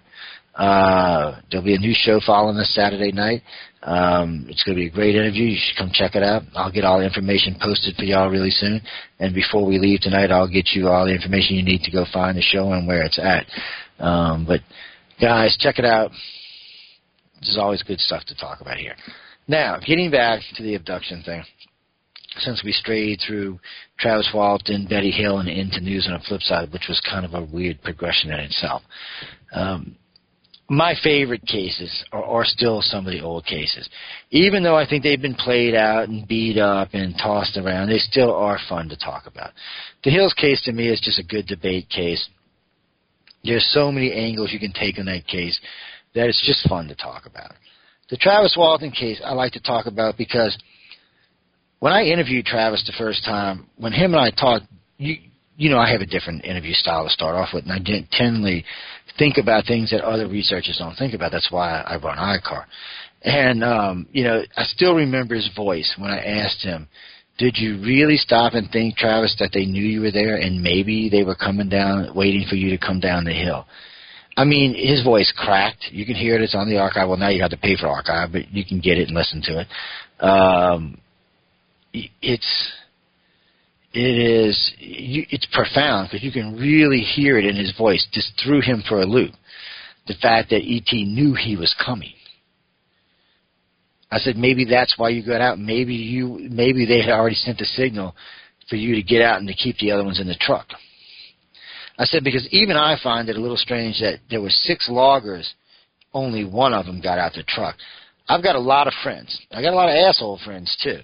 uh, 0.55 1.39
there'll 1.49 1.65
be 1.65 1.75
a 1.75 1.79
new 1.79 1.93
show 1.93 2.19
following 2.25 2.57
this 2.57 2.73
Saturday 2.73 3.11
night. 3.11 3.41
Um, 3.83 4.47
it's 4.49 4.63
going 4.63 4.75
to 4.75 4.81
be 4.81 4.87
a 4.87 4.91
great 4.91 5.15
interview. 5.15 5.43
You 5.43 5.57
should 5.59 5.77
come 5.77 5.91
check 5.93 6.15
it 6.15 6.23
out. 6.23 6.43
I'll 6.55 6.71
get 6.71 6.85
all 6.85 6.99
the 6.99 7.05
information 7.05 7.57
posted 7.61 7.95
for 7.95 8.03
y'all 8.03 8.29
really 8.29 8.49
soon. 8.49 8.81
And 9.19 9.35
before 9.35 9.65
we 9.65 9.77
leave 9.77 10.01
tonight, 10.01 10.31
I'll 10.31 10.51
get 10.51 10.69
you 10.73 10.87
all 10.87 11.05
the 11.05 11.13
information 11.13 11.55
you 11.55 11.63
need 11.63 11.83
to 11.83 11.91
go 11.91 12.05
find 12.11 12.37
the 12.37 12.41
show 12.41 12.71
and 12.71 12.87
where 12.87 13.03
it's 13.03 13.19
at. 13.19 13.45
Um, 14.03 14.45
but 14.45 14.61
guys, 15.21 15.55
check 15.59 15.77
it 15.77 15.85
out. 15.85 16.11
There's 17.41 17.57
always 17.59 17.83
good 17.83 17.99
stuff 17.99 18.23
to 18.27 18.35
talk 18.35 18.61
about 18.61 18.77
here. 18.77 18.95
Now, 19.47 19.77
getting 19.85 20.09
back 20.09 20.41
to 20.55 20.63
the 20.63 20.75
abduction 20.75 21.21
thing, 21.21 21.43
since 22.39 22.63
we 22.63 22.71
strayed 22.71 23.19
through 23.25 23.59
Travis 23.99 24.31
Walton, 24.33 24.87
Betty 24.89 25.11
Hill, 25.11 25.37
and 25.37 25.47
into 25.47 25.79
news 25.79 26.07
on 26.07 26.13
the 26.13 26.25
flip 26.27 26.41
side, 26.41 26.73
which 26.73 26.87
was 26.89 26.99
kind 27.09 27.25
of 27.25 27.33
a 27.33 27.45
weird 27.45 27.81
progression 27.83 28.31
in 28.31 28.39
itself. 28.39 28.81
Um, 29.53 29.95
my 30.67 30.95
favorite 31.03 31.45
cases 31.45 32.03
are, 32.11 32.23
are 32.23 32.45
still 32.45 32.81
some 32.81 33.05
of 33.05 33.13
the 33.13 33.21
old 33.21 33.45
cases. 33.45 33.87
Even 34.31 34.63
though 34.63 34.75
I 34.75 34.87
think 34.87 35.03
they've 35.03 35.21
been 35.21 35.35
played 35.35 35.75
out 35.75 36.09
and 36.09 36.27
beat 36.27 36.57
up 36.57 36.89
and 36.93 37.15
tossed 37.17 37.57
around, 37.57 37.89
they 37.89 37.99
still 37.99 38.33
are 38.33 38.59
fun 38.67 38.89
to 38.89 38.97
talk 38.97 39.27
about. 39.27 39.51
The 40.03 40.09
Hills 40.09 40.33
case 40.33 40.61
to 40.63 40.71
me 40.71 40.89
is 40.89 40.99
just 41.01 41.19
a 41.19 41.23
good 41.23 41.45
debate 41.45 41.89
case. 41.89 42.27
There's 43.43 43.69
so 43.73 43.91
many 43.91 44.11
angles 44.11 44.51
you 44.51 44.59
can 44.59 44.73
take 44.73 44.97
on 44.97 45.05
that 45.05 45.27
case 45.27 45.59
that 46.15 46.27
it's 46.27 46.43
just 46.45 46.67
fun 46.67 46.87
to 46.87 46.95
talk 46.95 47.25
about. 47.27 47.51
The 48.09 48.17
Travis 48.17 48.55
Walton 48.57 48.91
case 48.91 49.21
I 49.23 49.33
like 49.33 49.53
to 49.53 49.59
talk 49.59 49.85
about 49.85 50.17
because 50.17 50.57
when 51.79 51.93
I 51.93 52.03
interviewed 52.03 52.45
Travis 52.45 52.83
the 52.85 52.93
first 52.97 53.23
time, 53.23 53.67
when 53.77 53.93
him 53.93 54.13
and 54.13 54.21
I 54.21 54.31
talked, 54.31 54.65
you 54.97 55.17
you 55.57 55.69
know 55.69 55.77
I 55.77 55.91
have 55.91 56.01
a 56.01 56.05
different 56.05 56.45
interview 56.45 56.73
style 56.73 57.03
to 57.03 57.09
start 57.09 57.35
off 57.35 57.49
with, 57.53 57.63
and 57.63 57.73
I 57.73 57.79
didn't 57.79 58.09
tend 58.11 58.43
think 59.17 59.37
about 59.37 59.65
things 59.65 59.91
that 59.91 60.03
other 60.03 60.27
researchers 60.27 60.77
don't 60.77 60.95
think 60.95 61.13
about. 61.13 61.31
That's 61.31 61.51
why 61.51 61.81
I 61.81 61.97
run 61.97 62.17
ICAR. 62.17 62.65
And 63.23 63.63
um, 63.63 64.07
you 64.11 64.23
know, 64.23 64.43
I 64.55 64.63
still 64.63 64.95
remember 64.95 65.35
his 65.35 65.49
voice 65.55 65.95
when 65.97 66.11
I 66.11 66.19
asked 66.19 66.63
him, 66.63 66.87
"Did 67.37 67.57
you 67.57 67.79
really 67.81 68.17
stop 68.17 68.53
and 68.53 68.69
think, 68.69 68.97
Travis, 68.97 69.35
that 69.39 69.49
they 69.53 69.65
knew 69.65 69.83
you 69.83 70.01
were 70.01 70.11
there, 70.11 70.37
and 70.37 70.61
maybe 70.61 71.09
they 71.09 71.23
were 71.23 71.35
coming 71.35 71.69
down, 71.69 72.13
waiting 72.15 72.45
for 72.47 72.55
you 72.55 72.69
to 72.69 72.77
come 72.77 72.99
down 72.99 73.23
the 73.23 73.33
hill?" 73.33 73.65
I 74.37 74.43
mean, 74.43 74.75
his 74.75 75.01
voice 75.01 75.31
cracked. 75.35 75.85
You 75.91 76.05
can 76.05 76.15
hear 76.15 76.35
it. 76.35 76.41
It's 76.41 76.55
on 76.55 76.69
the 76.69 76.77
archive. 76.77 77.07
Well, 77.07 77.17
now 77.17 77.29
you 77.29 77.41
have 77.41 77.51
to 77.51 77.57
pay 77.57 77.77
for 77.77 77.87
archive, 77.87 78.33
but 78.33 78.51
you 78.51 78.65
can 78.65 78.79
get 78.79 78.97
it 78.97 79.07
and 79.07 79.15
listen 79.15 79.41
to 79.43 79.61
it. 79.61 80.23
Um, 80.23 80.97
it's 82.21 82.73
it 83.95 84.47
is 84.47 84.73
it's 84.77 85.47
profound 85.53 86.09
because 86.09 86.23
you 86.23 86.31
can 86.31 86.57
really 86.57 86.99
hear 86.99 87.37
it 87.37 87.45
in 87.45 87.55
his 87.55 87.75
voice. 87.77 88.05
Just 88.11 88.33
threw 88.43 88.61
him 88.61 88.83
for 88.87 89.01
a 89.01 89.05
loop. 89.05 89.31
The 90.07 90.15
fact 90.21 90.49
that 90.49 90.61
ET 90.63 90.93
knew 90.93 91.33
he 91.33 91.55
was 91.55 91.73
coming. 91.83 92.13
I 94.11 94.19
said 94.19 94.37
maybe 94.37 94.65
that's 94.65 94.95
why 94.97 95.09
you 95.09 95.25
got 95.25 95.41
out. 95.41 95.59
Maybe 95.59 95.95
you 95.95 96.47
maybe 96.51 96.85
they 96.85 97.01
had 97.01 97.11
already 97.11 97.35
sent 97.35 97.61
a 97.61 97.65
signal 97.65 98.15
for 98.69 98.75
you 98.75 98.95
to 98.95 99.03
get 99.03 99.21
out 99.21 99.39
and 99.39 99.47
to 99.47 99.53
keep 99.53 99.77
the 99.77 99.91
other 99.91 100.03
ones 100.03 100.19
in 100.19 100.27
the 100.27 100.35
truck. 100.39 100.67
I 101.97 102.03
said 102.05 102.23
because 102.23 102.47
even 102.51 102.75
I 102.75 102.97
find 103.01 103.29
it 103.29 103.37
a 103.37 103.41
little 103.41 103.57
strange 103.57 103.99
that 104.01 104.19
there 104.29 104.41
were 104.41 104.49
six 104.49 104.89
loggers, 104.89 105.53
only 106.13 106.43
one 106.43 106.73
of 106.73 106.85
them 106.85 107.01
got 107.01 107.17
out 107.17 107.33
the 107.33 107.43
truck. 107.43 107.75
I've 108.27 108.43
got 108.43 108.55
a 108.55 108.59
lot 108.59 108.87
of 108.87 108.93
friends. 109.03 109.39
I 109.51 109.61
got 109.61 109.73
a 109.73 109.75
lot 109.75 109.89
of 109.89 109.95
asshole 109.95 110.39
friends 110.43 110.75
too. 110.83 110.99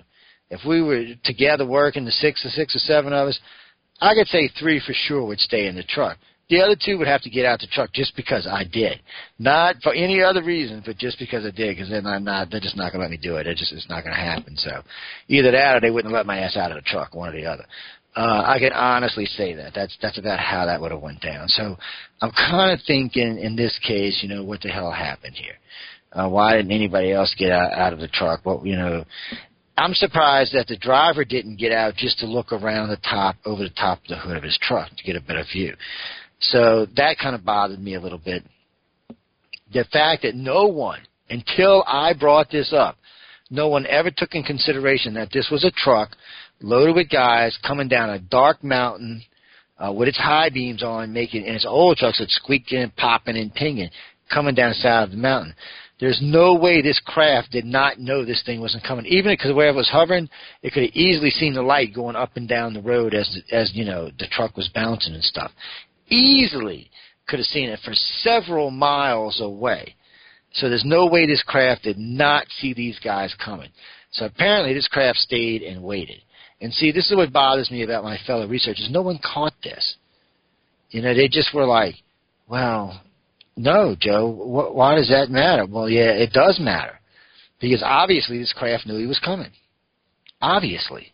If 0.52 0.66
we 0.68 0.82
were 0.82 1.06
together 1.24 1.66
working, 1.66 2.06
the 2.06 2.12
six 2.12 2.46
or 2.46 2.50
six 2.50 2.76
or 2.76 2.80
seven 2.80 3.14
of 3.14 3.30
us, 3.30 3.40
I 4.02 4.14
could 4.14 4.28
say 4.28 4.50
three 4.60 4.82
for 4.86 4.94
sure 4.94 5.26
would 5.26 5.40
stay 5.40 5.68
in 5.68 5.76
the 5.76 5.84
truck. 5.84 6.18
The 6.50 6.62
other 6.62 6.76
two 6.76 6.98
would 6.98 7.08
have 7.08 7.22
to 7.22 7.30
get 7.30 7.46
out 7.46 7.62
the 7.62 7.68
truck 7.68 7.94
just 7.94 8.14
because 8.18 8.46
I 8.46 8.66
did, 8.66 9.00
not 9.40 9.78
for 9.82 9.94
any 9.94 10.22
other 10.22 10.44
reason, 10.44 10.84
but 10.86 10.98
just 10.98 11.18
because 11.18 11.46
I 11.46 11.52
did. 11.52 11.78
Because 11.78 11.90
then 11.90 12.06
I'm 12.06 12.26
not, 12.26 12.52
they're 12.52 12.60
just 12.60 12.76
not 12.76 12.92
going 12.92 13.00
to 13.00 13.06
let 13.06 13.12
me 13.12 13.16
do 13.16 13.38
it. 13.38 13.48
It 13.48 13.56
just 13.56 13.72
it's 13.72 13.88
not 13.88 14.04
going 14.04 14.14
to 14.14 14.22
happen. 14.22 14.58
So, 14.58 14.82
either 15.30 15.52
that 15.52 15.78
or 15.78 15.80
they 15.80 15.92
wouldn't 15.92 16.14
let 16.14 16.26
my 16.26 16.40
ass 16.40 16.58
out 16.58 16.72
of 16.72 16.76
the 16.76 16.82
truck, 16.82 17.16
one 17.16 17.30
or 17.30 17.40
the 17.40 17.46
other. 17.46 17.64
Uh, 18.18 18.44
I 18.46 18.60
can 18.60 18.74
honestly 18.74 19.26
say 19.26 19.54
that. 19.54 19.72
That's 19.74 19.96
that's 20.02 20.18
about 20.18 20.40
how 20.40 20.66
that 20.66 20.82
would 20.82 20.92
have 20.92 21.00
went 21.00 21.22
down. 21.22 21.48
So, 21.48 21.78
I'm 22.22 22.32
kind 22.32 22.74
of 22.74 22.80
thinking 22.86 23.40
in 23.40 23.56
this 23.56 23.80
case, 23.88 24.20
you 24.22 24.28
know, 24.28 24.44
what 24.44 24.60
the 24.60 24.68
hell 24.68 24.92
happened 24.92 25.36
here? 25.36 25.56
Uh, 26.12 26.28
why 26.28 26.58
didn't 26.58 26.74
anybody 26.74 27.14
else 27.14 27.34
get 27.38 27.52
out, 27.52 27.72
out 27.72 27.94
of 27.94 28.00
the 28.00 28.10
truck? 28.10 28.46
Well, 28.46 28.62
you 28.66 28.76
know, 28.76 29.06
I'm 29.78 29.94
surprised 29.94 30.54
that 30.54 30.68
the 30.68 30.78
driver 30.78 31.24
didn't 31.24 31.58
get 31.58 31.72
out 31.72 31.96
just 31.96 32.20
to 32.20 32.26
look 32.26 32.52
around 32.52 32.90
the 32.90 32.98
top, 32.98 33.36
over 33.46 33.64
the 33.64 33.70
top 33.70 34.00
of 34.00 34.08
the 34.08 34.18
hood 34.18 34.38
of 34.38 34.44
his 34.44 34.58
truck 34.62 34.90
to 34.96 35.04
get 35.04 35.16
a 35.16 35.22
better 35.22 35.44
view. 35.52 35.76
So 36.40 36.88
that 36.96 37.18
kind 37.22 37.36
of 37.36 37.46
bothered 37.46 37.80
me 37.80 37.96
a 37.96 38.02
little 38.02 38.18
bit. 38.18 38.44
The 39.74 39.86
fact 39.92 40.24
that 40.24 40.36
no 40.36 40.66
one, 40.66 41.00
until 41.30 41.84
I 41.88 42.14
brought 42.14 42.52
this 42.52 42.74
up, 42.74 42.98
no 43.50 43.68
one 43.68 43.86
ever 43.86 44.12
took 44.16 44.34
in 44.34 44.44
consideration 44.44 45.14
that 45.14 45.30
this 45.32 45.50
was 45.52 45.64
a 45.64 45.72
truck 45.72 46.12
loaded 46.62 46.96
with 46.96 47.10
guys 47.10 47.58
coming 47.66 47.88
down 47.88 48.10
a 48.10 48.20
dark 48.20 48.64
mountain 48.64 49.22
uh, 49.78 49.92
with 49.92 50.08
its 50.08 50.18
high 50.18 50.50
beams 50.50 50.84
on, 50.84 51.12
making 51.12 51.46
and 51.46 51.56
its 51.56 51.66
old 51.66 51.98
trucks 51.98 52.20
that 52.20 52.30
squeaking, 52.30 52.80
and 52.80 52.96
popping, 52.96 53.38
and 53.38 53.54
pinging, 53.54 53.90
coming 54.32 54.56
down 54.56 54.70
the 54.70 54.76
side 54.76 55.04
of 55.04 55.12
the 55.12 55.18
mountain. 55.18 55.54
There's 56.02 56.20
no 56.20 56.56
way 56.56 56.82
this 56.82 57.00
craft 57.06 57.52
did 57.52 57.64
not 57.64 58.00
know 58.00 58.26
this 58.26 58.42
thing 58.44 58.60
wasn't 58.60 58.84
coming. 58.84 59.06
Even 59.06 59.32
because 59.32 59.54
where 59.54 59.70
it 59.70 59.76
was 59.76 59.88
hovering, 59.88 60.28
it 60.64 60.74
could 60.74 60.82
have 60.82 60.96
easily 60.96 61.30
seen 61.30 61.54
the 61.54 61.62
light 61.62 61.94
going 61.94 62.16
up 62.16 62.32
and 62.38 62.50
down 62.50 62.74
the 62.74 62.82
road 62.82 63.14
as 63.14 63.40
as 63.52 63.72
you 63.76 63.86
know 63.86 64.10
the 64.18 64.28
truck 64.32 64.58
was 64.58 64.68
bouncing 64.74 65.14
and 65.14 65.24
stuff. 65.24 65.52
Easily 66.08 66.90
could 67.28 67.38
have 67.38 67.46
seen 67.46 67.70
it 67.70 67.80
for 67.86 67.94
several 67.94 68.72
miles 68.72 69.40
away. 69.42 69.96
So 70.54 70.70
there's 70.70 70.84
no 70.84 71.06
way 71.06 71.28
this 71.28 71.44
craft 71.44 71.84
did 71.84 72.00
not 72.00 72.48
see 72.60 72.74
these 72.74 73.00
guys 73.00 73.34
coming. 73.44 73.70
So 74.12 74.26
apparently 74.26 74.74
this 74.74 74.88
craft 74.88 75.20
stayed 75.20 75.62
and 75.62 75.84
waited. 75.84 76.22
And 76.62 76.74
see, 76.74 76.92
this 76.92 77.12
is 77.12 77.16
what 77.16 77.32
bothers 77.32 77.70
me 77.70 77.84
about 77.84 78.04
my 78.04 78.18
fellow 78.26 78.48
researchers. 78.48 78.90
No 78.92 79.04
one 79.04 79.20
caught 79.24 79.54
this. 79.64 79.98
You 80.90 81.04
know, 81.04 81.14
they 81.14 81.28
just 81.28 81.54
were 81.54 81.66
like, 81.66 81.96
well, 82.50 83.02
no, 83.56 83.96
Joe. 84.00 84.32
Wh- 84.32 84.76
why 84.76 84.96
does 84.96 85.10
that 85.10 85.30
matter? 85.30 85.66
Well, 85.66 85.90
yeah, 85.90 86.12
it 86.12 86.32
does 86.32 86.60
matter 86.60 87.00
because 87.60 87.84
obviously 87.84 88.40
this 88.40 88.54
craft 88.54 88.88
knew 88.88 88.98
he 88.98 89.06
was 89.06 89.20
coming. 89.20 89.52
Obviously, 90.42 91.14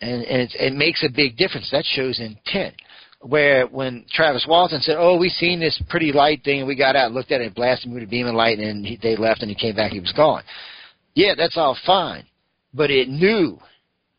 and 0.00 0.22
and 0.22 0.50
it 0.54 0.72
makes 0.74 1.04
a 1.04 1.12
big 1.14 1.36
difference. 1.36 1.68
That 1.70 1.84
shows 1.84 2.18
intent. 2.18 2.74
Where 3.20 3.66
when 3.66 4.04
Travis 4.12 4.46
Walton 4.48 4.80
said, 4.80 4.96
"Oh, 4.98 5.16
we 5.16 5.28
seen 5.28 5.60
this 5.60 5.80
pretty 5.88 6.12
light 6.12 6.42
thing, 6.44 6.60
and 6.60 6.68
we 6.68 6.76
got 6.76 6.96
out 6.96 7.12
looked 7.12 7.32
at 7.32 7.40
it, 7.40 7.46
and 7.46 7.54
blasted 7.54 7.88
him 7.88 7.94
with 7.94 8.04
a 8.04 8.06
beam 8.06 8.26
of 8.26 8.34
light, 8.34 8.58
and 8.58 8.86
he, 8.86 8.98
they 9.02 9.16
left, 9.16 9.42
and 9.42 9.50
he 9.50 9.54
came 9.54 9.74
back, 9.74 9.92
he 9.92 10.00
was 10.00 10.12
gone." 10.12 10.42
Yeah, 11.14 11.34
that's 11.36 11.56
all 11.56 11.76
fine, 11.86 12.24
but 12.72 12.90
it 12.90 13.08
knew 13.08 13.58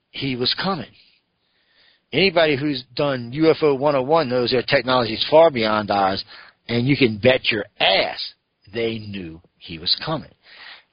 he 0.09 0.35
was 0.35 0.53
coming. 0.61 0.89
Anybody 2.11 2.55
who's 2.57 2.83
done 2.95 3.31
UFO 3.33 3.77
101 3.77 4.29
knows 4.29 4.51
their 4.51 4.63
technology 4.63 5.13
is 5.13 5.27
far 5.29 5.51
beyond 5.51 5.91
ours 5.91 6.23
and 6.67 6.87
you 6.87 6.97
can 6.97 7.17
bet 7.17 7.51
your 7.51 7.65
ass 7.79 8.33
they 8.73 8.99
knew 8.99 9.41
he 9.57 9.79
was 9.79 9.95
coming. 10.05 10.31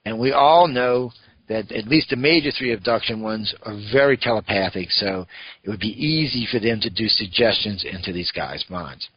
And 0.04 0.18
we 0.18 0.32
all 0.32 0.68
know 0.68 1.10
that 1.48 1.70
at 1.72 1.88
least 1.88 2.10
the 2.10 2.16
major 2.16 2.50
three 2.50 2.72
abduction 2.72 3.20
ones 3.20 3.54
are 3.62 3.76
very 3.92 4.16
telepathic, 4.16 4.90
so 4.90 5.26
it 5.62 5.70
would 5.70 5.80
be 5.80 5.88
easy 5.88 6.46
for 6.50 6.58
them 6.58 6.80
to 6.80 6.90
do 6.90 7.08
suggestions 7.08 7.84
into 7.84 8.12
these 8.12 8.30
guys' 8.30 8.64
minds. 8.68 9.08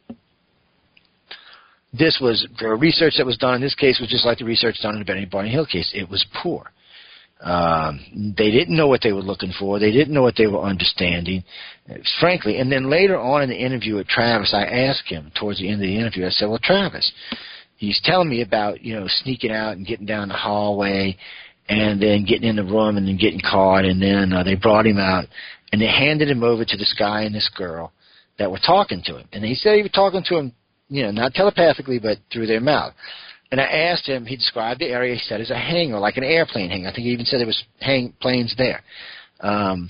This 1.93 2.19
was 2.21 2.45
the 2.59 2.69
research 2.69 3.13
that 3.17 3.25
was 3.25 3.37
done 3.37 3.55
in 3.55 3.61
this 3.61 3.75
case 3.75 3.99
was 3.99 4.09
just 4.09 4.25
like 4.25 4.39
the 4.39 4.45
research 4.45 4.75
done 4.81 4.93
in 4.95 4.99
the 4.99 5.05
Betty 5.05 5.25
Barney 5.25 5.49
Hill 5.49 5.65
case. 5.65 5.91
It 5.95 6.09
was 6.09 6.25
poor. 6.43 6.71
Um, 7.39 8.33
they 8.35 8.49
didn't 8.49 8.75
know 8.75 8.87
what 8.87 9.01
they 9.03 9.11
were 9.11 9.21
looking 9.21 9.53
for. 9.59 9.79
They 9.79 9.91
didn't 9.91 10.13
know 10.13 10.23
what 10.23 10.35
they 10.37 10.47
were 10.47 10.61
understanding, 10.61 11.43
frankly. 12.19 12.57
And 12.57 12.71
then 12.71 12.89
later 12.89 13.19
on 13.19 13.43
in 13.43 13.49
the 13.49 13.55
interview 13.55 13.95
with 13.95 14.07
Travis, 14.07 14.53
I 14.55 14.63
asked 14.63 15.07
him 15.07 15.31
towards 15.39 15.59
the 15.59 15.67
end 15.67 15.75
of 15.75 15.87
the 15.87 15.99
interview. 15.99 16.25
I 16.25 16.29
said, 16.29 16.49
"Well, 16.49 16.59
Travis, 16.61 17.11
he's 17.77 18.01
telling 18.03 18.29
me 18.29 18.41
about 18.41 18.83
you 18.83 18.95
know 18.95 19.05
sneaking 19.07 19.51
out 19.51 19.77
and 19.77 19.85
getting 19.85 20.07
down 20.07 20.29
the 20.29 20.33
hallway, 20.33 21.15
and 21.69 22.01
then 22.01 22.25
getting 22.25 22.49
in 22.49 22.55
the 22.55 22.63
room 22.63 22.97
and 22.97 23.07
then 23.07 23.17
getting 23.17 23.41
caught, 23.41 23.85
and 23.85 24.01
then 24.01 24.33
uh, 24.33 24.43
they 24.43 24.55
brought 24.55 24.87
him 24.87 24.97
out 24.97 25.25
and 25.71 25.81
they 25.81 25.87
handed 25.87 26.29
him 26.29 26.43
over 26.43 26.63
to 26.63 26.77
this 26.77 26.95
guy 26.97 27.23
and 27.23 27.35
this 27.35 27.49
girl 27.55 27.91
that 28.39 28.49
were 28.49 28.59
talking 28.65 29.01
to 29.05 29.17
him, 29.17 29.27
and 29.31 29.43
he 29.43 29.53
said 29.53 29.75
he 29.75 29.83
was 29.83 29.91
talking 29.91 30.23
to 30.23 30.37
him, 30.37 30.53
you 30.89 31.03
know, 31.03 31.11
not 31.11 31.33
telepathically, 31.33 31.99
but 31.99 32.17
through 32.33 32.47
their 32.47 32.61
mouth." 32.61 32.93
And 33.51 33.61
I 33.61 33.65
asked 33.65 34.07
him, 34.07 34.25
he 34.25 34.35
described 34.35 34.81
the 34.81 34.87
area, 34.87 35.15
he 35.15 35.21
said, 35.21 35.39
as 35.39 35.51
a 35.51 35.57
hangar, 35.57 35.99
like 35.99 36.17
an 36.17 36.23
airplane 36.23 36.69
hangar. 36.69 36.89
I 36.89 36.93
think 36.93 37.05
he 37.05 37.13
even 37.13 37.25
said 37.25 37.39
there 37.39 37.47
was 37.47 37.63
hang, 37.79 38.13
planes 38.21 38.53
there. 38.57 38.81
Um, 39.39 39.89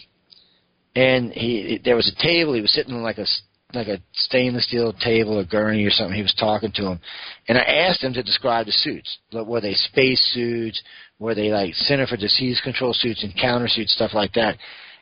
and 0.95 1.31
he, 1.31 1.79
there 1.83 1.95
was 1.95 2.07
a 2.07 2.23
table, 2.23 2.53
he 2.53 2.61
was 2.61 2.73
sitting 2.73 2.93
on 2.93 3.01
like 3.03 3.17
a, 3.17 3.25
like 3.73 3.87
a 3.87 3.99
stainless 4.13 4.65
steel 4.67 4.93
table, 4.93 5.39
a 5.39 5.45
gurney 5.45 5.85
or 5.85 5.89
something. 5.89 6.15
He 6.15 6.21
was 6.21 6.35
talking 6.39 6.71
to 6.73 6.85
him. 6.85 6.99
And 7.47 7.57
I 7.57 7.63
asked 7.63 8.03
him 8.03 8.13
to 8.13 8.23
describe 8.23 8.67
the 8.67 8.71
suits. 8.71 9.17
Were 9.33 9.61
they 9.61 9.73
space 9.73 10.21
suits? 10.33 10.81
Were 11.19 11.35
they 11.35 11.49
like 11.49 11.73
Center 11.73 12.07
for 12.07 12.17
Disease 12.17 12.61
Control 12.63 12.93
suits, 12.93 13.23
encounter 13.23 13.67
suits, 13.67 13.93
stuff 13.93 14.13
like 14.13 14.33
that? 14.33 14.57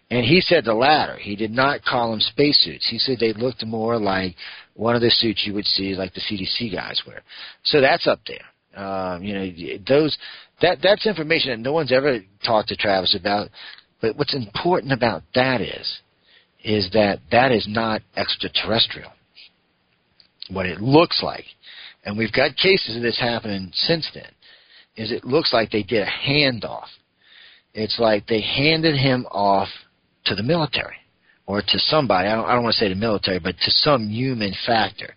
And 0.09 0.25
he 0.25 0.39
said 0.39 0.65
the 0.65 0.73
latter. 0.73 1.17
He 1.17 1.35
did 1.35 1.51
not 1.51 1.83
call 1.83 2.11
them 2.11 2.19
spacesuits. 2.19 2.87
He 2.89 2.99
said 2.99 3.17
they 3.19 3.33
looked 3.33 3.65
more 3.65 3.99
like 3.99 4.35
one 4.75 4.95
of 4.95 5.01
the 5.01 5.09
suits 5.09 5.43
you 5.45 5.53
would 5.53 5.65
see 5.65 5.95
like 5.95 6.13
the 6.13 6.21
CDC 6.21 6.73
guys 6.73 7.01
wear. 7.07 7.23
So 7.63 7.81
that's 7.81 8.07
up 8.07 8.19
there. 8.27 8.81
Um, 8.81 9.23
you 9.23 9.33
know, 9.33 9.77
those 9.87 10.15
that 10.61 10.79
that's 10.83 11.07
information 11.07 11.51
that 11.51 11.59
no 11.59 11.71
one's 11.71 11.91
ever 11.91 12.19
talked 12.45 12.69
to 12.69 12.75
Travis 12.75 13.15
about. 13.19 13.49
But 14.01 14.17
what's 14.17 14.35
important 14.35 14.91
about 14.91 15.23
that 15.33 15.61
is 15.61 15.99
is 16.63 16.89
that 16.93 17.19
that 17.31 17.51
is 17.51 17.65
not 17.69 18.01
extraterrestrial. 18.17 19.11
What 20.49 20.65
it 20.65 20.81
looks 20.81 21.23
like, 21.23 21.45
and 22.03 22.17
we've 22.17 22.31
got 22.31 22.55
cases 22.57 22.97
of 22.97 23.01
this 23.01 23.19
happening 23.19 23.71
since 23.73 24.09
then, 24.13 24.29
is 24.97 25.11
it 25.11 25.23
looks 25.23 25.53
like 25.53 25.71
they 25.71 25.83
did 25.83 26.03
a 26.03 26.11
handoff. 26.27 26.87
It's 27.73 27.97
like 27.97 28.27
they 28.27 28.41
handed 28.41 28.95
him 28.95 29.25
off 29.31 29.69
to 30.25 30.35
the 30.35 30.43
military 30.43 30.95
or 31.47 31.61
to 31.61 31.79
somebody. 31.79 32.27
I 32.27 32.35
don't, 32.35 32.45
I 32.45 32.53
don't 32.53 32.63
want 32.63 32.73
to 32.73 32.79
say 32.79 32.89
the 32.89 32.95
military, 32.95 33.39
but 33.39 33.55
to 33.57 33.71
some 33.71 34.09
human 34.09 34.53
factor 34.65 35.13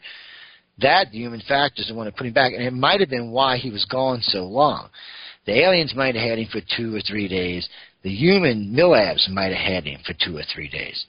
that 0.80 1.08
human 1.08 1.40
factor 1.40 1.82
is 1.82 1.88
the 1.88 1.94
one 1.94 2.06
that 2.06 2.16
put 2.16 2.26
him 2.26 2.32
back, 2.32 2.52
and 2.52 2.62
it 2.62 2.72
might 2.72 3.00
have 3.00 3.10
been 3.10 3.30
why 3.30 3.56
he 3.56 3.70
was 3.70 3.84
gone 3.84 4.20
so 4.22 4.44
long. 4.44 4.88
The 5.46 5.60
aliens 5.60 5.94
might 5.94 6.14
have 6.14 6.28
had 6.28 6.38
him 6.38 6.48
for 6.50 6.60
two 6.76 6.94
or 6.94 7.00
three 7.00 7.26
days. 7.26 7.68
The 8.02 8.10
human 8.10 8.72
Milabs 8.76 9.28
might 9.28 9.52
have 9.52 9.66
had 9.66 9.84
him 9.84 10.00
for 10.06 10.14
two 10.24 10.36
or 10.36 10.42
three 10.54 10.68
days. 10.68 11.06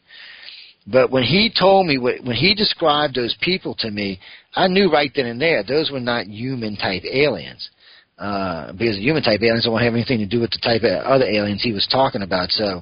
But 0.87 1.11
when 1.11 1.23
he 1.23 1.51
told 1.57 1.85
me, 1.85 1.97
when 1.99 2.35
he 2.35 2.55
described 2.55 3.13
those 3.13 3.35
people 3.41 3.75
to 3.79 3.91
me, 3.91 4.19
I 4.55 4.67
knew 4.67 4.91
right 4.91 5.11
then 5.15 5.27
and 5.27 5.39
there 5.39 5.63
those 5.63 5.91
were 5.91 5.99
not 5.99 6.25
human 6.25 6.77
type 6.77 7.03
aliens. 7.03 7.69
Uh, 8.17 8.73
because 8.73 8.97
human 8.97 9.23
type 9.23 9.41
aliens 9.41 9.65
don't 9.65 9.79
have 9.79 9.93
anything 9.93 10.19
to 10.19 10.25
do 10.25 10.41
with 10.41 10.51
the 10.51 10.59
type 10.61 10.81
of 10.83 11.05
other 11.05 11.25
aliens 11.25 11.61
he 11.61 11.73
was 11.73 11.87
talking 11.91 12.21
about. 12.21 12.49
So 12.49 12.81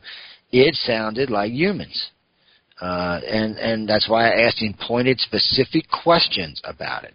it 0.52 0.74
sounded 0.76 1.30
like 1.30 1.52
humans. 1.52 2.12
Uh, 2.80 3.20
and, 3.26 3.58
and 3.58 3.90
that's 3.90 4.08
why 4.08 4.30
I 4.30 4.42
asked 4.42 4.62
him 4.62 4.76
pointed 4.88 5.20
specific 5.20 5.86
questions 6.04 6.62
about 6.64 7.04
it. 7.04 7.14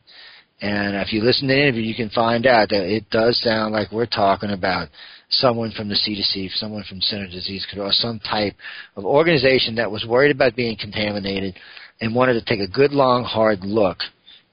And 0.60 0.94
if 0.96 1.12
you 1.12 1.22
listen 1.22 1.48
to 1.48 1.54
the 1.54 1.60
interview, 1.60 1.82
you 1.82 1.94
can 1.94 2.10
find 2.10 2.46
out 2.46 2.68
that 2.68 2.82
it 2.82 3.10
does 3.10 3.40
sound 3.42 3.72
like 3.72 3.90
we're 3.90 4.06
talking 4.06 4.50
about 4.50 4.88
someone 5.28 5.72
from 5.72 5.88
the 5.88 5.96
CDC, 5.96 6.52
someone 6.54 6.84
from 6.88 7.00
Center 7.00 7.26
Disease 7.26 7.66
Control, 7.68 7.90
some 7.92 8.20
type 8.20 8.54
of 8.96 9.04
organization 9.04 9.74
that 9.76 9.90
was 9.90 10.06
worried 10.06 10.34
about 10.34 10.54
being 10.54 10.76
contaminated 10.76 11.56
and 12.00 12.14
wanted 12.14 12.34
to 12.34 12.44
take 12.44 12.60
a 12.60 12.70
good, 12.70 12.92
long, 12.92 13.24
hard 13.24 13.60
look 13.60 13.98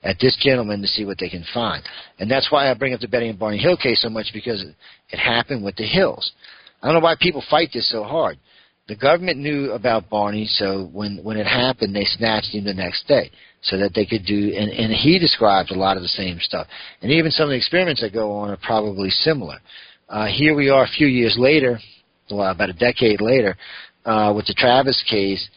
at 0.03 0.17
this 0.19 0.37
gentleman 0.41 0.81
to 0.81 0.87
see 0.87 1.05
what 1.05 1.17
they 1.19 1.29
can 1.29 1.45
find. 1.53 1.83
And 2.19 2.31
that's 2.31 2.51
why 2.51 2.71
I 2.71 2.73
bring 2.73 2.93
up 2.93 3.01
the 3.01 3.07
Betty 3.07 3.27
and 3.27 3.37
Barney 3.37 3.57
Hill 3.57 3.77
case 3.77 4.01
so 4.01 4.09
much 4.09 4.27
because 4.33 4.63
it 5.09 5.17
happened 5.17 5.63
with 5.63 5.75
the 5.75 5.85
Hills. 5.85 6.31
I 6.81 6.87
don't 6.87 6.95
know 6.95 7.03
why 7.03 7.15
people 7.19 7.43
fight 7.49 7.69
this 7.73 7.91
so 7.91 8.03
hard. 8.03 8.37
The 8.89 8.95
government 8.95 9.37
knew 9.37 9.71
about 9.71 10.09
Barney, 10.09 10.45
so 10.47 10.89
when 10.91 11.23
when 11.23 11.37
it 11.37 11.45
happened, 11.45 11.95
they 11.95 12.05
snatched 12.05 12.55
him 12.55 12.63
the 12.63 12.73
next 12.73 13.07
day 13.07 13.29
so 13.61 13.77
that 13.77 13.93
they 13.93 14.03
could 14.03 14.25
do. 14.25 14.51
And, 14.57 14.71
and 14.71 14.91
he 14.91 15.19
described 15.19 15.69
a 15.69 15.77
lot 15.77 15.95
of 15.95 16.01
the 16.01 16.09
same 16.09 16.39
stuff, 16.41 16.65
and 17.03 17.11
even 17.11 17.29
some 17.29 17.43
of 17.43 17.49
the 17.51 17.55
experiments 17.55 18.01
that 18.01 18.13
go 18.13 18.31
on 18.31 18.49
are 18.49 18.57
probably 18.57 19.11
similar. 19.11 19.59
Uh, 20.09 20.25
here 20.25 20.55
we 20.55 20.69
are 20.69 20.85
a 20.85 20.87
few 20.87 21.05
years 21.05 21.35
later, 21.37 21.77
well, 22.31 22.49
about 22.49 22.71
a 22.71 22.73
decade 22.73 23.21
later, 23.21 23.55
uh, 24.05 24.33
with 24.35 24.47
the 24.47 24.55
Travis 24.55 25.03
case, 25.07 25.47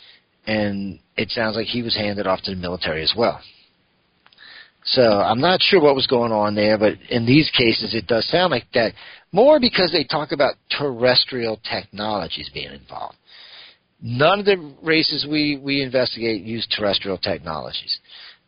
and 0.46 0.98
it 1.16 1.30
sounds 1.30 1.56
like 1.56 1.66
he 1.66 1.80
was 1.80 1.96
handed 1.96 2.26
off 2.26 2.42
to 2.42 2.50
the 2.50 2.60
military 2.60 3.02
as 3.02 3.14
well. 3.16 3.40
So 4.84 5.02
I'm 5.02 5.40
not 5.40 5.62
sure 5.62 5.80
what 5.80 5.94
was 5.94 6.06
going 6.06 6.32
on 6.32 6.54
there, 6.54 6.76
but 6.76 6.94
in 7.08 7.24
these 7.24 7.50
cases 7.56 7.94
it 7.94 8.06
does 8.06 8.28
sound 8.28 8.50
like 8.50 8.66
that 8.74 8.92
more 9.32 9.58
because 9.58 9.90
they 9.90 10.04
talk 10.04 10.32
about 10.32 10.56
terrestrial 10.70 11.58
technologies 11.70 12.50
being 12.52 12.72
involved. 12.72 13.16
None 14.02 14.40
of 14.40 14.44
the 14.44 14.74
races 14.82 15.26
we, 15.28 15.60
we 15.62 15.80
investigate 15.80 16.42
use 16.42 16.66
terrestrial 16.76 17.18
technologies. 17.18 17.98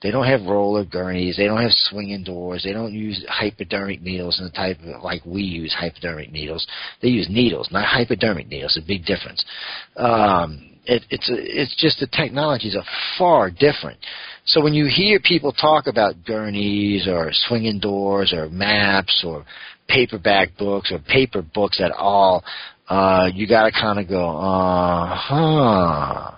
They 0.03 0.11
don't 0.11 0.27
have 0.27 0.43
roller 0.43 0.85
gurneys. 0.85 1.37
They 1.37 1.47
don't 1.47 1.63
have 1.63 1.71
swinging 1.73 2.25
doors. 2.25 2.63
They 2.63 2.75
don't 2.75 2.93
use 2.93 3.25
hypodermic 3.27 4.03
needles 4.03 4.39
in 4.39 4.45
the 4.45 4.51
type 4.51 4.79
of, 4.81 5.03
like 5.03 5.25
we 5.25 5.43
use 5.43 5.73
hypodermic 5.73 6.31
needles. 6.31 6.67
They 7.01 7.09
use 7.09 7.29
needles, 7.31 7.71
not 7.73 7.87
hypodermic 7.87 8.49
needles. 8.49 8.77
A 8.77 8.87
big 8.87 9.07
difference. 9.07 9.43
Um, 9.97 10.75
it, 10.85 11.05
it's 11.09 11.31
it's 11.31 11.75
just 11.77 12.01
the 12.01 12.07
technologies 12.07 12.77
are 12.77 12.85
far 13.19 13.51
different. 13.51 13.99
So 14.45 14.61
when 14.61 14.75
you 14.75 14.87
hear 14.87 15.21
people 15.21 15.53
talk 15.53 15.87
about 15.87 16.17
gurneys 16.27 17.09
or 17.09 17.31
swinging 17.33 17.79
doors 17.79 18.35
or 18.35 18.51
maps 18.51 19.25
or 19.27 19.47
paperback 19.89 20.57
books 20.59 20.93
or 20.93 20.99
paper 20.99 21.41
books 21.41 21.81
at 21.81 21.93
all, 21.93 22.45
uh, 22.89 23.31
you 23.33 23.47
got 23.49 23.65
to 23.65 23.73
kind 23.73 23.99
of 23.99 24.09
go, 24.09 24.29
uh 24.37 25.17
huh. 25.17 26.31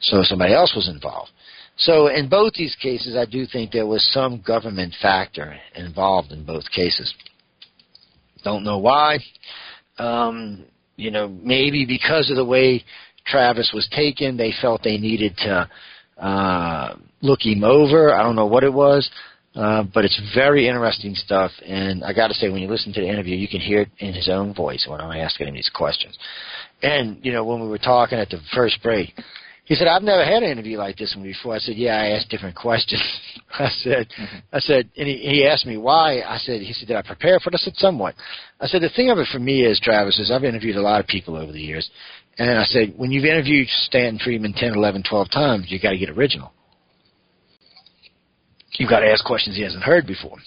So 0.00 0.22
somebody 0.22 0.54
else 0.54 0.74
was 0.74 0.88
involved. 0.88 1.30
So 1.76 2.08
in 2.08 2.28
both 2.28 2.54
these 2.54 2.76
cases, 2.76 3.16
I 3.16 3.24
do 3.24 3.46
think 3.46 3.72
there 3.72 3.86
was 3.86 4.06
some 4.12 4.40
government 4.40 4.94
factor 5.00 5.56
involved 5.74 6.32
in 6.32 6.44
both 6.44 6.64
cases. 6.70 7.12
Don't 8.44 8.64
know 8.64 8.78
why. 8.78 9.18
Um, 9.98 10.64
you 10.96 11.10
know, 11.10 11.28
maybe 11.28 11.86
because 11.86 12.30
of 12.30 12.36
the 12.36 12.44
way 12.44 12.84
Travis 13.26 13.70
was 13.74 13.88
taken, 13.94 14.36
they 14.36 14.52
felt 14.60 14.82
they 14.82 14.98
needed 14.98 15.36
to 15.38 15.68
uh, 16.18 16.96
look 17.20 17.40
him 17.42 17.64
over. 17.64 18.12
I 18.12 18.22
don't 18.22 18.36
know 18.36 18.46
what 18.46 18.64
it 18.64 18.72
was, 18.72 19.08
uh, 19.54 19.84
but 19.94 20.04
it's 20.04 20.20
very 20.34 20.68
interesting 20.68 21.14
stuff. 21.14 21.50
And 21.64 22.04
I 22.04 22.12
got 22.12 22.28
to 22.28 22.34
say, 22.34 22.48
when 22.48 22.62
you 22.62 22.68
listen 22.68 22.92
to 22.94 23.00
the 23.00 23.08
interview, 23.08 23.36
you 23.36 23.48
can 23.48 23.60
hear 23.60 23.82
it 23.82 23.90
in 23.98 24.14
his 24.14 24.28
own 24.28 24.54
voice 24.54 24.86
when 24.88 25.00
I'm 25.00 25.18
asking 25.20 25.48
him 25.48 25.54
these 25.54 25.70
questions. 25.72 26.16
And 26.82 27.18
you 27.24 27.32
know, 27.32 27.44
when 27.44 27.60
we 27.60 27.68
were 27.68 27.78
talking 27.78 28.18
at 28.18 28.30
the 28.30 28.40
first 28.54 28.82
break, 28.82 29.12
he 29.64 29.76
said, 29.76 29.86
"I've 29.86 30.02
never 30.02 30.24
had 30.24 30.42
an 30.42 30.50
interview 30.50 30.78
like 30.78 30.96
this 30.96 31.14
one 31.14 31.24
before." 31.24 31.54
I 31.54 31.58
said, 31.58 31.76
"Yeah, 31.76 31.94
I 31.94 32.08
asked 32.10 32.28
different 32.28 32.56
questions." 32.56 33.02
I 33.58 33.68
said, 33.68 34.08
mm-hmm. 34.08 34.36
"I 34.52 34.58
said," 34.58 34.90
and 34.96 35.06
he, 35.06 35.16
he 35.18 35.46
asked 35.46 35.66
me 35.66 35.76
why. 35.76 36.22
I 36.22 36.38
said, 36.38 36.60
"He 36.62 36.72
said, 36.72 36.88
did 36.88 36.96
I 36.96 37.02
prepare 37.02 37.38
for 37.38 37.50
it?" 37.50 37.54
I 37.54 37.58
said, 37.58 37.76
"Somewhat." 37.76 38.14
I 38.60 38.66
said, 38.66 38.82
"The 38.82 38.88
thing 38.88 39.10
of 39.10 39.18
it 39.18 39.28
for 39.30 39.38
me 39.38 39.64
is, 39.64 39.78
Travis, 39.80 40.18
is 40.18 40.30
I've 40.30 40.44
interviewed 40.44 40.76
a 40.76 40.82
lot 40.82 41.00
of 41.00 41.06
people 41.06 41.36
over 41.36 41.52
the 41.52 41.60
years, 41.60 41.88
and 42.38 42.58
I 42.58 42.64
said, 42.64 42.94
when 42.96 43.10
you've 43.10 43.24
interviewed 43.24 43.68
Stanton 43.68 44.18
Friedman 44.18 44.54
10, 44.54 44.74
11, 44.74 45.04
12 45.08 45.30
times, 45.30 45.66
you 45.68 45.78
got 45.78 45.90
to 45.90 45.98
get 45.98 46.10
original. 46.10 46.52
You've 48.78 48.90
got 48.90 49.00
to 49.00 49.10
ask 49.10 49.24
questions 49.24 49.56
he 49.56 49.62
hasn't 49.62 49.82
heard 49.82 50.06
before." 50.06 50.38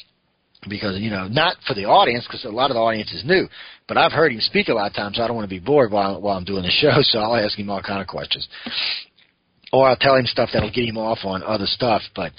Because 0.67 0.99
you 0.99 1.11
know, 1.11 1.27
not 1.27 1.57
for 1.67 1.75
the 1.75 1.85
audience, 1.85 2.25
because 2.25 2.43
a 2.45 2.49
lot 2.49 2.71
of 2.71 2.75
the 2.75 2.81
audience 2.81 3.13
is 3.13 3.23
new. 3.23 3.47
But 3.87 3.97
I've 3.97 4.11
heard 4.11 4.31
him 4.31 4.39
speak 4.41 4.67
a 4.67 4.73
lot 4.73 4.87
of 4.87 4.95
times. 4.95 5.17
So 5.17 5.23
I 5.23 5.27
don't 5.27 5.35
want 5.35 5.47
to 5.47 5.55
be 5.55 5.63
bored 5.63 5.91
while 5.91 6.19
while 6.19 6.37
I'm 6.37 6.45
doing 6.45 6.63
the 6.63 6.71
show, 6.81 7.01
so 7.01 7.19
I'll 7.19 7.35
ask 7.35 7.57
him 7.57 7.69
all 7.69 7.81
kind 7.81 8.01
of 8.01 8.07
questions 8.07 8.47
or 9.75 9.89
I'll 9.89 9.97
tell 9.97 10.15
him 10.15 10.25
stuff 10.25 10.49
that'll 10.53 10.71
get 10.71 10.87
him 10.87 10.97
off 10.97 11.19
on 11.23 11.43
other 11.43 11.65
stuff. 11.65 12.01
But 12.15 12.31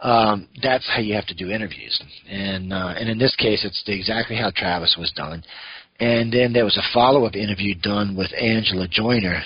um, 0.00 0.48
that's 0.62 0.88
how 0.88 1.00
you 1.00 1.14
have 1.14 1.26
to 1.26 1.34
do 1.34 1.50
interviews. 1.50 2.00
And 2.28 2.72
uh, 2.72 2.94
and 2.96 3.08
in 3.08 3.18
this 3.18 3.34
case, 3.36 3.64
it's 3.64 3.82
exactly 3.86 4.36
how 4.36 4.52
Travis 4.54 4.96
was 4.98 5.12
done. 5.16 5.42
And 6.00 6.32
then 6.32 6.52
there 6.52 6.64
was 6.64 6.76
a 6.76 6.94
follow-up 6.94 7.36
interview 7.36 7.74
done 7.76 8.16
with 8.16 8.30
Angela 8.34 8.88
Joiner, 8.88 9.42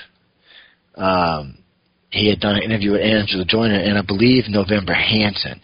Um, 0.95 1.59
he 2.11 2.29
had 2.29 2.41
done 2.41 2.57
an 2.57 2.63
interview 2.63 2.93
with 2.93 3.03
Angela 3.03 3.45
Joiner, 3.45 3.79
and 3.79 3.99
I 3.99 4.03
believe 4.03 4.45
November 4.49 4.95
Hanson 4.95 5.61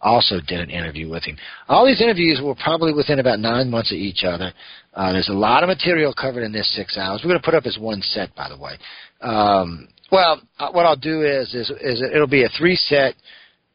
also 0.00 0.36
did 0.46 0.60
an 0.60 0.70
interview 0.70 1.08
with 1.10 1.24
him. 1.24 1.36
All 1.68 1.86
these 1.86 2.00
interviews 2.00 2.40
were 2.42 2.54
probably 2.54 2.92
within 2.92 3.18
about 3.18 3.40
nine 3.40 3.70
months 3.70 3.90
of 3.90 3.98
each 3.98 4.22
other. 4.24 4.52
Uh, 4.94 5.12
there's 5.12 5.28
a 5.28 5.32
lot 5.32 5.62
of 5.62 5.68
material 5.68 6.14
covered 6.14 6.42
in 6.44 6.52
this 6.52 6.72
six 6.74 6.96
hours. 6.96 7.20
We're 7.22 7.30
going 7.30 7.40
to 7.40 7.44
put 7.44 7.54
up 7.54 7.66
as 7.66 7.78
one 7.78 8.00
set, 8.02 8.34
by 8.36 8.48
the 8.48 8.56
way. 8.56 8.78
Um, 9.20 9.88
well, 10.10 10.40
uh, 10.58 10.70
what 10.70 10.86
I'll 10.86 10.96
do 10.96 11.22
is 11.22 11.52
is 11.54 11.70
is 11.80 12.02
it'll 12.02 12.26
be 12.26 12.44
a 12.44 12.48
three 12.56 12.76
set, 12.76 13.14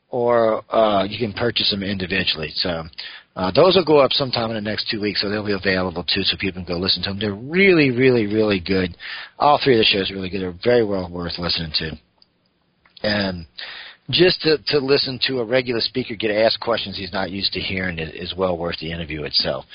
or 0.09 0.63
uh, 0.73 1.03
you 1.03 1.19
can 1.19 1.33
purchase 1.33 1.69
them 1.71 1.83
individually. 1.83 2.51
So 2.55 2.83
uh, 3.35 3.51
those 3.51 3.75
will 3.75 3.85
go 3.85 3.99
up 3.99 4.11
sometime 4.11 4.49
in 4.49 4.55
the 4.55 4.69
next 4.69 4.89
two 4.89 5.01
weeks, 5.01 5.21
so 5.21 5.29
they'll 5.29 5.45
be 5.45 5.53
available 5.53 6.03
too, 6.03 6.23
so 6.23 6.37
people 6.39 6.63
can 6.63 6.73
go 6.73 6.79
listen 6.79 7.03
to 7.03 7.09
them. 7.09 7.19
They're 7.19 7.33
really, 7.33 7.91
really, 7.91 8.27
really 8.27 8.59
good. 8.59 8.95
All 9.39 9.59
three 9.63 9.75
of 9.75 9.79
the 9.79 9.85
shows 9.85 10.09
are 10.09 10.15
really 10.15 10.29
good. 10.29 10.41
They're 10.41 10.55
very 10.63 10.85
well 10.85 11.09
worth 11.09 11.37
listening 11.37 11.71
to. 11.79 11.91
And 13.03 13.45
just 14.09 14.41
to, 14.41 14.57
to 14.67 14.79
listen 14.79 15.19
to 15.27 15.39
a 15.39 15.45
regular 15.45 15.81
speaker 15.81 16.15
get 16.15 16.31
asked 16.31 16.59
questions 16.59 16.97
he's 16.97 17.13
not 17.13 17.31
used 17.31 17.53
to 17.53 17.59
hearing 17.59 17.99
is 17.99 18.33
well 18.35 18.57
worth 18.57 18.79
the 18.79 18.91
interview 18.91 19.23
itself. 19.23 19.65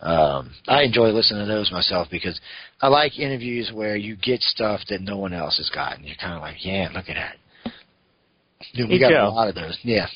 Um, 0.00 0.52
I 0.68 0.82
enjoy 0.82 1.08
listening 1.08 1.46
to 1.46 1.52
those 1.52 1.72
myself 1.72 2.08
because 2.10 2.38
I 2.80 2.88
like 2.88 3.18
interviews 3.18 3.70
where 3.72 3.96
you 3.96 4.16
get 4.16 4.40
stuff 4.42 4.80
that 4.90 5.00
no 5.00 5.16
one 5.16 5.32
else 5.32 5.56
has 5.56 5.70
gotten. 5.70 6.04
You're 6.04 6.16
kind 6.20 6.34
of 6.34 6.42
like, 6.42 6.64
yeah, 6.64 6.88
look 6.92 7.08
at 7.08 7.14
that. 7.14 7.72
Dude, 8.74 8.88
we 8.88 8.94
hey, 8.96 9.00
got 9.00 9.10
Joe. 9.10 9.28
a 9.28 9.30
lot 9.30 9.48
of 9.48 9.54
those. 9.54 9.78
Yeah. 9.82 10.06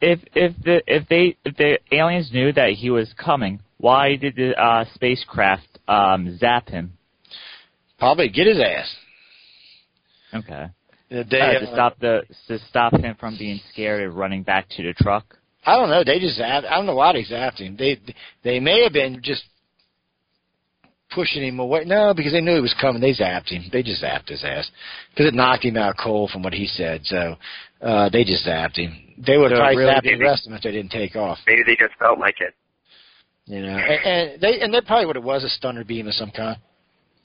If 0.00 0.20
if 0.34 0.52
the 0.62 0.82
if 0.86 1.08
they 1.08 1.36
if 1.44 1.56
the 1.56 1.78
aliens 1.90 2.30
knew 2.32 2.52
that 2.52 2.70
he 2.70 2.90
was 2.90 3.12
coming, 3.16 3.60
why 3.78 4.16
did 4.16 4.36
the 4.36 4.54
uh, 4.60 4.84
spacecraft 4.94 5.66
um, 5.88 6.36
zap 6.38 6.68
him? 6.68 6.92
Probably 7.98 8.28
get 8.28 8.46
his 8.46 8.60
ass. 8.60 8.94
Okay. 10.34 10.66
They, 11.08 11.22
uh, 11.22 11.60
to 11.60 11.68
uh, 11.68 11.72
stop 11.72 11.98
the 12.00 12.22
to 12.48 12.58
stop 12.68 12.92
him 12.94 13.14
from 13.18 13.36
being 13.38 13.60
scared 13.72 14.02
and 14.02 14.16
running 14.16 14.42
back 14.42 14.68
to 14.70 14.82
the 14.82 14.92
truck. 14.92 15.36
I 15.64 15.76
don't 15.76 15.88
know. 15.88 16.02
They 16.04 16.18
just. 16.18 16.40
I 16.40 16.60
don't 16.60 16.86
know 16.86 16.94
why 16.94 17.12
they 17.12 17.24
zapped 17.24 17.58
him. 17.58 17.76
They 17.76 18.00
they 18.42 18.60
may 18.60 18.82
have 18.82 18.92
been 18.92 19.20
just 19.22 19.44
pushing 21.14 21.42
him 21.42 21.58
away. 21.60 21.84
No, 21.84 22.12
because 22.14 22.32
they 22.32 22.40
knew 22.40 22.56
he 22.56 22.60
was 22.60 22.74
coming. 22.80 23.00
They 23.00 23.14
zapped 23.14 23.48
him. 23.48 23.64
They 23.72 23.82
just 23.82 24.02
zapped 24.02 24.28
his 24.28 24.44
ass 24.44 24.70
because 25.10 25.26
it 25.26 25.34
knocked 25.34 25.64
him 25.64 25.76
out 25.76 25.96
cold 26.02 26.30
from 26.30 26.42
what 26.42 26.52
he 26.52 26.66
said. 26.66 27.02
So 27.04 27.36
uh, 27.82 28.08
they 28.10 28.24
just 28.24 28.46
zapped 28.46 28.76
him. 28.76 28.96
They 29.18 29.36
would 29.36 29.50
have 29.50 29.58
So 29.58 29.62
probably 29.62 29.76
really 29.78 29.94
zapped 29.94 30.02
the 30.02 30.24
rest 30.24 30.46
of 30.46 30.50
them 30.50 30.56
if 30.56 30.62
they 30.62 30.72
didn't 30.72 30.90
take 30.90 31.16
off. 31.16 31.38
Maybe 31.46 31.62
they 31.64 31.76
just 31.76 31.98
felt 31.98 32.18
like 32.18 32.40
it. 32.40 32.54
You 33.46 33.62
know, 33.62 33.76
and, 33.76 34.04
and 34.04 34.40
they 34.40 34.60
and 34.60 34.74
that 34.74 34.86
probably 34.86 35.06
what 35.06 35.16
it 35.16 35.22
was 35.22 35.44
a 35.44 35.48
stunner 35.48 35.84
beam 35.84 36.08
of 36.08 36.14
some 36.14 36.32
kind. 36.32 36.58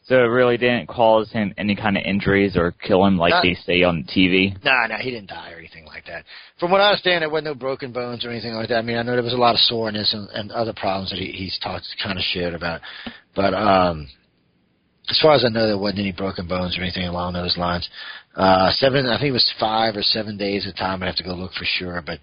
So 0.03 0.15
it 0.15 0.27
really 0.27 0.57
didn't 0.57 0.87
cause 0.87 1.31
him 1.31 1.53
any 1.57 1.75
kind 1.75 1.95
of 1.95 2.03
injuries 2.03 2.57
or 2.57 2.71
kill 2.71 3.05
him 3.05 3.17
like 3.17 3.31
Not- 3.31 3.43
they 3.43 3.53
say 3.53 3.83
on 3.83 4.03
TV. 4.03 4.55
No, 4.63 4.71
no, 4.89 4.95
he 4.97 5.11
didn't 5.11 5.29
die 5.29 5.51
or 5.51 5.59
anything 5.59 5.85
like 5.85 6.05
that. 6.07 6.25
From 6.59 6.71
what 6.71 6.81
I 6.81 6.87
understand, 6.87 7.21
there 7.21 7.29
wasn't 7.29 7.45
no 7.45 7.55
broken 7.55 7.91
bones 7.91 8.25
or 8.25 8.31
anything 8.31 8.53
like 8.53 8.69
that. 8.69 8.77
I 8.77 8.81
mean, 8.81 8.97
I 8.97 9.03
know 9.03 9.13
there 9.13 9.23
was 9.23 9.33
a 9.33 9.37
lot 9.37 9.53
of 9.53 9.59
soreness 9.59 10.13
and, 10.13 10.27
and 10.29 10.51
other 10.51 10.73
problems 10.73 11.11
that 11.11 11.19
he, 11.19 11.31
he's 11.31 11.57
talked 11.59 11.85
kind 12.03 12.17
of 12.17 12.23
shared 12.23 12.55
about, 12.55 12.81
but 13.35 13.53
um, 13.53 14.07
as 15.09 15.19
far 15.21 15.35
as 15.35 15.45
I 15.45 15.49
know, 15.49 15.67
there 15.67 15.77
wasn't 15.77 15.99
any 15.99 16.11
broken 16.13 16.47
bones 16.47 16.77
or 16.77 16.81
anything 16.81 17.07
along 17.07 17.33
those 17.33 17.55
lines. 17.57 17.87
Uh, 18.35 18.71
seven, 18.71 19.05
I 19.05 19.17
think 19.19 19.29
it 19.29 19.33
was 19.33 19.53
five 19.59 19.95
or 19.95 20.03
seven 20.03 20.35
days 20.37 20.65
at 20.65 20.73
a 20.73 20.77
time. 20.77 21.03
I 21.03 21.07
have 21.07 21.17
to 21.17 21.23
go 21.23 21.35
look 21.35 21.51
for 21.53 21.65
sure, 21.65 22.01
but 22.03 22.19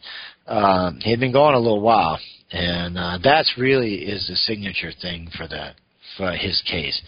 um, 0.52 0.98
he 1.00 1.10
had 1.10 1.20
been 1.20 1.32
gone 1.32 1.54
a 1.54 1.58
little 1.58 1.82
while, 1.82 2.18
and 2.50 2.98
uh, 2.98 3.18
that's 3.22 3.54
really 3.56 3.96
is 3.96 4.26
the 4.26 4.36
signature 4.36 4.90
thing 5.00 5.28
for 5.36 5.46
that 5.46 5.76
for 6.16 6.32
his 6.32 6.60
case 6.68 7.00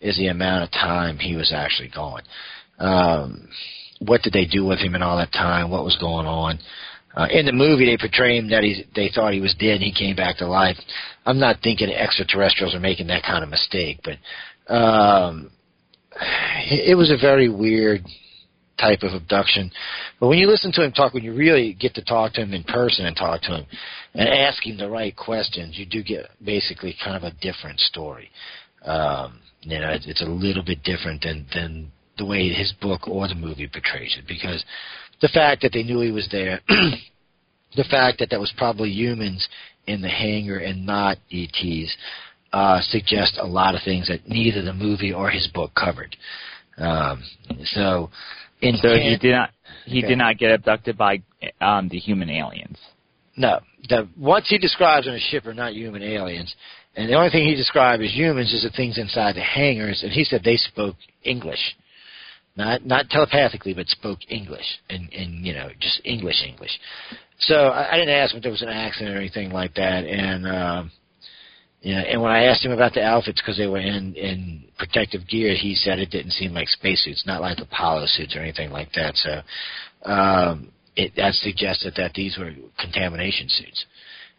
is 0.00 0.16
the 0.16 0.28
amount 0.28 0.64
of 0.64 0.70
time 0.70 1.18
he 1.18 1.36
was 1.36 1.52
actually 1.54 1.88
gone. 1.88 2.22
Um, 2.78 3.48
what 4.00 4.22
did 4.22 4.32
they 4.32 4.46
do 4.46 4.64
with 4.64 4.78
him 4.78 4.94
in 4.94 5.02
all 5.02 5.16
that 5.16 5.32
time? 5.32 5.70
What 5.70 5.84
was 5.84 5.96
going 5.98 6.26
on? 6.26 6.58
Uh, 7.16 7.26
in 7.30 7.46
the 7.46 7.52
movie, 7.52 7.86
they 7.86 7.96
portray 7.96 8.36
him 8.36 8.50
that 8.50 8.62
he 8.62 8.84
they 8.94 9.10
thought 9.12 9.32
he 9.32 9.40
was 9.40 9.54
dead 9.58 9.76
and 9.76 9.82
he 9.82 9.92
came 9.92 10.14
back 10.14 10.36
to 10.36 10.46
life. 10.46 10.76
I'm 11.26 11.40
not 11.40 11.56
thinking 11.62 11.90
extraterrestrials 11.90 12.74
are 12.74 12.80
making 12.80 13.08
that 13.08 13.24
kind 13.24 13.42
of 13.42 13.50
mistake, 13.50 14.00
but 14.04 14.72
um, 14.72 15.50
it 16.70 16.96
was 16.96 17.10
a 17.10 17.16
very 17.20 17.48
weird 17.48 18.04
type 18.78 19.02
of 19.02 19.14
abduction. 19.14 19.70
But 20.20 20.28
when 20.28 20.38
you 20.38 20.46
listen 20.46 20.70
to 20.72 20.84
him 20.84 20.92
talk, 20.92 21.12
when 21.12 21.24
you 21.24 21.34
really 21.34 21.74
get 21.74 21.94
to 21.94 22.04
talk 22.04 22.34
to 22.34 22.42
him 22.42 22.54
in 22.54 22.62
person 22.62 23.06
and 23.06 23.16
talk 23.16 23.42
to 23.42 23.56
him 23.56 23.66
and 24.14 24.28
ask 24.28 24.64
him 24.64 24.76
the 24.76 24.88
right 24.88 25.16
questions, 25.16 25.76
you 25.76 25.86
do 25.86 26.02
get 26.02 26.26
basically 26.44 26.94
kind 27.02 27.16
of 27.16 27.24
a 27.24 27.34
different 27.40 27.80
story. 27.80 28.30
Um, 28.84 29.40
you 29.62 29.78
know, 29.78 29.90
it's, 29.90 30.06
it's 30.06 30.22
a 30.22 30.26
little 30.26 30.62
bit 30.62 30.82
different 30.82 31.22
than 31.22 31.46
than 31.54 31.92
the 32.16 32.24
way 32.24 32.48
his 32.48 32.72
book 32.80 33.06
or 33.08 33.28
the 33.28 33.34
movie 33.34 33.68
portrays 33.68 34.16
it 34.18 34.26
because 34.26 34.64
the 35.20 35.28
fact 35.28 35.62
that 35.62 35.72
they 35.72 35.82
knew 35.82 36.00
he 36.00 36.10
was 36.10 36.28
there, 36.30 36.60
the 36.68 37.84
fact 37.90 38.18
that 38.18 38.30
that 38.30 38.40
was 38.40 38.52
probably 38.56 38.90
humans 38.90 39.46
in 39.86 40.00
the 40.00 40.08
hangar 40.08 40.58
and 40.58 40.84
not 40.84 41.16
ETs, 41.32 41.96
uh, 42.52 42.80
suggests 42.82 43.38
a 43.40 43.46
lot 43.46 43.74
of 43.74 43.82
things 43.84 44.08
that 44.08 44.28
neither 44.28 44.62
the 44.62 44.72
movie 44.72 45.12
or 45.12 45.30
his 45.30 45.48
book 45.48 45.72
covered. 45.74 46.16
Um, 46.76 47.22
so, 47.64 48.10
in 48.60 48.76
so 48.76 48.94
he 48.94 49.16
did 49.20 49.32
not 49.32 49.50
he 49.84 49.98
Okay. 50.00 50.08
did 50.08 50.18
not 50.18 50.38
get 50.38 50.52
abducted 50.52 50.96
by 50.96 51.22
um, 51.60 51.88
the 51.88 51.98
human 51.98 52.30
aliens. 52.30 52.78
No, 53.36 53.60
the 53.88 54.08
what 54.16 54.44
he 54.44 54.58
describes 54.58 55.06
on 55.06 55.14
a 55.14 55.18
ship 55.18 55.46
are 55.46 55.54
not 55.54 55.74
human 55.74 56.02
aliens, 56.02 56.54
and 56.98 57.08
the 57.08 57.14
only 57.14 57.30
thing 57.30 57.46
he 57.46 57.54
described 57.54 58.02
as 58.02 58.10
humans 58.12 58.52
is 58.52 58.64
the 58.64 58.70
things 58.70 58.98
inside 58.98 59.36
the 59.36 59.40
hangars, 59.40 60.02
and 60.02 60.10
he 60.10 60.24
said 60.24 60.42
they 60.42 60.56
spoke 60.56 60.96
English, 61.22 61.76
not 62.56 62.84
not 62.84 63.08
telepathically, 63.08 63.72
but 63.72 63.86
spoke 63.86 64.18
English, 64.28 64.66
and 64.90 65.08
and 65.12 65.46
you 65.46 65.54
know 65.54 65.68
just 65.78 66.00
English 66.04 66.42
English. 66.44 66.76
So 67.38 67.54
I, 67.54 67.92
I 67.92 67.98
didn't 67.98 68.16
ask 68.16 68.34
him 68.34 68.38
if 68.38 68.42
there 68.42 68.50
was 68.50 68.62
an 68.62 68.68
accident 68.70 69.16
or 69.16 69.20
anything 69.20 69.52
like 69.52 69.74
that, 69.74 70.04
and 70.06 70.44
um, 70.48 70.90
you 71.82 71.94
and 71.94 72.20
when 72.20 72.32
I 72.32 72.46
asked 72.46 72.64
him 72.64 72.72
about 72.72 72.94
the 72.94 73.04
outfits 73.04 73.40
because 73.40 73.56
they 73.56 73.68
were 73.68 73.78
in 73.78 74.16
in 74.16 74.64
protective 74.76 75.28
gear, 75.28 75.54
he 75.54 75.76
said 75.76 76.00
it 76.00 76.10
didn't 76.10 76.32
seem 76.32 76.52
like 76.52 76.66
spacesuits, 76.66 77.24
not 77.24 77.40
like 77.40 77.60
Apollo 77.60 78.06
suits 78.08 78.34
or 78.34 78.40
anything 78.40 78.72
like 78.72 78.92
that. 78.94 79.14
So. 79.14 79.42
Um, 80.10 80.72
it 80.96 81.12
that 81.16 81.34
suggested 81.34 81.94
that 81.96 82.14
these 82.14 82.36
were 82.36 82.50
contamination 82.78 83.48
suits, 83.48 83.84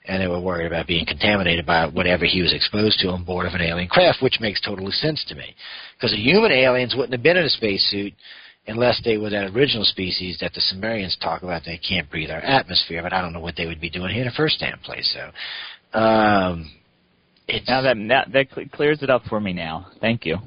and 0.10 0.22
they 0.22 0.28
were 0.28 0.40
worried 0.40 0.66
about 0.66 0.88
being 0.88 1.06
contaminated 1.06 1.66
by 1.66 1.86
whatever 1.88 2.26
he 2.26 2.42
was 2.42 2.54
exposed 2.54 3.00
to 3.00 3.10
on 3.10 3.24
board 3.24 3.46
of 3.46 3.54
an 3.54 3.62
alien 3.62 3.88
craft, 3.88 4.22
which 4.22 4.40
makes 4.42 4.60
total 4.60 4.90
sense 4.92 5.24
to 5.30 5.36
me, 5.36 5.56
because 5.96 6.12
the 6.12 6.18
human 6.18 6.52
aliens 6.52 6.96
wouldn't 6.96 7.14
have 7.14 7.22
been 7.22 7.38
in 7.38 7.46
a 7.46 7.50
spacesuit 7.50 8.14
unless 8.68 9.00
they 9.06 9.18
were 9.18 9.30
that 9.30 9.52
original 9.56 9.86
species 9.86 10.38
that 10.42 10.54
the 10.54 10.62
Sumerians 10.62 11.16
talk 11.22 11.44
about. 11.44 11.62
They 11.64 11.78
can't 11.78 12.10
breathe 12.10 12.32
our 12.32 12.42
atmosphere, 12.42 13.04
but 13.04 13.14
I 13.14 13.22
don't 13.22 13.34
know 13.34 13.40
what 13.40 13.56
they 13.56 13.68
would 13.68 13.80
be 13.80 13.90
doing 13.90 14.10
here 14.12 14.24
in 14.24 14.28
the 14.28 14.34
first 14.36 14.60
damn 14.60 14.80
place. 14.80 15.16
So, 15.16 16.00
um, 16.00 16.72
it's 17.48 17.68
Now 17.68 17.82
that 17.82 17.98
that, 18.10 18.32
that 18.34 18.52
cle- 18.52 18.70
clears 18.72 19.02
it 19.04 19.10
up 19.10 19.24
for 19.30 19.40
me 19.40 19.54
now. 19.54 19.88
Thank 20.02 20.26
you. 20.26 20.38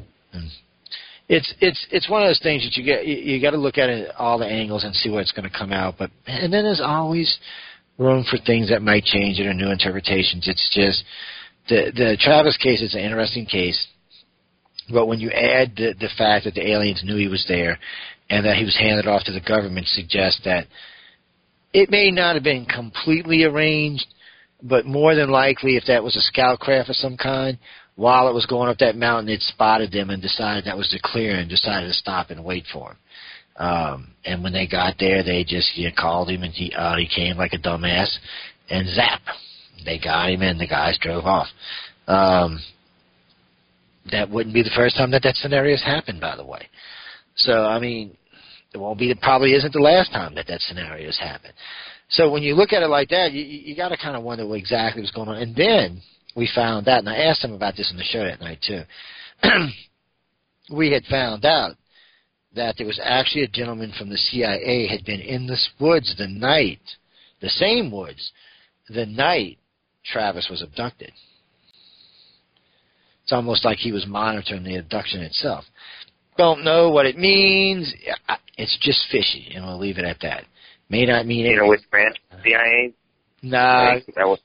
it's 1.28 1.54
it's 1.60 1.86
it's 1.90 2.10
one 2.10 2.22
of 2.22 2.28
those 2.28 2.40
things 2.42 2.64
that 2.64 2.76
you 2.76 2.84
get 2.84 3.06
you, 3.06 3.14
you 3.14 3.40
got 3.40 3.50
to 3.50 3.56
look 3.56 3.78
at 3.78 3.88
it 3.88 4.10
all 4.18 4.38
the 4.38 4.46
angles 4.46 4.84
and 4.84 4.94
see 4.94 5.08
what's 5.10 5.32
going 5.32 5.48
to 5.48 5.56
come 5.56 5.72
out. 5.72 5.94
But 5.98 6.10
and 6.26 6.52
then 6.52 6.64
there's 6.64 6.82
always 6.84 7.38
room 7.98 8.24
for 8.28 8.38
things 8.38 8.70
that 8.70 8.82
might 8.82 9.04
change 9.04 9.38
it 9.38 9.46
or 9.46 9.54
new 9.54 9.70
interpretations. 9.70 10.48
It's 10.48 10.70
just 10.72 11.04
the 11.68 11.92
the 11.94 12.16
Travis 12.20 12.56
case 12.56 12.82
is 12.82 12.94
an 12.94 13.00
interesting 13.00 13.46
case, 13.46 13.86
but 14.92 15.06
when 15.06 15.20
you 15.20 15.30
add 15.30 15.74
the 15.76 15.94
the 15.98 16.10
fact 16.16 16.44
that 16.44 16.54
the 16.54 16.68
aliens 16.68 17.02
knew 17.04 17.16
he 17.16 17.28
was 17.28 17.44
there 17.48 17.78
and 18.30 18.46
that 18.46 18.56
he 18.56 18.64
was 18.64 18.76
handed 18.76 19.06
off 19.06 19.24
to 19.24 19.32
the 19.32 19.40
government, 19.40 19.86
suggests 19.86 20.40
that 20.44 20.66
it 21.72 21.90
may 21.90 22.10
not 22.10 22.34
have 22.34 22.44
been 22.44 22.66
completely 22.66 23.44
arranged, 23.44 24.06
but 24.62 24.84
more 24.86 25.14
than 25.14 25.30
likely, 25.30 25.76
if 25.76 25.84
that 25.86 26.04
was 26.04 26.16
a 26.16 26.20
scout 26.20 26.60
craft 26.60 26.90
of 26.90 26.96
some 26.96 27.16
kind, 27.16 27.58
while 27.96 28.28
it 28.28 28.34
was 28.34 28.46
going 28.46 28.68
up 28.68 28.78
that 28.78 28.96
mountain, 28.96 29.28
it 29.28 29.40
spotted 29.42 29.92
them 29.92 30.10
and 30.10 30.22
decided 30.22 30.64
that 30.64 30.76
was 30.76 30.90
the 30.90 31.00
clear 31.02 31.36
and 31.36 31.48
decided 31.48 31.88
to 31.88 31.94
stop 31.94 32.30
and 32.30 32.44
wait 32.44 32.64
for 32.72 32.90
him. 32.90 32.96
Um, 33.56 34.08
and 34.24 34.42
when 34.42 34.52
they 34.52 34.66
got 34.66 34.94
there, 34.98 35.22
they 35.22 35.44
just 35.44 35.76
you 35.76 35.88
know, 35.88 35.94
called 35.96 36.30
him 36.30 36.42
and 36.42 36.52
he 36.52 36.72
out 36.74 36.98
he 36.98 37.08
came 37.08 37.36
like 37.36 37.52
a 37.52 37.58
dumbass, 37.58 38.08
and 38.70 38.88
zap, 38.94 39.20
they 39.84 39.98
got 39.98 40.30
him 40.30 40.42
and 40.42 40.60
the 40.60 40.66
guys 40.66 40.98
drove 41.00 41.24
off. 41.24 41.48
Um, 42.06 42.60
that 44.10 44.30
wouldn't 44.30 44.54
be 44.54 44.62
the 44.62 44.70
first 44.74 44.96
time 44.96 45.10
that 45.12 45.22
that 45.22 45.36
scenario 45.36 45.76
has 45.76 45.84
happened, 45.84 46.20
by 46.20 46.36
the 46.36 46.44
way. 46.44 46.68
So 47.36 47.64
I 47.64 47.78
mean, 47.78 48.16
it 48.74 48.78
won't 48.78 48.98
be. 48.98 49.10
It 49.10 49.20
probably 49.20 49.52
isn't 49.52 49.72
the 49.72 49.80
last 49.80 50.12
time 50.12 50.34
that 50.34 50.46
that 50.48 50.60
scenario 50.62 51.06
has 51.06 51.18
happened. 51.18 51.54
So 52.08 52.30
when 52.30 52.42
you 52.42 52.54
look 52.54 52.72
at 52.72 52.82
it 52.82 52.88
like 52.88 53.08
that, 53.08 53.32
you, 53.32 53.42
you 53.42 53.76
got 53.76 53.88
to 53.88 53.96
kind 53.96 54.16
of 54.16 54.22
wonder 54.22 54.46
what 54.46 54.58
exactly 54.58 55.00
was 55.00 55.10
going 55.10 55.28
on. 55.28 55.36
And 55.36 55.56
then 55.56 56.02
we 56.36 56.48
found 56.54 56.88
out, 56.88 56.98
and 56.98 57.08
I 57.08 57.16
asked 57.16 57.44
him 57.44 57.52
about 57.52 57.76
this 57.76 57.90
on 57.90 57.96
the 57.96 58.04
show 58.04 58.24
that 58.24 58.40
night 58.40 58.58
too. 58.66 58.82
we 60.74 60.90
had 60.90 61.04
found 61.04 61.44
out 61.44 61.76
that 62.54 62.74
there 62.76 62.86
was 62.86 63.00
actually 63.02 63.44
a 63.44 63.48
gentleman 63.48 63.92
from 63.98 64.08
the 64.10 64.16
CIA 64.16 64.86
had 64.86 65.04
been 65.04 65.20
in 65.20 65.46
this 65.46 65.70
woods 65.80 66.14
the 66.18 66.28
night, 66.28 66.80
the 67.40 67.48
same 67.48 67.90
woods, 67.90 68.32
the 68.88 69.06
night 69.06 69.58
Travis 70.04 70.48
was 70.50 70.62
abducted. 70.62 71.12
It's 73.22 73.32
almost 73.32 73.64
like 73.64 73.78
he 73.78 73.92
was 73.92 74.06
monitoring 74.06 74.64
the 74.64 74.76
abduction 74.76 75.20
itself. 75.20 75.64
Don't 76.36 76.64
know 76.64 76.90
what 76.90 77.06
it 77.06 77.16
means. 77.16 77.92
It's 78.58 78.76
just 78.80 79.06
fishy, 79.10 79.52
and 79.54 79.64
we'll 79.64 79.78
leave 79.78 79.98
it 79.98 80.04
at 80.04 80.18
that. 80.22 80.44
May 80.88 81.06
not 81.06 81.26
mean 81.26 81.46
You 81.46 81.56
know 81.56 81.62
anything. 81.64 81.68
which 81.70 81.90
branch 81.90 82.16
the 82.30 82.36
CIA? 82.42 82.92
Nah, 83.44 83.96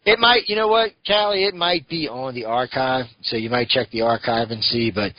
it 0.05 0.19
might. 0.19 0.49
You 0.49 0.55
know 0.55 0.67
what, 0.67 0.91
Callie? 1.05 1.43
It 1.45 1.53
might 1.53 1.88
be 1.88 2.07
on 2.07 2.34
the 2.34 2.45
archive, 2.45 3.05
so 3.21 3.35
you 3.35 3.49
might 3.49 3.69
check 3.69 3.89
the 3.91 4.01
archive 4.01 4.49
and 4.49 4.63
see. 4.63 4.89
But 4.91 5.11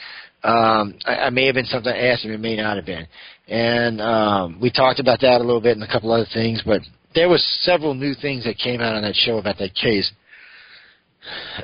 um, 0.44 0.98
I, 1.04 1.14
I 1.26 1.30
may 1.30 1.46
have 1.46 1.54
been 1.54 1.64
something 1.66 1.92
I 1.92 2.08
asked 2.08 2.24
him. 2.24 2.32
It 2.32 2.40
may 2.40 2.56
not 2.56 2.76
have 2.76 2.86
been. 2.86 3.06
And 3.48 4.00
um, 4.00 4.58
we 4.60 4.70
talked 4.70 5.00
about 5.00 5.20
that 5.20 5.40
a 5.40 5.44
little 5.44 5.60
bit 5.60 5.76
and 5.76 5.82
a 5.82 5.90
couple 5.90 6.12
other 6.12 6.26
things. 6.32 6.62
But 6.64 6.82
there 7.14 7.28
was 7.28 7.44
several 7.62 7.94
new 7.94 8.14
things 8.14 8.44
that 8.44 8.58
came 8.58 8.80
out 8.80 8.94
on 8.94 9.02
that 9.02 9.14
show 9.14 9.38
about 9.38 9.58
that 9.58 9.74
case 9.74 10.10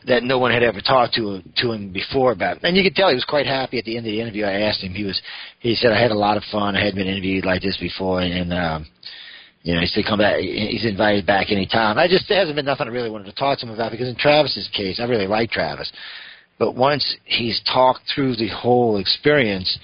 that 0.06 0.22
no 0.22 0.38
one 0.38 0.50
had 0.50 0.62
ever 0.62 0.80
talked 0.80 1.14
to 1.14 1.40
to 1.58 1.72
him 1.72 1.92
before 1.92 2.32
about. 2.32 2.62
And 2.62 2.76
you 2.76 2.82
could 2.82 2.94
tell 2.94 3.08
he 3.08 3.14
was 3.14 3.24
quite 3.24 3.46
happy 3.46 3.78
at 3.78 3.84
the 3.84 3.96
end 3.96 4.06
of 4.06 4.10
the 4.10 4.20
interview. 4.20 4.44
I 4.44 4.62
asked 4.62 4.82
him. 4.82 4.92
He 4.92 5.04
was. 5.04 5.20
He 5.60 5.74
said, 5.74 5.92
"I 5.92 6.00
had 6.00 6.10
a 6.10 6.18
lot 6.18 6.36
of 6.36 6.42
fun. 6.50 6.76
I 6.76 6.80
hadn't 6.80 6.96
been 6.96 7.06
interviewed 7.06 7.44
like 7.44 7.62
this 7.62 7.76
before." 7.78 8.20
And 8.20 8.52
um, 8.52 8.86
you 9.62 9.74
know, 9.74 9.80
he 9.80 9.86
said, 9.86 10.04
"Come 10.06 10.18
back." 10.18 10.38
He's 10.40 10.84
invited 10.84 11.26
back 11.26 11.50
anytime. 11.50 11.98
I 11.98 12.08
just 12.08 12.28
there 12.28 12.38
hasn't 12.38 12.56
been 12.56 12.66
nothing 12.66 12.88
I 12.88 12.90
really 12.90 13.10
wanted 13.10 13.26
to 13.26 13.34
talk 13.34 13.58
to 13.60 13.66
him 13.66 13.72
about 13.72 13.92
because 13.92 14.08
in 14.08 14.16
Travis's 14.16 14.68
case, 14.76 15.00
I 15.00 15.04
really 15.04 15.26
like 15.26 15.50
Travis, 15.50 15.90
but 16.58 16.74
once 16.74 17.16
he's 17.24 17.60
talked 17.72 18.02
through 18.14 18.36
the 18.36 18.48
whole 18.48 18.98
experience, 18.98 19.78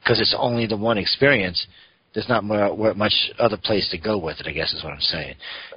because 0.00 0.20
it's 0.20 0.34
only 0.38 0.66
the 0.66 0.76
one 0.76 0.98
experience, 0.98 1.66
there's 2.14 2.28
not 2.28 2.44
much 2.44 3.14
other 3.38 3.56
place 3.56 3.88
to 3.90 3.98
go 3.98 4.18
with 4.18 4.40
it. 4.40 4.46
I 4.46 4.52
guess 4.52 4.72
is 4.72 4.82
what 4.82 4.92
I'm 4.92 5.00
saying. 5.00 5.34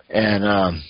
And 0.10 0.44
um, 0.44 0.84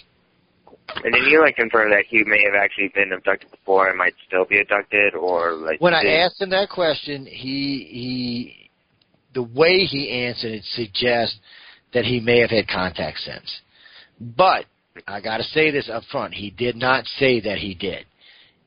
And 1.04 1.14
then 1.14 1.24
you 1.30 1.42
like 1.42 1.56
confirm 1.56 1.90
that 1.92 2.06
he 2.08 2.24
may 2.24 2.42
have 2.44 2.56
actually 2.56 2.90
been 2.94 3.12
abducted 3.12 3.52
before 3.52 3.90
and 3.90 3.98
might 3.98 4.14
still 4.28 4.46
be 4.46 4.60
abducted, 4.60 5.16
or 5.16 5.54
like 5.54 5.82
when 5.82 5.94
I 5.94 6.06
asked 6.06 6.42
him 6.42 6.50
that 6.52 6.70
question, 6.70 7.26
he 7.26 7.88
he 7.90 8.70
the 9.34 9.44
way 9.44 9.86
he 9.86 10.10
answered 10.26 10.52
it 10.52 10.64
suggests 10.64 11.38
that 11.94 12.06
he 12.06 12.20
may 12.20 12.40
have 12.40 12.50
had 12.50 12.68
contact 12.68 13.20
since. 13.20 13.62
But 14.20 14.66
I 15.08 15.22
got 15.22 15.38
to 15.38 15.44
say 15.44 15.72
this 15.72 15.90
up 15.90 16.04
front: 16.12 16.34
he 16.34 16.50
did 16.52 16.76
not 16.76 17.06
say 17.18 17.40
that 17.42 17.58
he 17.58 17.74
did. 17.74 18.06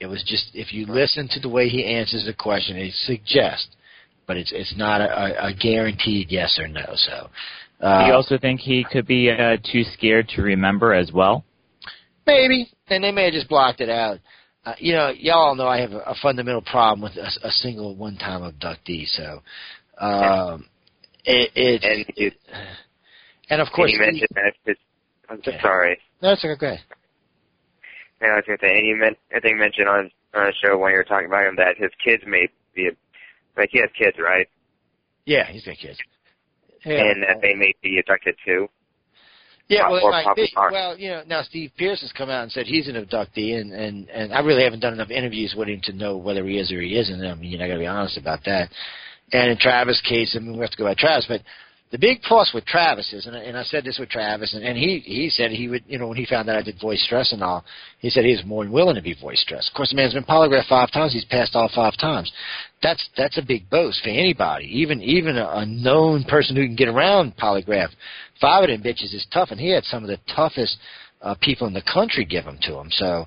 It 0.01 0.07
was 0.07 0.23
just 0.27 0.51
if 0.55 0.73
you 0.73 0.87
listen 0.87 1.29
to 1.33 1.41
the 1.41 1.49
way 1.49 1.69
he 1.69 1.85
answers 1.85 2.25
the 2.27 2.35
question, 2.35 2.77
it 2.77 2.93
suggests, 3.05 3.69
but 4.27 4.37
it's 4.37 4.53
it's 4.53 4.75
not 4.77 5.01
a, 5.01 5.09
a, 5.09 5.49
a 5.49 5.55
guaranteed 5.55 6.31
yes 6.31 6.59
or 6.59 6.69
no. 6.69 6.95
So. 6.95 7.31
Uh, 7.81 8.03
Do 8.03 8.07
you 8.07 8.15
also 8.15 8.39
think 8.39 8.61
he 8.61 8.85
could 8.91 9.07
be 9.07 9.31
uh, 9.31 9.57
too 9.71 9.83
scared 9.93 10.29
to 10.29 10.43
remember 10.43 10.95
as 10.95 11.13
well? 11.13 11.45
Maybe, 12.27 12.71
and 12.89 13.05
they 13.05 13.11
may 13.11 13.25
have 13.25 13.35
just 13.35 13.49
blocked 13.49 13.81
it 13.81 13.91
out. 13.91 14.21
Uh, 14.65 14.75
you 14.79 14.95
know, 14.95 15.11
y'all 15.11 15.55
know 15.55 15.67
I 15.67 15.81
have 15.81 15.93
a, 15.93 15.99
a 15.99 16.15
fundamental 16.23 16.63
problem 16.63 17.03
with 17.03 17.17
a, 17.17 17.47
a 17.47 17.51
single 17.51 17.95
one-time 17.97 18.41
abductee. 18.41 19.07
So, 19.09 19.43
um, 20.01 20.67
it, 21.25 21.51
it 21.55 21.85
and 21.85 22.07
you, 22.17 22.31
and 23.51 23.61
of 23.61 23.69
course, 23.75 23.93
and 23.93 24.17
you 24.17 24.27
mentioned 24.29 24.55
that 24.67 24.77
I'm 25.29 25.41
so 25.45 25.53
sorry. 25.61 25.99
no, 26.23 26.33
it's 26.33 26.45
okay. 26.45 26.79
Yeah, 28.21 28.29
I 28.29 28.37
was 28.37 28.45
gonna 28.47 28.59
say, 28.61 28.79
and 28.79 28.87
you 28.87 28.97
meant 28.97 29.19
I 29.35 29.41
think 29.41 29.59
mentioned 29.59 29.89
on 29.89 30.11
on 30.35 30.49
a 30.49 30.53
show 30.53 30.79
when 30.79 30.93
you 30.93 30.99
were 30.99 31.05
talking 31.05 31.27
about 31.27 31.47
him 31.47 31.57
that 31.57 31.77
his 31.77 31.91
kids 32.05 32.23
may 32.27 32.49
be 32.75 32.91
Like 33.57 33.71
he 33.73 33.81
has 33.81 33.91
kids, 33.97 34.17
right? 34.19 34.49
Yeah, 35.25 35.47
he's 35.51 35.65
got 35.65 35.77
kids. 35.77 35.99
Yeah. 36.85 37.05
And 37.05 37.23
that 37.23 37.41
they 37.41 37.55
may 37.55 37.75
be 37.83 37.99
abducted 37.99 38.37
too. 38.45 38.69
Yeah, 39.69 39.89
well, 39.89 40.11
might 40.11 40.37
be. 40.37 40.53
are. 40.57 40.71
Well, 40.71 40.99
you 40.99 41.09
know, 41.09 41.23
now 41.27 41.43
Steve 41.43 41.71
Pierce 41.79 42.03
has 42.03 42.13
come 42.13 42.29
out 42.29 42.43
and 42.43 42.53
said 42.53 42.67
he's 42.67 42.87
an 42.87 42.97
abductee, 42.97 43.59
and 43.59 43.73
and 43.73 44.11
and 44.11 44.33
I 44.33 44.41
really 44.41 44.63
haven't 44.63 44.81
done 44.81 44.93
enough 44.93 45.11
interviews 45.11 45.55
with 45.57 45.69
him 45.69 45.81
to 45.85 45.93
know 45.93 46.19
whether 46.19 46.45
he 46.45 46.59
is 46.59 46.71
or 46.71 46.83
he 46.83 46.99
isn't. 46.99 47.25
I 47.25 47.35
mean, 47.35 47.51
you 47.51 47.57
know, 47.57 47.65
I 47.65 47.69
got 47.69 47.75
to 47.75 47.81
be 47.81 47.87
honest 47.87 48.19
about 48.19 48.45
that. 48.45 48.69
And 49.33 49.51
in 49.51 49.57
Travis' 49.59 50.03
case, 50.07 50.37
I 50.37 50.41
mean, 50.41 50.53
we 50.53 50.61
have 50.61 50.71
to 50.71 50.77
go 50.77 50.85
by 50.85 50.95
Travis, 50.95 51.25
but 51.27 51.41
the 51.95 51.99
big 51.99 52.23
plus 52.23 52.51
with 52.53 52.65
Travis 52.65 53.13
is, 53.13 53.27
and 53.27 53.37
I, 53.37 53.39
and 53.39 53.57
I 53.57 53.63
said 53.63 53.85
this 53.85 54.01
with 54.01 54.09
Travis, 54.09 54.53
and, 54.53 54.65
and 54.65 54.77
he 54.77 54.99
he 54.99 55.31
said 55.31 55.53
he 55.53 55.69
would, 55.69 55.85
you 55.87 55.97
know, 55.97 56.09
when 56.09 56.17
he 56.17 56.27
found 56.27 56.51
out 56.51 56.57
I 56.57 56.63
did 56.63 56.81
voice 56.81 57.01
stress 57.05 57.33
and 57.33 57.41
all, 57.41 57.65
he 58.01 58.11
said 58.11 58.25
he 58.25 58.33
was 58.33 58.45
more 58.45 58.65
than 58.65 58.73
willing 58.73 58.97
to 58.97 59.01
be 59.01 59.15
voice 59.15 59.41
stressed. 59.41 59.71
Of 59.71 59.77
course, 59.77 59.91
the 59.91 59.97
man's 59.97 60.13
been 60.13 60.25
polygraphed 60.25 60.67
five 60.69 60.91
times; 60.91 61.13
he's 61.13 61.25
passed 61.25 61.55
all 61.55 61.71
five 61.73 61.97
times. 61.97 62.33
That's 62.83 63.09
that's 63.17 63.39
a 63.39 63.43
big 63.47 63.71
boast 63.71 64.03
for 64.03 64.09
anybody, 64.09 64.65
even 64.77 65.01
even 65.03 65.39
a, 65.39 65.49
a 65.49 65.67
known 65.67 66.25
person 66.25 66.57
who 66.57 66.67
can 66.67 66.75
get 66.75 66.89
around 66.89 67.37
polygraph. 67.37 67.91
Five 68.41 68.65
of 68.65 68.71
them 68.71 68.83
bitches 68.83 69.15
is 69.15 69.25
tough, 69.33 69.53
and 69.53 69.61
he 69.61 69.71
had 69.71 69.85
some 69.85 70.03
of 70.03 70.09
the 70.09 70.19
toughest 70.35 70.77
uh, 71.23 71.37
people 71.41 71.69
in 71.69 71.75
the 71.75 71.83
country 71.83 72.25
give 72.25 72.45
them 72.45 72.59
to 72.63 72.77
him. 72.77 72.89
So. 72.91 73.25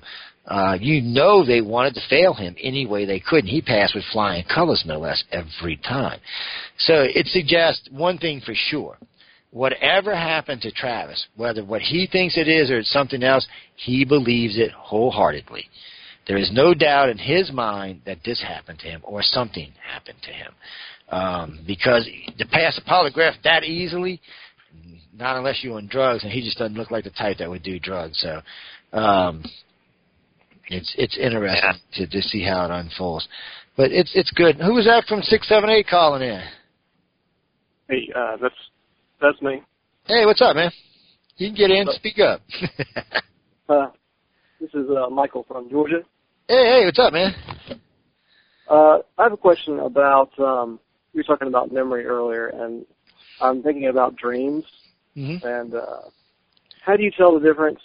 Uh, 0.48 0.78
you 0.80 1.02
know 1.02 1.44
they 1.44 1.60
wanted 1.60 1.94
to 1.94 2.00
fail 2.08 2.32
him 2.32 2.56
any 2.62 2.86
way 2.86 3.04
they 3.04 3.20
could, 3.20 3.40
and 3.40 3.48
he 3.48 3.60
passed 3.60 3.94
with 3.94 4.04
flying 4.12 4.44
colors, 4.52 4.82
no 4.86 4.98
less, 4.98 5.22
every 5.30 5.76
time. 5.76 6.18
So 6.78 6.94
it 7.02 7.26
suggests 7.26 7.86
one 7.92 8.16
thing 8.16 8.40
for 8.40 8.54
sure. 8.54 8.96
Whatever 9.50 10.14
happened 10.14 10.62
to 10.62 10.70
Travis, 10.70 11.26
whether 11.36 11.62
what 11.64 11.82
he 11.82 12.08
thinks 12.10 12.38
it 12.38 12.48
is 12.48 12.70
or 12.70 12.78
it's 12.78 12.90
something 12.90 13.22
else, 13.22 13.46
he 13.76 14.06
believes 14.06 14.58
it 14.58 14.70
wholeheartedly. 14.72 15.66
There 16.26 16.38
is 16.38 16.50
no 16.52 16.74
doubt 16.74 17.10
in 17.10 17.18
his 17.18 17.52
mind 17.52 18.02
that 18.06 18.18
this 18.24 18.42
happened 18.42 18.78
to 18.80 18.86
him 18.86 19.00
or 19.04 19.22
something 19.22 19.72
happened 19.90 20.18
to 20.22 20.30
him. 20.30 20.52
Um, 21.10 21.60
because 21.66 22.08
to 22.38 22.46
pass 22.46 22.78
a 22.78 22.88
polygraph 22.88 23.34
that 23.44 23.64
easily, 23.64 24.20
not 25.14 25.36
unless 25.36 25.62
you're 25.62 25.76
on 25.76 25.88
drugs, 25.88 26.22
and 26.22 26.32
he 26.32 26.42
just 26.42 26.58
doesn't 26.58 26.76
look 26.76 26.90
like 26.90 27.04
the 27.04 27.10
type 27.10 27.38
that 27.38 27.48
would 27.48 27.62
do 27.62 27.78
drugs. 27.78 28.18
So 28.20 28.42
um, 28.96 29.42
it's 30.68 30.94
it's 30.96 31.16
interesting 31.16 31.72
to, 31.94 32.06
to 32.06 32.22
see 32.22 32.42
how 32.42 32.64
it 32.64 32.70
unfolds. 32.70 33.28
But 33.76 33.92
it's 33.92 34.12
it's 34.14 34.30
good. 34.32 34.56
Who 34.56 34.74
was 34.74 34.86
that 34.86 35.04
from 35.08 35.22
six 35.22 35.48
seven 35.48 35.70
eight 35.70 35.86
calling 35.88 36.22
in? 36.22 36.42
Hey, 37.88 38.10
uh, 38.14 38.36
that's 38.40 38.54
that's 39.20 39.40
me. 39.40 39.62
Hey, 40.06 40.24
what's 40.26 40.42
up, 40.42 40.56
man? 40.56 40.70
You 41.36 41.48
can 41.48 41.56
get 41.56 41.70
in. 41.70 41.86
Speak 41.92 42.18
up. 42.18 42.40
Uh, 43.70 43.88
this 44.62 44.70
is 44.70 44.86
uh, 44.88 45.10
Michael 45.10 45.44
from 45.46 45.68
Georgia. 45.68 46.02
hey, 46.48 46.78
hey, 46.78 46.84
what's 46.86 46.98
up, 46.98 47.12
man? 47.12 47.34
Uh, 48.66 49.00
I 49.18 49.24
have 49.24 49.32
a 49.34 49.36
question 49.36 49.80
about 49.80 50.30
um, 50.38 50.80
you 51.12 51.18
were 51.18 51.24
talking 51.24 51.48
about 51.48 51.70
memory 51.70 52.06
earlier, 52.06 52.46
and 52.46 52.86
I'm 53.42 53.62
thinking 53.62 53.88
about 53.88 54.16
dreams. 54.16 54.64
Mm-hmm. 55.14 55.46
And 55.46 55.74
uh, 55.74 56.08
how 56.80 56.96
do 56.96 57.02
you 57.02 57.10
tell 57.10 57.38
the 57.38 57.46
difference 57.46 57.80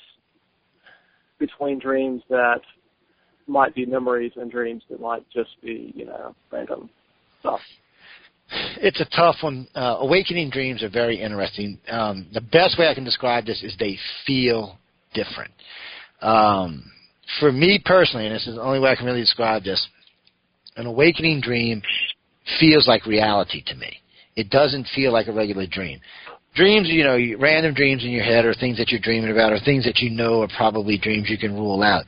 between 1.46 1.78
dreams 1.78 2.22
that 2.30 2.62
might 3.48 3.76
be 3.76 3.86
memories 3.86 4.32
and 4.38 4.50
dreams 4.50 4.82
that 4.90 5.02
might 5.02 5.26
just 5.30 5.50
be, 5.62 5.92
you 5.94 6.06
know, 6.06 6.34
random 6.52 6.90
stuff? 7.42 7.60
It's 8.78 9.02
a 9.02 9.06
tough 9.14 9.36
one. 9.42 9.68
Uh, 9.76 9.98
awakening 10.00 10.52
dreams 10.52 10.84
are 10.84 10.90
very 10.90 11.20
interesting. 11.20 11.78
Um, 11.90 12.28
the 12.34 12.40
best 12.40 12.80
way 12.80 12.88
I 12.88 12.94
can 12.94 13.04
describe 13.04 13.46
this 13.46 13.62
is 13.62 13.76
they 13.78 13.98
feel 14.26 14.78
different. 15.14 15.52
Um, 16.22 16.86
for 17.42 17.52
me 17.52 17.82
personally, 17.84 18.28
and 18.28 18.36
this 18.36 18.48
is 18.48 18.56
the 18.56 18.62
only 18.62 18.80
way 18.80 18.92
I 18.92 18.96
can 18.96 19.06
really 19.06 19.22
describe 19.22 19.64
this, 19.66 19.86
an 20.78 20.86
awakening 20.86 21.42
dream 21.42 21.82
feels 22.58 22.88
like 22.88 23.06
reality 23.06 23.62
to 23.68 23.76
me. 23.76 23.98
It 24.38 24.50
doesn't 24.50 24.88
feel 24.96 25.12
like 25.12 25.28
a 25.28 25.34
regular 25.34 25.68
dream. 25.68 26.00
Dreams, 26.56 26.88
you 26.90 27.04
know, 27.04 27.18
random 27.40 27.74
dreams 27.74 28.04
in 28.04 28.12
your 28.12 28.24
head 28.24 28.46
or 28.46 28.54
things 28.54 28.78
that 28.78 28.90
you're 28.90 29.02
dreaming 29.02 29.32
about 29.32 29.54
or 29.54 29.60
things 29.60 29.86
that 29.86 30.00
you 30.00 30.10
know 30.10 30.42
are 30.42 30.50
probably 30.56 30.98
dreams 30.98 31.30
you 31.30 31.38
can 31.38 31.54
rule 31.54 31.82
out. 31.82 32.06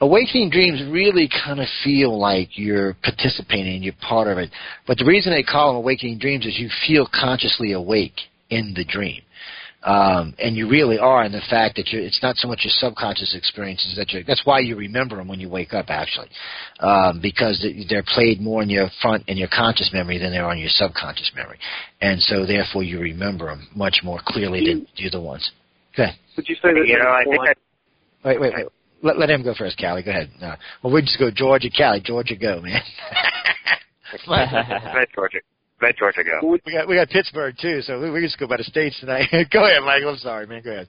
Awakening 0.00 0.50
dreams 0.50 0.82
really 0.90 1.28
kind 1.44 1.60
of 1.60 1.66
feel 1.84 2.18
like 2.18 2.58
you're 2.58 2.96
participating, 3.04 3.82
you're 3.82 3.94
part 4.00 4.28
of 4.28 4.38
it. 4.38 4.50
But 4.86 4.98
the 4.98 5.04
reason 5.04 5.32
they 5.32 5.42
call 5.44 5.68
them 5.68 5.76
awakening 5.76 6.18
dreams 6.18 6.46
is 6.46 6.58
you 6.58 6.68
feel 6.86 7.06
consciously 7.06 7.72
awake 7.72 8.18
in 8.50 8.72
the 8.74 8.84
dream. 8.84 9.22
Um, 9.84 10.34
and 10.38 10.56
you 10.56 10.68
really 10.68 10.98
are 10.98 11.24
in 11.24 11.32
the 11.32 11.40
fact 11.50 11.74
that 11.76 11.88
you're, 11.88 12.02
it's 12.02 12.22
not 12.22 12.36
so 12.36 12.46
much 12.46 12.60
your 12.62 12.72
subconscious 12.76 13.34
experiences 13.36 13.94
that 13.96 14.12
you're, 14.12 14.22
that's 14.22 14.46
why 14.46 14.60
you 14.60 14.76
remember 14.76 15.16
them 15.16 15.26
when 15.26 15.40
you 15.40 15.48
wake 15.48 15.74
up 15.74 15.86
actually. 15.88 16.28
Um, 16.78 17.18
because 17.20 17.60
they- 17.60 17.84
they're 17.88 18.04
played 18.06 18.40
more 18.40 18.62
in 18.62 18.70
your 18.70 18.88
front, 19.00 19.24
in 19.28 19.36
your 19.36 19.48
conscious 19.48 19.90
memory 19.92 20.18
than 20.18 20.30
they 20.30 20.38
are 20.38 20.52
in 20.52 20.58
your 20.58 20.68
subconscious 20.70 21.32
memory. 21.34 21.58
And 22.00 22.20
so 22.22 22.46
therefore 22.46 22.84
you 22.84 23.00
remember 23.00 23.46
them 23.46 23.66
much 23.74 24.00
more 24.04 24.20
clearly 24.24 24.66
than 24.66 24.86
the 24.96 25.08
other 25.08 25.20
ones. 25.20 25.50
Go 25.96 26.04
ahead. 26.04 26.16
Would 26.36 26.48
you 26.48 26.54
say 26.56 26.72
that 26.74 26.86
You 26.86 26.98
know, 26.98 27.10
I 27.10 27.24
think 27.24 27.38
like, 27.38 27.58
Wait, 28.24 28.40
wait, 28.40 28.52
wait. 28.54 28.66
Let, 29.02 29.18
let 29.18 29.30
him 29.30 29.42
go 29.42 29.52
first, 29.52 29.78
Callie. 29.78 30.04
Go 30.04 30.12
ahead. 30.12 30.30
No. 30.40 30.54
Well, 30.82 30.92
we 30.92 31.02
just 31.02 31.18
go 31.18 31.28
Georgia, 31.34 31.68
Callie. 31.76 32.00
Georgia, 32.00 32.36
go, 32.36 32.60
man. 32.60 32.80
let 34.28 35.12
Georgia, 35.12 35.38
let 35.82 35.96
Georgia 35.96 36.22
go. 36.24 36.58
we 36.64 36.72
got 36.72 36.88
we 36.88 36.94
got 36.96 37.08
Pittsburgh 37.08 37.54
too, 37.60 37.82
so 37.82 38.00
we, 38.00 38.10
we 38.10 38.20
just 38.20 38.38
go 38.38 38.46
by 38.46 38.56
the 38.56 38.64
states 38.64 38.98
tonight. 39.00 39.28
go 39.52 39.64
ahead, 39.64 39.82
Michael. 39.82 40.10
I'm 40.10 40.16
sorry, 40.18 40.46
man. 40.46 40.62
Go 40.62 40.70
ahead. 40.70 40.88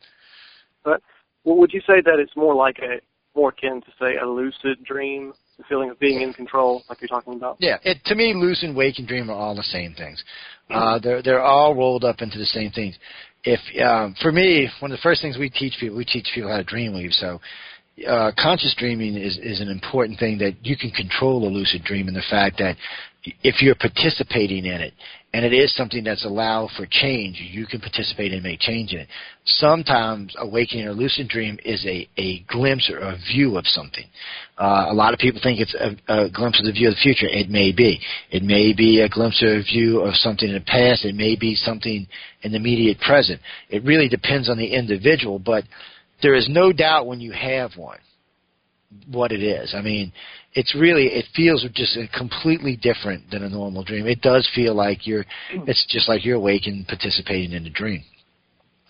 but 0.83 1.01
well, 1.43 1.57
would 1.57 1.73
you 1.73 1.81
say 1.81 2.01
that 2.05 2.19
it's 2.19 2.35
more 2.35 2.55
like 2.55 2.77
a 2.79 3.01
more 3.35 3.49
akin 3.49 3.81
to 3.81 3.87
say 3.99 4.17
a 4.21 4.25
lucid 4.25 4.83
dream, 4.85 5.33
the 5.57 5.63
feeling 5.67 5.89
of 5.89 5.99
being 5.99 6.21
in 6.21 6.33
control, 6.33 6.83
like 6.89 7.01
you're 7.01 7.07
talking 7.07 7.33
about? 7.33 7.57
Yeah, 7.59 7.77
it, 7.83 7.97
to 8.05 8.15
me, 8.15 8.33
lucid, 8.35 8.75
wake, 8.75 8.99
and 8.99 9.07
dream 9.07 9.29
are 9.29 9.35
all 9.35 9.55
the 9.55 9.63
same 9.63 9.93
things. 9.95 10.23
Uh, 10.69 10.99
they're 10.99 11.21
they're 11.21 11.43
all 11.43 11.75
rolled 11.75 12.03
up 12.03 12.21
into 12.21 12.37
the 12.37 12.45
same 12.45 12.71
things. 12.71 12.97
If 13.43 13.59
um, 13.85 14.15
for 14.21 14.31
me, 14.31 14.69
one 14.79 14.91
of 14.91 14.97
the 14.97 15.01
first 15.01 15.21
things 15.21 15.37
we 15.37 15.49
teach 15.49 15.73
people, 15.79 15.97
we 15.97 16.05
teach 16.05 16.27
people 16.33 16.49
how 16.49 16.57
to 16.57 16.63
dream 16.63 16.93
weave. 16.93 17.11
So, 17.11 17.41
uh, 18.07 18.31
conscious 18.41 18.73
dreaming 18.77 19.15
is 19.15 19.37
is 19.37 19.59
an 19.59 19.69
important 19.69 20.19
thing 20.19 20.37
that 20.39 20.55
you 20.63 20.77
can 20.77 20.91
control 20.91 21.47
a 21.47 21.49
lucid 21.49 21.83
dream, 21.83 22.07
and 22.07 22.15
the 22.15 22.23
fact 22.29 22.57
that 22.59 22.75
if 23.23 23.61
you're 23.61 23.75
participating 23.75 24.65
in 24.65 24.81
it, 24.81 24.93
and 25.33 25.43
it 25.43 25.53
is 25.53 25.75
something 25.75 26.03
that's 26.03 26.25
allowed 26.25 26.69
for 26.77 26.85
change, 26.89 27.41
you 27.41 27.65
can 27.65 27.79
participate 27.79 28.33
and 28.33 28.43
make 28.43 28.59
change 28.59 28.93
in 28.93 28.99
it. 28.99 29.07
Sometimes 29.45 30.35
awakening 30.37 30.85
or 30.85 30.93
lucid 30.93 31.27
dream 31.27 31.57
is 31.65 31.83
a, 31.87 32.07
a 32.17 32.43
glimpse 32.47 32.89
or 32.91 32.99
a 32.99 33.17
view 33.33 33.57
of 33.57 33.65
something. 33.65 34.05
Uh, 34.57 34.85
a 34.89 34.93
lot 34.93 35.13
of 35.13 35.19
people 35.19 35.39
think 35.41 35.59
it's 35.59 35.73
a, 35.73 36.25
a 36.25 36.29
glimpse 36.29 36.59
of 36.59 36.65
the 36.65 36.71
view 36.71 36.89
of 36.89 36.93
the 36.93 37.01
future. 37.01 37.27
It 37.27 37.49
may 37.49 37.71
be. 37.71 37.99
It 38.29 38.43
may 38.43 38.73
be 38.73 39.01
a 39.01 39.09
glimpse 39.09 39.41
or 39.41 39.57
a 39.57 39.63
view 39.63 40.01
of 40.01 40.15
something 40.15 40.47
in 40.47 40.55
the 40.55 40.61
past. 40.61 41.03
It 41.03 41.15
may 41.15 41.35
be 41.35 41.55
something 41.55 42.05
in 42.43 42.51
the 42.51 42.57
immediate 42.57 42.99
present. 42.99 43.41
It 43.69 43.83
really 43.83 44.09
depends 44.09 44.49
on 44.49 44.57
the 44.57 44.67
individual, 44.67 45.39
but 45.39 45.63
there 46.21 46.35
is 46.35 46.47
no 46.47 46.71
doubt 46.71 47.07
when 47.07 47.19
you 47.19 47.31
have 47.31 47.71
one 47.75 47.99
what 49.11 49.31
it 49.31 49.41
is. 49.41 49.73
I 49.75 49.81
mean, 49.81 50.13
it's 50.55 50.75
really 50.75 51.07
it 51.07 51.25
feels 51.35 51.65
just 51.73 51.97
completely 52.17 52.75
different 52.75 53.29
than 53.31 53.43
a 53.43 53.49
normal 53.49 53.83
dream. 53.83 54.07
It 54.07 54.21
does 54.21 54.49
feel 54.53 54.75
like 54.75 55.07
you're 55.07 55.25
it's 55.67 55.85
just 55.89 56.07
like 56.07 56.25
you're 56.25 56.37
awake 56.37 56.63
and 56.65 56.87
participating 56.87 57.51
in 57.53 57.63
the 57.63 57.69
dream. 57.69 58.03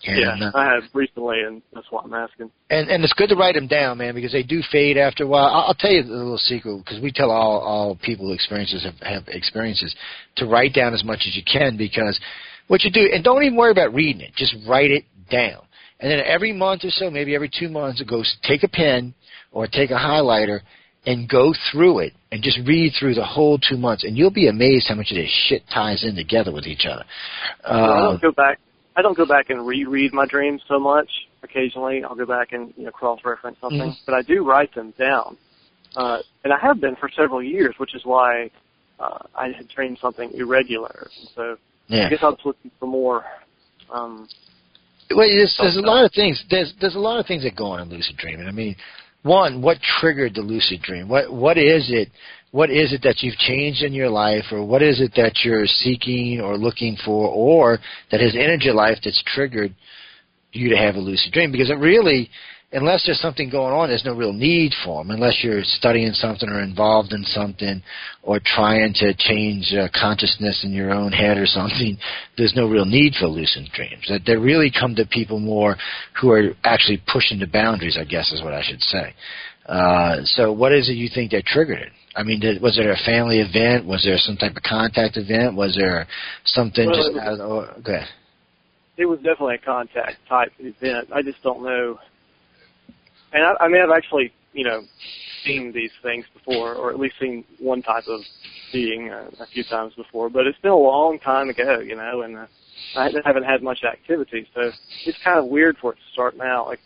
And, 0.06 0.40
yeah, 0.40 0.48
uh, 0.48 0.50
I 0.54 0.74
have 0.74 0.82
recently, 0.92 1.40
and 1.40 1.62
that's 1.72 1.86
why 1.88 2.02
I'm 2.04 2.12
asking. 2.12 2.50
and 2.68 2.90
and 2.90 3.02
it's 3.02 3.12
good 3.14 3.30
to 3.30 3.36
write 3.36 3.54
them 3.54 3.66
down, 3.66 3.98
man, 3.98 4.14
because 4.14 4.32
they 4.32 4.42
do 4.42 4.60
fade 4.70 4.98
after 4.98 5.24
a 5.24 5.26
while. 5.26 5.46
I'll, 5.46 5.68
I'll 5.68 5.74
tell 5.74 5.90
you 5.90 6.02
a 6.02 6.04
little 6.04 6.36
secret 6.36 6.82
because 6.84 7.00
we 7.00 7.10
tell 7.10 7.30
all 7.30 7.60
all 7.60 7.96
people 7.96 8.32
experiences 8.32 8.84
have, 8.84 8.94
have 9.00 9.28
experiences 9.28 9.94
to 10.36 10.46
write 10.46 10.74
down 10.74 10.92
as 10.92 11.04
much 11.04 11.20
as 11.26 11.34
you 11.34 11.42
can 11.50 11.78
because 11.78 12.20
what 12.68 12.82
you 12.82 12.90
do 12.90 13.08
and 13.14 13.24
don't 13.24 13.42
even 13.44 13.56
worry 13.56 13.72
about 13.72 13.94
reading 13.94 14.20
it, 14.20 14.34
just 14.36 14.54
write 14.68 14.90
it 14.90 15.04
down. 15.30 15.62
And 16.00 16.10
then 16.10 16.20
every 16.26 16.52
month 16.52 16.84
or 16.84 16.90
so, 16.90 17.10
maybe 17.10 17.34
every 17.34 17.48
two 17.48 17.70
months, 17.70 18.02
go 18.02 18.20
s- 18.20 18.36
take 18.42 18.62
a 18.62 18.68
pen 18.68 19.14
or 19.52 19.66
take 19.66 19.90
a 19.90 19.94
highlighter 19.94 20.60
and 21.06 21.28
go 21.28 21.52
through 21.70 21.98
it 22.00 22.12
and 22.32 22.42
just 22.42 22.58
read 22.66 22.92
through 22.98 23.14
the 23.14 23.24
whole 23.24 23.58
two 23.58 23.76
months, 23.76 24.04
and 24.04 24.16
you'll 24.16 24.30
be 24.30 24.48
amazed 24.48 24.88
how 24.88 24.94
much 24.94 25.10
of 25.10 25.16
this 25.16 25.30
shit 25.48 25.62
ties 25.72 26.04
in 26.04 26.14
together 26.16 26.52
with 26.52 26.66
each 26.66 26.86
other. 26.86 27.04
Well, 27.68 27.92
I 27.92 27.98
Uh, 27.98 28.02
don't 28.10 28.22
go 28.22 28.32
back. 28.32 28.58
I 28.96 29.02
don't 29.02 29.16
go 29.16 29.26
back 29.26 29.50
and 29.50 29.66
reread 29.66 30.12
my 30.12 30.24
dreams 30.26 30.62
so 30.68 30.78
much. 30.78 31.08
Occasionally, 31.42 32.04
I'll 32.04 32.14
go 32.14 32.26
back 32.26 32.52
and 32.52 32.72
you 32.76 32.84
know 32.84 32.90
cross-reference 32.90 33.58
something, 33.60 33.90
Mhm. 33.90 34.06
but 34.06 34.14
I 34.14 34.22
do 34.22 34.44
write 34.44 34.72
them 34.74 34.92
down, 34.98 35.36
uh, 35.96 36.18
and 36.44 36.52
I 36.52 36.58
have 36.58 36.80
been 36.80 36.96
for 36.96 37.08
several 37.10 37.42
years, 37.42 37.74
which 37.78 37.94
is 37.94 38.04
why 38.04 38.50
uh, 39.00 39.18
I 39.36 39.48
had 39.50 39.66
dreamed 39.68 39.98
something 39.98 40.30
irregular. 40.34 41.08
So 41.34 41.58
Yeah. 41.88 42.06
I 42.06 42.10
guess 42.10 42.22
I 42.22 42.28
was 42.28 42.38
looking 42.44 42.70
for 42.78 42.86
more. 42.86 43.24
Um, 43.90 44.28
Well, 45.10 45.28
there's, 45.28 45.54
there's 45.60 45.76
a 45.76 45.82
lot 45.82 46.04
of 46.04 46.12
things. 46.12 46.42
There's 46.48 46.72
there's 46.80 46.94
a 46.94 47.00
lot 47.00 47.18
of 47.18 47.26
things 47.26 47.42
that 47.42 47.56
go 47.56 47.66
on 47.66 47.80
in 47.80 47.88
lucid 47.90 48.16
dreaming. 48.16 48.46
I 48.46 48.52
mean, 48.52 48.76
one, 49.24 49.62
what 49.62 49.78
triggered 50.00 50.34
the 50.34 50.42
lucid 50.42 50.82
dream? 50.82 51.08
What 51.08 51.32
what 51.32 51.58
is 51.58 51.90
it? 51.90 52.10
What 52.52 52.70
is 52.70 52.92
it 52.92 53.02
that 53.02 53.22
you've 53.22 53.36
changed 53.38 53.82
in 53.82 53.92
your 53.92 54.10
life, 54.10 54.44
or 54.52 54.64
what 54.64 54.82
is 54.82 55.00
it 55.00 55.12
that 55.16 55.40
you're 55.42 55.66
seeking 55.66 56.40
or 56.40 56.56
looking 56.56 56.96
for, 57.04 57.28
or 57.28 57.78
that 58.12 58.20
has 58.20 58.36
entered 58.36 58.62
your 58.62 58.74
life 58.74 58.98
that's 59.02 59.22
triggered 59.26 59.74
you 60.52 60.68
to 60.68 60.76
have 60.76 60.94
a 60.94 61.00
lucid 61.00 61.32
dream? 61.32 61.50
Because 61.50 61.70
it 61.70 61.78
really, 61.78 62.30
unless 62.74 63.06
there's 63.06 63.20
something 63.20 63.48
going 63.48 63.72
on, 63.72 63.88
there's 63.88 64.04
no 64.04 64.14
real 64.14 64.32
need 64.32 64.72
for 64.84 65.02
them. 65.02 65.10
Unless 65.10 65.42
you're 65.42 65.62
studying 65.62 66.12
something 66.12 66.48
or 66.48 66.60
involved 66.60 67.12
in 67.12 67.22
something, 67.24 67.82
or 68.22 68.40
trying 68.44 68.92
to 68.94 69.14
change 69.16 69.72
uh, 69.72 69.88
consciousness 69.98 70.62
in 70.64 70.72
your 70.72 70.92
own 70.92 71.12
head 71.12 71.38
or 71.38 71.46
something, 71.60 71.96
there's 72.36 72.54
no 72.54 72.68
real 72.68 72.84
need 72.84 73.14
for 73.14 73.26
lucid 73.26 73.66
dreams. 73.72 74.04
That 74.08 74.22
they 74.26 74.36
really 74.36 74.70
come 74.70 74.94
to 74.96 75.06
people 75.06 75.38
more 75.38 75.76
who 76.20 76.30
are 76.30 76.50
actually 76.64 77.02
pushing 77.10 77.38
the 77.38 77.46
boundaries. 77.46 77.96
I 77.98 78.04
guess 78.04 78.32
is 78.32 78.42
what 78.42 78.52
I 78.52 78.62
should 78.62 78.80
say. 78.82 79.14
Uh, 79.66 80.16
so, 80.24 80.52
what 80.52 80.72
is 80.72 80.90
it 80.90 80.94
you 80.94 81.08
think 81.12 81.30
that 81.30 81.46
triggered 81.46 81.78
it? 81.78 81.92
I 82.16 82.22
mean, 82.22 82.38
did, 82.40 82.60
was 82.60 82.76
there 82.76 82.92
a 82.92 82.96
family 83.04 83.40
event? 83.40 83.86
Was 83.86 84.04
there 84.04 84.18
some 84.18 84.36
type 84.36 84.56
of 84.56 84.62
contact 84.62 85.16
event? 85.16 85.56
Was 85.56 85.74
there 85.74 86.06
something 86.44 86.86
Well, 86.86 86.96
just 86.96 87.08
it 87.08 87.14
was- 87.14 87.22
out 87.22 87.32
of 87.32 87.38
the, 87.38 87.44
or- 87.44 87.70
okay. 87.80 88.04
It 88.96 89.06
was 89.06 89.18
definitely 89.18 89.56
a 89.56 89.58
contact 89.58 90.18
type 90.28 90.52
event. 90.60 91.08
I 91.12 91.20
just 91.22 91.42
don't 91.42 91.64
know. 91.64 91.98
And 93.34 93.42
I, 93.44 93.64
I 93.64 93.68
mean, 93.68 93.82
I've 93.82 93.94
actually, 93.94 94.32
you 94.52 94.64
know, 94.64 94.84
seen 95.44 95.72
these 95.74 95.90
things 96.02 96.24
before, 96.32 96.74
or 96.74 96.90
at 96.90 96.98
least 96.98 97.16
seen 97.20 97.44
one 97.58 97.82
type 97.82 98.04
of 98.08 98.20
being 98.72 99.10
uh, 99.10 99.28
a 99.40 99.46
few 99.48 99.64
times 99.64 99.92
before. 99.94 100.30
But 100.30 100.46
it's 100.46 100.58
been 100.60 100.70
a 100.70 100.76
long 100.76 101.18
time 101.18 101.50
ago, 101.50 101.80
you 101.80 101.96
know, 101.96 102.22
and 102.22 102.36
uh, 102.38 102.46
I 102.96 103.10
haven't 103.24 103.42
had 103.42 103.62
much 103.62 103.80
activity, 103.84 104.46
so 104.54 104.70
it's 105.04 105.18
kind 105.24 105.38
of 105.38 105.46
weird 105.46 105.76
for 105.82 105.92
it 105.92 105.96
to 105.96 106.12
start 106.12 106.36
now, 106.36 106.66
like 106.66 106.80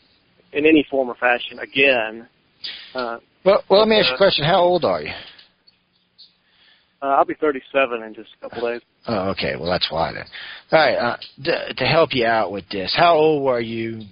in 0.52 0.64
any 0.66 0.86
form 0.90 1.08
or 1.08 1.14
fashion 1.14 1.58
again. 1.58 2.26
Uh, 2.94 3.18
Well, 3.44 3.62
well, 3.68 3.80
let 3.80 3.88
me 3.88 3.96
ask 3.96 4.06
you 4.06 4.12
uh, 4.12 4.14
a 4.14 4.18
question. 4.18 4.44
How 4.44 4.60
old 4.60 4.84
are 4.84 5.02
you? 5.02 5.12
uh, 7.02 7.06
I'll 7.06 7.24
be 7.26 7.34
37 7.34 8.02
in 8.02 8.14
just 8.14 8.30
a 8.40 8.48
couple 8.48 8.68
days. 8.70 8.80
Oh, 9.06 9.28
okay. 9.30 9.54
Well, 9.56 9.70
that's 9.70 9.90
why 9.90 10.12
then. 10.12 10.24
All 10.72 10.78
right. 10.78 10.94
Uh, 10.96 11.16
to, 11.44 11.74
to 11.74 11.84
help 11.84 12.10
you 12.12 12.24
out 12.26 12.50
with 12.52 12.64
this, 12.70 12.94
how 12.96 13.14
old 13.14 13.44
were 13.44 13.60
you 13.60 14.02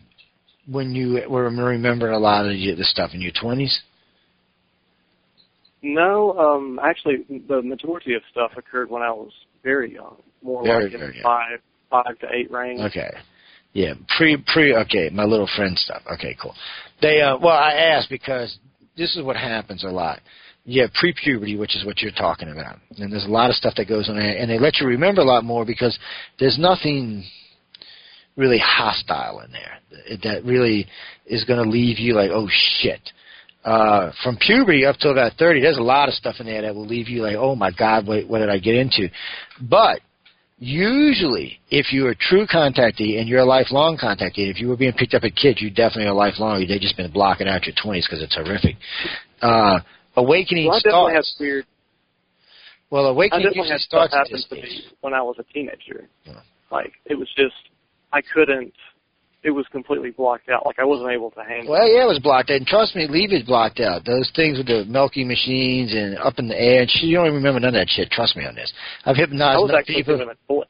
when 0.67 0.95
you 0.95 1.23
were 1.29 1.45
remembering 1.45 2.15
a 2.15 2.19
lot 2.19 2.45
of 2.47 2.53
the 2.53 2.85
stuff 2.85 3.11
in 3.15 3.21
your 3.21 3.33
twenties? 3.41 3.81
No, 5.83 6.37
um, 6.39 6.81
actually, 6.83 7.25
the 7.49 7.63
majority 7.63 8.15
of 8.15 8.23
stuff 8.31 8.53
occurred 8.57 8.91
when 8.91 9.03
I 9.03 9.11
was 9.11 9.31
very 9.63 9.93
young, 9.95 10.17
more 10.43 10.65
Very, 10.65 10.85
like 10.85 10.95
in 10.95 11.01
very 11.01 11.13
the 11.13 11.23
five, 11.23 11.61
five 11.91 12.19
to 12.21 12.27
eight 12.33 12.51
range. 12.51 12.81
Okay. 12.81 13.11
Yeah, 13.73 13.95
pre 14.17 14.43
pre. 14.53 14.75
Okay, 14.75 15.11
my 15.13 15.25
little 15.25 15.49
friend 15.55 15.79
stuff. 15.79 16.03
Okay, 16.15 16.37
cool. 16.41 16.55
They 17.03 17.21
uh, 17.21 17.37
well, 17.39 17.57
I 17.57 17.73
asked 17.73 18.09
because 18.11 18.59
this 18.97 19.15
is 19.17 19.23
what 19.23 19.37
happens 19.37 19.85
a 19.85 19.89
lot. 19.89 20.21
You 20.65 20.83
have 20.83 20.93
pre-puberty, 20.95 21.57
which 21.57 21.77
is 21.77 21.85
what 21.85 22.03
you're 22.03 22.11
talking 22.11 22.51
about, 22.51 22.79
and 22.99 23.13
there's 23.13 23.25
a 23.25 23.29
lot 23.29 23.51
of 23.51 23.57
stuff 23.57 23.75
that 23.77 23.89
goes 23.89 24.09
on 24.09 24.17
there, 24.17 24.37
and 24.37 24.51
they 24.51 24.59
let 24.59 24.79
you 24.81 24.87
remember 24.89 25.21
a 25.21 25.25
lot 25.25 25.45
more 25.45 25.65
because 25.65 25.97
there's 26.41 26.59
nothing 26.59 27.25
really 28.37 28.59
hostile 28.63 29.41
in 29.41 29.51
there 29.53 30.19
that 30.23 30.45
really 30.45 30.87
is 31.27 31.45
going 31.45 31.63
to 31.63 31.69
leave 31.69 31.99
you 31.99 32.15
like, 32.15 32.31
oh 32.33 32.49
shit. 32.81 33.01
Uh, 33.65 34.13
from 34.23 34.37
puberty 34.37 34.85
up 34.85 34.97
till 35.01 35.11
about 35.11 35.33
30, 35.39 35.61
there's 35.61 35.79
a 35.79 35.83
lot 35.83 36.09
of 36.09 36.15
stuff 36.15 36.37
in 36.39 36.47
there 36.47 36.63
that 36.63 36.75
will 36.75 36.87
leave 36.87 37.09
you 37.09 37.23
like, 37.23 37.35
oh 37.37 37.57
my 37.57 37.73
god, 37.73 38.07
what, 38.07 38.27
what 38.29 38.39
did 38.39 38.49
I 38.49 38.59
get 38.59 38.77
into? 38.77 39.09
But 39.61 40.01
Usually, 40.59 41.61
if 41.71 41.93
you're 41.93 42.13
a 42.13 42.17
true 42.17 42.47
contactee 42.47 43.21
and 43.21 43.29
you're 43.29 43.41
a 43.41 43.45
lifelong 43.45 43.99
contactee, 43.99 44.49
if 44.51 44.59
you 44.59 44.69
were 44.69 44.77
being 44.77 44.95
picked 44.95 45.13
up 45.13 45.23
at 45.25 45.37
kids, 45.37 45.61
you 45.61 45.69
definitely 45.69 46.07
are 46.07 46.15
lifelong. 46.15 46.65
They've 46.67 46.81
just 46.81 46.97
been 46.97 47.13
blocking 47.13 47.47
out 47.47 47.67
your 47.67 47.75
20s 47.75 48.05
because 48.09 48.23
it's 48.23 48.35
horrific. 48.35 48.77
Uh, 49.43 49.81
awakening 50.17 50.69
Well, 50.69 50.77
I 50.77 50.81
definitely 50.81 51.13
starts. 51.13 51.37
weird. 51.39 51.67
Well, 52.89 53.07
I 53.07 53.11
awakening 53.11 53.43
definitely 53.49 53.69
had 53.69 53.81
starts 53.81 54.15
happen 54.15 54.43
to 54.49 54.55
me 54.55 54.81
when 55.03 55.13
I 55.13 55.21
was 55.21 55.37
a 55.39 55.43
teenager. 55.53 56.09
Like 56.73 56.95
it 57.05 57.19
was 57.19 57.29
just, 57.37 57.55
I 58.13 58.21
couldn't. 58.23 58.73
It 59.43 59.51
was 59.51 59.67
completely 59.71 60.11
blocked 60.11 60.49
out. 60.49 60.67
Like 60.67 60.79
I 60.81 60.85
wasn't 60.85 61.11
able 61.13 61.31
to 61.31 61.45
handle. 61.45 61.73
Well, 61.73 61.87
yeah, 61.87 62.03
it 62.03 62.09
was 62.09 62.19
blocked 62.19 62.51
out. 62.51 62.57
And 62.57 62.67
trust 62.67 62.97
me, 62.97 63.07
leave 63.09 63.33
it 63.33 63.47
blocked 63.47 63.79
out. 63.79 64.05
Those 64.05 64.31
things 64.35 64.59
with 64.59 64.67
the 64.67 64.85
milking 64.89 65.29
machines 65.29 65.95
and 65.95 66.19
up 66.19 66.39
in 66.39 66.49
the 66.49 66.61
air. 66.61 66.81
And 66.81 66.91
shit, 66.91 67.05
you 67.05 67.17
don't 67.17 67.27
even 67.27 67.37
remember 67.37 67.61
none 67.61 67.69
of 67.69 67.75
that 67.75 67.89
shit. 67.89 68.11
Trust 68.11 68.37
me 68.37 68.45
on 68.45 68.57
this. 68.57 68.73
I've 69.05 69.15
I 69.15 69.21
hypnotized 69.21 69.61
was 69.61 69.71
enough 69.71 69.81
actually 69.81 69.95
people. 69.97 70.17
doing 70.17 70.31
it 70.31 70.39
bullet. 70.49 70.69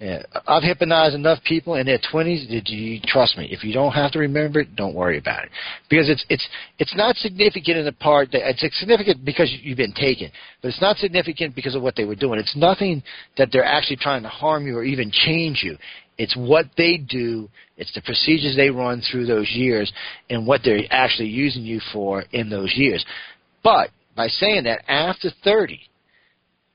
Yeah, 0.00 0.22
I've 0.46 0.62
hypnotized 0.62 1.14
enough 1.14 1.44
people 1.44 1.74
in 1.74 1.84
their 1.84 1.98
twenties. 2.10 2.48
Did 2.48 2.70
you 2.70 3.00
trust 3.04 3.36
me? 3.36 3.48
If 3.50 3.62
you 3.62 3.74
don't 3.74 3.92
have 3.92 4.10
to 4.12 4.18
remember 4.18 4.60
it, 4.60 4.74
don't 4.74 4.94
worry 4.94 5.18
about 5.18 5.44
it, 5.44 5.50
because 5.90 6.08
it's 6.08 6.24
it's 6.30 6.46
it's 6.78 6.96
not 6.96 7.16
significant 7.16 7.76
in 7.76 7.84
the 7.84 7.92
part 7.92 8.32
that 8.32 8.48
it's 8.48 8.80
significant 8.80 9.26
because 9.26 9.54
you've 9.60 9.76
been 9.76 9.92
taken, 9.92 10.30
but 10.62 10.68
it's 10.68 10.80
not 10.80 10.96
significant 10.96 11.54
because 11.54 11.74
of 11.74 11.82
what 11.82 11.96
they 11.96 12.06
were 12.06 12.14
doing. 12.14 12.38
It's 12.38 12.56
nothing 12.56 13.02
that 13.36 13.50
they're 13.52 13.62
actually 13.62 13.96
trying 13.96 14.22
to 14.22 14.30
harm 14.30 14.66
you 14.66 14.78
or 14.78 14.84
even 14.84 15.10
change 15.10 15.60
you. 15.62 15.76
It's 16.20 16.36
what 16.36 16.66
they 16.76 16.98
do. 16.98 17.48
It's 17.78 17.94
the 17.94 18.02
procedures 18.02 18.54
they 18.54 18.68
run 18.68 19.00
through 19.00 19.24
those 19.24 19.50
years 19.52 19.90
and 20.28 20.46
what 20.46 20.60
they're 20.62 20.84
actually 20.90 21.28
using 21.28 21.62
you 21.62 21.80
for 21.94 22.24
in 22.32 22.50
those 22.50 22.74
years. 22.76 23.02
But 23.64 23.88
by 24.14 24.28
saying 24.28 24.64
that, 24.64 24.82
after 24.86 25.30
30, 25.42 25.80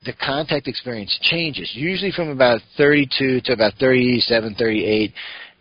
the 0.04 0.14
contact 0.14 0.66
experience 0.66 1.16
changes, 1.22 1.70
usually 1.74 2.10
from 2.10 2.30
about 2.30 2.60
32 2.76 3.42
to 3.44 3.52
about 3.52 3.74
37, 3.78 4.56
38. 4.58 5.12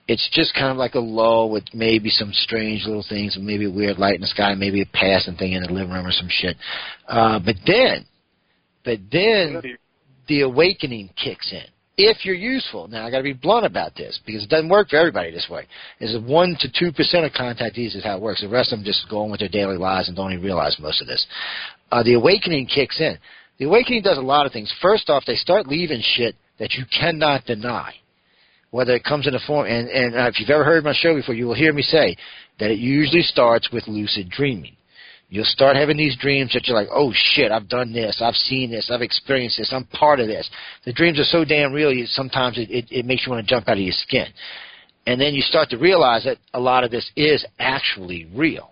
It's 0.08 0.30
just 0.34 0.56
kind 0.56 0.72
of 0.72 0.78
like 0.78 0.96
a 0.96 1.00
lull 1.00 1.52
with 1.52 1.66
maybe 1.72 2.10
some 2.10 2.32
strange 2.34 2.86
little 2.88 3.06
things, 3.08 3.38
maybe 3.40 3.66
a 3.66 3.72
weird 3.72 4.00
light 4.00 4.16
in 4.16 4.22
the 4.22 4.28
sky, 4.28 4.56
maybe 4.56 4.82
a 4.82 4.88
passing 4.94 5.36
thing 5.36 5.54
in 5.54 5.62
the 5.62 5.72
living 5.72 5.92
room 5.92 6.08
or 6.08 6.12
some 6.12 6.30
shit. 6.32 6.58
Uh, 7.08 7.38
but 7.38 7.56
then, 7.68 8.04
but 8.84 8.98
then 9.12 9.62
the 10.28 10.42
awakening 10.42 11.12
kicks 11.24 11.52
in. 11.52 11.70
If 11.98 12.26
you're 12.26 12.36
useful, 12.36 12.90
now 12.90 13.06
I 13.08 13.12
got 13.12 13.18
to 13.18 13.24
be 13.24 13.32
blunt 13.34 13.66
about 13.66 13.96
this 13.96 14.20
because 14.26 14.44
it 14.44 14.50
doesn't 14.50 14.68
work 14.68 14.90
for 14.90 14.98
everybody 14.98 15.32
this 15.32 15.48
way. 15.50 15.66
Is 16.02 16.18
one 16.20 16.58
to 16.60 16.68
two 16.78 16.92
percent 16.92 17.26
of 17.26 17.32
contactees 17.32 17.96
is 17.96 18.04
how 18.04 18.18
it 18.18 18.22
works. 18.22 18.42
The 18.42 18.50
rest 18.50 18.74
of 18.74 18.80
them 18.80 18.86
just 18.86 19.06
go 19.10 19.24
on 19.24 19.32
with 19.32 19.40
their 19.40 19.50
daily 19.50 19.78
lives 19.78 20.10
and 20.10 20.18
don't 20.18 20.34
even 20.34 20.44
realize 20.44 20.76
most 20.78 21.02
of 21.02 21.08
this. 21.08 21.26
Uh, 21.92 22.04
the 22.04 22.16
awakening 22.16 22.68
kicks 22.68 23.00
in. 23.00 23.18
The 23.60 23.66
awakening 23.66 24.02
does 24.02 24.18
a 24.18 24.22
lot 24.22 24.46
of 24.46 24.52
things. 24.52 24.74
First 24.82 25.10
off, 25.10 25.24
they 25.26 25.36
start 25.36 25.68
leaving 25.68 26.02
shit 26.04 26.36
that 26.60 26.74
you 26.74 26.84
cannot 27.00 27.46
deny, 27.46 27.94
whether 28.72 28.94
it 28.94 29.06
comes 29.06 29.28
in 29.28 29.34
the 29.34 29.40
form. 29.48 29.66
And, 29.68 29.88
and 29.88 30.16
uh, 30.16 30.28
if 30.28 30.40
you've 30.40 30.50
ever 30.50 30.66
heard 30.66 30.84
my 30.84 30.94
show 30.94 31.16
before, 31.16 31.36
you 31.36 31.46
will 31.46 31.56
hear 31.56 31.72
me 31.72 31.82
say 31.82 32.18
that 32.60 32.72
it 32.72 32.80
usually 32.80 33.22
starts 33.22 33.70
with 33.72 33.88
lucid 33.88 34.30
dreaming. 34.30 34.76
You'll 35.28 35.46
start 35.46 35.76
having 35.76 35.98
these 35.98 36.16
dreams 36.18 36.54
that 36.54 36.68
you're 36.68 36.78
like, 36.78 36.90
oh 36.94 37.12
shit, 37.14 37.52
I've 37.52 37.68
done 37.68 37.92
this, 37.92 38.22
I've 38.24 38.36
seen 38.36 38.70
this, 38.70 38.92
I've 38.94 39.02
experienced 39.02 39.58
this, 39.58 39.74
I'm 39.74 39.86
part 39.86 40.20
of 40.20 40.28
this. 40.28 40.48
The 40.86 40.94
dreams 40.94 41.20
are 41.20 41.24
so 41.24 41.44
damn 41.44 41.74
real, 41.74 41.92
you, 41.92 42.06
sometimes 42.06 42.58
it, 42.58 42.70
it, 42.70 42.86
it 42.92 43.06
makes 43.06 43.26
you 43.26 43.32
want 43.32 43.46
to 43.46 43.50
jump 43.50 43.68
out 43.68 43.78
of 43.78 43.84
your 43.84 43.94
skin. 43.94 44.28
And 45.08 45.20
then 45.20 45.34
you 45.34 45.42
start 45.42 45.70
to 45.70 45.78
realize 45.78 46.24
that 46.26 46.38
a 46.54 46.60
lot 46.60 46.84
of 46.84 46.92
this 46.92 47.10
is 47.16 47.46
actually 47.60 48.28
real. 48.34 48.72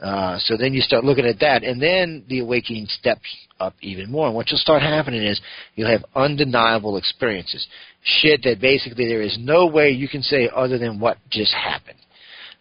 Uh, 0.00 0.38
so 0.40 0.56
then 0.56 0.74
you 0.74 0.80
start 0.80 1.04
looking 1.04 1.26
at 1.26 1.38
that, 1.40 1.62
and 1.62 1.80
then 1.80 2.24
the 2.28 2.40
awakening 2.40 2.86
steps 2.88 3.22
up 3.60 3.74
even 3.80 4.10
more. 4.10 4.26
And 4.26 4.34
what 4.34 4.50
you'll 4.50 4.58
start 4.58 4.82
happening 4.82 5.22
is 5.22 5.40
you'll 5.76 5.90
have 5.90 6.04
undeniable 6.16 6.96
experiences, 6.96 7.66
shit 8.02 8.42
that 8.42 8.60
basically 8.60 9.06
there 9.06 9.22
is 9.22 9.36
no 9.40 9.66
way 9.66 9.90
you 9.90 10.08
can 10.08 10.22
say 10.22 10.50
other 10.54 10.78
than 10.78 10.98
what 10.98 11.18
just 11.30 11.54
happened. 11.54 11.98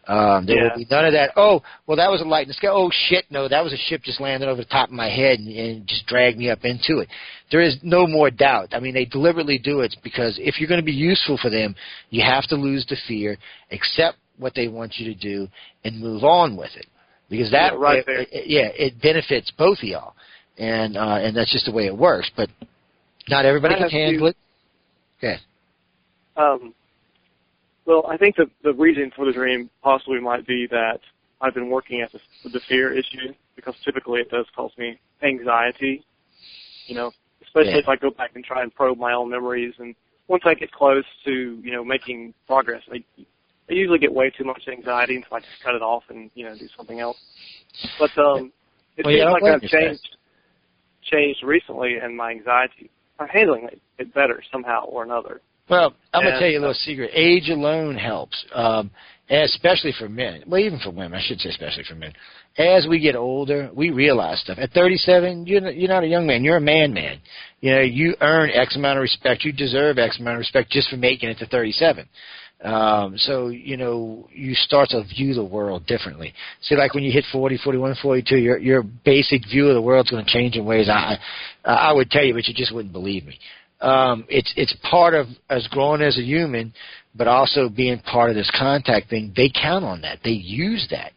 Um, 0.05 0.45
there 0.45 0.57
Yeah. 0.57 0.63
will 0.71 0.77
be 0.80 0.88
none 0.91 1.05
of 1.05 1.13
that. 1.13 1.31
Oh, 1.38 1.61
well, 1.88 1.95
that 1.97 2.11
was 2.11 2.19
a 2.21 2.25
light 2.25 2.41
in 2.43 2.47
the 2.49 2.53
sky. 2.53 2.67
Oh 2.69 2.89
shit, 2.91 3.25
no, 3.30 3.47
that 3.47 3.63
was 3.63 3.71
a 3.71 3.77
ship 3.77 4.01
just 4.03 4.19
landing 4.19 4.49
over 4.49 4.61
the 4.61 4.67
top 4.69 4.89
of 4.89 4.93
my 4.93 5.09
head 5.09 5.39
and, 5.39 5.47
and 5.47 5.88
just 5.88 6.05
dragged 6.07 6.38
me 6.38 6.49
up 6.49 6.65
into 6.65 6.99
it. 6.99 7.07
There 7.51 7.61
is 7.61 7.77
no 7.84 8.05
more 8.05 8.30
doubt. 8.30 8.69
I 8.73 8.80
mean, 8.80 8.93
they 8.93 9.05
deliberately 9.05 9.57
do 9.57 9.80
it 9.81 9.95
because 10.03 10.38
if 10.41 10.59
you're 10.59 10.67
going 10.67 10.81
to 10.81 10.85
be 10.85 10.91
useful 10.91 11.38
for 11.38 11.49
them, 11.49 11.73
you 12.09 12.21
have 12.23 12.43
to 12.47 12.55
lose 12.55 12.85
the 12.88 12.97
fear, 13.07 13.38
accept 13.71 14.17
what 14.38 14.53
they 14.55 14.67
want 14.67 14.97
you 14.97 15.13
to 15.13 15.19
do, 15.19 15.47
and 15.85 15.99
move 16.01 16.23
on 16.23 16.57
with 16.57 16.75
it. 16.75 16.88
Because 17.30 17.51
that, 17.51 17.73
Yeah, 17.73 17.80
right 17.80 17.99
it- 17.99 18.05
there. 18.05 18.19
it- 18.30 18.47
yeah, 18.47 18.67
it 18.75 18.99
benefits 19.01 19.51
both 19.51 19.77
of 19.77 19.84
y'all, 19.85 20.15
and 20.57 20.97
uh, 20.97 21.19
and 21.21 21.35
that's 21.35 21.51
just 21.51 21.65
the 21.65 21.71
way 21.71 21.85
it 21.85 21.95
works. 21.95 22.30
But 22.35 22.49
not 23.30 23.45
everybody 23.45 23.75
I 23.75 23.77
can 23.80 23.89
handle 23.89 24.19
to- 24.19 24.25
it. 24.27 24.38
Okay. 25.19 25.39
Um, 26.35 26.73
well, 27.85 28.05
I 28.07 28.18
think 28.18 28.35
the 28.35 28.45
the 28.64 28.73
reason 28.73 29.11
for 29.15 29.26
the 29.26 29.34
dream 29.34 29.69
possibly 29.81 30.19
might 30.19 30.45
be 30.47 30.68
that 30.72 30.99
I've 31.41 31.53
been 31.53 31.69
working 31.69 32.01
at 32.01 32.11
the, 32.11 32.19
the 32.49 32.61
fear 32.68 32.93
issue 32.93 33.34
because 33.55 33.76
typically 33.84 34.22
it 34.22 34.30
does 34.30 34.45
cause 34.55 34.72
me 34.77 34.99
anxiety. 35.22 36.03
You 36.88 36.95
know, 36.95 37.11
especially 37.41 37.72
Yeah. 37.72 37.80
if 37.80 37.89
I 37.89 37.95
go 37.95 38.10
back 38.11 38.31
and 38.35 38.43
try 38.43 38.64
and 38.64 38.73
probe 38.73 38.97
my 38.97 39.14
own 39.14 39.30
memories, 39.30 39.73
and 39.80 39.95
once 40.27 40.43
I 40.45 40.53
get 40.53 40.72
close 40.72 41.05
to 41.26 41.31
you 41.64 41.72
know 41.72 41.84
making 41.84 42.34
progress, 42.47 42.81
I, 42.91 43.03
I 43.69 43.73
usually 43.73 43.99
get 43.99 44.14
way 44.14 44.30
too 44.30 44.43
much 44.43 44.64
anxiety 44.68 45.15
until 45.15 45.38
I 45.38 45.39
just 45.39 45.64
cut 45.64 45.76
it 45.76 45.81
off 45.81 46.03
and 46.10 46.30
you 46.35 46.45
know 46.45 46.55
do 46.55 46.68
something 46.77 46.99
else. 46.99 47.18
But 47.99 48.18
um, 48.18 48.51
it 48.97 49.05
Well, 49.05 49.14
seems 49.14 49.23
don't 49.23 49.31
like 49.34 49.43
I've 49.43 49.69
changed 49.69 50.18
changed 51.03 51.43
recently, 51.43 51.97
and 52.01 52.15
my 52.15 52.31
anxiety 52.31 52.89
I'm 53.19 53.27
handling 53.27 53.65
it, 53.65 53.81
it 53.99 54.14
better 54.14 54.41
somehow 54.51 54.85
or 54.85 55.03
another. 55.03 55.41
Well, 55.69 55.94
I'm 56.14 56.23
gonna 56.23 56.40
tell 56.40 56.49
you 56.49 56.60
a 56.60 56.61
little 56.61 56.73
secret. 56.73 57.11
Age 57.14 57.49
alone 57.49 57.95
helps, 57.95 58.44
um, 58.53 58.91
especially 59.30 59.94
for 59.98 60.10
men. 60.10 60.44
Well, 60.45 60.60
even 60.60 60.80
for 60.80 60.91
women, 60.91 61.14
I 61.14 61.23
should 61.26 61.40
say, 61.40 61.49
especially 61.49 61.85
for 61.85 61.95
men. 61.95 62.14
As 62.57 62.85
we 62.88 62.99
get 62.99 63.15
older, 63.15 63.72
we 63.73 63.90
realize 63.90 64.41
stuff. 64.41 64.60
At 64.60 64.72
37, 64.72 65.48
you're 65.48 65.61
not, 65.61 65.76
you're 65.76 65.90
not 65.90 66.03
a 66.03 66.07
young 66.07 66.27
man. 66.27 66.44
You're 66.44 66.57
a 66.57 66.61
man, 66.61 66.94
man. 66.94 67.19
You 67.61 67.72
know, 67.72 67.81
you 67.81 68.15
earn 68.22 68.52
X 68.52 68.76
amount 68.76 68.98
of 68.99 69.02
respect. 69.02 69.44
You 69.44 69.53
deserve 69.53 69.98
X 69.98 70.19
amount 70.19 70.35
of 70.35 70.40
respect 70.40 70.69
just 70.69 70.90
for 70.90 70.98
making 70.98 71.30
it 71.30 71.38
to 71.40 71.48
37. 71.48 72.07
Um, 72.64 73.18
so, 73.18 73.48
you 73.49 73.76
know, 73.76 74.30
you 74.31 74.53
start 74.53 74.90
to 74.90 75.03
view 75.03 75.34
the 75.34 75.44
world 75.44 75.85
differently. 75.85 76.34
See, 76.61 76.76
like 76.76 76.94
when 76.94 77.03
you 77.03 77.11
hit 77.11 77.26
40, 77.31 77.57
41, 77.61 77.95
42, 78.02 78.38
your, 78.38 78.57
your 78.57 78.84
basic 78.84 79.41
view 79.49 79.68
of 79.68 79.73
the 79.73 79.81
world's 79.81 80.10
going 80.10 80.23
to 80.23 80.31
change 80.31 80.56
in 80.56 80.64
ways 80.64 80.88
I, 80.90 81.18
I 81.65 81.91
would 81.91 82.10
tell 82.10 82.23
you, 82.23 82.34
but 82.34 82.48
you 82.48 82.53
just 82.53 82.73
wouldn't 82.73 82.94
believe 82.94 83.26
me. 83.26 83.38
Um, 83.84 84.26
it's, 84.30 84.53
it's 84.55 84.76
part 84.89 85.14
of 85.14 85.27
us 85.49 85.68
growing 85.69 86.01
as 86.01 86.18
a 86.18 86.23
human, 86.23 86.73
but 87.15 87.27
also 87.27 87.69
being 87.69 87.99
part 87.99 88.30
of 88.30 88.35
this 88.35 88.51
contact 88.57 89.10
thing. 89.10 89.34
They 89.35 89.49
count 89.49 89.84
on 89.84 90.01
that. 90.01 90.19
They 90.23 90.31
use 90.31 90.88
that. 90.91 91.11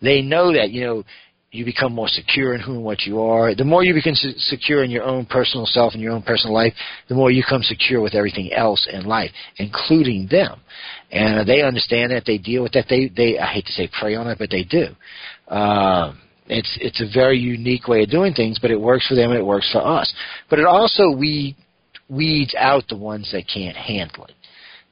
They 0.00 0.22
know 0.22 0.52
that, 0.52 0.70
you 0.70 0.84
know, 0.84 1.04
you 1.52 1.64
become 1.64 1.92
more 1.92 2.08
secure 2.08 2.54
in 2.54 2.60
who 2.60 2.74
and 2.74 2.84
what 2.84 3.02
you 3.02 3.20
are. 3.20 3.54
The 3.54 3.64
more 3.64 3.84
you 3.84 3.94
become 3.94 4.14
secure 4.14 4.82
in 4.82 4.90
your 4.90 5.04
own 5.04 5.26
personal 5.26 5.66
self 5.66 5.94
and 5.94 6.02
your 6.02 6.12
own 6.12 6.22
personal 6.22 6.54
life, 6.54 6.72
the 7.08 7.14
more 7.14 7.30
you 7.30 7.42
become 7.42 7.62
secure 7.62 8.00
with 8.00 8.14
everything 8.14 8.52
else 8.52 8.86
in 8.90 9.04
life, 9.06 9.30
including 9.58 10.28
them. 10.30 10.60
And 11.10 11.48
they 11.48 11.62
understand 11.62 12.12
that. 12.12 12.24
They 12.26 12.38
deal 12.38 12.62
with 12.62 12.72
that. 12.72 12.86
They, 12.88 13.10
they, 13.14 13.38
I 13.38 13.46
hate 13.46 13.66
to 13.66 13.72
say 13.72 13.88
prey 13.98 14.16
on 14.16 14.26
it, 14.26 14.38
but 14.38 14.50
they 14.50 14.64
do. 14.64 14.88
Um, 15.48 16.18
it's 16.48 16.78
it's 16.80 17.00
a 17.00 17.12
very 17.12 17.38
unique 17.38 17.88
way 17.88 18.02
of 18.02 18.10
doing 18.10 18.32
things, 18.32 18.58
but 18.60 18.70
it 18.70 18.80
works 18.80 19.06
for 19.08 19.14
them 19.14 19.30
and 19.30 19.38
it 19.40 19.44
works 19.44 19.70
for 19.72 19.84
us. 19.84 20.12
But 20.48 20.58
it 20.58 20.64
also 20.64 21.10
we 21.10 21.56
weeds 22.08 22.54
out 22.58 22.84
the 22.88 22.96
ones 22.96 23.30
that 23.32 23.44
can't 23.52 23.76
handle 23.76 24.24
it. 24.24 24.34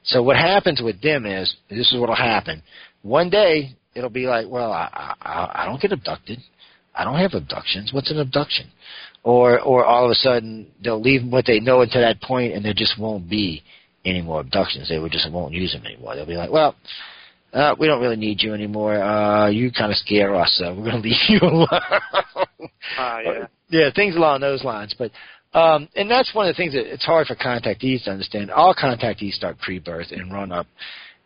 So 0.04 0.22
what 0.22 0.36
happens 0.36 0.82
with 0.82 1.00
them 1.00 1.24
is 1.26 1.54
this 1.70 1.92
is 1.92 1.98
what 1.98 2.08
will 2.08 2.16
happen. 2.16 2.62
One 3.02 3.30
day 3.30 3.74
it'll 3.94 4.10
be 4.10 4.26
like, 4.26 4.46
well, 4.48 4.72
I, 4.72 5.14
I 5.20 5.62
I 5.62 5.66
don't 5.66 5.80
get 5.80 5.92
abducted. 5.92 6.38
I 6.94 7.04
don't 7.04 7.18
have 7.18 7.34
abductions. 7.34 7.92
What's 7.92 8.10
an 8.10 8.20
abduction? 8.20 8.70
Or 9.22 9.60
or 9.60 9.84
all 9.84 10.04
of 10.04 10.10
a 10.10 10.14
sudden 10.14 10.66
they'll 10.82 11.00
leave 11.00 11.24
what 11.24 11.46
they 11.46 11.60
know 11.60 11.80
until 11.80 12.02
that 12.02 12.20
point, 12.20 12.52
and 12.52 12.64
there 12.64 12.74
just 12.74 12.98
won't 12.98 13.28
be 13.28 13.62
any 14.04 14.20
more 14.20 14.40
abductions. 14.40 14.88
They 14.88 14.98
would 14.98 15.12
just 15.12 15.30
won't 15.30 15.54
use 15.54 15.72
them 15.72 15.86
anymore. 15.86 16.14
They'll 16.14 16.26
be 16.26 16.36
like, 16.36 16.50
well, 16.50 16.74
uh, 17.54 17.74
we 17.78 17.86
don't 17.86 18.02
really 18.02 18.16
need 18.16 18.42
you 18.42 18.52
anymore. 18.52 19.00
Uh, 19.00 19.48
you 19.48 19.70
kind 19.72 19.90
of 19.90 19.96
scare 19.96 20.34
us, 20.34 20.54
so 20.58 20.74
we're 20.74 20.90
going 20.90 21.02
to 21.02 21.08
leave 21.08 21.16
you 21.28 21.38
alone. 21.40 21.68
uh, 21.70 23.18
yeah. 23.24 23.46
yeah, 23.70 23.90
things 23.94 24.16
along 24.16 24.40
those 24.40 24.64
lines. 24.64 24.94
But 24.98 25.12
um, 25.54 25.88
and 25.94 26.10
that's 26.10 26.34
one 26.34 26.48
of 26.48 26.54
the 26.54 26.60
things 26.60 26.74
that 26.74 26.92
it's 26.92 27.04
hard 27.04 27.28
for 27.28 27.36
contactees 27.36 28.04
to 28.04 28.10
understand. 28.10 28.50
All 28.50 28.74
contactees 28.74 29.32
start 29.32 29.58
pre-birth 29.60 30.08
and 30.10 30.32
run 30.32 30.50
up, 30.50 30.66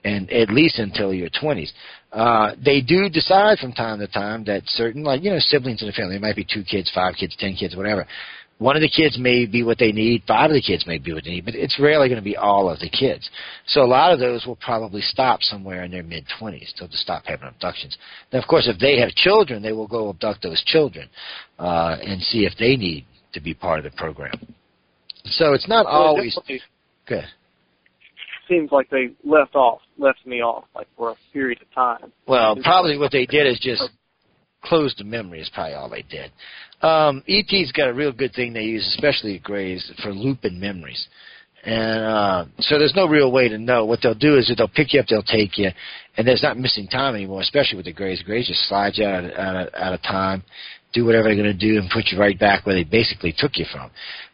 and 0.04 0.30
at 0.30 0.50
least 0.50 0.78
until 0.78 1.14
your 1.14 1.30
20s. 1.30 1.70
Uh, 2.12 2.54
they 2.62 2.80
do 2.80 3.08
decide 3.08 3.58
from 3.58 3.72
time 3.72 3.98
to 3.98 4.06
time 4.06 4.44
that 4.44 4.62
certain, 4.66 5.02
like 5.02 5.22
you 5.22 5.30
know, 5.30 5.38
siblings 5.38 5.80
in 5.80 5.88
the 5.88 5.92
family, 5.92 6.16
it 6.16 6.22
might 6.22 6.36
be 6.36 6.46
two 6.48 6.62
kids, 6.62 6.90
five 6.94 7.14
kids, 7.18 7.34
ten 7.38 7.54
kids, 7.54 7.74
whatever. 7.74 8.06
One 8.58 8.74
of 8.74 8.82
the 8.82 8.88
kids 8.88 9.16
may 9.16 9.46
be 9.46 9.62
what 9.62 9.78
they 9.78 9.92
need, 9.92 10.24
five 10.26 10.50
of 10.50 10.54
the 10.54 10.60
kids 10.60 10.84
may 10.84 10.98
be 10.98 11.12
what 11.12 11.22
they 11.22 11.30
need, 11.30 11.44
but 11.44 11.54
it's 11.54 11.78
rarely 11.78 12.08
going 12.08 12.20
to 12.20 12.24
be 12.24 12.36
all 12.36 12.68
of 12.68 12.80
the 12.80 12.90
kids. 12.90 13.30
So 13.68 13.82
a 13.82 13.86
lot 13.86 14.12
of 14.12 14.18
those 14.18 14.46
will 14.46 14.56
probably 14.56 15.00
stop 15.00 15.42
somewhere 15.42 15.84
in 15.84 15.92
their 15.92 16.02
mid 16.02 16.24
20s. 16.40 16.72
They'll 16.76 16.88
just 16.88 17.02
stop 17.02 17.22
having 17.24 17.46
abductions. 17.46 17.96
Now, 18.32 18.40
of 18.40 18.48
course, 18.48 18.66
if 18.66 18.80
they 18.80 18.98
have 18.98 19.10
children, 19.10 19.62
they 19.62 19.72
will 19.72 19.86
go 19.86 20.10
abduct 20.10 20.42
those 20.42 20.62
children 20.64 21.08
uh, 21.58 21.98
and 22.02 22.20
see 22.20 22.46
if 22.46 22.52
they 22.58 22.74
need 22.74 23.06
to 23.32 23.40
be 23.40 23.54
part 23.54 23.78
of 23.78 23.84
the 23.84 23.96
program. 23.96 24.54
So 25.24 25.52
it's 25.52 25.68
not 25.68 25.86
well, 25.86 25.94
always 25.94 26.38
it 26.48 26.62
good. 27.06 27.24
Seems 28.48 28.72
like 28.72 28.88
they 28.88 29.10
left 29.24 29.54
off, 29.54 29.80
left 29.98 30.24
me 30.24 30.40
off, 30.42 30.64
like 30.74 30.86
for 30.96 31.10
a 31.10 31.14
period 31.32 31.60
of 31.60 31.70
time. 31.74 32.12
Well, 32.26 32.56
probably 32.62 32.96
what 32.96 33.12
they 33.12 33.26
did 33.26 33.46
is 33.46 33.58
just 33.60 33.82
close 34.64 34.94
the 34.96 35.04
memory. 35.04 35.40
Is 35.40 35.50
probably 35.52 35.74
all 35.74 35.90
they 35.90 36.02
did. 36.02 36.30
Um, 36.80 37.22
ET's 37.28 37.72
got 37.72 37.88
a 37.88 37.94
real 37.94 38.12
good 38.12 38.32
thing 38.32 38.52
they 38.52 38.62
use, 38.62 38.86
especially 38.96 39.36
at 39.36 39.42
Grays, 39.42 39.90
for 40.02 40.12
looping 40.12 40.58
memories. 40.58 41.08
And 41.64 42.04
uh, 42.04 42.44
so 42.60 42.78
there's 42.78 42.94
no 42.94 43.06
real 43.06 43.32
way 43.32 43.48
to 43.48 43.58
know. 43.58 43.84
What 43.84 44.00
they'll 44.02 44.14
do 44.14 44.36
is 44.36 44.52
they'll 44.56 44.68
pick 44.68 44.94
you 44.94 45.00
up, 45.00 45.06
they'll 45.08 45.22
take 45.22 45.58
you, 45.58 45.70
and 46.16 46.26
there's 46.26 46.42
not 46.42 46.58
missing 46.58 46.86
time 46.86 47.14
anymore, 47.14 47.40
especially 47.40 47.76
with 47.76 47.86
the 47.86 47.92
Grays. 47.92 48.22
Grays 48.22 48.46
just 48.46 48.68
slide 48.68 48.92
you 48.94 49.04
out 49.04 49.24
of, 49.24 49.30
out 49.32 49.56
of, 49.56 49.74
out 49.74 49.92
of 49.94 50.02
time, 50.02 50.42
do 50.92 51.04
whatever 51.04 51.24
they're 51.24 51.36
going 51.36 51.46
to 51.46 51.52
do, 51.52 51.78
and 51.78 51.90
put 51.90 52.06
you 52.06 52.18
right 52.18 52.38
back 52.38 52.64
where 52.64 52.74
they 52.74 52.84
basically 52.84 53.34
took 53.36 53.56
you 53.56 53.66
from. 53.72 53.90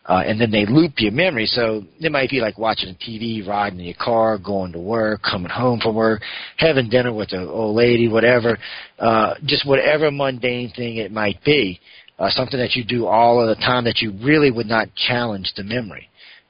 Uh, 0.06 0.22
and 0.26 0.38
then 0.38 0.51
they 0.51 0.66
loop 0.66 0.92
your 0.98 1.12
memory. 1.12 1.46
So 1.46 1.82
it 1.98 2.12
might 2.12 2.28
be 2.28 2.40
like 2.40 2.59
watching 2.59 2.94
TV, 2.96 3.46
riding 3.46 3.80
in 3.80 3.86
your 3.86 3.94
car, 3.98 4.36
going 4.36 4.72
to 4.72 4.78
work, 4.78 5.22
coming 5.22 5.51
home 5.51 5.80
from 5.80 5.94
work, 5.94 6.20
having 6.59 6.90
dinner 6.90 7.12
with 7.12 7.32
an 7.32 7.48
old 7.48 7.74
lady, 7.74 8.09
whatever. 8.09 8.59
Uh, 8.98 9.34
just 9.46 9.66
whatever 9.66 10.10
mundane 10.10 10.70
thing 10.76 10.96
it 10.98 11.10
might 11.10 11.42
be. 11.42 11.80
Uh, 12.18 12.28
something 12.28 12.60
that 12.60 12.74
you 12.74 12.84
do 12.84 13.06
all 13.06 13.40
of 13.40 13.48
the 13.48 13.60
time 13.62 13.84
that 13.84 13.98
you 14.01 14.12
really 14.22 14.51
would 14.51 14.66
not 14.66 14.88
challenge 14.94 15.52
the 15.56 15.64
memory. 15.64 16.09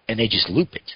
And 0.09 0.19
they 0.19 0.29
just 0.29 0.49
loop 0.51 0.75
it. 0.75 0.91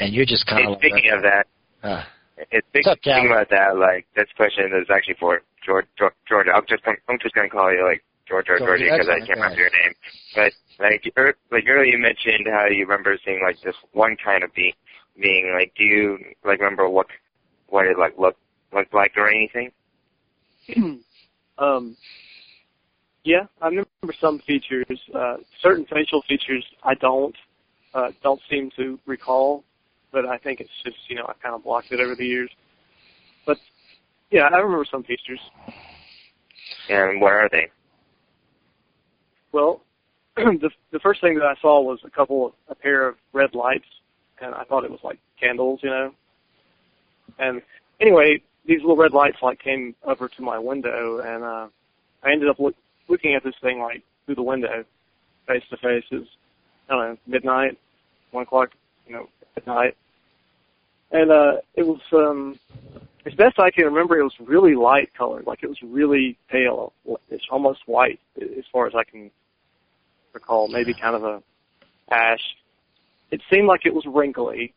And 0.00 0.14
you're 0.14 0.26
just 0.26 0.46
kind 0.46 0.66
Hey, 0.66 0.72
of 0.72 0.78
speaking 0.78 1.10
of 1.12 1.22
that, 1.22 1.46
uh, 1.82 2.04
it's 2.50 2.66
big, 2.72 2.86
up, 2.86 2.98
speaking 2.98 3.26
Cal? 3.26 3.32
about 3.32 3.50
that, 3.50 3.76
like 3.76 4.06
this 4.14 4.28
question 4.36 4.70
is 4.80 4.86
actually 4.90 5.16
for 5.18 5.42
George, 5.64 5.86
George, 5.98 6.14
Georgia. 6.28 6.50
I'm 6.54 6.64
just 6.68 6.82
I'm 6.86 7.18
just 7.20 7.34
gonna 7.34 7.48
call 7.48 7.72
you 7.72 7.84
like 7.84 8.02
George 8.28 8.46
or 8.48 8.58
Georgia, 8.58 8.86
Georgia 8.86 8.94
because 8.94 9.08
I 9.10 9.26
can't 9.26 9.38
remember 9.38 9.58
your 9.58 9.70
name. 9.70 9.94
But 10.34 10.52
like 10.78 11.02
er, 11.16 11.34
like 11.50 11.64
earlier 11.68 11.90
you 11.90 11.98
mentioned 11.98 12.46
how 12.46 12.66
you 12.70 12.86
remember 12.86 13.18
seeing 13.24 13.40
like 13.42 13.60
this 13.62 13.74
one 13.92 14.16
kind 14.22 14.44
of 14.44 14.54
being 14.54 14.74
being 15.20 15.52
like 15.52 15.72
do 15.76 15.84
you 15.84 16.18
like 16.44 16.60
remember 16.60 16.88
what 16.88 17.06
what 17.68 17.86
it 17.86 17.98
like 17.98 18.16
looked 18.18 18.40
looked 18.72 18.94
like 18.94 19.12
or 19.16 19.28
anything? 19.28 19.72
um, 21.58 21.96
yeah, 23.24 23.46
I 23.60 23.66
remember 23.66 24.14
some 24.20 24.38
features. 24.46 24.86
Uh, 25.12 25.38
certain 25.60 25.84
facial 25.86 26.22
features 26.28 26.64
I 26.84 26.94
don't 26.94 27.34
uh, 27.98 28.12
don't 28.22 28.40
seem 28.50 28.70
to 28.76 28.98
recall, 29.06 29.64
but 30.12 30.26
I 30.26 30.38
think 30.38 30.60
it's 30.60 30.70
just 30.84 30.96
you 31.08 31.16
know 31.16 31.24
I 31.26 31.32
kind 31.42 31.54
of 31.54 31.64
blocked 31.64 31.92
it 31.92 32.00
over 32.00 32.14
the 32.14 32.26
years. 32.26 32.50
But 33.46 33.58
yeah, 34.30 34.48
I 34.52 34.58
remember 34.58 34.86
some 34.90 35.02
features. 35.02 35.40
And 36.88 37.20
what 37.20 37.32
are 37.32 37.48
they? 37.50 37.68
Well, 39.52 39.82
the 40.36 40.70
the 40.92 41.00
first 41.00 41.20
thing 41.20 41.34
that 41.34 41.44
I 41.44 41.54
saw 41.60 41.80
was 41.80 41.98
a 42.04 42.10
couple 42.10 42.46
of 42.46 42.52
a 42.68 42.74
pair 42.74 43.08
of 43.08 43.16
red 43.32 43.54
lights, 43.54 43.88
and 44.40 44.54
I 44.54 44.64
thought 44.64 44.84
it 44.84 44.90
was 44.90 45.00
like 45.02 45.18
candles, 45.40 45.80
you 45.82 45.90
know. 45.90 46.12
And 47.38 47.62
anyway, 48.00 48.42
these 48.66 48.80
little 48.80 48.96
red 48.96 49.12
lights 49.12 49.38
like 49.42 49.60
came 49.60 49.94
over 50.04 50.28
to 50.28 50.42
my 50.42 50.58
window, 50.58 51.20
and 51.20 51.42
uh, 51.42 51.68
I 52.22 52.32
ended 52.32 52.48
up 52.48 52.58
look, 52.58 52.74
looking 53.08 53.34
at 53.34 53.44
this 53.44 53.54
thing 53.62 53.80
like 53.80 54.02
through 54.26 54.36
the 54.36 54.42
window, 54.42 54.84
face 55.46 55.64
to 55.70 55.76
face. 55.78 56.04
It 56.10 56.16
was 56.16 56.28
I 56.88 56.94
don't 56.94 57.08
know 57.08 57.18
midnight, 57.26 57.78
one 58.30 58.42
o'clock, 58.44 58.70
you 59.06 59.14
know, 59.14 59.28
at 59.56 59.66
night, 59.66 59.96
and 61.10 61.30
uh, 61.30 61.52
it 61.74 61.86
was 61.86 62.00
um, 62.12 62.58
as 63.26 63.34
best 63.34 63.58
I 63.58 63.70
can 63.70 63.84
remember, 63.84 64.18
it 64.18 64.22
was 64.22 64.34
really 64.40 64.74
light 64.74 65.10
colored, 65.16 65.46
like 65.46 65.62
it 65.62 65.68
was 65.68 65.78
really 65.82 66.38
pale. 66.50 66.92
It's 67.30 67.44
almost 67.50 67.80
white, 67.86 68.20
as 68.40 68.64
far 68.72 68.86
as 68.86 68.94
I 68.94 69.04
can 69.04 69.30
recall. 70.32 70.68
Maybe 70.68 70.94
kind 70.94 71.14
of 71.14 71.24
a 71.24 71.42
ash. 72.10 72.40
It 73.30 73.42
seemed 73.52 73.66
like 73.66 73.84
it 73.84 73.94
was 73.94 74.04
wrinkly, 74.06 74.72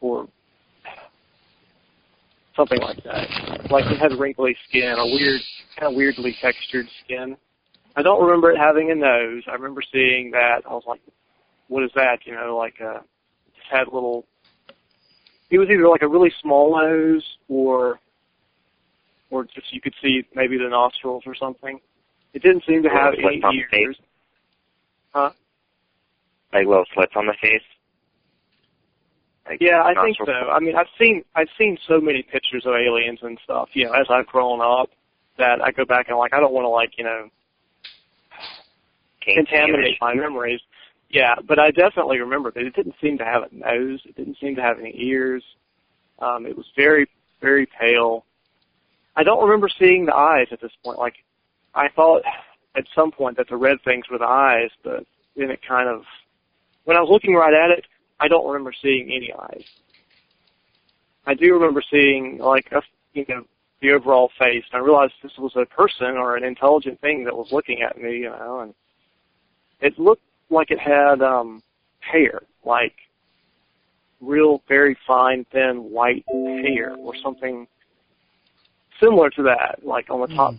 or 0.00 0.28
something 2.56 2.80
like 2.80 3.02
that. 3.04 3.70
Like 3.70 3.86
it 3.86 3.98
had 3.98 4.18
wrinkly 4.18 4.56
skin, 4.68 4.94
a 4.98 5.06
weird, 5.06 5.40
kind 5.78 5.92
of 5.92 5.96
weirdly 5.96 6.36
textured 6.42 6.86
skin. 7.04 7.36
I 7.96 8.02
don't 8.02 8.22
remember 8.22 8.52
it 8.52 8.58
having 8.58 8.90
a 8.90 8.94
nose. 8.94 9.42
I 9.48 9.54
remember 9.54 9.82
seeing 9.92 10.30
that. 10.32 10.62
I 10.68 10.72
was 10.72 10.84
like, 10.86 11.00
"What 11.70 11.84
is 11.84 11.90
that?" 11.94 12.26
You 12.26 12.34
know, 12.34 12.56
like 12.56 12.74
uh, 12.80 12.98
just 13.54 13.68
had 13.70 13.86
little. 13.86 14.26
It 15.50 15.58
was 15.58 15.68
either 15.70 15.88
like 15.88 16.02
a 16.02 16.08
really 16.08 16.32
small 16.42 16.76
nose, 16.76 17.24
or, 17.48 17.98
or 19.30 19.44
just 19.44 19.72
you 19.72 19.80
could 19.80 19.94
see 20.02 20.24
maybe 20.34 20.58
the 20.58 20.68
nostrils 20.68 21.22
or 21.26 21.34
something. 21.34 21.80
It 22.34 22.42
didn't 22.42 22.64
seem 22.66 22.82
to 22.82 22.88
have 22.88 23.14
any 23.14 23.22
slits 23.22 23.44
on 23.44 23.56
the 23.56 23.78
ears. 23.78 23.96
face? 23.96 24.06
Huh? 25.12 25.30
Like 26.52 26.66
little 26.66 26.84
slits 26.94 27.12
on 27.16 27.26
the 27.26 27.34
face? 27.40 27.62
Like 29.48 29.58
Yeah, 29.60 29.82
I 29.82 29.94
think 29.94 30.16
so. 30.24 30.32
I 30.32 30.60
mean, 30.60 30.76
I've 30.76 30.90
seen 30.98 31.24
I've 31.34 31.48
seen 31.58 31.78
so 31.88 32.00
many 32.00 32.22
pictures 32.22 32.64
of 32.66 32.74
aliens 32.74 33.20
and 33.22 33.38
stuff. 33.42 33.70
You 33.72 33.86
know, 33.86 33.92
as 33.92 34.06
I've 34.10 34.26
grown 34.26 34.60
up, 34.60 34.90
that 35.38 35.60
I 35.62 35.72
go 35.72 35.84
back 35.84 36.08
and 36.08 36.18
like 36.18 36.32
I 36.32 36.40
don't 36.40 36.52
want 36.52 36.64
to 36.64 36.68
like 36.68 36.92
you 36.98 37.04
know 37.04 37.28
Can't 39.24 39.48
contaminate 39.48 39.96
my 40.00 40.14
memories. 40.14 40.60
Yeah, 41.10 41.34
but 41.46 41.58
I 41.58 41.72
definitely 41.72 42.20
remember 42.20 42.52
that 42.52 42.62
it 42.62 42.74
didn't 42.74 42.94
seem 43.00 43.18
to 43.18 43.24
have 43.24 43.42
a 43.42 43.48
nose. 43.52 44.00
It 44.04 44.16
didn't 44.16 44.38
seem 44.40 44.54
to 44.56 44.62
have 44.62 44.78
any 44.78 44.94
ears. 44.96 45.42
Um, 46.20 46.46
it 46.46 46.56
was 46.56 46.66
very 46.76 47.06
very 47.40 47.66
pale. 47.66 48.24
I 49.16 49.24
don't 49.24 49.42
remember 49.42 49.68
seeing 49.78 50.06
the 50.06 50.14
eyes 50.14 50.46
at 50.52 50.60
this 50.60 50.72
point. 50.84 50.98
Like 50.98 51.14
I 51.74 51.88
thought 51.88 52.22
at 52.76 52.84
some 52.94 53.10
point 53.10 53.36
that 53.38 53.48
the 53.48 53.56
red 53.56 53.78
things 53.84 54.04
were 54.10 54.18
the 54.18 54.24
eyes, 54.24 54.70
but 54.84 55.04
then 55.36 55.50
it 55.50 55.60
kind 55.66 55.88
of 55.88 56.02
when 56.84 56.96
I 56.96 57.00
was 57.00 57.10
looking 57.10 57.34
right 57.34 57.54
at 57.54 57.70
it, 57.70 57.86
I 58.20 58.28
don't 58.28 58.46
remember 58.46 58.72
seeing 58.80 59.10
any 59.10 59.32
eyes. 59.32 59.64
I 61.26 61.34
do 61.34 61.52
remember 61.54 61.82
seeing 61.90 62.38
like 62.38 62.70
a, 62.72 62.82
you 63.14 63.24
know 63.28 63.44
the 63.82 63.92
overall 63.92 64.30
face, 64.38 64.64
and 64.72 64.80
I 64.80 64.84
realized 64.84 65.14
this 65.22 65.32
was 65.38 65.52
a 65.56 65.64
person 65.66 66.16
or 66.16 66.36
an 66.36 66.44
intelligent 66.44 67.00
thing 67.00 67.24
that 67.24 67.36
was 67.36 67.48
looking 67.50 67.82
at 67.82 68.00
me, 68.00 68.18
you 68.18 68.30
know, 68.30 68.60
and 68.60 68.74
it 69.80 69.98
looked 69.98 70.22
like 70.50 70.70
it 70.70 70.78
had 70.78 71.22
um 71.22 71.62
hair, 72.00 72.40
like 72.64 72.94
real 74.20 74.62
very 74.68 74.96
fine 75.06 75.46
thin 75.52 75.90
white 75.90 76.24
hair 76.28 76.94
or 76.96 77.14
something 77.22 77.66
similar 79.00 79.30
to 79.30 79.42
that, 79.44 79.80
like 79.82 80.10
on 80.10 80.20
the 80.20 80.34
top. 80.34 80.54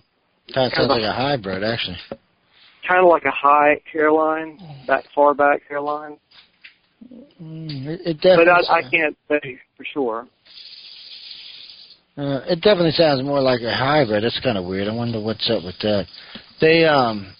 That 0.55 0.71
sounds 0.73 0.89
like 0.89 1.03
a 1.03 1.13
hybrid, 1.13 1.63
actually. 1.63 1.97
Kind 2.87 3.05
of 3.05 3.09
like 3.09 3.25
a 3.25 3.31
high 3.31 3.79
hairline, 3.91 4.59
that 4.87 5.03
far 5.13 5.33
back 5.33 5.61
hairline. 5.69 6.17
Mm, 7.41 7.85
it, 7.87 8.01
it 8.05 8.17
But. 8.21 8.47
I, 8.47 8.79
I 8.79 8.81
can't 8.89 9.15
say 9.29 9.59
for 9.77 9.85
sure. 9.93 10.27
Uh, 12.17 12.41
it 12.47 12.61
definitely 12.61 12.91
sounds 12.91 13.23
more 13.23 13.41
like 13.41 13.61
a 13.61 13.73
hybrid. 13.73 14.23
That's 14.23 14.39
kind 14.41 14.57
of 14.57 14.65
weird. 14.65 14.87
I 14.87 14.93
wonder 14.93 15.19
what's 15.19 15.49
up 15.49 15.63
with 15.63 15.77
that. 15.81 16.05
They 16.59 16.85
um. 16.85 17.33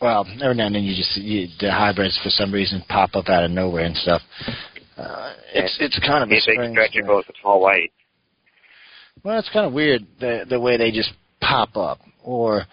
Well, 0.00 0.26
every 0.42 0.54
now 0.54 0.66
and 0.66 0.74
then 0.74 0.84
you 0.84 0.96
just 0.96 1.16
you, 1.16 1.48
the 1.60 1.70
hybrids 1.70 2.18
for 2.22 2.30
some 2.30 2.52
reason 2.52 2.82
pop 2.88 3.14
up 3.14 3.28
out 3.28 3.44
of 3.44 3.50
nowhere 3.50 3.84
and 3.84 3.96
stuff. 3.96 4.22
Uh, 4.96 5.34
it's 5.52 5.76
it's 5.78 5.98
kind 6.00 6.22
of 6.22 6.28
a 6.28 6.30
Maybe 6.30 6.42
they 6.46 6.52
strange 6.54 6.72
stretch 6.72 7.06
both 7.06 7.26
to 7.26 7.32
all 7.44 7.60
white. 7.60 7.92
Well, 9.22 9.38
it's 9.38 9.50
kind 9.52 9.66
of 9.66 9.72
weird 9.74 10.06
the 10.18 10.46
the 10.48 10.58
way 10.58 10.78
they 10.78 10.90
just 10.90 11.12
pop 11.40 11.76
up, 11.76 12.00
or 12.24 12.64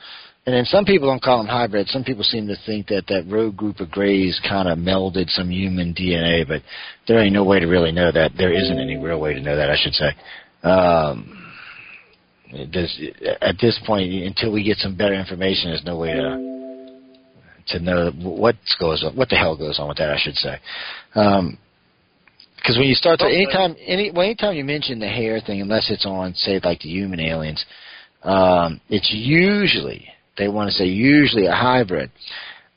and 0.45 0.55
then 0.55 0.63
some 0.63 0.85
people 0.85 1.09
don't 1.09 1.21
call 1.21 1.39
them 1.39 1.47
hybrids. 1.47 1.91
Some 1.91 2.05
people 2.05 2.23
seem 2.23 2.47
to 2.47 2.55
think 2.65 2.87
that 2.87 3.03
that 3.07 3.25
rogue 3.27 3.57
group 3.57 3.81
of 3.81 3.91
grays 3.91 4.39
kind 4.47 4.69
of 4.69 4.77
melded 4.77 5.29
some 5.29 5.49
human 5.49 5.93
DNA, 5.93 6.47
but 6.47 6.61
there 7.09 7.19
ain't 7.19 7.33
no 7.33 7.43
way 7.43 7.59
to 7.59 7.65
really 7.65 7.91
know 7.91 8.09
that. 8.13 8.31
There 8.37 8.53
isn't 8.53 8.79
any 8.79 8.95
real 8.95 9.19
way 9.19 9.33
to 9.33 9.41
know 9.41 9.57
that, 9.57 9.69
I 9.69 9.75
should 9.75 9.93
say. 9.93 10.15
Um, 10.63 11.53
does, 12.71 12.97
at 13.41 13.57
this 13.59 13.77
point, 13.85 14.09
until 14.13 14.53
we 14.53 14.63
get 14.63 14.77
some 14.77 14.95
better 14.95 15.15
information, 15.15 15.71
there's 15.71 15.83
no 15.83 15.97
way 15.97 16.13
to 16.13 16.56
to 17.69 17.79
know 17.79 18.11
what 18.11 18.55
goes 18.79 19.03
on, 19.03 19.15
what 19.15 19.29
the 19.29 19.35
hell 19.35 19.57
goes 19.57 19.79
on 19.79 19.87
with 19.87 19.97
that, 19.97 20.09
I 20.09 20.17
should 20.19 20.35
say. 20.35 20.57
Um, 21.15 21.57
because 22.57 22.77
when 22.77 22.87
you 22.87 22.95
start 22.95 23.19
to 23.19 23.25
anytime 23.25 23.75
any 23.85 24.11
well, 24.11 24.25
anytime 24.25 24.55
you 24.55 24.65
mention 24.65 24.99
the 24.99 25.07
hair 25.07 25.39
thing, 25.39 25.61
unless 25.61 25.89
it's 25.89 26.05
on 26.05 26.33
say 26.33 26.59
like 26.61 26.81
the 26.81 26.89
human 26.89 27.19
aliens, 27.19 27.63
um, 28.23 28.81
it's 28.89 29.09
usually 29.13 30.07
they 30.37 30.47
want 30.47 30.69
to 30.69 30.73
say 30.73 30.85
usually 30.85 31.45
a 31.45 31.55
hybrid, 31.55 32.11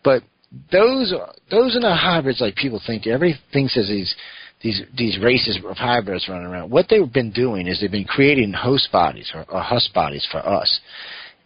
but 0.05 0.23
those 0.71 1.13
are 1.13 1.33
those 1.51 1.77
are 1.77 1.81
not 1.81 1.99
hybrids 1.99 2.41
like 2.41 2.55
people 2.55 2.81
think. 2.87 3.07
Everything 3.07 3.69
says 3.69 3.89
these 3.89 4.15
these 4.63 4.83
these 4.97 5.19
races 5.19 5.59
of 5.65 5.77
hybrids 5.77 6.29
running 6.29 6.47
around. 6.47 6.71
What 6.71 6.87
they've 6.89 7.13
been 7.13 7.33
doing 7.33 7.67
is 7.67 7.81
they've 7.81 7.91
been 7.91 8.05
creating 8.05 8.53
host 8.53 8.91
bodies 8.93 9.31
or, 9.35 9.45
or 9.49 9.63
host 9.63 9.93
bodies 9.95 10.27
for 10.31 10.39
us, 10.39 10.81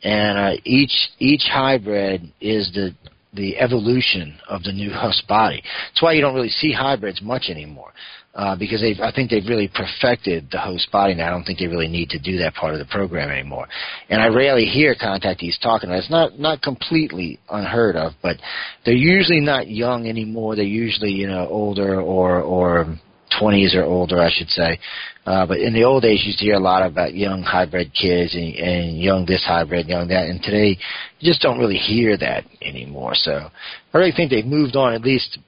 and 0.03 0.39
uh, 0.39 0.61
each 0.65 0.95
each 1.19 1.45
hybrid 1.51 2.33
is 2.41 2.71
the 2.75 2.95
the 3.35 3.59
evolution 3.59 4.39
of 4.49 4.63
the 4.63 4.73
new 4.73 4.91
host 4.91 5.27
body. 5.29 5.63
That's 5.91 6.03
why 6.03 6.13
you 6.13 6.21
don't 6.21 6.35
really 6.35 6.49
see 6.49 6.73
hybrids 6.73 7.21
much 7.23 7.45
anymore. 7.49 7.93
Uh, 8.35 8.57
because 8.57 8.81
they've, 8.81 8.99
I 8.99 9.13
think 9.13 9.31
they've 9.31 9.47
really 9.49 9.71
perfected 9.73 10.49
the 10.51 10.59
host 10.59 10.91
body 10.91 11.15
now. 11.15 11.29
I 11.29 11.31
don't 11.31 11.45
think 11.45 11.61
they 11.61 11.69
really 11.69 11.87
need 11.87 12.11
to 12.11 12.19
do 12.19 12.39
that 12.39 12.55
part 12.55 12.73
of 12.73 12.81
the 12.81 12.85
program 12.87 13.31
anymore. 13.31 13.69
And 14.09 14.21
I 14.21 14.27
rarely 14.27 14.65
hear 14.65 14.97
contactees 14.97 15.57
talking. 15.63 15.89
It's 15.91 16.11
not, 16.11 16.37
not 16.37 16.61
completely 16.61 17.39
unheard 17.49 17.95
of, 17.95 18.15
but 18.25 18.39
they're 18.85 18.95
usually 18.95 19.39
not 19.39 19.69
young 19.69 20.09
anymore. 20.09 20.57
They're 20.57 20.65
usually, 20.65 21.13
you 21.13 21.29
know, 21.29 21.47
older 21.49 22.01
or, 22.01 22.41
or 22.41 22.99
20s 23.41 23.75
or 23.75 23.85
older, 23.85 24.21
I 24.21 24.31
should 24.31 24.49
say. 24.49 24.79
Uh, 25.27 25.47
but 25.47 25.59
in 25.59 25.73
the 25.73 25.85
old 25.85 26.03
days, 26.03 26.21
you 26.23 26.29
used 26.29 26.39
to 26.41 26.45
hear 26.45 26.55
a 26.55 26.61
lot 26.61 26.85
about 26.85 27.15
young 27.15 27.43
hybrid 27.43 27.93
kids 27.95 28.35
and, 28.35 28.55
and 28.55 29.01
young 29.01 29.25
this 29.25 29.45
hybrid, 29.47 29.87
young 29.87 30.09
that. 30.09 30.29
And 30.29 30.43
today, 30.43 30.79
you 31.19 31.31
just 31.31 31.41
don't 31.41 31.59
really 31.59 31.77
hear 31.79 32.17
that 32.19 32.45
anymore. 32.61 33.13
So 33.15 33.33
I 33.33 33.99
really 33.99 34.13
think 34.13 34.31
they've 34.31 34.45
moved 34.45 34.77
on. 34.77 34.93
At 34.93 35.03
least 35.03 35.39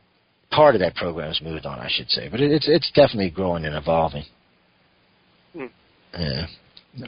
part 0.51 0.75
of 0.75 0.81
that 0.81 0.95
program 0.95 1.29
has 1.29 1.43
moved 1.43 1.67
on, 1.67 1.79
I 1.79 1.89
should 1.91 2.09
say. 2.11 2.29
But 2.31 2.41
it, 2.41 2.53
it's 2.53 2.69
it's 2.69 2.91
definitely 2.93 3.31
growing 3.31 3.65
and 3.65 3.75
evolving. 3.75 4.25
Hmm. 5.53 5.67
Yeah. 6.19 6.47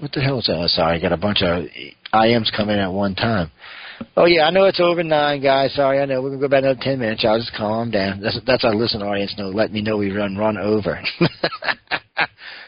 What 0.00 0.12
the 0.12 0.20
hell 0.20 0.38
is 0.38 0.46
that? 0.46 0.58
Oh, 0.58 0.66
sorry, 0.66 0.98
I 0.98 1.00
got 1.00 1.12
a 1.12 1.16
bunch 1.16 1.42
of 1.42 1.64
IMs 2.12 2.54
coming 2.54 2.78
at 2.78 2.92
one 2.92 3.14
time. 3.14 3.50
Oh 4.16 4.26
yeah, 4.26 4.44
I 4.44 4.50
know 4.50 4.64
it's 4.64 4.80
over 4.80 5.02
nine, 5.02 5.42
guys. 5.42 5.74
Sorry, 5.74 6.00
I 6.00 6.04
know 6.04 6.22
we're 6.22 6.30
gonna 6.30 6.40
go 6.40 6.48
back 6.48 6.62
another 6.64 6.80
ten 6.82 6.98
minutes. 6.98 7.22
Y'all 7.22 7.38
just 7.38 7.54
calm 7.54 7.90
down. 7.90 8.20
That's 8.20 8.38
that's 8.46 8.64
our 8.64 8.74
listening 8.74 9.06
audience 9.06 9.34
know. 9.38 9.48
Let 9.48 9.72
me 9.72 9.80
know 9.80 9.96
we 9.96 10.10
run 10.10 10.36
run 10.36 10.56
over. 10.56 11.00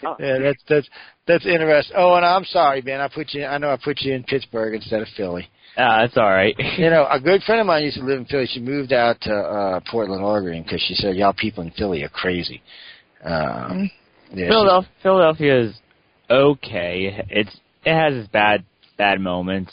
oh. 0.04 0.16
yeah, 0.18 0.38
that's 0.38 0.62
that's 0.68 0.88
that's 1.26 1.46
interesting. 1.46 1.96
Oh, 1.96 2.14
and 2.14 2.24
I'm 2.24 2.44
sorry, 2.44 2.82
man. 2.82 3.00
I 3.00 3.08
put 3.08 3.32
you. 3.32 3.44
I 3.44 3.58
know 3.58 3.70
I 3.70 3.78
put 3.82 4.00
you 4.00 4.14
in 4.14 4.24
Pittsburgh 4.24 4.74
instead 4.74 5.02
of 5.02 5.08
Philly. 5.16 5.48
Ah, 5.76 6.00
that's 6.02 6.16
all 6.16 6.28
right. 6.28 6.54
You 6.78 6.90
know, 6.90 7.06
a 7.10 7.20
good 7.20 7.42
friend 7.42 7.60
of 7.60 7.66
mine 7.66 7.84
used 7.84 7.98
to 7.98 8.04
live 8.04 8.18
in 8.18 8.24
Philly. 8.24 8.46
She 8.46 8.60
moved 8.60 8.92
out 8.92 9.20
to 9.22 9.34
uh 9.34 9.80
Portland, 9.90 10.22
Oregon, 10.22 10.62
because 10.62 10.82
she 10.86 10.94
said 10.94 11.16
y'all 11.16 11.32
people 11.32 11.62
in 11.62 11.70
Philly 11.72 12.02
are 12.02 12.08
crazy. 12.08 12.62
Um, 13.24 13.90
yeah, 14.32 14.48
Philadelphia, 14.48 14.90
Philadelphia 15.02 15.60
is 15.60 15.74
okay. 16.30 17.24
It's 17.28 17.54
it 17.84 17.94
has 17.94 18.14
its 18.14 18.28
bad 18.28 18.64
bad 18.96 19.20
moments, 19.20 19.72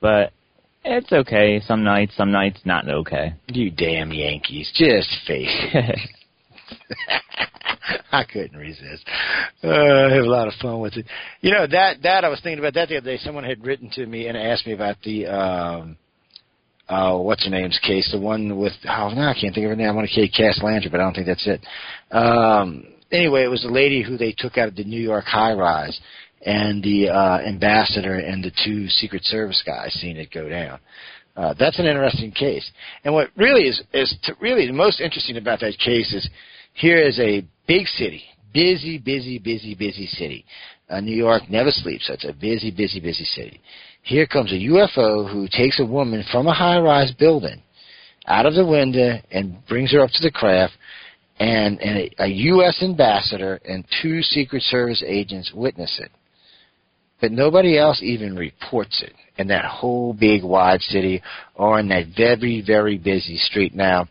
but 0.00 0.32
it's 0.84 1.12
okay. 1.12 1.60
Some 1.66 1.84
nights, 1.84 2.16
some 2.16 2.30
nights 2.30 2.60
not 2.64 2.88
okay. 2.88 3.34
You 3.48 3.70
damn 3.70 4.12
Yankees, 4.12 4.70
just 4.74 5.08
face 5.26 5.48
it. 5.48 5.98
I 8.12 8.24
couldn't 8.24 8.56
resist. 8.56 9.04
Uh, 9.62 9.68
I 9.68 10.14
have 10.14 10.24
a 10.24 10.28
lot 10.28 10.48
of 10.48 10.54
fun 10.60 10.80
with 10.80 10.96
it. 10.96 11.06
You 11.40 11.52
know 11.52 11.66
that 11.66 12.02
that 12.02 12.24
I 12.24 12.28
was 12.28 12.40
thinking 12.40 12.58
about 12.58 12.74
that 12.74 12.88
the 12.88 12.98
other 12.98 13.10
day. 13.10 13.18
Someone 13.18 13.44
had 13.44 13.64
written 13.64 13.90
to 13.94 14.06
me 14.06 14.28
and 14.28 14.36
asked 14.36 14.66
me 14.66 14.72
about 14.72 14.96
the 15.02 15.26
um, 15.26 15.96
uh, 16.88 17.16
what's 17.16 17.44
her 17.44 17.50
name's 17.50 17.78
case, 17.80 18.10
the 18.12 18.20
one 18.20 18.58
with 18.58 18.72
oh 18.88 19.10
no, 19.10 19.22
I 19.22 19.34
can't 19.38 19.54
think 19.54 19.64
of 19.64 19.70
her 19.70 19.76
name. 19.76 19.88
I 19.88 19.92
want 19.92 20.08
to 20.08 20.14
say 20.14 20.28
Cass 20.28 20.60
Landry, 20.62 20.90
but 20.90 21.00
I 21.00 21.04
don't 21.04 21.14
think 21.14 21.26
that's 21.26 21.46
it. 21.46 21.64
Um, 22.10 22.86
anyway, 23.10 23.44
it 23.44 23.50
was 23.50 23.64
a 23.64 23.72
lady 23.72 24.02
who 24.02 24.16
they 24.16 24.34
took 24.36 24.58
out 24.58 24.68
of 24.68 24.76
the 24.76 24.84
New 24.84 25.00
York 25.00 25.24
high 25.24 25.54
rise, 25.54 25.98
and 26.44 26.82
the 26.82 27.08
uh, 27.08 27.38
ambassador 27.40 28.18
and 28.18 28.44
the 28.44 28.52
two 28.64 28.88
Secret 28.88 29.24
Service 29.24 29.62
guys 29.64 29.92
seeing 30.00 30.16
it 30.16 30.30
go 30.32 30.48
down. 30.48 30.78
Uh, 31.36 31.54
that's 31.58 31.78
an 31.78 31.86
interesting 31.86 32.30
case. 32.30 32.68
And 33.04 33.12
what 33.12 33.30
really 33.36 33.62
is 33.68 33.82
is 33.92 34.14
really 34.40 34.66
the 34.66 34.72
most 34.72 35.00
interesting 35.00 35.36
about 35.36 35.60
that 35.60 35.76
case 35.78 36.12
is 36.12 36.28
here 36.74 36.98
is 36.98 37.18
a 37.18 37.44
big 37.66 37.86
city, 37.86 38.22
busy, 38.52 38.98
busy, 38.98 39.38
busy, 39.38 39.74
busy 39.74 40.06
city. 40.06 40.44
Uh, 40.88 41.00
New 41.00 41.16
York 41.16 41.48
never 41.48 41.70
sleeps, 41.70 42.06
so 42.06 42.12
it's 42.12 42.24
a 42.24 42.32
busy, 42.32 42.70
busy, 42.70 43.00
busy 43.00 43.24
city. 43.24 43.60
Here 44.02 44.26
comes 44.26 44.52
a 44.52 44.56
UFO 44.56 45.30
who 45.32 45.48
takes 45.48 45.80
a 45.80 45.86
woman 45.86 46.22
from 46.30 46.46
a 46.46 46.52
high-rise 46.52 47.12
building 47.18 47.62
out 48.26 48.46
of 48.46 48.54
the 48.54 48.66
window 48.66 49.18
and 49.30 49.66
brings 49.66 49.92
her 49.92 50.00
up 50.00 50.10
to 50.10 50.22
the 50.22 50.30
craft, 50.30 50.74
and, 51.38 51.80
and 51.80 51.98
a, 51.98 52.24
a 52.24 52.26
U.S. 52.26 52.80
ambassador 52.82 53.60
and 53.66 53.84
two 54.02 54.22
Secret 54.22 54.62
Service 54.62 55.02
agents 55.06 55.52
witness 55.54 55.98
it. 56.02 56.10
But 57.20 57.32
nobody 57.32 57.78
else 57.78 58.00
even 58.02 58.36
reports 58.36 59.02
it 59.02 59.14
in 59.38 59.48
that 59.48 59.64
whole 59.64 60.12
big 60.12 60.42
wide 60.44 60.80
city 60.80 61.22
or 61.54 61.80
in 61.80 61.88
that 61.88 62.06
very, 62.16 62.62
very 62.66 62.98
busy 62.98 63.36
street. 63.36 63.74
Now, 63.74 64.08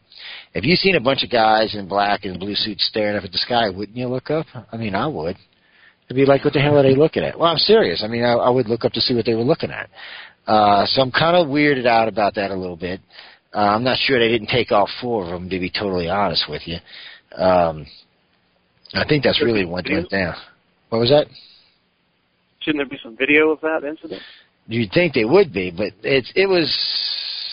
if 0.54 0.64
you 0.66 0.76
seen 0.76 0.96
a 0.96 1.02
bunch 1.02 1.24
of 1.24 1.32
guys 1.32 1.76
in 1.76 1.88
black 1.88 2.26
and 2.26 2.40
blue 2.40 2.56
suits 2.56 2.86
staring 2.88 3.18
up 3.18 3.24
at 3.24 3.32
the 3.32 3.38
sky, 3.38 3.70
wouldn't 3.70 3.98
you 3.98 4.08
look 4.08 4.30
up? 4.30 4.46
I 4.72 4.78
mean, 4.78 4.96
I 4.96 5.08
would. 5.08 5.36
It'd 6.06 6.16
be 6.16 6.26
like, 6.26 6.44
what 6.44 6.54
the 6.54 6.60
hell 6.60 6.78
are 6.78 6.84
they 6.84 6.96
looking 6.96 7.24
at? 7.24 7.38
Well, 7.38 7.50
I'm 7.50 7.58
serious. 7.58 8.04
I 8.04 8.08
mean, 8.08 8.24
I, 8.24 8.34
I 8.34 8.50
would 8.50 8.68
look 8.68 8.86
up 8.86 8.92
to 8.94 9.02
see 9.02 9.16
what 9.16 9.26
they 9.26 9.36
were 9.36 9.44
looking 9.44 9.72
at. 9.72 9.90
Uh, 10.46 10.86
so 10.86 11.02
I'm 11.02 11.12
kind 11.12 11.38
of 11.38 11.48
weirded 11.48 11.86
out 11.86 12.08
about 12.08 12.36
that 12.36 12.52
a 12.52 12.56
little 12.56 12.76
bit. 12.76 13.00
Uh, 13.54 13.60
I'm 13.60 13.84
not 13.84 13.98
sure 14.00 14.20
they 14.20 14.30
didn't 14.30 14.50
take 14.50 14.72
all 14.72 14.90
four 15.02 15.24
of 15.24 15.30
them, 15.30 15.50
to 15.50 15.60
be 15.60 15.70
totally 15.70 16.10
honest 16.10 16.46
with 16.50 16.64
you. 16.66 16.78
Um, 17.38 17.86
I 18.94 19.06
think 19.08 19.24
that's 19.24 19.42
really 19.42 19.66
what 19.66 19.86
went 19.90 20.10
down. 20.10 20.36
What 20.90 21.00
was 21.00 21.10
that? 21.10 21.28
Shouldn't 22.64 22.80
there 22.80 22.90
be 22.90 23.02
some 23.04 23.18
video 23.18 23.50
of 23.52 23.62
that 23.62 23.84
incident? 23.88 24.22
You'd 24.68 24.92
think 24.92 25.14
they 25.14 25.26
would 25.26 25.52
be, 25.52 25.72
but 25.72 25.92
it's 26.04 26.32
it 26.36 26.48
was 26.48 26.68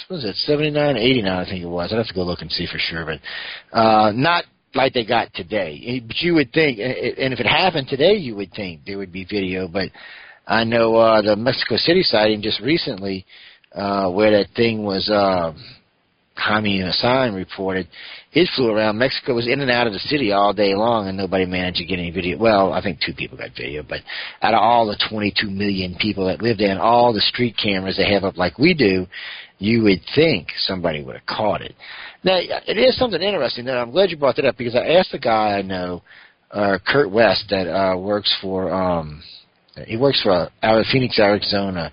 what 0.06 0.16
was 0.16 0.24
it 0.24 0.36
seventy 0.36 0.70
nine, 0.70 0.96
eighty 0.96 1.22
nine, 1.22 1.44
I 1.44 1.44
think 1.44 1.62
it 1.62 1.68
was. 1.68 1.92
I'd 1.92 1.96
have 1.98 2.06
to 2.06 2.14
go 2.14 2.22
look 2.22 2.40
and 2.40 2.50
see 2.50 2.66
for 2.66 2.78
sure, 2.78 3.04
but 3.04 3.76
uh, 3.76 4.12
not 4.12 4.44
like 4.74 4.92
they 4.92 5.04
got 5.04 5.34
today. 5.34 6.00
But 6.06 6.20
you 6.20 6.34
would 6.34 6.52
think, 6.52 6.78
and 6.78 7.32
if 7.32 7.40
it 7.40 7.46
happened 7.46 7.88
today, 7.88 8.14
you 8.14 8.36
would 8.36 8.52
think 8.52 8.82
there 8.86 8.98
would 8.98 9.12
be 9.12 9.24
video. 9.24 9.66
But 9.66 9.88
I 10.46 10.62
know 10.64 10.94
uh, 10.96 11.22
the 11.22 11.36
Mexico 11.36 11.76
City 11.76 12.02
sighting 12.02 12.42
just 12.42 12.60
recently, 12.60 13.26
uh, 13.74 14.10
where 14.10 14.30
that 14.30 14.54
thing 14.54 14.84
was. 14.84 15.08
Uh, 15.08 15.52
Jaime 16.40 16.80
Maussan 16.80 17.34
reported, 17.34 17.86
it 18.32 18.48
flew 18.56 18.70
around. 18.70 18.98
Mexico 18.98 19.34
was 19.34 19.46
in 19.46 19.60
and 19.60 19.70
out 19.70 19.86
of 19.86 19.92
the 19.92 19.98
city 19.98 20.32
all 20.32 20.52
day 20.52 20.74
long, 20.74 21.08
and 21.08 21.16
nobody 21.16 21.44
managed 21.44 21.78
to 21.78 21.84
get 21.84 21.98
any 21.98 22.10
video. 22.10 22.38
Well, 22.38 22.72
I 22.72 22.82
think 22.82 22.98
two 23.04 23.12
people 23.12 23.36
got 23.36 23.50
video, 23.56 23.82
but 23.82 24.00
out 24.42 24.54
of 24.54 24.60
all 24.60 24.86
the 24.86 24.98
22 25.10 25.50
million 25.50 25.96
people 26.00 26.26
that 26.26 26.42
live 26.42 26.58
there 26.58 26.70
and 26.70 26.80
all 26.80 27.12
the 27.12 27.20
street 27.20 27.56
cameras 27.62 27.96
they 27.96 28.12
have 28.12 28.24
up 28.24 28.36
like 28.36 28.58
we 28.58 28.74
do, 28.74 29.06
you 29.58 29.82
would 29.82 30.00
think 30.14 30.48
somebody 30.56 31.02
would 31.02 31.16
have 31.16 31.26
caught 31.26 31.60
it. 31.60 31.74
Now, 32.24 32.38
it 32.38 32.78
is 32.78 32.96
something 32.96 33.20
interesting 33.20 33.66
that 33.66 33.76
I'm 33.76 33.90
glad 33.90 34.10
you 34.10 34.16
brought 34.16 34.36
that 34.36 34.46
up 34.46 34.56
because 34.56 34.74
I 34.74 34.86
asked 34.94 35.14
a 35.14 35.18
guy 35.18 35.58
I 35.58 35.62
know, 35.62 36.02
uh, 36.50 36.78
Kurt 36.86 37.10
West, 37.10 37.44
that 37.50 37.68
uh, 37.68 37.96
works 37.98 38.34
for, 38.40 38.72
um, 38.72 39.22
he 39.86 39.96
works 39.96 40.20
for 40.22 40.32
uh, 40.32 40.48
out 40.62 40.78
of 40.78 40.86
Phoenix, 40.90 41.18
Arizona, 41.18 41.92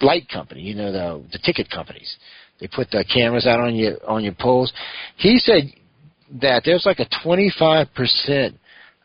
light 0.00 0.28
company. 0.28 0.60
You 0.60 0.74
know 0.74 0.92
the 0.92 1.22
the 1.32 1.38
ticket 1.38 1.70
companies. 1.70 2.16
They 2.64 2.68
put 2.74 2.90
the 2.90 3.04
cameras 3.04 3.46
out 3.46 3.60
on 3.60 3.74
your 3.74 3.96
on 4.08 4.24
your 4.24 4.32
poles. 4.32 4.72
He 5.18 5.38
said 5.38 5.64
that 6.40 6.62
there's 6.64 6.86
like 6.86 6.98
a 6.98 7.06
25% 7.22 8.54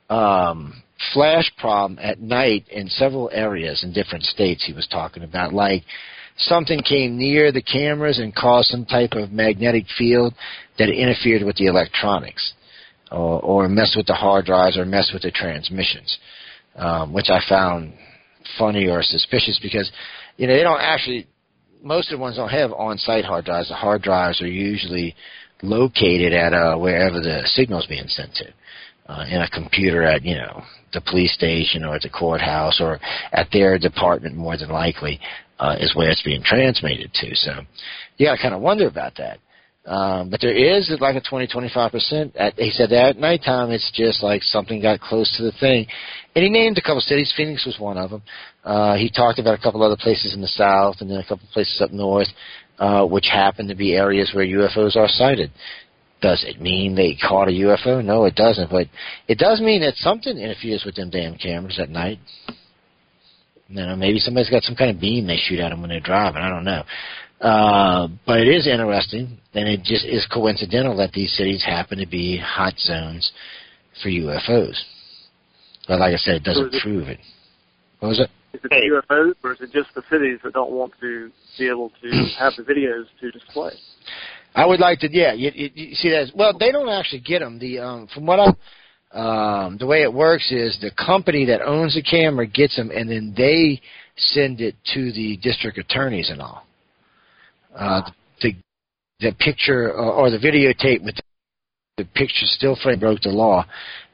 um, 0.09 0.81
flash 1.13 1.51
problem 1.57 1.99
at 2.01 2.21
night 2.21 2.69
in 2.69 2.87
several 2.87 3.29
areas 3.33 3.83
in 3.83 3.91
different 3.91 4.23
states. 4.23 4.63
He 4.65 4.71
was 4.71 4.87
talking 4.87 5.23
about 5.23 5.53
like 5.53 5.83
something 6.37 6.79
came 6.83 7.17
near 7.17 7.51
the 7.51 7.61
cameras 7.61 8.17
and 8.17 8.33
caused 8.33 8.69
some 8.69 8.85
type 8.85 9.11
of 9.11 9.33
magnetic 9.33 9.83
field 9.97 10.33
that 10.77 10.87
interfered 10.87 11.43
with 11.43 11.57
the 11.57 11.65
electronics, 11.65 12.53
or, 13.11 13.41
or 13.41 13.67
messed 13.67 13.97
with 13.97 14.07
the 14.07 14.13
hard 14.13 14.45
drives, 14.45 14.77
or 14.77 14.85
messed 14.85 15.11
with 15.13 15.23
the 15.23 15.31
transmissions, 15.31 16.17
um, 16.77 17.11
which 17.11 17.29
I 17.29 17.41
found 17.49 17.91
funny 18.57 18.87
or 18.87 19.03
suspicious 19.03 19.59
because 19.61 19.91
you 20.37 20.47
know 20.47 20.55
they 20.55 20.63
don't 20.63 20.79
actually 20.79 21.27
most 21.81 22.11
of 22.11 22.17
the 22.17 22.21
ones 22.21 22.35
don't 22.35 22.49
have 22.49 22.71
on-site 22.73 23.25
hard 23.25 23.45
drives. 23.45 23.69
The 23.69 23.75
hard 23.75 24.01
drives 24.01 24.41
are 24.41 24.47
usually 24.47 25.15
located 25.61 26.33
at 26.33 26.53
uh, 26.53 26.77
wherever 26.77 27.19
the 27.19 27.41
signal's 27.45 27.87
being 27.87 28.07
sent 28.07 28.33
to, 28.35 28.53
uh, 29.07 29.25
in 29.29 29.41
a 29.41 29.49
computer 29.49 30.03
at 30.03 30.23
you 30.23 30.35
know 30.35 30.63
the 30.93 31.01
police 31.01 31.33
station 31.33 31.83
or 31.83 31.95
at 31.95 32.01
the 32.01 32.09
courthouse 32.09 32.79
or 32.81 32.99
at 33.31 33.47
their 33.51 33.77
department 33.77 34.35
more 34.35 34.57
than 34.57 34.69
likely 34.69 35.19
uh, 35.59 35.75
is 35.79 35.95
where 35.95 36.09
it's 36.09 36.23
being 36.23 36.41
transmitted 36.43 37.13
to. 37.13 37.35
So 37.35 37.51
you 38.17 38.25
got 38.25 38.35
to 38.35 38.41
kind 38.41 38.55
of 38.55 38.61
wonder 38.61 38.87
about 38.87 39.15
that. 39.17 39.39
Um, 39.89 40.29
but 40.29 40.39
there 40.39 40.53
is 40.53 40.95
like 40.99 41.15
a 41.15 41.21
20, 41.21 41.47
25 41.47 41.91
percent. 41.91 42.35
He 42.57 42.69
said 42.69 42.91
that 42.91 43.09
at 43.09 43.17
nighttime 43.17 43.71
it's 43.71 43.91
just 43.91 44.21
like 44.21 44.43
something 44.43 44.79
got 44.79 45.01
close 45.01 45.35
to 45.37 45.43
the 45.43 45.51
thing, 45.53 45.87
and 46.35 46.43
he 46.43 46.49
named 46.49 46.77
a 46.77 46.81
couple 46.81 47.01
cities. 47.01 47.33
Phoenix 47.35 47.65
was 47.65 47.79
one 47.79 47.97
of 47.97 48.11
them. 48.11 48.21
Uh, 48.63 48.97
he 48.97 49.09
talked 49.09 49.39
about 49.39 49.57
a 49.57 49.61
couple 49.61 49.81
other 49.81 49.97
places 49.97 50.35
in 50.35 50.41
the 50.41 50.47
south, 50.47 50.97
and 50.99 51.09
then 51.09 51.17
a 51.17 51.23
couple 51.23 51.47
places 51.51 51.81
up 51.81 51.91
north, 51.91 52.27
uh, 52.77 53.03
which 53.03 53.25
happen 53.31 53.67
to 53.67 53.73
be 53.73 53.95
areas 53.95 54.31
where 54.31 54.45
UFOs 54.45 54.95
are 54.95 55.07
sighted. 55.07 55.49
Does 56.21 56.45
it 56.47 56.61
mean 56.61 56.93
they 56.93 57.15
caught 57.15 57.47
a 57.47 57.51
UFO? 57.51 58.05
No, 58.05 58.25
it 58.25 58.35
doesn't. 58.35 58.69
But 58.69 58.87
it 59.27 59.39
does 59.39 59.59
mean 59.59 59.81
that 59.81 59.95
something 59.95 60.37
interferes 60.37 60.83
with 60.85 60.95
them 60.95 61.09
damn 61.09 61.35
cameras 61.35 61.79
at 61.79 61.89
night. 61.89 62.19
You 63.69 63.75
know, 63.75 63.95
maybe 63.95 64.19
somebody's 64.19 64.51
got 64.51 64.63
some 64.63 64.75
kind 64.75 64.91
of 64.91 65.01
beam 65.01 65.25
they 65.25 65.37
shoot 65.37 65.59
at 65.59 65.69
them 65.69 65.81
when 65.81 65.89
they're 65.89 65.99
driving. 65.99 66.41
I 66.41 66.49
don't 66.49 66.63
know. 66.63 66.83
Uh, 67.41 68.07
but 68.25 68.39
it 68.39 68.47
is 68.47 68.67
interesting, 68.67 69.37
and 69.53 69.67
it 69.69 69.81
just 69.83 70.05
is 70.05 70.27
coincidental 70.31 70.97
that 70.97 71.13
these 71.13 71.33
cities 71.33 71.63
happen 71.63 71.97
to 71.97 72.05
be 72.05 72.37
hot 72.37 72.77
zones 72.77 73.31
for 74.03 74.09
UFOs. 74.09 74.77
But 75.87 75.99
like 75.99 76.13
I 76.13 76.17
said, 76.17 76.35
it 76.35 76.43
doesn't 76.43 76.73
it, 76.73 76.81
prove 76.81 77.07
it. 77.07 77.19
What 77.99 78.09
was 78.09 78.19
it? 78.19 78.29
Is 78.53 78.61
it 78.63 78.69
the 78.69 79.01
UFOs, 79.09 79.35
or 79.43 79.53
is 79.53 79.61
it 79.61 79.71
just 79.71 79.93
the 79.95 80.03
cities 80.09 80.39
that 80.43 80.53
don't 80.53 80.71
want 80.71 80.93
to 80.99 81.31
be 81.57 81.67
able 81.69 81.91
to 82.01 82.09
have 82.39 82.53
the 82.57 82.63
videos 82.63 83.05
to 83.21 83.31
display? 83.31 83.71
I 84.55 84.65
would 84.65 84.79
like 84.79 84.99
to, 84.99 85.09
yeah. 85.11 85.33
You, 85.33 85.51
you, 85.53 85.69
you 85.73 85.95
see 85.95 86.09
that? 86.09 86.31
Well, 86.35 86.57
they 86.57 86.71
don't 86.71 86.89
actually 86.89 87.21
get 87.21 87.39
them. 87.39 87.59
The 87.59 87.79
um, 87.79 88.07
from 88.13 88.25
what 88.25 88.39
I 88.39 88.47
um, 89.11 89.77
the 89.77 89.87
way 89.87 90.03
it 90.03 90.13
works 90.13 90.51
is 90.51 90.77
the 90.81 90.91
company 90.91 91.45
that 91.45 91.61
owns 91.61 91.95
the 91.95 92.03
camera 92.03 92.45
gets 92.45 92.75
them, 92.75 92.91
and 92.91 93.09
then 93.09 93.33
they 93.35 93.81
send 94.17 94.61
it 94.61 94.75
to 94.93 95.11
the 95.11 95.37
district 95.37 95.77
attorneys 95.77 96.29
and 96.29 96.41
all. 96.41 96.65
Uh, 97.75 98.01
the, 98.41 98.55
the 99.19 99.31
picture 99.39 99.91
or, 99.91 100.11
or 100.11 100.29
the 100.29 100.37
videotape 100.37 101.03
with 101.03 101.15
the 101.97 102.05
picture 102.05 102.45
still 102.45 102.77
frame 102.81 102.99
broke 102.99 103.21
the 103.21 103.29
law, 103.29 103.65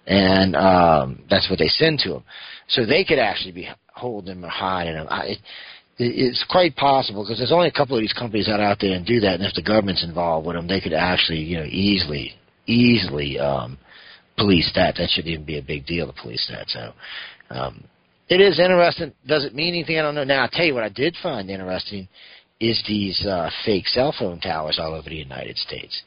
and 0.08 0.56
um, 0.56 1.24
that's 1.30 1.50
what 1.50 1.60
they 1.60 1.68
send 1.68 2.00
to 2.00 2.10
them. 2.10 2.24
So 2.68 2.86
they 2.86 3.04
could 3.04 3.20
actually 3.20 3.52
be 3.52 3.70
holding 3.94 4.36
them 4.36 4.46
or 4.46 4.50
hiding 4.50 4.96
them. 4.96 5.08
I, 5.10 5.24
it, 5.26 5.40
it's 5.98 6.46
quite 6.50 6.76
possible 6.76 7.24
because 7.24 7.38
there's 7.38 7.52
only 7.52 7.68
a 7.68 7.72
couple 7.72 7.96
of 7.96 8.02
these 8.02 8.14
companies 8.14 8.48
that 8.48 8.60
are 8.60 8.66
out 8.66 8.80
there 8.82 8.94
and 8.94 9.06
do 9.06 9.20
that, 9.22 9.36
and 9.36 9.44
if 9.44 9.54
the 9.54 9.62
government's 9.62 10.04
involved 10.04 10.48
with 10.48 10.56
them, 10.56 10.68
they 10.68 10.82
could 10.82 10.94
actually, 10.94 11.40
you 11.40 11.58
know, 11.58 11.66
easily, 11.66 12.34
easily 12.66 13.40
um, 13.40 13.78
police 14.38 14.70
that. 14.76 14.96
That 14.98 15.10
shouldn't 15.10 15.34
even 15.34 15.46
be 15.46 15.60
a 15.60 15.64
big 15.64 15.86
deal 15.86 16.08
to 16.08 16.22
police 16.22 16.46
that. 16.52 16.68
So 16.70 16.94
um, 17.52 17.84
it 18.28 18.42
is 18.42 18.60
interesting. 18.60 19.14
Does 19.28 19.46
it 19.46 19.54
mean 19.54 19.74
anything? 19.74 20.00
I 20.00 20.02
don't 20.02 20.16
know. 20.16 20.24
Now 20.24 20.44
I'll 20.44 20.50
tell 20.50 20.66
you 20.66 20.74
what 20.74 20.84
I 20.84 20.90
did 20.90 21.16
find 21.22 21.50
interesting 21.50 22.08
is 22.60 22.82
these 22.88 23.26
uh, 23.26 23.50
fake 23.66 23.88
cell 23.88 24.14
phone 24.18 24.40
towers 24.40 24.80
all 24.82 24.94
over 24.94 25.10
the 25.10 25.16
United 25.16 25.58
States. 25.58 26.04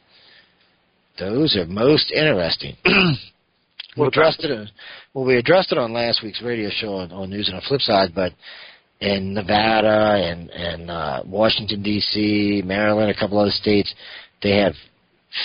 Those 1.19 1.55
are 1.55 1.65
most 1.65 2.11
interesting. 2.11 2.75
we 3.97 4.07
addressed 4.07 4.43
it. 4.43 4.51
On, 4.51 4.69
well, 5.13 5.25
we 5.25 5.37
addressed 5.37 5.71
it 5.71 5.77
on 5.77 5.93
last 5.93 6.23
week's 6.23 6.41
radio 6.41 6.69
show 6.71 6.93
on, 6.95 7.11
on 7.11 7.29
News 7.29 7.49
on 7.49 7.55
the 7.55 7.65
Flip 7.67 7.81
Side, 7.81 8.11
but 8.15 8.31
in 9.01 9.33
Nevada 9.33 10.15
and 10.15 10.49
and 10.49 10.89
uh, 10.89 11.23
Washington 11.25 11.83
D.C., 11.83 12.63
Maryland, 12.65 13.11
a 13.11 13.19
couple 13.19 13.37
other 13.37 13.51
states, 13.51 13.93
they 14.41 14.57
have 14.57 14.73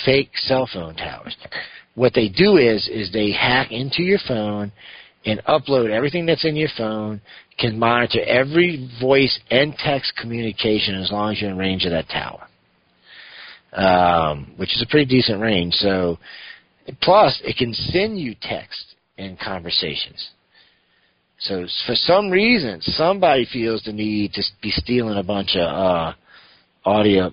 fake 0.05 0.31
cell 0.35 0.67
phone 0.71 0.95
towers. 0.95 1.35
What 1.95 2.13
they 2.13 2.29
do 2.29 2.57
is 2.57 2.87
is 2.87 3.11
they 3.11 3.31
hack 3.31 3.71
into 3.71 4.01
your 4.01 4.19
phone 4.27 4.71
and 5.25 5.41
upload 5.45 5.89
everything 5.89 6.25
that's 6.25 6.45
in 6.45 6.55
your 6.55 6.69
phone, 6.77 7.21
can 7.57 7.79
monitor 7.79 8.21
every 8.25 8.89
voice 9.01 9.39
and 9.49 9.73
text 9.75 10.13
communication 10.21 10.95
as 10.95 11.11
long 11.11 11.31
as 11.31 11.41
you're 11.41 11.51
in 11.51 11.57
range 11.57 11.85
of 11.85 11.91
that 11.91 12.07
tower, 12.09 12.47
um, 13.73 14.53
which 14.57 14.75
is 14.75 14.81
a 14.81 14.89
pretty 14.89 15.05
decent 15.05 15.41
range. 15.41 15.73
So, 15.75 16.19
plus 17.01 17.41
it 17.43 17.57
can 17.57 17.73
send 17.73 18.19
you 18.19 18.35
text 18.41 18.95
and 19.17 19.39
conversations. 19.39 20.29
So 21.39 21.65
for 21.85 21.95
some 21.95 22.29
reason, 22.29 22.81
somebody 22.81 23.45
feels 23.51 23.83
the 23.83 23.91
need 23.91 24.33
to 24.33 24.43
be 24.61 24.71
stealing 24.71 25.17
a 25.17 25.23
bunch 25.23 25.55
of 25.55 25.67
uh, 25.67 26.13
audio 26.85 27.31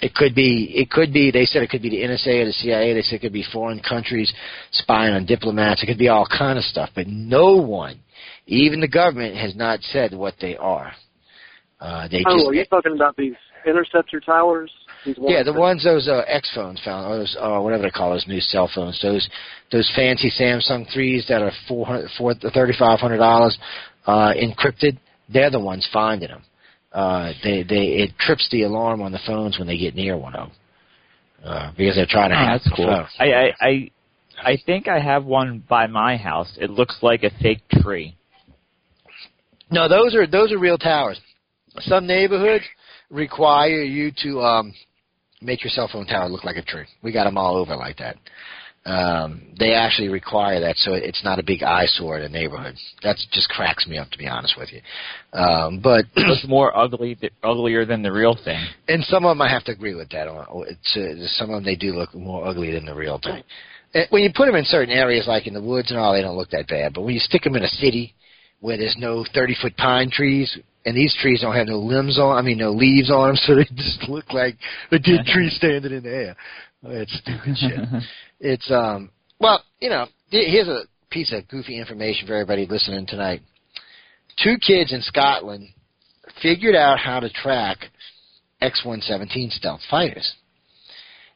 it 0.00 0.14
could 0.14 0.34
be. 0.34 0.72
It 0.74 0.90
could 0.90 1.12
be. 1.12 1.30
They 1.30 1.44
said 1.44 1.62
it 1.62 1.70
could 1.70 1.82
be 1.82 1.90
the 1.90 2.02
NSA 2.02 2.42
or 2.42 2.44
the 2.46 2.52
CIA. 2.52 2.94
They 2.94 3.02
said 3.02 3.16
it 3.16 3.20
could 3.20 3.32
be 3.32 3.44
foreign 3.52 3.80
countries 3.80 4.32
spying 4.70 5.12
on 5.12 5.26
diplomats. 5.26 5.82
It 5.82 5.86
could 5.86 5.98
be 5.98 6.08
all 6.08 6.26
kind 6.26 6.56
of 6.56 6.64
stuff. 6.64 6.90
But 6.94 7.08
no 7.08 7.56
one, 7.56 7.98
even 8.46 8.80
the 8.80 8.88
government, 8.88 9.36
has 9.36 9.56
not 9.56 9.80
said 9.82 10.14
what 10.14 10.34
they 10.40 10.56
are. 10.56 10.92
Uh, 11.80 12.06
they 12.08 12.22
oh, 12.26 12.36
just, 12.36 12.46
are 12.48 12.54
you 12.54 12.64
talking 12.66 12.94
about 12.94 13.16
these 13.16 13.34
interceptor 13.66 14.20
towers? 14.20 14.70
yeah, 15.04 15.42
the 15.42 15.52
ones 15.52 15.82
those 15.82 16.06
uh, 16.06 16.22
X 16.26 16.50
phones 16.54 16.80
found, 16.84 17.06
or 17.06 17.18
those, 17.18 17.36
uh, 17.38 17.58
whatever 17.58 17.82
they 17.82 17.90
call 17.90 18.10
those 18.10 18.26
new 18.28 18.40
cell 18.40 18.70
phones. 18.72 19.00
Those 19.02 19.28
those 19.72 19.90
fancy 19.96 20.30
Samsung 20.30 20.92
threes 20.92 21.26
that 21.28 21.42
are 21.42 21.52
four 21.66 21.86
hundred, 21.86 22.10
four 22.16 22.34
thirty 22.34 22.72
five 22.78 23.00
hundred 23.00 23.18
dollars 23.18 23.58
uh, 24.06 24.32
encrypted. 24.32 24.98
They're 25.28 25.50
the 25.50 25.60
ones 25.60 25.88
finding 25.92 26.28
them 26.28 26.42
uh, 26.92 27.32
they 27.42 27.62
they 27.62 28.02
it 28.02 28.18
trips 28.18 28.48
the 28.50 28.62
alarm 28.62 29.02
on 29.02 29.12
the 29.12 29.20
phones 29.26 29.58
when 29.58 29.66
they 29.66 29.76
get 29.76 29.94
near 29.94 30.16
one 30.16 30.34
of 30.34 30.48
them 30.48 30.56
uh, 31.44 31.72
because 31.76 31.94
they're 31.96 32.06
trying 32.08 32.30
to 32.30 32.36
oh, 32.36 32.38
hack 32.38 32.60
that's 32.62 32.64
the 32.64 32.76
cool. 32.76 32.86
phone. 32.86 33.06
I, 33.18 33.32
I 33.32 33.52
I 33.60 33.90
I 34.42 34.58
think 34.64 34.88
I 34.88 34.98
have 34.98 35.24
one 35.24 35.62
by 35.68 35.86
my 35.86 36.16
house. 36.16 36.56
It 36.60 36.70
looks 36.70 36.98
like 37.02 37.22
a 37.22 37.30
fake 37.42 37.62
tree. 37.82 38.16
No, 39.70 39.88
those 39.88 40.14
are 40.14 40.26
those 40.26 40.52
are 40.52 40.58
real 40.58 40.78
towers. 40.78 41.20
Some 41.80 42.06
neighborhoods 42.06 42.64
require 43.10 43.82
you 43.82 44.10
to 44.22 44.40
um, 44.40 44.74
make 45.42 45.62
your 45.62 45.70
cell 45.70 45.88
phone 45.92 46.06
tower 46.06 46.28
look 46.28 46.44
like 46.44 46.56
a 46.56 46.62
tree. 46.62 46.86
We 47.02 47.12
got 47.12 47.24
them 47.24 47.36
all 47.36 47.56
over 47.56 47.76
like 47.76 47.98
that. 47.98 48.16
Um, 48.88 49.42
they 49.58 49.74
actually 49.74 50.08
require 50.08 50.60
that, 50.60 50.76
so 50.78 50.94
it's 50.94 51.22
not 51.22 51.38
a 51.38 51.42
big 51.42 51.62
eyesore 51.62 52.18
in 52.18 52.22
a 52.22 52.28
neighborhood. 52.28 52.74
That 53.02 53.16
just 53.32 53.50
cracks 53.50 53.86
me 53.86 53.98
up, 53.98 54.08
to 54.10 54.18
be 54.18 54.26
honest 54.26 54.54
with 54.56 54.70
you. 54.72 54.80
Um, 55.38 55.80
but 55.82 56.06
it's 56.16 56.48
more 56.48 56.74
ugly, 56.74 57.18
uglier 57.42 57.84
than 57.84 58.00
the 58.02 58.10
real 58.10 58.34
thing. 58.42 58.64
And 58.88 59.04
some 59.04 59.26
of 59.26 59.30
them, 59.32 59.42
I 59.42 59.50
have 59.50 59.64
to 59.64 59.72
agree 59.72 59.94
with 59.94 60.08
that. 60.10 60.26
It's, 60.68 60.96
uh, 60.96 61.26
some 61.38 61.50
of 61.50 61.56
them 61.56 61.64
they 61.64 61.76
do 61.76 61.92
look 61.92 62.14
more 62.14 62.46
ugly 62.46 62.72
than 62.72 62.86
the 62.86 62.94
real 62.94 63.20
thing. 63.22 63.42
And 63.92 64.06
when 64.08 64.22
you 64.22 64.30
put 64.34 64.46
them 64.46 64.54
in 64.54 64.64
certain 64.64 64.94
areas, 64.94 65.26
like 65.28 65.46
in 65.46 65.52
the 65.52 65.62
woods 65.62 65.90
and 65.90 66.00
all, 66.00 66.14
they 66.14 66.22
don't 66.22 66.36
look 66.36 66.50
that 66.50 66.68
bad. 66.68 66.94
But 66.94 67.02
when 67.02 67.12
you 67.12 67.20
stick 67.20 67.42
them 67.42 67.56
in 67.56 67.64
a 67.64 67.68
city 67.68 68.14
where 68.60 68.78
there's 68.78 68.96
no 68.98 69.22
30 69.34 69.56
foot 69.60 69.76
pine 69.76 70.10
trees, 70.10 70.56
and 70.86 70.96
these 70.96 71.14
trees 71.20 71.42
don't 71.42 71.54
have 71.54 71.66
no 71.66 71.78
limbs 71.78 72.18
on, 72.18 72.38
I 72.38 72.40
mean, 72.40 72.56
no 72.56 72.70
leaves 72.70 73.10
on 73.10 73.28
them, 73.28 73.36
so 73.42 73.54
they 73.54 73.64
just 73.74 74.08
look 74.08 74.32
like 74.32 74.56
a 74.92 74.98
dead 74.98 75.26
tree 75.32 75.50
standing 75.50 75.92
in 75.92 76.04
the 76.04 76.10
air. 76.10 76.36
It's 76.84 77.18
stupid 77.18 77.56
shit. 77.58 78.02
It's 78.40 78.70
um 78.70 79.10
well, 79.40 79.62
you 79.80 79.88
know, 79.88 80.06
here's 80.30 80.68
a 80.68 80.82
piece 81.10 81.32
of 81.32 81.48
goofy 81.48 81.78
information 81.78 82.26
for 82.26 82.34
everybody 82.34 82.66
listening 82.66 83.06
tonight. 83.06 83.40
Two 84.42 84.56
kids 84.58 84.92
in 84.92 85.02
Scotland 85.02 85.68
figured 86.42 86.74
out 86.74 86.98
how 86.98 87.20
to 87.20 87.30
track 87.30 87.78
F-117 88.60 89.52
stealth 89.52 89.80
fighters. 89.90 90.34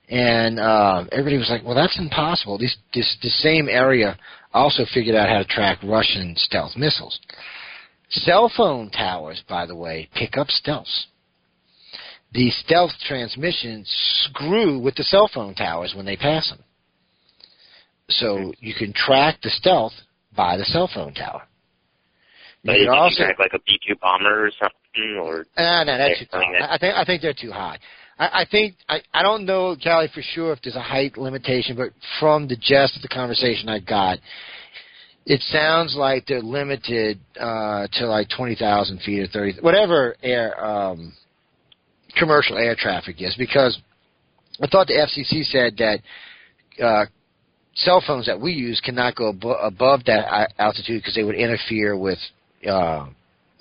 And 0.08 0.58
uh, 0.58 1.04
everybody 1.10 1.38
was 1.38 1.48
like, 1.48 1.64
"Well, 1.64 1.74
that's 1.74 1.98
impossible." 1.98 2.58
This 2.58 2.76
this 2.92 3.16
the 3.22 3.30
same 3.30 3.68
area 3.68 4.18
also 4.52 4.84
figured 4.92 5.16
out 5.16 5.28
how 5.28 5.38
to 5.38 5.44
track 5.44 5.78
Russian 5.82 6.34
stealth 6.36 6.76
missiles. 6.76 7.18
Cell 8.10 8.52
phone 8.54 8.90
towers, 8.90 9.42
by 9.48 9.64
the 9.64 9.76
way, 9.76 10.08
pick 10.14 10.36
up 10.36 10.48
stealths. 10.48 11.06
The 12.32 12.50
stealth 12.50 12.90
transmissions 13.06 13.88
screw 14.24 14.78
with 14.78 14.96
the 14.96 15.04
cell 15.04 15.30
phone 15.32 15.54
towers 15.54 15.94
when 15.94 16.04
they 16.04 16.16
pass 16.16 16.50
them. 16.50 16.62
So 18.18 18.52
you 18.60 18.74
can 18.74 18.93
track 18.93 19.39
the 19.43 19.51
stealth 19.51 19.93
by 20.36 20.56
the 20.56 20.64
cell 20.64 20.90
phone 20.93 21.14
tower. 21.14 21.43
But 22.64 22.78
you, 22.78 22.86
can 22.86 22.94
also 22.94 23.24
track 23.24 23.39
like 23.39 23.52
a 23.55 23.59
B 23.66 23.78
two 23.86 23.97
bomber 24.01 24.47
or 24.47 24.51
something, 24.51 25.18
or 25.20 25.40
uh, 25.56 25.84
no, 25.84 25.98
that's 25.98 26.20
too 26.20 26.26
high. 26.30 26.74
I 26.74 26.78
think 26.78 26.94
I 26.94 27.05
think 27.05 27.22
they're 27.22 27.34
too 27.34 27.51
high. 27.51 27.78
I, 28.18 28.43
I 28.43 28.47
think 28.48 28.76
I, 28.89 29.01
I 29.12 29.22
don't 29.22 29.44
know, 29.47 29.76
Callie, 29.82 30.09
for 30.14 30.22
sure 30.22 30.52
if 30.52 30.60
there's 30.62 30.76
a 30.76 30.82
height 30.82 31.18
limitation, 31.18 31.76
but 31.76 31.90
from 32.20 32.47
the 32.47 32.56
gist 32.56 32.97
of 32.97 33.02
the 33.02 33.09
conversation 33.09 33.68
I 33.68 33.80
got, 33.80 34.18
it 35.26 35.40
sounds 35.51 35.97
like 35.97 36.26
they're 36.26 36.40
limited 36.40 37.18
uh, 37.39 37.89
to 37.94 38.06
like 38.06 38.28
twenty 38.36 38.55
thousand 38.55 39.01
feet 39.01 39.20
or 39.20 39.26
thirty, 39.26 39.59
whatever 39.60 40.14
air 40.22 40.64
um, 40.64 41.12
commercial 42.16 42.56
air 42.59 42.76
traffic 42.78 43.16
is. 43.20 43.34
Because 43.36 43.76
I 44.62 44.68
thought 44.68 44.86
the 44.86 44.94
FCC 44.94 45.44
said 45.44 45.76
that 45.78 46.84
uh, 46.84 47.06
cell 47.74 48.03
phones 48.07 48.27
that 48.27 48.40
we 48.40 48.53
use 48.53 48.81
cannot 48.85 49.15
go 49.15 49.32
abo- 49.32 49.65
above 49.65 50.05
that 50.07 50.53
altitude 50.59 51.01
because 51.01 51.15
they 51.15 51.24
would 51.24 51.35
interfere 51.35 51.97
with 51.97 52.19
uh, 52.69 53.07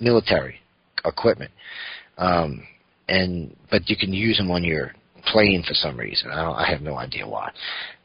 military 0.00 0.56
equipment. 1.04 1.50
Um, 2.18 2.62
and 3.08 3.56
but 3.70 3.88
you 3.88 3.96
can 3.96 4.12
use 4.12 4.36
them 4.38 4.50
on 4.50 4.62
your 4.62 4.92
plane 5.26 5.64
for 5.66 5.74
some 5.74 5.96
reason. 5.96 6.30
I, 6.30 6.42
don't, 6.42 6.54
I 6.54 6.70
have 6.70 6.82
no 6.82 6.96
idea 6.96 7.26
why. 7.26 7.50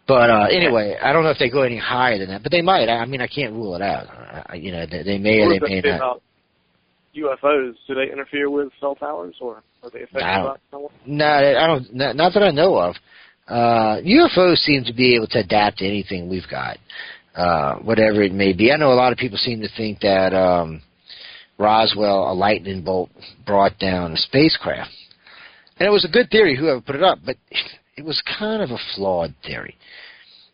But 0.07 0.29
uh, 0.29 0.47
anyway, 0.49 0.97
I 1.01 1.11
don't 1.11 1.23
know 1.23 1.31
if 1.31 1.37
they 1.37 1.49
go 1.49 1.63
any 1.63 1.77
higher 1.77 2.17
than 2.17 2.29
that, 2.29 2.41
but 2.41 2.51
they 2.51 2.61
might. 2.61 2.87
I, 2.87 2.99
I 2.99 3.05
mean, 3.05 3.21
I 3.21 3.27
can't 3.27 3.53
rule 3.53 3.75
it 3.75 3.81
out. 3.81 4.07
I, 4.49 4.55
you 4.55 4.71
know, 4.71 4.85
they, 4.89 5.03
they 5.03 5.17
may 5.17 5.41
or 5.41 5.59
they 5.59 5.81
may 5.81 5.81
not. 5.81 6.21
UFOs, 7.15 7.73
do 7.87 7.95
they 7.95 8.11
interfere 8.11 8.49
with 8.49 8.69
cell 8.79 8.95
towers, 8.95 9.35
or 9.41 9.63
are 9.83 9.89
they 9.89 10.03
affected 10.03 10.23
I 10.23 10.37
by 10.37 10.43
don't, 10.43 10.59
someone? 10.71 10.93
no, 11.05 11.25
I 11.25 11.67
don't. 11.67 11.93
Not, 11.93 12.15
not 12.15 12.33
that 12.33 12.43
I 12.43 12.51
know 12.51 12.77
of. 12.77 12.95
Uh, 13.47 14.01
UFOs 14.01 14.57
seem 14.57 14.83
to 14.83 14.93
be 14.93 15.15
able 15.15 15.27
to 15.27 15.39
adapt 15.39 15.77
to 15.77 15.87
anything 15.87 16.29
we've 16.29 16.49
got, 16.49 16.77
uh, 17.35 17.75
whatever 17.75 18.21
it 18.21 18.33
may 18.33 18.51
be. 18.51 18.71
I 18.71 18.77
know 18.77 18.91
a 18.91 18.93
lot 18.93 19.13
of 19.13 19.17
people 19.17 19.37
seem 19.37 19.61
to 19.61 19.69
think 19.77 20.01
that 20.01 20.33
um, 20.33 20.81
Roswell, 21.57 22.31
a 22.31 22.33
lightning 22.33 22.83
bolt, 22.83 23.09
brought 23.45 23.79
down 23.79 24.11
a 24.11 24.17
spacecraft, 24.17 24.91
and 25.79 25.87
it 25.87 25.91
was 25.91 26.03
a 26.03 26.11
good 26.11 26.29
theory, 26.29 26.57
whoever 26.57 26.81
put 26.81 26.95
it 26.95 27.03
up, 27.03 27.19
but 27.25 27.37
it 27.95 28.03
was 28.03 28.21
kind 28.37 28.61
of 28.61 28.71
a 28.71 28.77
flawed 28.95 29.33
theory. 29.45 29.75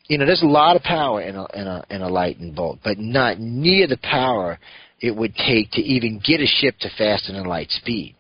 You 0.08 0.18
know, 0.18 0.26
there's 0.26 0.44
a 0.44 0.48
lot 0.48 0.76
of 0.76 0.84
power 0.84 1.22
in 1.22 1.36
a 1.36 1.46
in 1.54 1.68
a 1.68 1.84
in 1.90 2.02
a 2.02 2.10
lightning 2.10 2.54
bolt, 2.54 2.80
but 2.84 3.00
not 3.00 3.40
near 3.40 3.88
the 3.88 3.98
power 3.98 4.60
it 5.00 5.16
would 5.16 5.36
take 5.36 5.72
to 5.72 5.82
even 5.82 6.22
get 6.24 6.42
a 6.42 6.46
ship 6.46 6.76
to 6.80 6.90
faster 6.98 7.34
than 7.34 7.46
light 7.46 7.70
speed. 7.70 8.16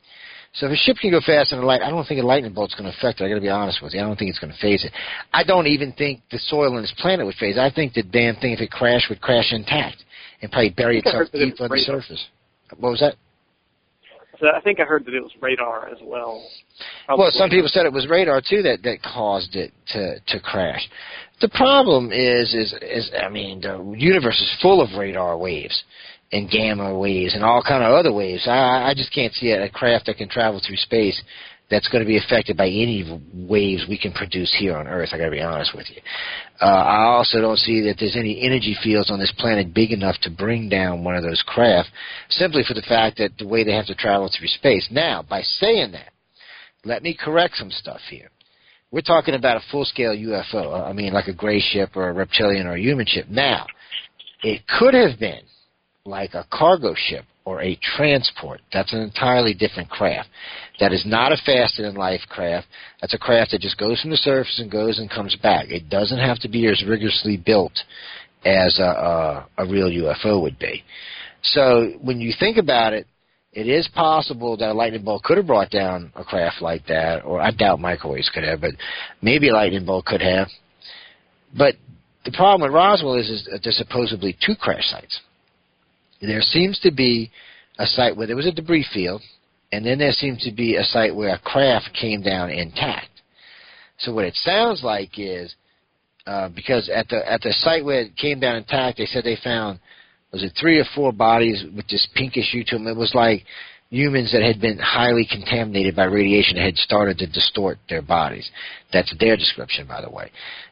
So 0.53 0.67
if 0.67 0.71
a 0.71 0.75
ship 0.75 0.97
can 1.01 1.09
go 1.09 1.19
faster 1.19 1.55
than 1.55 1.65
light, 1.65 1.81
I 1.81 1.89
don't 1.89 2.05
think 2.05 2.21
a 2.21 2.25
lightning 2.25 2.53
bolt's 2.53 2.75
going 2.75 2.89
to 2.89 2.95
affect 2.95 3.19
it. 3.19 3.25
I 3.25 3.29
got 3.29 3.35
to 3.35 3.41
be 3.41 3.49
honest 3.49 3.81
with 3.81 3.93
you. 3.93 3.99
I 4.01 4.03
don't 4.03 4.17
think 4.17 4.29
it's 4.29 4.37
going 4.37 4.53
to 4.53 4.59
phase 4.59 4.85
it. 4.85 4.91
I 5.33 5.43
don't 5.43 5.65
even 5.65 5.93
think 5.93 6.21
the 6.31 6.37
soil 6.37 6.75
on 6.75 6.81
this 6.81 6.93
planet 6.99 7.25
would 7.25 7.35
phase. 7.35 7.57
I 7.57 7.71
think 7.71 7.93
the 7.93 8.03
damn 8.03 8.35
thing, 8.35 8.53
if 8.53 8.61
it 8.61 8.69
crashed, 8.69 9.09
would 9.09 9.19
crash 9.19 9.51
intact 9.51 10.03
and 10.41 10.51
probably 10.51 10.69
bury 10.69 10.99
itself 10.99 11.29
deep 11.31 11.59
on 11.59 11.69
the 11.69 11.77
surface. 11.79 12.23
What 12.77 12.91
was 12.91 12.99
that? 12.99 13.15
So 14.39 14.47
I 14.49 14.61
think 14.61 14.79
I 14.79 14.83
heard 14.83 15.05
that 15.05 15.13
it 15.13 15.23
was 15.23 15.31
radar 15.41 15.87
as 15.89 15.99
well. 16.03 16.45
Well, 17.07 17.29
some 17.31 17.49
people 17.49 17.69
said 17.69 17.85
it 17.85 17.93
was 17.93 18.07
radar 18.07 18.41
too 18.41 18.61
that 18.63 18.83
that 18.83 19.01
caused 19.01 19.55
it 19.55 19.71
to 19.89 20.19
to 20.19 20.39
crash. 20.39 20.87
The 21.39 21.49
problem 21.49 22.11
is 22.11 22.53
is 22.53 22.73
is 22.81 23.11
I 23.17 23.29
mean 23.29 23.61
the 23.61 23.95
universe 23.97 24.39
is 24.41 24.57
full 24.61 24.81
of 24.81 24.99
radar 24.99 25.37
waves 25.37 25.83
and 26.33 26.49
gamma 26.49 26.97
waves 26.97 27.35
and 27.35 27.43
all 27.43 27.63
kind 27.63 27.83
of 27.83 27.93
other 27.93 28.11
waves. 28.11 28.47
I 28.47 28.89
I 28.89 28.93
just 28.95 29.13
can't 29.13 29.33
see 29.33 29.51
a, 29.51 29.69
craft 29.69 30.07
that 30.07 30.17
can 30.17 30.27
travel 30.27 30.59
through 30.65 30.77
space 30.77 31.21
that's 31.69 31.87
going 31.87 32.03
to 32.03 32.07
be 32.07 32.17
affected 32.17 32.57
by 32.57 32.67
any 32.67 33.21
waves 33.33 33.85
we 33.87 33.97
can 33.97 34.11
produce 34.11 34.53
here 34.59 34.75
on 34.75 34.87
Earth. 34.87 35.09
I 35.11 35.17
got 35.17 35.25
to 35.25 35.31
be 35.31 35.41
honest 35.41 35.73
with 35.75 35.89
you. 35.89 36.01
Uh, 36.61 36.65
I 36.65 37.03
also 37.05 37.39
don't 37.39 37.57
see 37.57 37.81
that 37.81 37.95
there's 37.99 38.17
any 38.17 38.41
energy 38.43 38.75
fields 38.83 39.09
on 39.09 39.19
this 39.19 39.33
planet 39.37 39.73
big 39.73 39.91
enough 39.91 40.15
to 40.21 40.29
bring 40.29 40.69
down 40.69 41.03
one 41.03 41.15
of 41.15 41.23
those 41.23 41.41
craft, 41.47 41.89
simply 42.29 42.63
for 42.67 42.73
the 42.73 42.83
fact 42.87 43.17
that 43.17 43.31
the 43.39 43.47
way 43.47 43.63
they 43.63 43.73
have 43.73 43.87
to 43.87 43.95
travel 43.95 44.29
through 44.29 44.47
space. 44.47 44.87
Now, 44.91 45.23
by 45.27 45.41
saying 45.41 45.93
that, 45.93 46.11
let 46.85 47.01
me 47.01 47.17
correct 47.19 47.55
some 47.55 47.71
stuff 47.71 48.01
here. 48.09 48.29
We're 48.91 49.01
talking 49.01 49.33
about 49.33 49.57
a 49.57 49.65
full-scale 49.71 50.15
UFO. 50.15 50.87
I 50.87 50.93
mean, 50.93 51.13
like 51.13 51.27
a 51.27 51.33
gray 51.33 51.59
ship 51.59 51.91
or 51.95 52.09
a 52.09 52.13
reptilian 52.13 52.67
or 52.67 52.75
a 52.75 52.81
human 52.81 53.07
ship. 53.07 53.27
Now, 53.29 53.65
it 54.43 54.61
could 54.67 54.93
have 54.93 55.19
been 55.19 55.41
like 56.05 56.33
a 56.33 56.45
cargo 56.51 56.93
ship 56.97 57.23
or 57.45 57.61
a 57.61 57.79
transport. 57.81 58.59
That's 58.73 58.91
an 58.91 58.99
entirely 58.99 59.53
different 59.53 59.89
craft. 59.89 60.27
That 60.81 60.91
is 60.91 61.05
not 61.05 61.31
a 61.31 61.37
faster 61.45 61.83
than 61.83 61.95
life 61.95 62.19
craft. 62.27 62.67
That's 62.99 63.13
a 63.13 63.17
craft 63.17 63.51
that 63.51 63.61
just 63.61 63.77
goes 63.77 64.01
from 64.01 64.11
the 64.11 64.17
surface 64.17 64.59
and 64.59 64.69
goes 64.69 64.99
and 64.99 65.09
comes 65.09 65.33
back. 65.37 65.69
It 65.69 65.87
doesn't 65.87 66.19
have 66.19 66.39
to 66.39 66.49
be 66.49 66.67
as 66.67 66.83
rigorously 66.85 67.37
built 67.37 67.71
as 68.43 68.79
a, 68.79 68.83
a, 68.83 69.47
a 69.59 69.65
real 69.65 69.87
UFO 69.89 70.41
would 70.41 70.59
be. 70.59 70.83
So 71.41 71.93
when 72.01 72.19
you 72.19 72.33
think 72.37 72.57
about 72.57 72.91
it, 72.91 73.07
it 73.53 73.67
is 73.69 73.87
possible 73.95 74.57
that 74.57 74.71
a 74.71 74.73
lightning 74.73 75.05
bolt 75.05 75.23
could 75.23 75.37
have 75.37 75.47
brought 75.47 75.71
down 75.71 76.11
a 76.15 76.25
craft 76.25 76.61
like 76.61 76.85
that, 76.87 77.23
or 77.23 77.39
I 77.39 77.51
doubt 77.51 77.79
microwaves 77.79 78.29
could 78.33 78.43
have, 78.43 78.59
but 78.59 78.71
maybe 79.21 79.47
a 79.47 79.53
lightning 79.53 79.85
bolt 79.85 80.03
could 80.03 80.21
have. 80.21 80.49
But 81.57 81.75
the 82.25 82.31
problem 82.31 82.61
with 82.61 82.75
Roswell 82.75 83.15
is, 83.15 83.29
is 83.29 83.47
that 83.49 83.61
there's 83.63 83.77
supposedly 83.77 84.35
two 84.45 84.55
crash 84.55 84.89
sites 84.89 85.21
there 86.29 86.41
seems 86.41 86.79
to 86.79 86.91
be 86.91 87.31
a 87.79 87.85
site 87.85 88.15
where 88.15 88.27
there 88.27 88.35
was 88.35 88.47
a 88.47 88.51
debris 88.51 88.85
field, 88.93 89.21
and 89.71 89.85
then 89.85 89.97
there 89.97 90.11
seems 90.11 90.43
to 90.43 90.51
be 90.51 90.75
a 90.75 90.83
site 90.83 91.15
where 91.15 91.33
a 91.33 91.39
craft 91.39 91.89
came 91.99 92.21
down 92.21 92.49
intact. 92.49 93.09
So 93.99 94.13
what 94.13 94.25
it 94.25 94.35
sounds 94.35 94.83
like 94.83 95.11
is 95.17 95.55
uh, 96.25 96.49
because 96.49 96.89
at 96.93 97.09
the 97.09 97.29
at 97.29 97.41
the 97.41 97.53
site 97.53 97.83
where 97.83 98.01
it 98.01 98.15
came 98.15 98.39
down 98.39 98.55
intact, 98.55 98.97
they 98.97 99.05
said 99.05 99.23
they 99.23 99.37
found 99.43 99.79
was 100.31 100.43
it 100.43 100.53
three 100.59 100.79
or 100.79 100.85
four 100.95 101.11
bodies 101.11 101.63
with 101.75 101.87
this 101.87 102.07
pinkish 102.15 102.51
hue 102.51 102.63
to 102.67 102.77
them. 102.77 102.87
It 102.87 102.95
was 102.95 103.13
like 103.13 103.43
humans 103.89 104.31
that 104.31 104.41
had 104.41 104.59
been 104.59 104.79
highly 104.79 105.27
contaminated 105.29 105.95
by 105.95 106.05
radiation 106.05 106.57
had 106.57 106.75
started 106.77 107.19
to 107.19 107.27
distort 107.27 107.77
their 107.87 108.01
bodies. 108.01 108.49
That's 108.91 109.13
their 109.19 109.37
description, 109.37 109.85
by 109.87 110.01
the 110.01 110.09
way. 110.09 110.31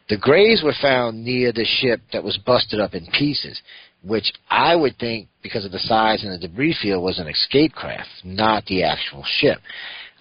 The 0.09 0.17
grays 0.17 0.63
were 0.63 0.73
found 0.81 1.23
near 1.23 1.51
the 1.51 1.65
ship 1.65 2.01
that 2.13 2.23
was 2.23 2.39
busted 2.43 2.79
up 2.79 2.95
in 2.95 3.05
pieces 3.17 3.61
which 4.03 4.31
I 4.49 4.75
would 4.75 4.97
think, 4.97 5.27
because 5.43 5.65
of 5.65 5.71
the 5.71 5.79
size 5.79 6.23
and 6.23 6.31
the 6.31 6.47
debris 6.47 6.77
field, 6.81 7.03
was 7.03 7.19
an 7.19 7.27
escape 7.27 7.73
craft, 7.73 8.09
not 8.23 8.65
the 8.65 8.83
actual 8.83 9.23
ship. 9.39 9.59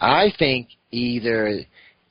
I 0.01 0.33
think 0.39 0.69
either 0.91 1.61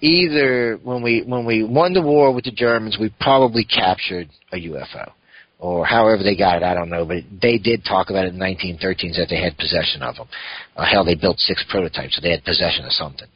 either 0.01 0.79
when 0.83 1.01
we 1.01 1.23
when 1.25 1.45
we 1.45 1.63
won 1.63 1.93
the 1.93 2.01
war 2.01 2.31
with 2.31 2.45
the 2.45 2.51
Germans, 2.51 2.97
we 2.99 3.13
probably 3.19 3.65
captured 3.65 4.29
a 4.53 4.57
UFO, 4.57 5.11
or 5.59 5.85
however 5.85 6.23
they 6.23 6.35
got 6.35 6.57
it, 6.57 6.63
I 6.63 6.73
don't 6.73 6.89
know. 6.89 7.05
But 7.05 7.23
they 7.41 7.57
did 7.57 7.83
talk 7.83 8.09
about 8.09 8.25
it 8.25 8.33
in 8.33 8.39
1913 8.39 9.13
that 9.17 9.27
they 9.29 9.41
had 9.41 9.57
possession 9.57 10.01
of 10.01 10.15
them. 10.15 10.27
Uh, 10.75 10.85
hell, 10.85 11.03
they 11.03 11.15
built 11.15 11.39
six 11.39 11.63
prototypes, 11.69 12.15
so 12.15 12.21
they 12.21 12.31
had 12.31 12.43
possession 12.43 12.85
of 12.85 12.91
something. 12.91 13.27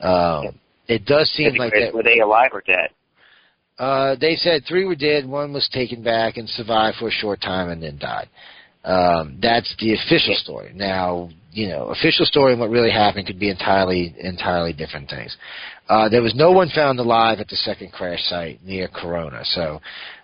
Um, 0.00 0.58
it 0.86 1.04
does 1.04 1.30
seem 1.32 1.54
like 1.56 1.72
that. 1.72 1.92
Were 1.92 2.02
they 2.02 2.20
alive 2.20 2.50
or 2.52 2.62
dead? 2.62 2.90
Uh, 3.78 4.16
they 4.20 4.34
said 4.36 4.62
three 4.66 4.84
were 4.84 4.96
dead, 4.96 5.26
one 5.26 5.52
was 5.52 5.68
taken 5.72 6.02
back 6.02 6.36
and 6.36 6.48
survived 6.48 6.96
for 6.98 7.08
a 7.08 7.12
short 7.12 7.40
time 7.40 7.68
and 7.68 7.82
then 7.82 7.98
died. 7.98 8.28
Um, 8.84 9.38
that's 9.40 9.72
the 9.78 9.94
official 9.94 10.34
story. 10.34 10.72
Now, 10.74 11.30
you 11.52 11.68
know, 11.68 11.88
official 11.88 12.26
story 12.26 12.52
and 12.52 12.60
what 12.60 12.70
really 12.70 12.90
happened 12.90 13.26
could 13.26 13.38
be 13.38 13.50
entirely, 13.50 14.14
entirely 14.18 14.72
different 14.72 15.10
things. 15.10 15.36
Uh, 15.88 16.08
there 16.08 16.22
was 16.22 16.34
no 16.34 16.50
one 16.52 16.68
found 16.74 16.98
alive 16.98 17.38
at 17.38 17.48
the 17.48 17.56
second 17.56 17.92
crash 17.92 18.22
site 18.24 18.62
near 18.64 18.88
Corona, 18.88 19.42
so 19.44 19.80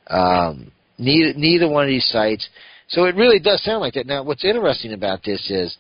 um, 0.09 0.71
neither 0.99 1.33
neither 1.39 1.69
one 1.69 1.85
of 1.85 1.89
these 1.89 2.07
sites. 2.09 2.49
So 2.89 3.05
it 3.05 3.17
really 3.17 3.39
does 3.39 3.63
sound 3.63 3.81
like 3.81 3.95
that. 3.95 4.07
Now, 4.07 4.23
what's 4.23 4.45
interesting 4.45 4.93
about 4.93 5.25
this 5.25 5.51
is, 5.51 5.77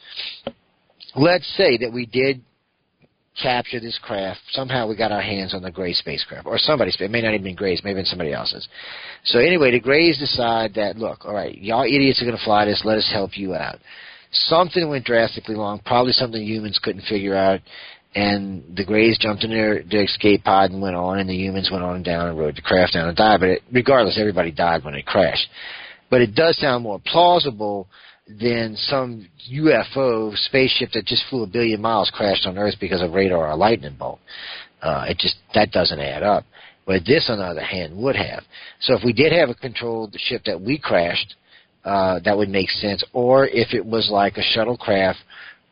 let's 1.14 1.46
say 1.56 1.76
that 1.78 1.92
we 1.92 2.06
did 2.06 2.42
capture 3.40 3.80
this 3.80 3.98
craft. 4.02 4.40
Somehow 4.50 4.86
we 4.86 4.96
got 4.96 5.12
our 5.12 5.22
hands 5.22 5.54
on 5.54 5.62
the 5.62 5.70
Gray 5.70 5.92
spacecraft, 5.92 6.46
or 6.46 6.58
somebody's. 6.58 6.96
It 7.00 7.10
may 7.10 7.22
not 7.22 7.34
even 7.34 7.44
be 7.44 7.54
Gray's, 7.54 7.82
maybe 7.82 7.96
been 7.96 8.04
somebody 8.04 8.32
else's. 8.32 8.66
So 9.24 9.38
anyway, 9.38 9.72
the 9.72 9.80
Grays 9.80 10.18
decide 10.18 10.74
that 10.74 10.96
look, 10.96 11.24
all 11.24 11.34
right, 11.34 11.56
y'all 11.56 11.84
idiots 11.84 12.22
are 12.22 12.26
going 12.26 12.36
to 12.36 12.44
fly 12.44 12.64
this. 12.64 12.82
Let 12.84 12.98
us 12.98 13.10
help 13.12 13.36
you 13.36 13.54
out. 13.54 13.78
Something 14.30 14.88
went 14.88 15.04
drastically 15.04 15.54
wrong. 15.54 15.80
Probably 15.84 16.12
something 16.12 16.42
humans 16.42 16.80
couldn't 16.82 17.02
figure 17.02 17.36
out. 17.36 17.60
And 18.16 18.76
the 18.76 18.84
Greys 18.84 19.18
jumped 19.18 19.42
in 19.42 19.50
their, 19.50 19.82
their 19.82 20.04
escape 20.04 20.44
pod 20.44 20.70
and 20.70 20.80
went 20.80 20.94
on, 20.94 21.18
and 21.18 21.28
the 21.28 21.34
humans 21.34 21.68
went 21.70 21.82
on 21.82 22.04
down 22.04 22.28
and 22.28 22.38
rode 22.38 22.56
the 22.56 22.62
craft 22.62 22.92
down 22.94 23.08
and 23.08 23.16
died. 23.16 23.40
But 23.40 23.48
it, 23.48 23.62
regardless, 23.72 24.18
everybody 24.18 24.52
died 24.52 24.84
when 24.84 24.94
it 24.94 25.06
crashed. 25.06 25.48
But 26.10 26.20
it 26.20 26.34
does 26.34 26.56
sound 26.58 26.84
more 26.84 27.00
plausible 27.04 27.88
than 28.26 28.74
some 28.76 29.28
UFO 29.52 30.34
spaceship 30.36 30.90
that 30.92 31.04
just 31.04 31.24
flew 31.28 31.42
a 31.42 31.46
billion 31.46 31.80
miles 31.80 32.10
crashed 32.14 32.46
on 32.46 32.56
Earth 32.56 32.74
because 32.80 33.02
of 33.02 33.12
radar 33.12 33.46
or 33.46 33.50
a 33.50 33.56
lightning 33.56 33.96
bolt. 33.98 34.20
Uh, 34.80 35.04
it 35.08 35.18
just 35.18 35.36
that 35.54 35.70
doesn't 35.70 36.00
add 36.00 36.22
up. 36.22 36.44
But 36.86 37.04
this, 37.06 37.30
on 37.30 37.38
the 37.38 37.44
other 37.44 37.62
hand, 37.62 37.96
would 37.96 38.16
have. 38.16 38.42
So 38.80 38.94
if 38.94 39.02
we 39.04 39.12
did 39.12 39.32
have 39.32 39.48
a 39.48 39.54
controlled 39.54 40.14
ship 40.18 40.42
that 40.44 40.60
we 40.60 40.78
crashed, 40.78 41.34
uh, 41.84 42.20
that 42.24 42.36
would 42.36 42.50
make 42.50 42.70
sense. 42.70 43.02
Or 43.12 43.46
if 43.46 43.72
it 43.72 43.84
was 43.84 44.10
like 44.10 44.36
a 44.36 44.58
shuttlecraft 44.58 45.16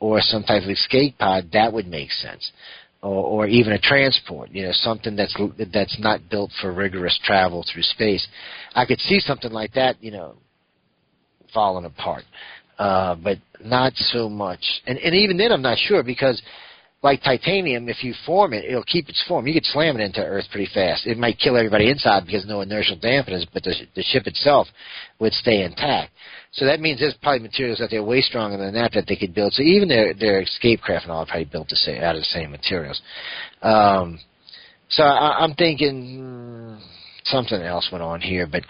or 0.01 0.21
some 0.21 0.43
type 0.43 0.63
of 0.63 0.71
escape 0.71 1.19
pod, 1.19 1.51
that 1.53 1.73
would 1.73 1.87
make 1.87 2.11
sense. 2.11 2.51
Or, 3.03 3.25
or 3.25 3.47
even 3.47 3.73
a 3.73 3.81
transport, 3.81 4.51
you 4.53 4.63
know, 4.63 4.71
something 4.73 5.17
that's 5.17 5.37
that's 5.73 5.99
not 5.99 6.31
built 6.31 6.53
for 6.61 6.73
rigorous 6.73 7.19
travel 7.25 7.65
through 7.71 7.83
space. 7.83 8.27
I 8.75 8.87
could 8.87 9.01
see 9.01 9.19
something 9.19 9.51
like 9.51 9.73
that, 9.73 10.03
you 10.03 10.13
know, 10.13 10.37
falling 11.53 11.85
apart. 11.85 12.25
Uh, 12.79 13.15
but 13.15 13.39
not 13.65 13.93
so 13.95 14.29
much. 14.29 14.61
And, 14.87 14.99
and 14.99 15.15
even 15.15 15.37
then, 15.37 15.53
I'm 15.53 15.63
not 15.63 15.79
sure 15.79 16.03
because 16.03 16.43
like 17.03 17.23
titanium, 17.23 17.89
if 17.89 18.05
you 18.05 18.15
form 18.25 18.53
it, 18.53 18.65
it'll 18.65 18.85
keep 18.85 19.09
its 19.09 19.23
form. 19.27 19.47
You 19.47 19.55
could 19.55 19.65
slam 19.65 19.97
it 19.97 20.05
into 20.05 20.21
Earth 20.21 20.45
pretty 20.51 20.71
fast. 20.73 21.07
It 21.07 21.19
might 21.19 21.39
kill 21.39 21.57
everybody 21.57 21.91
inside 21.91 22.25
because 22.27 22.47
no 22.47 22.61
inertial 22.61 22.97
dampeners, 22.97 23.47
but 23.53 23.65
the, 23.65 23.75
the 23.97 24.03
ship 24.03 24.27
itself 24.27 24.69
would 25.19 25.33
stay 25.33 25.65
intact. 25.65 26.13
So 26.53 26.65
that 26.67 26.81
means 26.81 27.01
there's 27.01 27.17
probably 27.21 27.41
materials 27.41 27.79
that 27.79 27.91
they're 27.91 28.05
way 28.05 28.21
stronger 28.21 28.57
than 28.57 28.75
that 28.75 28.93
that 28.93 29.07
they 29.09 29.17
could 29.17 29.35
build. 29.35 29.53
So 29.53 29.63
even 29.63 29.89
their 29.89 30.15
their 30.15 30.43
escape 30.43 30.81
craft 30.81 31.05
and 31.05 31.13
all 31.13 31.23
are 31.23 31.27
probably 31.27 31.47
built 31.47 31.69
the 31.69 31.77
same, 31.77 32.03
out 32.03 32.15
of 32.15 32.21
the 32.21 32.27
same 32.27 32.51
materials. 32.51 33.01
Um, 33.63 34.21
so 34.89 35.03
I, 35.03 35.43
I'm 35.43 35.55
thinking 35.55 36.79
something 37.25 37.61
else 37.61 37.89
went 37.91 38.03
on 38.03 38.21
here, 38.21 38.47
but 38.47 38.63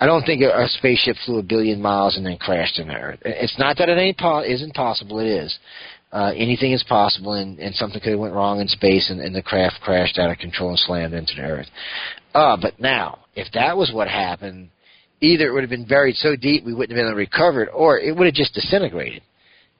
I 0.00 0.06
don't 0.06 0.24
think 0.24 0.42
a, 0.42 0.48
a 0.48 0.66
spaceship 0.68 1.16
flew 1.26 1.38
a 1.38 1.42
billion 1.42 1.80
miles 1.80 2.16
and 2.16 2.24
then 2.24 2.38
crashed 2.38 2.78
into 2.78 2.94
Earth. 2.94 3.18
It's 3.24 3.58
not 3.58 3.76
that 3.78 3.90
it 3.90 3.98
ain't 3.98 4.18
po- 4.18 4.42
isn't 4.42 4.74
possible. 4.74 5.18
It 5.20 5.26
is. 5.26 5.58
Uh, 6.10 6.32
anything 6.34 6.72
is 6.72 6.82
possible, 6.88 7.34
and, 7.34 7.58
and 7.60 7.74
something 7.74 8.00
could 8.00 8.10
have 8.10 8.18
went 8.18 8.34
wrong 8.34 8.60
in 8.60 8.66
space, 8.66 9.10
and, 9.10 9.20
and 9.20 9.34
the 9.34 9.42
craft 9.42 9.76
crashed 9.82 10.18
out 10.18 10.30
of 10.30 10.38
control 10.38 10.70
and 10.70 10.78
slammed 10.78 11.14
into 11.14 11.34
the 11.36 11.42
Earth. 11.42 11.68
Uh, 12.34 12.56
but 12.60 12.80
now, 12.80 13.18
if 13.36 13.46
that 13.52 13.76
was 13.76 13.92
what 13.92 14.08
happened, 14.08 14.70
either 15.20 15.46
it 15.46 15.52
would 15.52 15.62
have 15.62 15.70
been 15.70 15.86
buried 15.86 16.16
so 16.16 16.34
deep 16.34 16.64
we 16.64 16.74
wouldn't 16.74 16.90
have 16.90 16.96
been 16.96 17.06
able 17.06 17.14
to 17.14 17.16
recover 17.16 17.62
it, 17.64 17.68
or 17.72 17.98
it 17.98 18.16
would 18.16 18.24
have 18.24 18.34
just 18.34 18.54
disintegrated. 18.54 19.22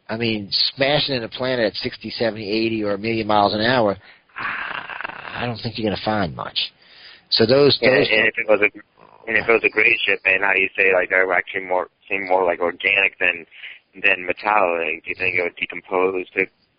I 0.09 0.17
mean, 0.17 0.49
smashing 0.51 1.15
into 1.15 1.27
a 1.27 1.31
planet 1.31 1.67
at 1.67 1.75
60, 1.75 2.11
70, 2.11 2.49
80, 2.49 2.85
or 2.85 2.95
a 2.95 2.99
million 2.99 3.27
miles 3.27 3.55
an 3.55 3.61
hour, 3.61 3.97
I 4.37 5.45
don't 5.47 5.57
think 5.57 5.79
you're 5.79 5.89
going 5.89 5.99
to 5.99 6.05
find 6.05 6.37
much. 6.37 6.59
So 7.31 7.47
those, 7.47 7.79
And, 7.81 7.93
and 7.95 8.29
if 8.29 8.35
it 8.39 8.49
was 8.49 8.61
a 8.61 9.00
and 9.31 9.39
if 9.39 9.49
it 9.49 9.53
was 9.53 9.63
a 9.63 9.71
ship, 10.05 10.21
and 10.25 10.43
how 10.43 10.53
do 10.53 10.61
you 10.61 10.69
say 10.77 10.93
like 10.93 11.09
they're 11.09 11.33
actually 11.33 11.63
more 11.63 11.89
seem 12.09 12.27
more 12.27 12.45
like 12.45 12.59
organic 12.59 13.17
than 13.21 13.47
than 14.03 14.27
metallic? 14.27 15.05
Do 15.05 15.11
you 15.11 15.15
think 15.17 15.37
it 15.37 15.43
would 15.43 15.55
decompose 15.55 16.27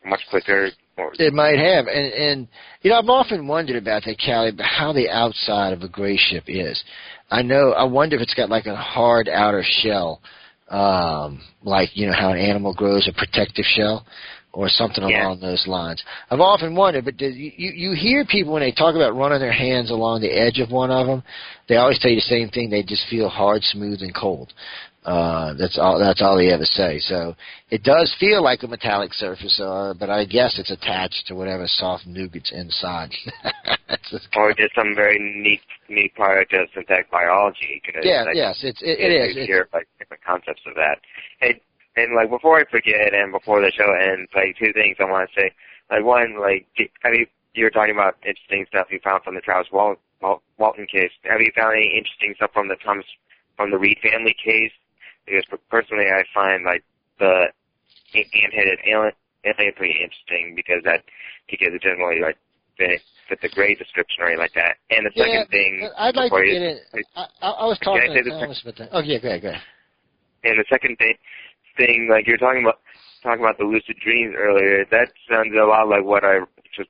much 0.06 0.19
quicker? 0.30 0.69
Or 0.98 1.14
It 1.18 1.34
might 1.34 1.57
have, 1.57 1.88
and 1.88 2.14
and 2.14 2.48
you 2.82 2.91
know 2.91 2.98
I've 2.98 3.07
often 3.07 3.48
wondered 3.48 3.78
about 3.82 4.03
that, 4.03 4.18
Callie, 4.19 4.52
how 4.60 4.91
the 4.91 5.10
outside 5.10 5.72
of 5.72 5.82
a 5.82 5.88
gray 5.88 6.18
ship 6.18 6.44
is. 6.48 6.84
I 7.30 7.41
know 7.41 7.72
I 7.72 7.86
wonder 7.86 8.18
if 8.18 8.22
it's 8.22 8.34
got 8.34 8.49
like 8.49 8.65
a 8.65 8.76
hard 8.76 9.30
outer 9.30 9.64
shell, 9.64 10.22
um, 10.68 11.41
like 11.64 11.95
you 11.95 12.06
know 12.07 12.14
how 12.14 12.32
an 12.32 12.38
animal 12.38 12.73
grows 12.73 13.07
a 13.07 13.14
protective 13.14 13.65
shell, 13.65 14.06
or 14.53 14.68
something 14.69 15.03
along 15.03 15.40
those 15.40 15.65
lines. 15.65 16.03
I've 16.30 16.40
often 16.40 16.76
wondered, 16.76 17.06
but 17.06 17.18
does, 17.18 17.36
you 17.36 17.52
you 17.56 17.94
hear 17.94 18.26
people 18.26 18.53
when 18.53 18.61
they 18.61 18.72
talk 18.72 18.95
about 18.95 19.15
running 19.15 19.40
their 19.40 19.52
hands 19.52 19.91
along 19.91 20.22
the 20.22 20.32
edge 20.32 20.60
of 20.60 20.72
one 20.72 20.91
of 20.91 21.07
them, 21.07 21.23
they 21.69 21.78
always 21.78 21.99
tell 21.99 22.11
you 22.11 22.18
the 22.18 22.22
same 22.22 22.49
thing. 22.49 22.69
They 22.69 22.84
just 22.84 23.07
feel 23.10 23.30
hard, 23.30 23.64
smooth, 23.64 24.02
and 24.02 24.14
cold. 24.14 24.52
Uh, 25.03 25.53
that's 25.56 25.80
all. 25.80 25.98
That's 25.98 26.22
all 26.22 26.38
they 26.38 26.53
ever 26.53 26.65
say. 26.65 26.99
So 26.99 27.36
it 27.72 27.82
does 27.82 28.14
feel 28.19 28.44
like 28.44 28.61
a 28.61 28.68
metallic 28.68 29.14
surface, 29.14 29.60
uh, 29.60 29.95
but 29.99 30.11
I 30.11 30.26
guess 30.26 30.60
it's 30.60 30.69
attached 30.69 31.23
to 31.28 31.34
whatever 31.34 31.65
soft 31.65 32.06
nougat's 32.06 32.52
inside. 32.52 33.11
Or 34.36 34.53
just 34.53 34.73
some 34.76 34.95
very 34.95 35.19
neat 35.19 35.61
neat 35.90 36.14
product 36.15 36.53
of 36.53 36.68
synthetic 36.73 37.11
biology. 37.11 37.82
Cause 37.86 38.03
yeah, 38.03 38.26
yes, 38.34 38.60
it's 38.64 38.82
it, 38.82 38.99
it 38.99 39.11
is. 39.11 39.36
You 39.36 39.44
hear 39.44 39.69
like 39.73 39.88
different 39.99 40.23
concepts 40.23 40.61
of 40.65 40.76
that. 40.76 40.99
And 41.41 41.60
and 41.96 42.16
like 42.16 42.30
before 42.30 42.60
I 42.60 42.66
forget, 42.70 43.14
and 43.14 43.32
before 43.32 43.62
the 43.62 43.72
show 43.72 43.92
ends, 43.94 44.32
like 44.36 44.56
two 44.58 44.72
things 44.74 44.98
I 45.00 45.06
want 45.06 45.30
to 45.30 45.42
say. 45.42 45.52
Like 45.90 46.04
one, 46.04 46.40
like 46.40 46.68
do- 46.78 46.88
have 47.04 47.14
you 47.14 47.26
you 47.54 47.66
were 47.66 47.70
talking 47.70 47.94
about 47.96 48.16
interesting 48.26 48.66
stuff 48.70 48.88
you 48.92 49.00
found 49.04 49.24
from 49.24 49.36
the 49.36 49.42
Travis 49.42 49.68
Wal- 49.72 50.00
Wal- 50.22 50.42
Walton 50.58 50.88
case. 50.88 51.12
Have 51.24 51.42
you 51.42 51.52
found 51.56 51.76
any 51.76 51.98
interesting 51.98 52.34
stuff 52.38 52.52
from 52.54 52.70
the 52.70 52.78
Thomas 52.78 53.06
from 53.58 53.72
the 53.72 53.78
Reed 53.78 53.98
family 54.02 54.34
case? 54.44 54.72
Because 55.26 55.44
personally, 55.70 56.06
I 56.08 56.24
find 56.34 56.64
like 56.64 56.84
the 57.20 57.48
ant-headed 58.16 58.80
alien, 58.88 59.12
alien 59.46 59.74
pretty 59.76 60.00
interesting 60.02 60.54
because 60.56 60.82
that 60.86 61.04
because 61.50 61.74
it 61.74 61.82
generally 61.82 62.22
like 62.22 62.38
fit, 62.78 63.02
fit 63.28 63.42
the 63.42 63.50
gray 63.50 63.76
description 63.76 64.24
or 64.24 64.28
anything 64.28 64.42
like 64.42 64.54
that. 64.56 64.78
And 64.90 65.06
the 65.06 65.12
yeah, 65.16 65.24
second 65.26 65.48
thing, 65.50 65.90
I'd 65.98 66.16
like 66.16 66.32
to 66.32 66.36
before 66.36 66.44
you- 66.46 66.54
get 66.54 66.62
in. 66.62 66.80
I, 67.16 67.26
I, 67.42 67.50
I 67.52 67.66
was 67.68 67.78
I 67.82 67.86
talking 67.86 68.14
to 68.14 68.30
Thomas 68.30 68.62
about 68.62 68.78
that. 68.78 68.90
Oh 68.94 69.00
yeah, 69.02 69.20
go 69.20 69.28
ahead, 69.28 69.42
go 69.42 69.50
ahead. 69.50 69.62
And 70.44 70.58
the 70.58 70.66
second 70.70 70.98
thing, 70.98 71.14
thing 71.77 72.07
like 72.10 72.27
you're 72.27 72.38
talking 72.38 72.64
about, 72.64 72.80
talking 73.23 73.43
about 73.43 73.57
the 73.57 73.65
lucid 73.65 73.98
dreams 74.03 74.35
earlier. 74.38 74.85
That 74.89 75.11
sounds 75.30 75.53
a 75.53 75.65
lot 75.65 75.88
like 75.88 76.03
what 76.03 76.23
I 76.23 76.39
just 76.76 76.89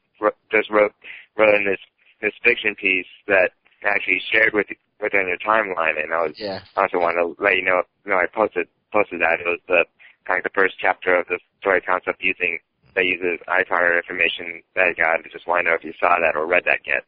just 0.52 0.70
wrote 0.70 0.94
wrote 1.38 1.56
in 1.56 1.66
this 1.66 1.80
this 2.22 2.34
fiction 2.44 2.76
piece 2.76 3.10
that 3.28 3.52
I 3.84 3.90
actually 3.90 4.22
shared 4.32 4.54
with 4.54 4.68
with 5.02 5.14
on 5.14 5.28
your 5.28 5.38
timeline. 5.38 6.02
And 6.02 6.14
I 6.14 6.22
was 6.24 6.34
Yeah. 6.38 6.62
I 6.76 6.84
also 6.84 7.00
want 7.00 7.18
to 7.18 7.42
let 7.44 7.56
you 7.56 7.64
know. 7.64 7.84
You 8.06 8.12
know, 8.12 8.18
I 8.18 8.28
posted 8.28 8.68
posted 8.92 9.22
that 9.22 9.40
it 9.40 9.48
was 9.48 9.60
the 9.68 9.86
kind 10.26 10.38
of 10.38 10.44
the 10.44 10.56
first 10.56 10.76
chapter 10.80 11.16
of 11.16 11.28
the 11.28 11.40
story 11.60 11.82
concept 11.82 12.22
using 12.22 12.60
that 12.94 13.06
uses 13.06 13.40
ICAR 13.48 13.98
information 13.98 14.62
that 14.76 14.88
I 14.88 14.94
got. 14.94 15.20
I 15.20 15.30
just 15.32 15.48
want 15.48 15.66
to 15.66 15.72
know 15.72 15.76
if 15.76 15.84
you 15.84 15.94
saw 16.00 16.20
that 16.20 16.36
or 16.36 16.46
read 16.46 16.66
that 16.66 16.80
yet. 16.86 17.04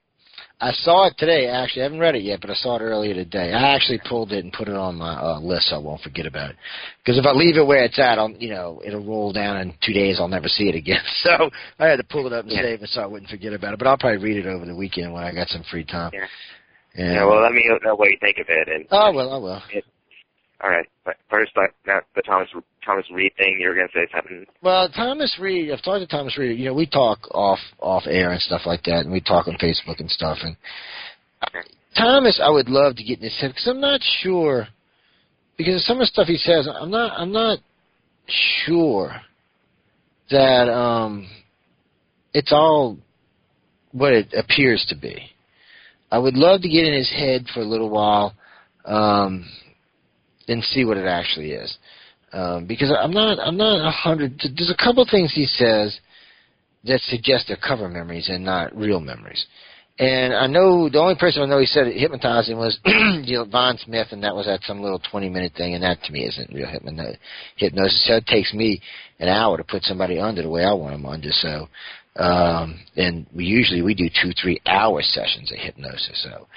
I 0.61 0.71
saw 0.71 1.07
it 1.07 1.15
today. 1.17 1.47
Actually, 1.47 1.81
I 1.81 1.85
haven't 1.85 1.99
read 1.99 2.15
it 2.15 2.23
yet, 2.23 2.39
but 2.39 2.49
I 2.49 2.53
saw 2.53 2.77
it 2.77 2.81
earlier 2.81 3.13
today. 3.13 3.51
I 3.51 3.75
actually 3.75 3.99
pulled 4.07 4.31
it 4.31 4.43
and 4.45 4.53
put 4.53 4.69
it 4.69 4.75
on 4.75 4.95
my 4.95 5.13
uh, 5.19 5.39
list, 5.39 5.67
so 5.69 5.75
I 5.75 5.79
won't 5.79 6.01
forget 6.01 6.25
about 6.25 6.51
it. 6.51 6.55
Because 7.03 7.17
if 7.19 7.25
I 7.25 7.31
leave 7.31 7.57
it 7.57 7.67
where 7.67 7.83
it's 7.83 7.99
at, 7.99 8.17
I'll, 8.17 8.29
you 8.31 8.49
know, 8.49 8.81
it'll 8.85 9.03
roll 9.03 9.33
down 9.33 9.57
in 9.57 9.73
two 9.85 9.91
days. 9.91 10.17
I'll 10.19 10.29
never 10.29 10.47
see 10.47 10.69
it 10.69 10.75
again. 10.75 11.01
So 11.23 11.49
I 11.79 11.87
had 11.87 11.97
to 11.97 12.03
pull 12.03 12.27
it 12.27 12.33
up 12.33 12.43
and 12.45 12.53
Yeah. 12.53 12.61
save 12.61 12.83
it 12.83 12.89
so 12.89 13.01
I 13.01 13.05
wouldn't 13.05 13.29
forget 13.29 13.53
about 13.53 13.73
it. 13.73 13.79
But 13.79 13.87
I'll 13.87 13.97
probably 13.97 14.23
read 14.23 14.37
it 14.37 14.47
over 14.47 14.65
the 14.65 14.75
weekend 14.75 15.11
when 15.13 15.23
I 15.23 15.33
got 15.33 15.47
some 15.49 15.63
free 15.69 15.83
time. 15.85 16.11
Yeah. 16.13 16.27
And, 16.95 17.13
Yeah. 17.15 17.25
Well, 17.25 17.41
let 17.41 17.51
me 17.51 17.63
know 17.83 17.95
what 17.95 18.09
you 18.09 18.17
think 18.21 18.37
of 18.39 18.45
it. 18.49 18.67
And 18.69 18.85
oh 18.91 19.11
well, 19.13 19.33
I 19.33 19.37
will. 19.37 19.61
all 20.63 20.69
right. 20.69 20.87
But 21.05 21.15
first, 21.29 21.51
like 21.57 21.73
that 21.85 22.03
the 22.15 22.21
Thomas 22.21 22.49
Thomas 22.85 23.05
Reed 23.11 23.31
thing. 23.37 23.57
You 23.59 23.69
were 23.69 23.75
gonna 23.75 23.87
say 23.93 24.07
something. 24.13 24.45
Well, 24.61 24.89
Thomas 24.89 25.37
Reed, 25.39 25.71
I've 25.71 25.83
talked 25.83 26.01
to 26.01 26.07
Thomas 26.07 26.37
Reed. 26.37 26.59
You 26.59 26.65
know, 26.65 26.73
we 26.73 26.85
talk 26.85 27.19
off 27.31 27.59
off 27.79 28.03
air 28.07 28.31
and 28.31 28.41
stuff 28.41 28.61
like 28.65 28.83
that, 28.83 29.01
and 29.01 29.11
we 29.11 29.21
talk 29.21 29.47
on 29.47 29.55
Facebook 29.55 29.99
and 29.99 30.09
stuff. 30.09 30.37
And 30.41 30.55
Thomas, 31.97 32.39
I 32.43 32.49
would 32.49 32.69
love 32.69 32.95
to 32.95 33.03
get 33.03 33.19
in 33.19 33.25
his 33.25 33.39
head 33.39 33.51
because 33.51 33.67
I'm 33.67 33.81
not 33.81 34.01
sure 34.21 34.67
because 35.57 35.85
some 35.85 35.97
of 35.97 36.01
the 36.01 36.07
stuff 36.07 36.27
he 36.27 36.37
says. 36.37 36.67
I'm 36.67 36.91
not. 36.91 37.11
I'm 37.19 37.31
not 37.31 37.59
sure 38.65 39.15
that 40.31 40.69
um 40.69 41.27
it's 42.33 42.51
all 42.51 42.97
what 43.91 44.13
it 44.13 44.33
appears 44.33 44.85
to 44.89 44.95
be. 44.95 45.29
I 46.11 46.17
would 46.19 46.35
love 46.35 46.61
to 46.61 46.69
get 46.69 46.85
in 46.85 46.93
his 46.93 47.11
head 47.11 47.45
for 47.53 47.61
a 47.61 47.65
little 47.65 47.89
while 47.89 48.33
um, 48.85 49.45
and 50.47 50.63
see 50.63 50.85
what 50.85 50.97
it 50.97 51.07
actually 51.07 51.51
is 51.51 51.75
um, 52.33 52.65
because 52.65 52.91
I'm 52.91 53.11
not 53.11 53.39
I'm 53.39 53.57
not 53.57 53.87
a 53.87 53.91
hundred. 53.91 54.39
There's 54.39 54.71
a 54.71 54.83
couple 54.83 55.05
things 55.09 55.31
he 55.33 55.45
says 55.45 55.97
that 56.85 56.99
suggest 57.01 57.45
they're 57.47 57.57
cover 57.57 57.87
memories 57.87 58.27
and 58.29 58.43
not 58.43 58.75
real 58.75 58.99
memories. 58.99 59.45
And 59.99 60.33
I 60.33 60.47
know 60.47 60.89
the 60.89 60.97
only 60.97 61.13
person 61.15 61.43
I 61.43 61.45
know 61.45 61.59
he 61.59 61.67
said 61.67 61.85
it 61.85 61.99
hypnotized 61.99 62.49
him 62.49 62.57
was 62.57 62.79
you 62.85 63.37
know 63.37 63.43
Yvonne 63.43 63.77
Smith, 63.77 64.07
and 64.11 64.23
that 64.23 64.35
was 64.35 64.47
at 64.47 64.63
some 64.63 64.81
little 64.81 64.99
20 65.11 65.29
minute 65.29 65.53
thing, 65.55 65.75
and 65.75 65.83
that 65.83 66.01
to 66.03 66.11
me 66.11 66.25
isn't 66.25 66.51
real 66.51 66.67
hypnosis. 66.67 68.07
So 68.07 68.15
it 68.15 68.25
takes 68.25 68.51
me 68.53 68.81
an 69.19 69.29
hour 69.29 69.57
to 69.57 69.63
put 69.63 69.83
somebody 69.83 70.19
under 70.19 70.41
the 70.41 70.49
way 70.49 70.63
I 70.63 70.73
want 70.73 70.95
them 70.95 71.05
under. 71.05 71.29
So, 71.29 71.69
um, 72.15 72.79
and 72.95 73.27
we 73.35 73.45
usually 73.45 73.83
we 73.83 73.93
do 73.93 74.09
two 74.09 74.31
three 74.41 74.59
hour 74.65 75.03
sessions 75.03 75.51
of 75.51 75.59
hypnosis. 75.59 76.23
So 76.23 76.47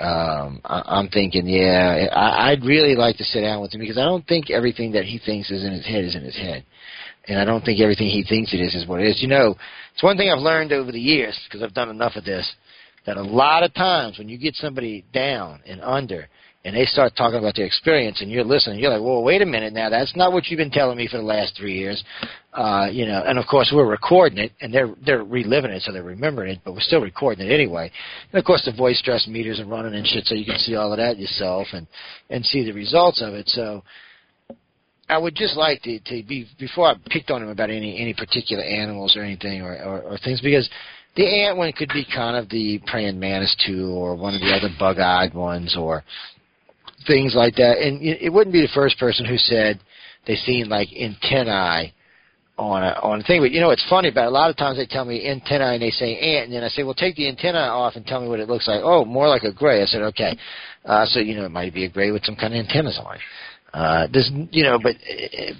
um, 0.00 0.60
I, 0.64 0.82
I'm 0.86 1.08
thinking, 1.08 1.46
yeah, 1.46 2.08
I, 2.12 2.50
I'd 2.50 2.64
really 2.64 2.94
like 2.94 3.16
to 3.18 3.24
sit 3.24 3.42
down 3.42 3.60
with 3.60 3.74
him 3.74 3.80
because 3.80 3.98
I 3.98 4.04
don't 4.04 4.26
think 4.26 4.50
everything 4.50 4.92
that 4.92 5.04
he 5.04 5.18
thinks 5.18 5.50
is 5.50 5.64
in 5.64 5.72
his 5.72 5.86
head 5.86 6.04
is 6.04 6.16
in 6.16 6.22
his 6.22 6.36
head, 6.36 6.64
and 7.28 7.38
I 7.38 7.44
don't 7.44 7.64
think 7.64 7.80
everything 7.80 8.08
he 8.08 8.24
thinks 8.26 8.54
it 8.54 8.60
is 8.60 8.74
is 8.74 8.86
what 8.86 9.00
it 9.00 9.08
is. 9.08 9.20
You 9.20 9.28
know, 9.28 9.54
it's 9.92 10.02
one 10.02 10.16
thing 10.16 10.30
I've 10.30 10.42
learned 10.42 10.72
over 10.72 10.92
the 10.92 11.00
years 11.00 11.38
because 11.46 11.62
I've 11.62 11.74
done 11.74 11.90
enough 11.90 12.16
of 12.16 12.24
this 12.24 12.50
that 13.04 13.16
a 13.16 13.22
lot 13.22 13.64
of 13.64 13.74
times 13.74 14.18
when 14.18 14.28
you 14.28 14.38
get 14.38 14.54
somebody 14.54 15.04
down 15.12 15.60
and 15.66 15.80
under 15.82 16.28
and 16.64 16.76
they 16.76 16.84
start 16.84 17.12
talking 17.16 17.38
about 17.38 17.56
their 17.56 17.66
experience 17.66 18.20
and 18.20 18.30
you're 18.30 18.44
listening, 18.44 18.78
you're 18.78 18.92
like, 18.92 19.02
well, 19.02 19.22
wait 19.22 19.42
a 19.42 19.46
minute 19.46 19.72
now, 19.72 19.90
that's 19.90 20.14
not 20.14 20.32
what 20.32 20.46
you've 20.46 20.58
been 20.58 20.70
telling 20.70 20.96
me 20.96 21.08
for 21.08 21.16
the 21.16 21.22
last 21.22 21.56
three 21.56 21.76
years. 21.76 22.02
Uh, 22.52 22.86
you 22.90 23.04
know, 23.06 23.22
and 23.26 23.38
of 23.38 23.46
course 23.46 23.72
we're 23.74 23.86
recording 23.86 24.38
it 24.38 24.52
and 24.60 24.72
they're, 24.72 24.94
they're 25.04 25.24
reliving 25.24 25.70
it 25.70 25.82
so 25.82 25.92
they're 25.92 26.02
remembering 26.02 26.52
it, 26.52 26.60
but 26.64 26.72
we're 26.72 26.80
still 26.80 27.00
recording 27.00 27.46
it 27.46 27.52
anyway. 27.52 27.90
And 28.30 28.38
of 28.38 28.44
course 28.44 28.64
the 28.64 28.72
voice 28.72 28.98
stress 28.98 29.26
meters 29.26 29.58
are 29.58 29.66
running 29.66 29.94
and 29.94 30.06
shit 30.06 30.24
so 30.24 30.34
you 30.34 30.44
can 30.44 30.58
see 30.58 30.76
all 30.76 30.92
of 30.92 30.98
that 30.98 31.18
yourself 31.18 31.66
and, 31.72 31.86
and 32.30 32.44
see 32.44 32.64
the 32.64 32.72
results 32.72 33.22
of 33.22 33.34
it. 33.34 33.48
So, 33.48 33.82
I 35.08 35.18
would 35.18 35.34
just 35.34 35.56
like 35.56 35.82
to, 35.82 35.98
to 35.98 36.22
be 36.22 36.46
before 36.58 36.86
I 36.86 36.94
picked 37.10 37.30
on 37.30 37.42
him 37.42 37.48
about 37.48 37.68
any 37.68 38.00
any 38.00 38.14
particular 38.14 38.62
animals 38.62 39.14
or 39.14 39.22
anything 39.22 39.60
or, 39.60 39.74
or, 39.74 40.00
or 40.00 40.18
things 40.18 40.40
because 40.40 40.70
the 41.16 41.44
ant 41.44 41.58
one 41.58 41.72
could 41.72 41.90
be 41.92 42.06
kind 42.14 42.36
of 42.36 42.48
the 42.48 42.80
praying 42.86 43.18
mantis 43.18 43.54
too, 43.66 43.90
or 43.90 44.14
one 44.14 44.34
of 44.34 44.40
the 44.40 44.52
other 44.52 44.70
bug-eyed 44.78 45.34
ones, 45.34 45.76
or 45.78 46.02
things 47.06 47.34
like 47.34 47.56
that. 47.56 47.78
And 47.78 48.02
it 48.02 48.32
wouldn't 48.32 48.52
be 48.52 48.62
the 48.62 48.72
first 48.74 48.98
person 48.98 49.24
who 49.26 49.36
said 49.36 49.80
they 50.26 50.36
seen 50.36 50.68
like 50.68 50.88
antennae 50.92 51.92
on 52.58 52.82
a 52.82 52.98
on 53.02 53.20
a 53.20 53.22
thing. 53.24 53.40
But 53.40 53.50
you 53.50 53.60
know 53.60 53.68
what's 53.68 53.84
funny 53.88 54.08
it? 54.08 54.16
A 54.16 54.30
lot 54.30 54.50
of 54.50 54.56
times 54.56 54.78
they 54.78 54.86
tell 54.86 55.04
me 55.04 55.28
antennae 55.28 55.74
and 55.74 55.82
they 55.82 55.90
say 55.90 56.16
ant, 56.16 56.46
and 56.46 56.54
then 56.54 56.64
I 56.64 56.68
say, 56.68 56.82
well, 56.82 56.94
take 56.94 57.16
the 57.16 57.28
antenna 57.28 57.58
off 57.58 57.96
and 57.96 58.06
tell 58.06 58.20
me 58.20 58.28
what 58.28 58.40
it 58.40 58.48
looks 58.48 58.68
like. 58.68 58.80
Oh, 58.82 59.04
more 59.04 59.28
like 59.28 59.42
a 59.42 59.52
gray. 59.52 59.82
I 59.82 59.86
said, 59.86 60.02
okay. 60.02 60.36
Uh, 60.84 61.06
so 61.06 61.20
you 61.20 61.34
know 61.34 61.44
it 61.44 61.50
might 61.50 61.74
be 61.74 61.84
a 61.84 61.88
gray 61.88 62.10
with 62.10 62.24
some 62.24 62.36
kind 62.36 62.54
of 62.54 62.60
antennas 62.60 62.98
on 63.04 63.14
it. 63.16 63.20
Uh, 63.72 64.06
there's, 64.12 64.30
you 64.50 64.62
know, 64.62 64.78
but 64.82 64.96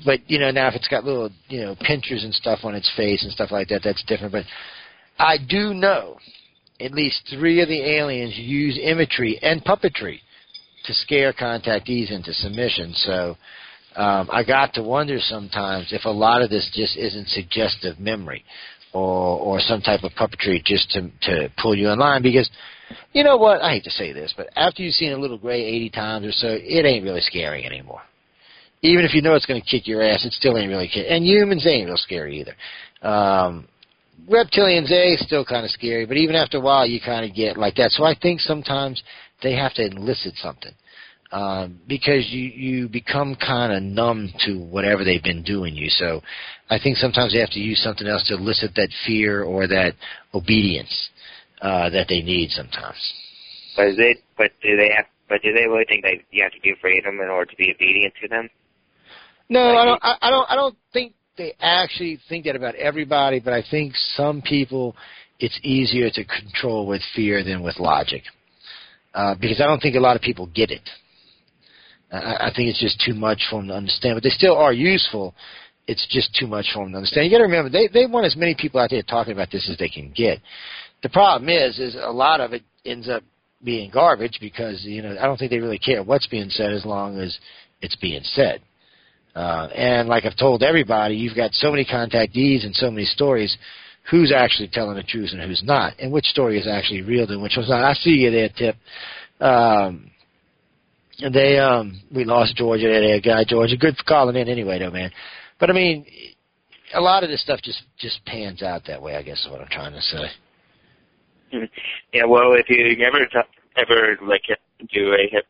but 0.05 0.21
you 0.29 0.39
know 0.39 0.51
now 0.51 0.69
if 0.69 0.75
it's 0.75 0.89
got 0.89 1.05
little 1.05 1.31
you 1.49 1.61
know 1.61 1.75
pinchers 1.81 2.25
and 2.25 2.35
stuff 2.35 2.61
on 2.63 2.75
its 2.75 2.91
face 2.97 3.23
and 3.23 3.33
stuff 3.33 3.51
like 3.51 3.69
that, 3.69 3.81
that's 3.83 4.03
different. 4.05 4.33
But 4.33 4.45
I 5.19 5.39
do 5.39 5.73
know 5.75 6.19
at 6.81 6.93
least 6.93 7.23
three 7.31 7.63
of 7.63 7.69
the 7.69 7.81
aliens 7.81 8.37
use 8.37 8.79
imagery 8.83 9.39
and 9.43 9.65
puppetry 9.65 10.21
to 10.85 10.95
scare 10.95 11.33
contactees 11.33 12.11
into 12.11 12.33
submission. 12.33 12.93
So 12.95 13.37
um, 13.97 14.29
I 14.33 14.43
got 14.45 14.75
to 14.75 14.83
wonder 14.83 15.19
sometimes 15.21 15.93
if 15.93 16.05
a 16.05 16.11
lot 16.11 16.43
of 16.43 16.51
this 16.51 16.71
just 16.75 16.97
isn't 16.97 17.29
suggestive 17.29 17.99
memory 17.99 18.45
or 18.93 19.39
or 19.39 19.61
some 19.61 19.81
type 19.81 20.03
of 20.03 20.13
puppetry 20.13 20.65
just 20.65 20.91
to 20.91 21.11
to 21.23 21.53
pull 21.61 21.75
you 21.77 21.91
in 21.91 21.99
line 21.99 22.23
because 22.23 22.51
you 23.13 23.25
know 23.25 23.37
what? 23.37 23.63
I 23.63 23.73
hate 23.73 23.85
to 23.85 23.91
say 23.91 24.13
this 24.13 24.33
but 24.37 24.49
after 24.57 24.83
you've 24.83 24.95
seen 24.95 25.13
a 25.13 25.19
little 25.19 25.39
gray 25.39 25.63
80 25.63 25.91
times 25.91 26.27
or 26.27 26.33
so 26.33 26.49
it 26.49 26.87
ain't 26.87 27.05
really 27.05 27.21
scary 27.21 27.65
anymore. 27.65 28.01
Even 28.83 29.05
if 29.05 29.15
you 29.15 29.23
know 29.23 29.35
it's 29.35 29.47
going 29.47 29.61
to 29.61 29.67
kick 29.67 29.87
your 29.87 30.03
ass 30.03 30.25
it 30.25 30.33
still 30.33 30.57
ain't 30.57 30.71
really 30.71 30.89
kick 30.89 31.07
and 31.09 31.25
humans 31.25 31.67
ain't 31.67 31.87
real 31.87 31.97
scary 31.97 32.41
either. 32.41 32.55
Um 33.07 33.69
reptilians 34.31 34.89
they 34.89 35.17
still 35.19 35.45
kind 35.45 35.65
of 35.65 35.71
scary 35.71 36.07
but 36.07 36.17
even 36.17 36.35
after 36.35 36.59
a 36.59 36.61
while 36.61 36.87
you 36.87 37.01
kind 37.05 37.29
of 37.29 37.37
get 37.37 37.57
like 37.59 37.75
that. 37.77 37.91
So 37.91 38.05
I 38.05 38.15
think 38.15 38.41
sometimes 38.41 39.03
they 39.43 39.55
have 39.55 39.75
to 39.75 39.87
elicit 39.87 40.35
something 40.37 40.73
um, 41.33 41.81
because 41.89 42.29
you 42.31 42.43
you 42.43 42.89
become 42.89 43.35
kind 43.37 43.73
of 43.73 43.83
numb 43.83 44.31
to 44.47 44.59
whatever 44.59 45.03
they've 45.03 45.23
been 45.23 45.43
doing 45.43 45.75
you. 45.75 45.89
So 45.89 46.21
I 46.71 46.79
think 46.79 46.99
sometimes 46.99 47.33
they 47.33 47.41
have 47.41 47.51
to 47.51 47.61
use 47.61 47.83
something 47.83 48.07
else 48.07 48.27
to 48.29 48.35
elicit 48.35 48.73
that 48.77 48.89
fear 49.07 49.43
or 49.43 49.67
that 49.67 49.95
obedience 50.35 51.11
uh, 51.63 51.89
that 51.91 52.07
they 52.09 52.21
need 52.21 52.51
sometimes. 52.51 53.13
But 53.77 53.89
is 53.89 53.97
it? 53.99 54.19
But 54.37 54.51
do 54.63 54.77
they 54.77 54.91
have? 54.95 55.07
But 55.29 55.43
do 55.43 55.53
they 55.53 55.67
really 55.67 55.87
think 55.89 56.05
that 56.05 56.17
you 56.31 56.43
have 56.43 56.53
to 56.53 56.61
be 56.61 56.73
afraid 56.73 56.99
of 56.99 57.05
them 57.05 57.21
in 57.23 57.29
order 57.29 57.51
to 57.51 57.57
be 57.57 57.73
obedient 57.75 58.13
to 58.21 58.29
them? 58.29 58.51
No, 59.49 59.77
I 59.77 59.85
don't. 59.87 60.05
I, 60.05 60.17
I 60.21 60.31
don't. 60.31 60.51
I 60.51 60.55
don't 60.55 60.77
think 60.93 61.15
they 61.39 61.55
actually 61.61 62.21
think 62.29 62.45
that 62.45 62.57
about 62.57 62.75
everybody. 62.75 63.41
But 63.41 63.55
I 63.55 63.65
think 63.71 63.95
some 64.17 64.43
people, 64.43 64.95
it's 65.41 65.59
easier 65.63 66.11
to 66.11 66.25
control 66.25 66.87
with 66.87 67.01
fear 67.15 67.43
than 67.43 67.63
with 67.63 67.79
logic, 67.79 68.23
uh, 69.15 69.35
because 69.41 69.61
I 69.61 69.67
don't 69.67 69.81
think 69.81 69.97
a 69.97 70.01
lot 70.01 70.17
of 70.17 70.23
people 70.23 70.47
get 70.55 70.71
it. 70.71 70.89
I, 72.11 72.49
I 72.49 72.53
think 72.55 72.69
it's 72.69 72.81
just 72.81 73.03
too 73.05 73.15
much 73.15 73.43
for 73.51 73.61
them 73.61 73.69
to 73.69 73.75
understand. 73.75 74.17
But 74.17 74.23
they 74.23 74.31
still 74.31 74.57
are 74.57 74.73
useful. 74.73 75.35
It's 75.87 76.07
just 76.11 76.35
too 76.39 76.47
much 76.47 76.67
for 76.73 76.85
them 76.85 76.93
to 76.93 76.99
understand. 76.99 77.27
You 77.27 77.33
got 77.33 77.39
to 77.39 77.45
remember 77.45 77.71
they 77.71 77.89
they 77.89 78.07
want 78.07 78.27
as 78.27 78.37
many 78.37 78.55
people 78.59 78.81
out 78.81 78.91
there 78.91 79.03
talking 79.03 79.33
about 79.33 79.51
this 79.51 79.69
as 79.71 79.79
they 79.79 79.89
can 79.89 80.13
get. 80.15 80.39
The 81.03 81.09
problem 81.09 81.49
is, 81.49 81.79
is 81.79 81.97
a 82.01 82.13
lot 82.13 82.41
of 82.41 82.53
it 82.53 82.63
ends 82.85 83.09
up 83.09 83.23
being 83.65 83.91
garbage 83.91 84.39
because 84.41 84.85
you 84.85 85.03
know 85.03 85.17
I 85.19 85.27
don't 85.27 85.37
think 85.37 85.51
they 85.51 85.59
really 85.59 85.79
care 85.79 86.03
what's 86.03 86.27
being 86.27 86.51
said 86.51 86.73
as 86.73 86.85
long 86.85 87.19
as 87.19 87.37
it's 87.81 87.97
being 87.97 88.23
said. 88.25 88.63
Uh, 89.35 89.69
and 89.75 90.09
like 90.09 90.25
I've 90.27 90.37
told 90.37 90.63
everybody, 90.63 91.17
you've 91.17 91.37
got 91.37 91.53
so 91.55 91.71
many 91.71 91.85
contactees 91.85 92.65
and 92.65 92.75
so 92.75 92.91
many 92.91 93.07
stories. 93.07 93.57
Who's 94.11 94.33
actually 94.33 94.69
telling 94.73 94.97
the 94.97 95.03
truth 95.03 95.31
and 95.33 95.41
who's 95.41 95.63
not, 95.65 95.95
and 95.99 96.13
which 96.13 96.27
story 96.27 96.59
is 96.59 96.67
actually 96.67 97.03
real 97.03 97.31
and 97.31 97.41
which 97.41 97.55
one's 97.57 97.69
not. 97.69 97.85
I 97.85 97.93
see 97.95 98.11
you 98.11 98.31
there, 98.31 98.49
Tip. 98.49 98.77
Um, 99.41 100.11
they 101.33 101.59
um 101.59 102.01
we 102.15 102.25
lost 102.25 102.57
Georgia 102.57 102.89
that 102.89 103.21
guy 103.25 103.45
Georgia. 103.45 103.77
Good 103.77 103.97
for 103.97 104.05
calling 104.05 104.37
in 104.37 104.49
anyway 104.49 104.79
though, 104.79 104.91
man. 104.91 105.11
But 105.61 105.71
I 105.71 105.73
mean 105.73 106.07
a 106.95 107.01
lot 107.01 107.23
of 107.23 107.31
this 107.31 107.43
stuff 107.43 107.61
just 107.63 107.83
just 107.99 108.25
pans 108.25 108.63
out 108.63 108.83
that 108.87 109.01
way, 109.01 109.17
I 109.17 109.23
guess 109.23 109.41
is 109.45 109.51
what 109.51 109.61
I'm 109.61 109.69
trying 109.69 109.93
to 109.93 110.01
say. 110.01 110.27
Mm-hmm. 111.53 111.65
Yeah, 112.13 112.25
well, 112.25 112.55
if 112.55 112.69
you 112.69 113.05
ever 113.05 113.27
t- 113.27 113.53
ever 113.77 114.17
like 114.27 114.45
do 114.93 115.13
a 115.13 115.29
hip, 115.31 115.47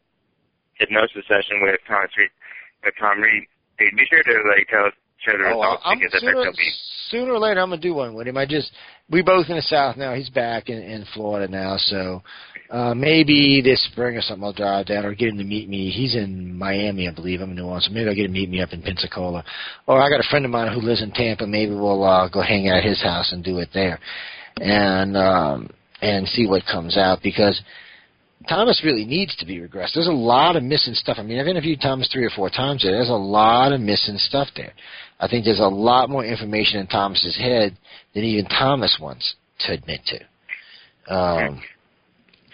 hypnosis 0.74 1.24
session 1.28 1.62
with 1.62 1.78
Tom 1.86 2.06
Reed, 2.18 2.30
with 2.84 2.94
Tom 2.98 3.20
Reed, 3.20 3.46
be 3.78 4.06
sure 4.10 4.22
to 4.22 4.48
like 4.50 4.68
tell 4.68 4.90
share 5.24 5.34
oh, 5.46 5.48
results 5.48 5.82
I'm, 5.84 5.98
because 5.98 6.20
sooner, 6.20 6.52
be 6.52 6.72
sooner 7.08 7.32
or 7.32 7.38
later 7.38 7.60
I'm 7.60 7.70
gonna 7.70 7.80
do 7.80 7.94
one 7.94 8.14
with 8.14 8.26
him. 8.26 8.36
I 8.36 8.46
just 8.46 8.72
we 9.10 9.22
both 9.22 9.48
in 9.48 9.56
the 9.56 9.62
South 9.62 9.96
now. 9.96 10.14
He's 10.14 10.30
back 10.30 10.68
in, 10.68 10.78
in 10.78 11.04
Florida 11.14 11.50
now, 11.50 11.76
so 11.76 12.22
uh, 12.70 12.94
maybe 12.94 13.60
this 13.62 13.84
spring 13.92 14.16
or 14.16 14.22
something 14.22 14.44
I'll 14.44 14.52
drive 14.52 14.86
down 14.86 15.04
or 15.04 15.14
get 15.14 15.28
him 15.28 15.38
to 15.38 15.44
meet 15.44 15.68
me. 15.68 15.90
He's 15.90 16.14
in 16.14 16.56
Miami, 16.56 17.06
I 17.06 17.12
believe. 17.12 17.40
I'm 17.42 17.50
in 17.50 17.56
New 17.56 17.64
Orleans. 17.64 17.84
So 17.84 17.92
maybe 17.92 18.08
I'll 18.08 18.14
get 18.14 18.24
him 18.24 18.32
to 18.32 18.40
meet 18.40 18.48
me 18.48 18.62
up 18.62 18.72
in 18.72 18.80
Pensacola. 18.80 19.44
Or 19.86 20.00
I 20.00 20.08
got 20.08 20.20
a 20.20 20.28
friend 20.30 20.46
of 20.46 20.50
mine 20.50 20.72
who 20.72 20.80
lives 20.80 21.02
in 21.02 21.10
Tampa. 21.12 21.46
Maybe 21.46 21.74
we'll 21.74 22.02
uh, 22.02 22.28
go 22.30 22.40
hang 22.40 22.68
out 22.68 22.78
at 22.78 22.84
his 22.84 23.02
house 23.02 23.32
and 23.32 23.44
do 23.44 23.58
it 23.58 23.68
there, 23.74 24.00
and 24.56 25.16
um, 25.16 25.70
and 26.00 26.26
see 26.28 26.46
what 26.46 26.62
comes 26.70 26.96
out 26.96 27.20
because. 27.22 27.60
Thomas 28.48 28.82
really 28.84 29.04
needs 29.04 29.34
to 29.36 29.46
be 29.46 29.58
regressed. 29.58 29.94
There's 29.94 30.08
a 30.08 30.12
lot 30.12 30.56
of 30.56 30.62
missing 30.62 30.94
stuff. 30.94 31.16
I 31.18 31.22
mean, 31.22 31.38
I've 31.38 31.46
interviewed 31.46 31.80
Thomas 31.80 32.08
three 32.12 32.24
or 32.24 32.30
four 32.30 32.50
times. 32.50 32.82
There. 32.82 32.92
There's 32.92 33.08
a 33.08 33.12
lot 33.12 33.72
of 33.72 33.80
missing 33.80 34.16
stuff 34.18 34.48
there. 34.56 34.72
I 35.20 35.28
think 35.28 35.44
there's 35.44 35.60
a 35.60 35.64
lot 35.64 36.10
more 36.10 36.24
information 36.24 36.80
in 36.80 36.86
Thomas's 36.86 37.36
head 37.36 37.76
than 38.14 38.24
even 38.24 38.46
Thomas 38.46 38.98
wants 39.00 39.34
to 39.60 39.72
admit 39.72 40.00
to. 40.06 41.14
Um, 41.14 41.62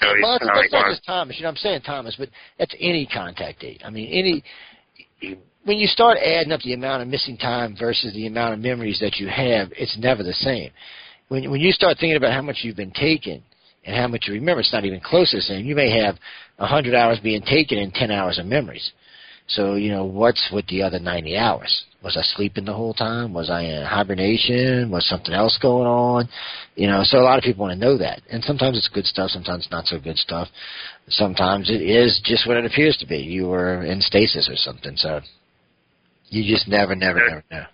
so 0.01 0.06
well, 0.23 0.39
that's, 0.39 0.51
that's 0.55 0.73
not 0.73 0.90
just 0.90 1.05
Thomas. 1.06 1.36
You 1.36 1.43
know, 1.43 1.48
what 1.48 1.52
I'm 1.52 1.56
saying 1.56 1.81
Thomas, 1.82 2.16
but 2.19 2.28
that's 2.59 2.74
any 2.78 3.06
contactee. 3.06 3.85
I 3.85 3.90
mean, 3.90 4.09
any 4.12 5.36
when 5.65 5.78
you 5.78 5.86
start 5.86 6.19
adding 6.19 6.52
up 6.52 6.60
the 6.60 6.73
amount 6.73 7.02
of 7.02 7.09
missing 7.09 7.36
time 7.36 7.77
versus 7.78 8.15
the 8.15 8.27
amount 8.27 8.55
of 8.55 8.60
memories 8.60 9.01
that 9.01 9.16
you 9.16 9.28
have, 9.28 9.70
it's 9.73 9.98
never 9.98 10.23
the 10.23 10.32
same. 10.32 10.70
When 11.28 11.51
when 11.51 11.60
you 11.60 11.73
start 11.73 11.97
thinking 11.98 12.16
about 12.16 12.32
how 12.32 12.43
much 12.43 12.59
you've 12.62 12.77
been 12.77 12.93
taken 12.93 13.43
and 13.89 13.97
how 13.97 14.06
much 14.06 14.24
you 14.27 14.35
remember, 14.35 14.60
it's 14.60 14.73
not 14.73 14.85
even 14.85 15.01
close 15.01 15.31
to 15.31 15.39
the 15.39 15.43
same. 15.43 15.65
You 15.65 15.74
may 15.74 15.90
have 16.02 16.16
a 16.59 16.66
hundred 16.66 16.94
hours 16.94 17.19
being 17.23 17.40
taken 17.40 17.78
and 17.78 17.93
ten 17.93 18.10
hours 18.10 18.39
of 18.39 18.44
memories. 18.44 18.93
So 19.47 19.77
you 19.77 19.90
know 19.90 20.05
what's 20.05 20.51
with 20.52 20.66
the 20.66 20.82
other 20.82 20.98
ninety 20.98 21.36
hours? 21.36 21.85
Was 22.02 22.16
I 22.19 22.23
sleeping 22.36 22.66
the 22.66 22.74
whole 22.74 22.93
time? 22.93 23.32
Was 23.32 23.48
I 23.48 23.62
in 23.62 23.85
hibernation? 23.85 24.90
Was 24.90 25.09
something 25.09 25.32
else 25.32 25.59
going 25.60 25.86
on? 25.86 26.28
You 26.77 26.86
know, 26.86 27.01
so 27.02 27.19
a 27.19 27.24
lot 27.24 27.39
of 27.39 27.44
people 27.44 27.66
want 27.66 27.81
to 27.81 27.85
know 27.85 27.97
that. 27.97 28.20
And 28.31 28.44
sometimes 28.44 28.77
it's 28.77 28.89
good 28.89 29.06
stuff, 29.06 29.31
sometimes 29.31 29.66
not 29.70 29.86
so 29.86 29.98
good 29.98 30.19
stuff. 30.19 30.48
Sometimes 31.09 31.70
it 31.70 31.81
is 31.81 32.20
just 32.24 32.47
what 32.47 32.59
it 32.59 32.66
appears 32.66 32.98
to 32.98 33.06
be. 33.06 33.16
You 33.16 33.48
were 33.48 33.82
in 33.82 34.02
stasis 34.02 34.48
or 34.51 34.56
something. 34.56 34.97
So 34.97 35.23
you 36.28 36.44
just 36.44 36.69
never, 36.69 36.94
never, 36.94 37.19
never 37.19 37.44
know. 37.51 37.65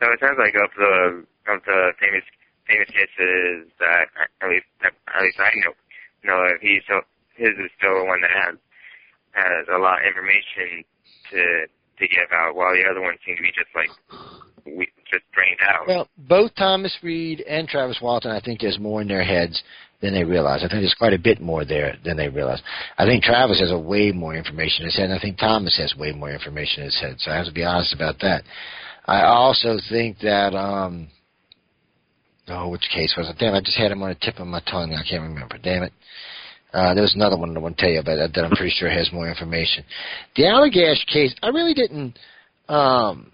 So 0.00 0.12
it 0.12 0.20
sounds 0.20 0.38
like 0.38 0.54
of 0.54 0.70
the 0.76 1.24
of 1.50 1.60
the 1.64 1.92
famous 1.98 2.24
famous 2.66 2.88
cases 2.88 3.70
that 3.78 4.08
at 4.40 4.48
least 4.48 4.66
at 4.82 5.22
least 5.22 5.38
I 5.40 5.50
know 5.64 5.72
know 6.24 6.48
he 6.60 6.80
so 6.88 7.00
his 7.36 7.50
is 7.58 7.70
still 7.76 8.06
one 8.06 8.20
that 8.22 8.30
has 8.30 8.56
has 9.32 9.66
a 9.68 9.78
lot 9.78 10.00
of 10.00 10.06
information 10.06 10.84
to 11.30 11.66
to 11.98 12.08
give 12.08 12.30
out, 12.32 12.56
while 12.56 12.74
the 12.74 12.84
other 12.88 13.00
ones 13.00 13.18
seem 13.24 13.36
to 13.36 13.42
be 13.42 13.52
just 13.52 13.70
like 13.74 13.90
we, 14.66 14.88
just 15.10 15.24
drained 15.32 15.60
out. 15.62 15.86
Well, 15.86 16.08
both 16.16 16.54
Thomas 16.54 16.96
Reed 17.02 17.42
and 17.42 17.68
Travis 17.68 17.98
Walton, 18.00 18.30
I 18.30 18.40
think 18.40 18.60
there's 18.60 18.78
more 18.78 19.02
in 19.02 19.08
their 19.08 19.22
heads 19.22 19.62
than 20.00 20.14
they 20.14 20.24
realize. 20.24 20.60
I 20.60 20.68
think 20.68 20.82
there's 20.82 20.94
quite 20.98 21.12
a 21.12 21.18
bit 21.18 21.40
more 21.40 21.64
there 21.64 21.96
than 22.04 22.16
they 22.16 22.28
realize. 22.28 22.62
I 22.98 23.04
think 23.04 23.22
Travis 23.22 23.60
has 23.60 23.70
a 23.70 23.78
way 23.78 24.10
more 24.10 24.34
information 24.34 24.82
in 24.82 24.86
his 24.86 24.96
head, 24.96 25.10
and 25.10 25.14
I 25.14 25.20
think 25.20 25.38
Thomas 25.38 25.76
has 25.78 25.94
way 25.96 26.12
more 26.12 26.30
information 26.30 26.80
in 26.82 26.86
his 26.86 27.00
head. 27.00 27.16
So 27.18 27.30
I 27.30 27.36
have 27.36 27.46
to 27.46 27.52
be 27.52 27.64
honest 27.64 27.94
about 27.94 28.18
that. 28.20 28.42
I 29.06 29.22
also 29.22 29.78
think 29.90 30.18
that 30.20 30.54
um 30.54 31.08
oh, 32.48 32.68
which 32.68 32.88
case 32.92 33.14
was 33.16 33.28
it? 33.28 33.36
Damn, 33.38 33.54
I 33.54 33.60
just 33.60 33.76
had 33.76 33.92
him 33.92 34.02
on 34.02 34.10
the 34.10 34.16
tip 34.16 34.38
of 34.38 34.46
my 34.46 34.60
tongue. 34.60 34.94
I 34.94 35.08
can't 35.08 35.22
remember. 35.22 35.58
Damn 35.58 35.84
it. 35.84 35.92
Uh, 36.72 36.92
there 36.92 37.02
was 37.02 37.14
another 37.14 37.36
one 37.36 37.56
I 37.56 37.60
want 37.60 37.76
to 37.78 37.80
tell 37.80 37.90
you 37.90 38.00
about 38.00 38.16
that, 38.16 38.34
that 38.34 38.44
I'm 38.44 38.50
pretty 38.50 38.74
sure 38.76 38.90
has 38.90 39.12
more 39.12 39.28
information. 39.28 39.84
The 40.34 40.42
Allagash 40.42 41.06
case, 41.06 41.34
I 41.40 41.48
really 41.48 41.74
didn't. 41.74 42.18
Um, 42.68 43.30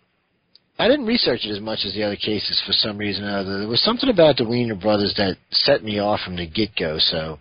I 0.78 0.88
didn't 0.88 1.06
research 1.06 1.40
it 1.44 1.50
as 1.50 1.60
much 1.60 1.80
as 1.86 1.94
the 1.94 2.02
other 2.02 2.16
cases 2.16 2.62
for 2.66 2.72
some 2.72 2.98
reason 2.98 3.24
or 3.24 3.38
other. 3.38 3.58
There 3.60 3.68
was 3.68 3.82
something 3.82 4.10
about 4.10 4.36
the 4.36 4.44
Weiner 4.44 4.74
brothers 4.74 5.14
that 5.16 5.36
set 5.50 5.82
me 5.82 5.98
off 6.00 6.20
from 6.20 6.36
the 6.36 6.46
get 6.46 6.70
go, 6.78 6.96
so 6.98 7.38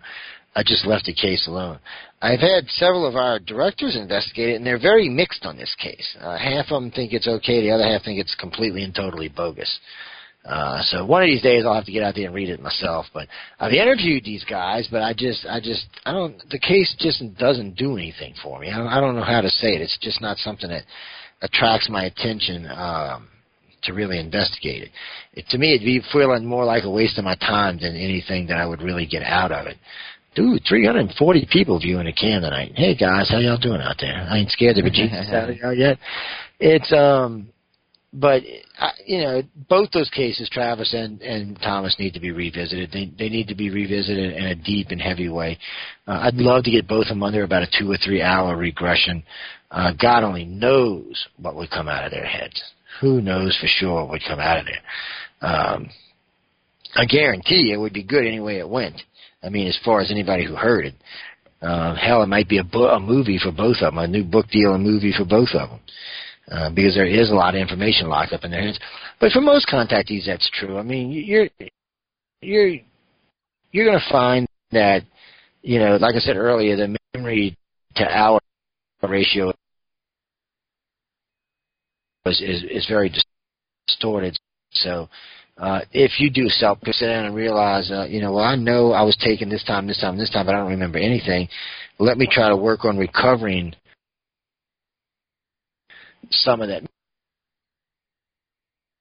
I 0.54 0.62
just 0.62 0.86
left 0.86 1.04
the 1.04 1.14
case 1.14 1.46
alone. 1.46 1.78
I've 2.22 2.40
had 2.40 2.68
several 2.68 3.06
of 3.06 3.16
our 3.16 3.38
directors 3.38 3.96
investigate 3.96 4.50
it, 4.50 4.56
and 4.56 4.66
they're 4.66 4.80
very 4.80 5.08
mixed 5.08 5.46
on 5.46 5.56
this 5.56 5.74
case. 5.82 6.16
Uh, 6.20 6.36
half 6.36 6.66
of 6.70 6.82
them 6.82 6.90
think 6.90 7.12
it's 7.12 7.28
okay, 7.28 7.62
the 7.62 7.70
other 7.70 7.84
half 7.84 8.04
think 8.04 8.20
it's 8.20 8.34
completely 8.34 8.82
and 8.82 8.94
totally 8.94 9.28
bogus. 9.28 9.78
So 10.82 11.04
one 11.04 11.22
of 11.22 11.26
these 11.26 11.42
days 11.42 11.64
I'll 11.66 11.74
have 11.74 11.84
to 11.84 11.92
get 11.92 12.02
out 12.02 12.14
there 12.14 12.26
and 12.26 12.34
read 12.34 12.48
it 12.48 12.60
myself. 12.60 13.06
But 13.12 13.28
I've 13.58 13.72
interviewed 13.72 14.24
these 14.24 14.44
guys, 14.44 14.88
but 14.90 15.02
I 15.02 15.12
just, 15.12 15.44
I 15.46 15.60
just, 15.60 15.86
I 16.04 16.12
don't. 16.12 16.36
The 16.50 16.58
case 16.58 16.94
just 16.98 17.22
doesn't 17.36 17.76
do 17.76 17.96
anything 17.96 18.34
for 18.42 18.58
me. 18.58 18.70
I 18.70 18.78
don't, 18.78 18.86
I 18.86 19.00
don't 19.00 19.16
know 19.16 19.24
how 19.24 19.42
to 19.42 19.50
say 19.50 19.74
it. 19.74 19.82
It's 19.82 19.98
just 20.00 20.20
not 20.20 20.38
something 20.38 20.70
that 20.70 20.84
attracts 21.42 21.88
my 21.90 22.04
attention 22.04 22.66
um, 22.66 23.28
to 23.82 23.92
really 23.92 24.18
investigate 24.18 24.84
it. 24.84 24.90
it. 25.34 25.46
To 25.50 25.58
me, 25.58 25.74
it'd 25.74 25.84
be 25.84 26.02
feeling 26.12 26.46
more 26.46 26.64
like 26.64 26.84
a 26.84 26.90
waste 26.90 27.18
of 27.18 27.24
my 27.24 27.36
time 27.36 27.78
than 27.80 27.96
anything 27.96 28.46
that 28.46 28.56
I 28.56 28.66
would 28.66 28.82
really 28.82 29.06
get 29.06 29.22
out 29.22 29.52
of 29.52 29.66
it. 29.66 29.76
Dude, 30.34 30.62
340 30.68 31.48
people 31.50 31.80
viewing 31.80 32.06
a 32.06 32.12
cam 32.12 32.42
tonight. 32.42 32.72
Hey 32.76 32.94
guys, 32.94 33.28
how 33.30 33.38
y'all 33.38 33.58
doing 33.58 33.80
out 33.80 33.96
there? 34.00 34.26
I 34.30 34.38
ain't 34.38 34.50
scared 34.50 34.78
of 34.78 34.84
a 34.84 34.90
Jesus 34.90 35.28
out 35.32 35.50
of 35.50 35.56
y'all 35.56 35.74
yet. 35.74 35.98
It's 36.60 36.92
um 36.92 37.48
but 38.12 38.42
you 39.06 39.20
know, 39.22 39.42
both 39.68 39.90
those 39.92 40.10
cases, 40.10 40.48
Travis 40.50 40.92
and 40.94 41.20
and 41.22 41.58
Thomas, 41.60 41.96
need 41.98 42.14
to 42.14 42.20
be 42.20 42.32
revisited. 42.32 42.90
They 42.92 43.12
they 43.18 43.28
need 43.28 43.48
to 43.48 43.54
be 43.54 43.70
revisited 43.70 44.32
in 44.36 44.46
a 44.46 44.54
deep 44.54 44.88
and 44.90 45.00
heavy 45.00 45.28
way. 45.28 45.58
Uh, 46.06 46.20
I'd 46.22 46.34
love 46.34 46.64
to 46.64 46.70
get 46.70 46.88
both 46.88 47.04
of 47.04 47.08
them 47.10 47.22
under 47.22 47.44
about 47.44 47.62
a 47.62 47.68
two 47.78 47.90
or 47.90 47.96
three 47.96 48.22
hour 48.22 48.56
regression 48.56 49.22
uh, 49.70 49.92
God 50.00 50.24
only 50.24 50.44
knows 50.44 51.26
what 51.36 51.54
would 51.54 51.70
come 51.70 51.88
out 51.88 52.04
of 52.04 52.10
their 52.10 52.26
heads. 52.26 52.60
Who 53.00 53.20
knows 53.20 53.56
for 53.60 53.68
sure 53.68 54.02
what 54.02 54.10
would 54.10 54.22
come 54.26 54.40
out 54.40 54.58
of 54.58 54.66
there? 54.66 55.48
Um, 55.48 55.88
I 56.96 57.04
guarantee 57.04 57.72
it 57.72 57.78
would 57.78 57.92
be 57.92 58.02
good 58.02 58.26
any 58.26 58.40
way 58.40 58.58
it 58.58 58.68
went. 58.68 59.00
I 59.42 59.48
mean, 59.48 59.68
as 59.68 59.78
far 59.84 60.00
as 60.00 60.10
anybody 60.10 60.44
who 60.44 60.56
heard 60.56 60.86
it. 60.86 60.94
Uh, 61.62 61.94
hell, 61.94 62.22
it 62.22 62.26
might 62.26 62.48
be 62.48 62.58
a, 62.58 62.64
bo- 62.64 62.88
a 62.88 62.98
movie 62.98 63.38
for 63.38 63.52
both 63.52 63.76
of 63.82 63.92
them, 63.92 63.98
a 63.98 64.06
new 64.06 64.24
book 64.24 64.48
deal 64.48 64.74
and 64.74 64.82
movie 64.82 65.12
for 65.16 65.24
both 65.24 65.50
of 65.54 65.68
them. 65.68 65.80
Uh, 66.48 66.68
because 66.70 66.94
there 66.94 67.06
is 67.06 67.30
a 67.30 67.34
lot 67.34 67.54
of 67.54 67.60
information 67.60 68.08
locked 68.08 68.32
up 68.32 68.42
in 68.44 68.50
their 68.50 68.62
heads. 68.62 68.78
But 69.20 69.30
for 69.30 69.40
most 69.40 69.68
contactees, 69.72 70.26
that's 70.26 70.50
true. 70.54 70.78
I 70.78 70.82
mean, 70.82 71.10
you're 71.10 71.48
you're 72.40 72.76
you're 73.70 73.86
going 73.86 73.98
to 73.98 74.12
find 74.12 74.46
that 74.72 75.02
you 75.62 75.78
know, 75.78 75.96
like 75.96 76.16
I 76.16 76.18
said 76.18 76.36
earlier, 76.36 76.76
the 76.76 76.96
memory 77.14 77.56
to 77.96 78.04
hour 78.04 78.40
ratio 79.08 79.52
is 82.26 82.40
is, 82.40 82.64
is 82.68 82.86
very 82.88 83.12
distorted. 83.86 84.36
So 84.72 85.08
uh, 85.58 85.80
if 85.92 86.18
you 86.18 86.30
do 86.30 86.48
self 86.48 86.78
sit 86.84 87.06
down 87.06 87.26
and 87.26 87.34
realize, 87.34 87.90
uh, 87.90 88.06
you 88.08 88.20
know, 88.20 88.32
well, 88.32 88.44
I 88.44 88.56
know 88.56 88.92
I 88.92 89.02
was 89.02 89.16
taken 89.16 89.48
this 89.48 89.64
time, 89.64 89.86
this 89.86 90.00
time, 90.00 90.16
this 90.16 90.30
time, 90.30 90.46
but 90.46 90.54
I 90.54 90.58
don't 90.58 90.70
remember 90.70 90.98
anything. 90.98 91.48
Let 91.98 92.16
me 92.16 92.26
try 92.30 92.48
to 92.48 92.56
work 92.56 92.84
on 92.84 92.96
recovering 92.96 93.74
some 96.30 96.60
of 96.60 96.68
that. 96.68 96.82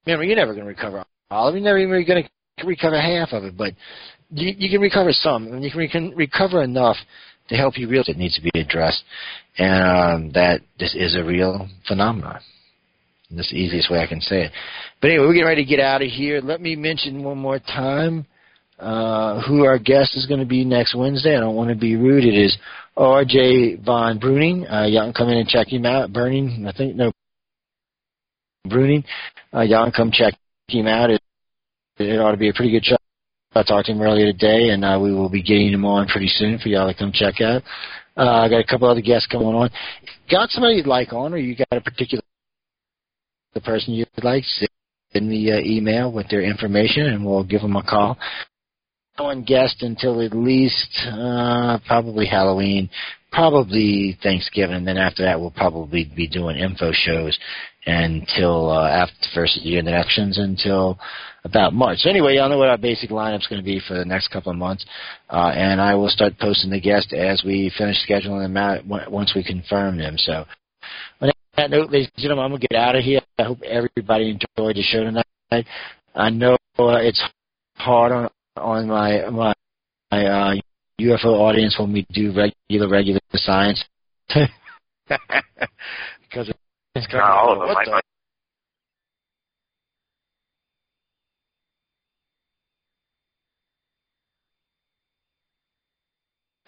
Remember, 0.06 0.23
you're 0.23 0.35
never 0.35 0.53
going 0.53 0.65
to 0.65 0.69
recover 0.69 1.03
all 1.30 1.47
of 1.47 1.56
it. 1.56 1.60
You're 1.60 1.65
never 1.65 1.80
even 1.80 2.07
going 2.07 2.23
to 2.23 2.65
recover 2.65 2.99
half 2.99 3.31
of 3.31 3.43
it, 3.43 3.57
but 3.57 3.73
you, 4.31 4.53
you 4.57 4.69
can 4.69 4.81
recover 4.81 5.11
some, 5.11 5.47
and 5.47 5.64
you 5.64 5.72
can, 5.72 5.81
you 5.81 5.89
can 5.89 6.15
recover 6.15 6.64
enough 6.64 6.97
to 7.49 7.56
help 7.56 7.77
you 7.77 7.88
realize 7.88 8.10
it 8.10 8.18
needs 8.18 8.35
to 8.35 8.41
be 8.41 8.60
addressed, 8.60 9.03
and 9.57 10.26
um, 10.27 10.31
that 10.34 10.61
this 10.80 10.95
is 10.95 11.15
a 11.15 11.23
real 11.23 11.68
phenomenon. 11.88 12.39
That's 13.31 13.49
the 13.51 13.57
easiest 13.57 13.91
way 13.91 13.99
I 13.99 14.07
can 14.07 14.22
say 14.22 14.45
it. 14.45 14.51
But 15.01 15.11
anyway, 15.11 15.26
we're 15.26 15.34
getting 15.34 15.47
ready 15.47 15.64
to 15.64 15.69
get 15.69 15.80
out 15.80 16.01
of 16.01 16.07
here. 16.07 16.41
Let 16.41 16.61
me 16.61 16.76
mention 16.76 17.23
one 17.23 17.38
more 17.38 17.60
time 17.60 18.26
uh, 18.80 19.41
who 19.47 19.65
our 19.65 19.77
guest 19.77 20.15
is 20.15 20.26
going 20.26 20.39
to 20.39 20.47
be 20.47 20.65
next 20.65 20.95
Wednesday. 20.95 21.35
I 21.35 21.39
don't 21.39 21.56
want 21.56 21.69
to 21.69 21.76
be 21.76 21.95
rude. 21.95 22.23
It 22.23 22.35
is 22.35 22.57
R.J. 22.97 23.77
Von 23.85 24.19
Bruning. 24.19 24.72
Uh, 24.72 24.88
y'all 24.88 25.06
can 25.06 25.14
come 25.14 25.30
in 25.30 25.38
and 25.38 25.47
check 25.47 25.68
him 25.72 25.85
out. 25.85 26.11
Burning, 26.11 26.65
I 26.68 26.76
think, 26.76 26.95
no, 26.95 27.11
Bruning. 28.68 29.03
Uh, 29.53 29.61
y'all 29.61 29.91
come 29.91 30.11
check 30.11 30.34
him 30.68 30.88
out. 30.88 31.10
It, 31.10 31.22
it 31.98 32.19
ought 32.19 32.31
to 32.31 32.38
be 32.38 32.49
a 32.49 32.53
pretty 32.53 32.72
good 32.72 32.86
show. 32.86 32.98
I 33.56 33.64
talked 33.64 33.88
to 33.88 33.94
him 33.94 34.02
earlier 34.02 34.31
today, 34.31 34.69
and 34.69 34.86
uh, 34.86 34.99
we 35.02 35.14
will 35.14 35.30
be 35.30 35.41
getting 35.41 35.73
him 35.73 35.86
on 35.86 36.07
pretty 36.07 36.27
soon 36.27 36.60
for 36.60 36.69
y'all 36.69 36.88
to 36.88 36.98
come 36.98 37.11
check 37.11 37.41
out. 37.41 37.64
Uh, 38.15 38.30
I 38.30 38.49
got 38.49 38.60
a 38.60 38.65
couple 38.65 38.88
other 38.88 39.02
guests 39.02 39.27
coming 39.27 39.48
on. 39.48 39.69
Got 40.30 40.49
somebody 40.49 40.76
you'd 40.76 40.88
like 40.88 41.14
on, 41.14 41.34
or 41.34 41.38
you 41.38 41.56
got 41.56 41.77
a 41.77 41.81
particular 41.81 42.22
the 43.53 43.61
person 43.61 43.94
you'd 43.94 44.07
like, 44.22 44.44
send 45.11 45.27
me 45.27 45.49
an 45.49 45.65
email 45.65 46.11
with 46.11 46.30
their 46.30 46.41
information, 46.41 47.07
and 47.07 47.26
we'll 47.26 47.44
give 47.44 47.61
them 47.61 47.76
a 47.76 47.84
call. 47.84 48.18
One 49.18 49.44
guest 49.44 49.81
until 49.81 50.22
at 50.22 50.34
least 50.34 51.07
uh, 51.11 51.80
probably 51.88 52.26
Halloween, 52.26 52.90
probably 53.31 54.18
Thanksgiving, 54.22 54.76
and 54.76 54.88
then 54.88 54.98
after 54.98 55.23
that 55.23 55.40
we'll 55.40 55.52
probably 55.52 56.10
be 56.15 56.27
doing 56.27 56.57
info 56.57 56.91
shows 56.94 57.38
until 57.85 58.72
uh, 58.72 58.89
after 58.89 59.15
the 59.22 59.27
first 59.34 59.57
year, 59.61 59.80
elections 59.80 60.38
until 60.38 60.99
about 61.43 61.73
March. 61.73 61.99
So 61.99 62.10
anyway, 62.10 62.35
y'all 62.35 62.49
know 62.49 62.57
what 62.57 62.69
our 62.69 62.77
basic 62.77 63.10
lineup's 63.10 63.47
going 63.47 63.61
to 63.61 63.65
be 63.65 63.81
for 63.88 63.93
the 63.93 64.06
next 64.06 64.30
couple 64.30 64.51
of 64.51 64.57
months, 64.57 64.85
uh, 65.30 65.51
and 65.56 65.80
I 65.80 65.95
will 65.95 66.10
start 66.10 66.38
posting 66.39 66.72
the 66.72 66.81
guests 66.81 67.14
as 67.14 67.43
we 67.45 67.72
finish 67.77 67.97
scheduling 68.07 68.43
them 68.43 68.57
out 68.57 68.85
once 68.85 69.34
we 69.35 69.43
confirm 69.43 69.97
them. 69.97 70.15
So 70.18 70.45
on 71.22 71.31
that 71.56 71.69
note, 71.72 71.91
ladies 71.91 72.10
and 72.15 72.22
gentlemen, 72.22 72.45
I'm 72.45 72.51
going 72.51 72.61
to 72.61 72.68
get 72.68 72.80
out 72.80 72.95
of 72.95 73.03
here. 73.03 73.22
I 73.38 73.43
hope 73.43 73.61
everybody 73.61 74.31
enjoyed 74.31 74.76
the 74.76 74.81
show 74.81 75.03
tonight. 75.03 75.65
I 76.15 76.30
know 76.30 76.57
uh, 76.77 76.97
it's 76.97 77.23
hard 77.76 78.11
on 78.11 78.30
on 78.57 78.88
my 78.88 79.30
my, 79.30 79.53
my 80.11 80.26
uh, 80.26 80.56
UFO 80.99 81.27
audience 81.27 81.77
when 81.80 81.93
we 81.93 82.06
do 82.11 82.34
regular 82.35 82.89
regular 82.89 83.19
science 83.35 83.84
because 85.07 86.51
Not 86.95 87.14
of 87.14 87.20
all 87.22 87.53
of 87.53 87.60
them. 87.60 87.68
what 87.68 87.78
I 87.78 87.86
the 87.86 87.91
might- 87.91 88.03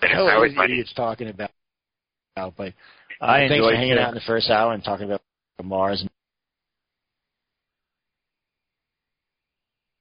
hell 0.01 0.27
I 0.29 0.33
are 0.35 0.47
these 0.49 0.57
idiots 0.63 0.93
talking 0.93 1.27
about? 1.29 1.51
But 2.35 2.73
I 3.19 3.39
thanks 3.41 3.53
enjoyed 3.55 3.73
for 3.73 3.75
hanging 3.75 3.93
it. 3.93 3.99
out 3.99 4.09
in 4.09 4.15
the 4.15 4.21
first 4.25 4.49
hour 4.49 4.73
and 4.73 4.83
talking 4.83 5.05
about 5.05 5.21
Mars 5.63 6.01
and 6.01 6.09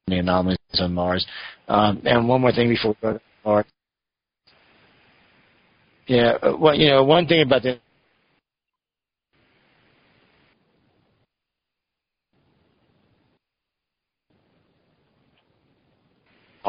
the 0.06 0.18
anomalies 0.18 0.58
on 0.78 0.94
Mars. 0.94 1.26
Um, 1.68 2.00
and 2.04 2.26
one 2.28 2.40
more 2.40 2.52
thing 2.52 2.68
before 2.68 2.92
we 2.92 2.96
go 3.02 3.12
to 3.14 3.20
Mars. 3.44 3.66
Yeah, 6.06 6.32
uh, 6.42 6.56
well, 6.58 6.74
you 6.74 6.88
know, 6.88 7.04
one 7.04 7.26
thing 7.26 7.42
about 7.42 7.62
the 7.62 7.78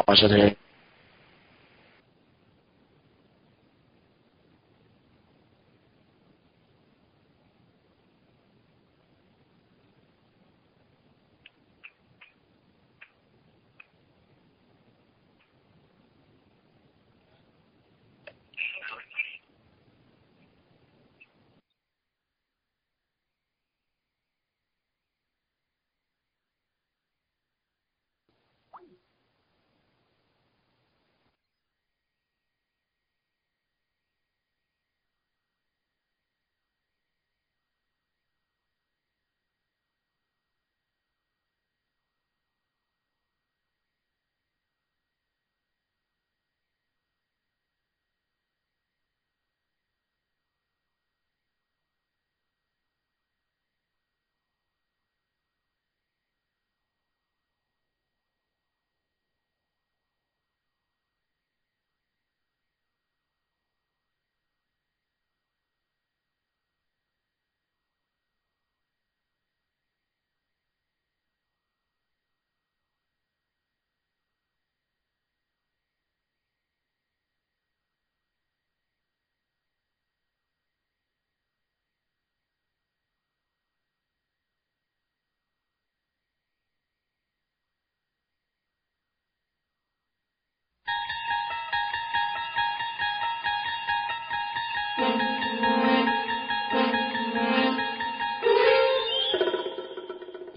Mars 0.07 0.23
are 0.23 0.29
there 0.29 0.55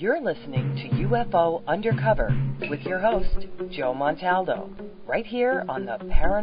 You're 0.05 0.21
listening 0.21 0.77
to 0.77 0.89
UFO 1.07 1.65
Undercover 1.67 2.29
with 2.69 2.83
your 2.83 2.99
host, 2.99 3.47
Joe 3.71 3.95
Montaldo, 3.95 4.69
right 5.07 5.25
here 5.25 5.65
on 5.67 5.87
the 5.87 5.97
Paranormal. 5.97 6.43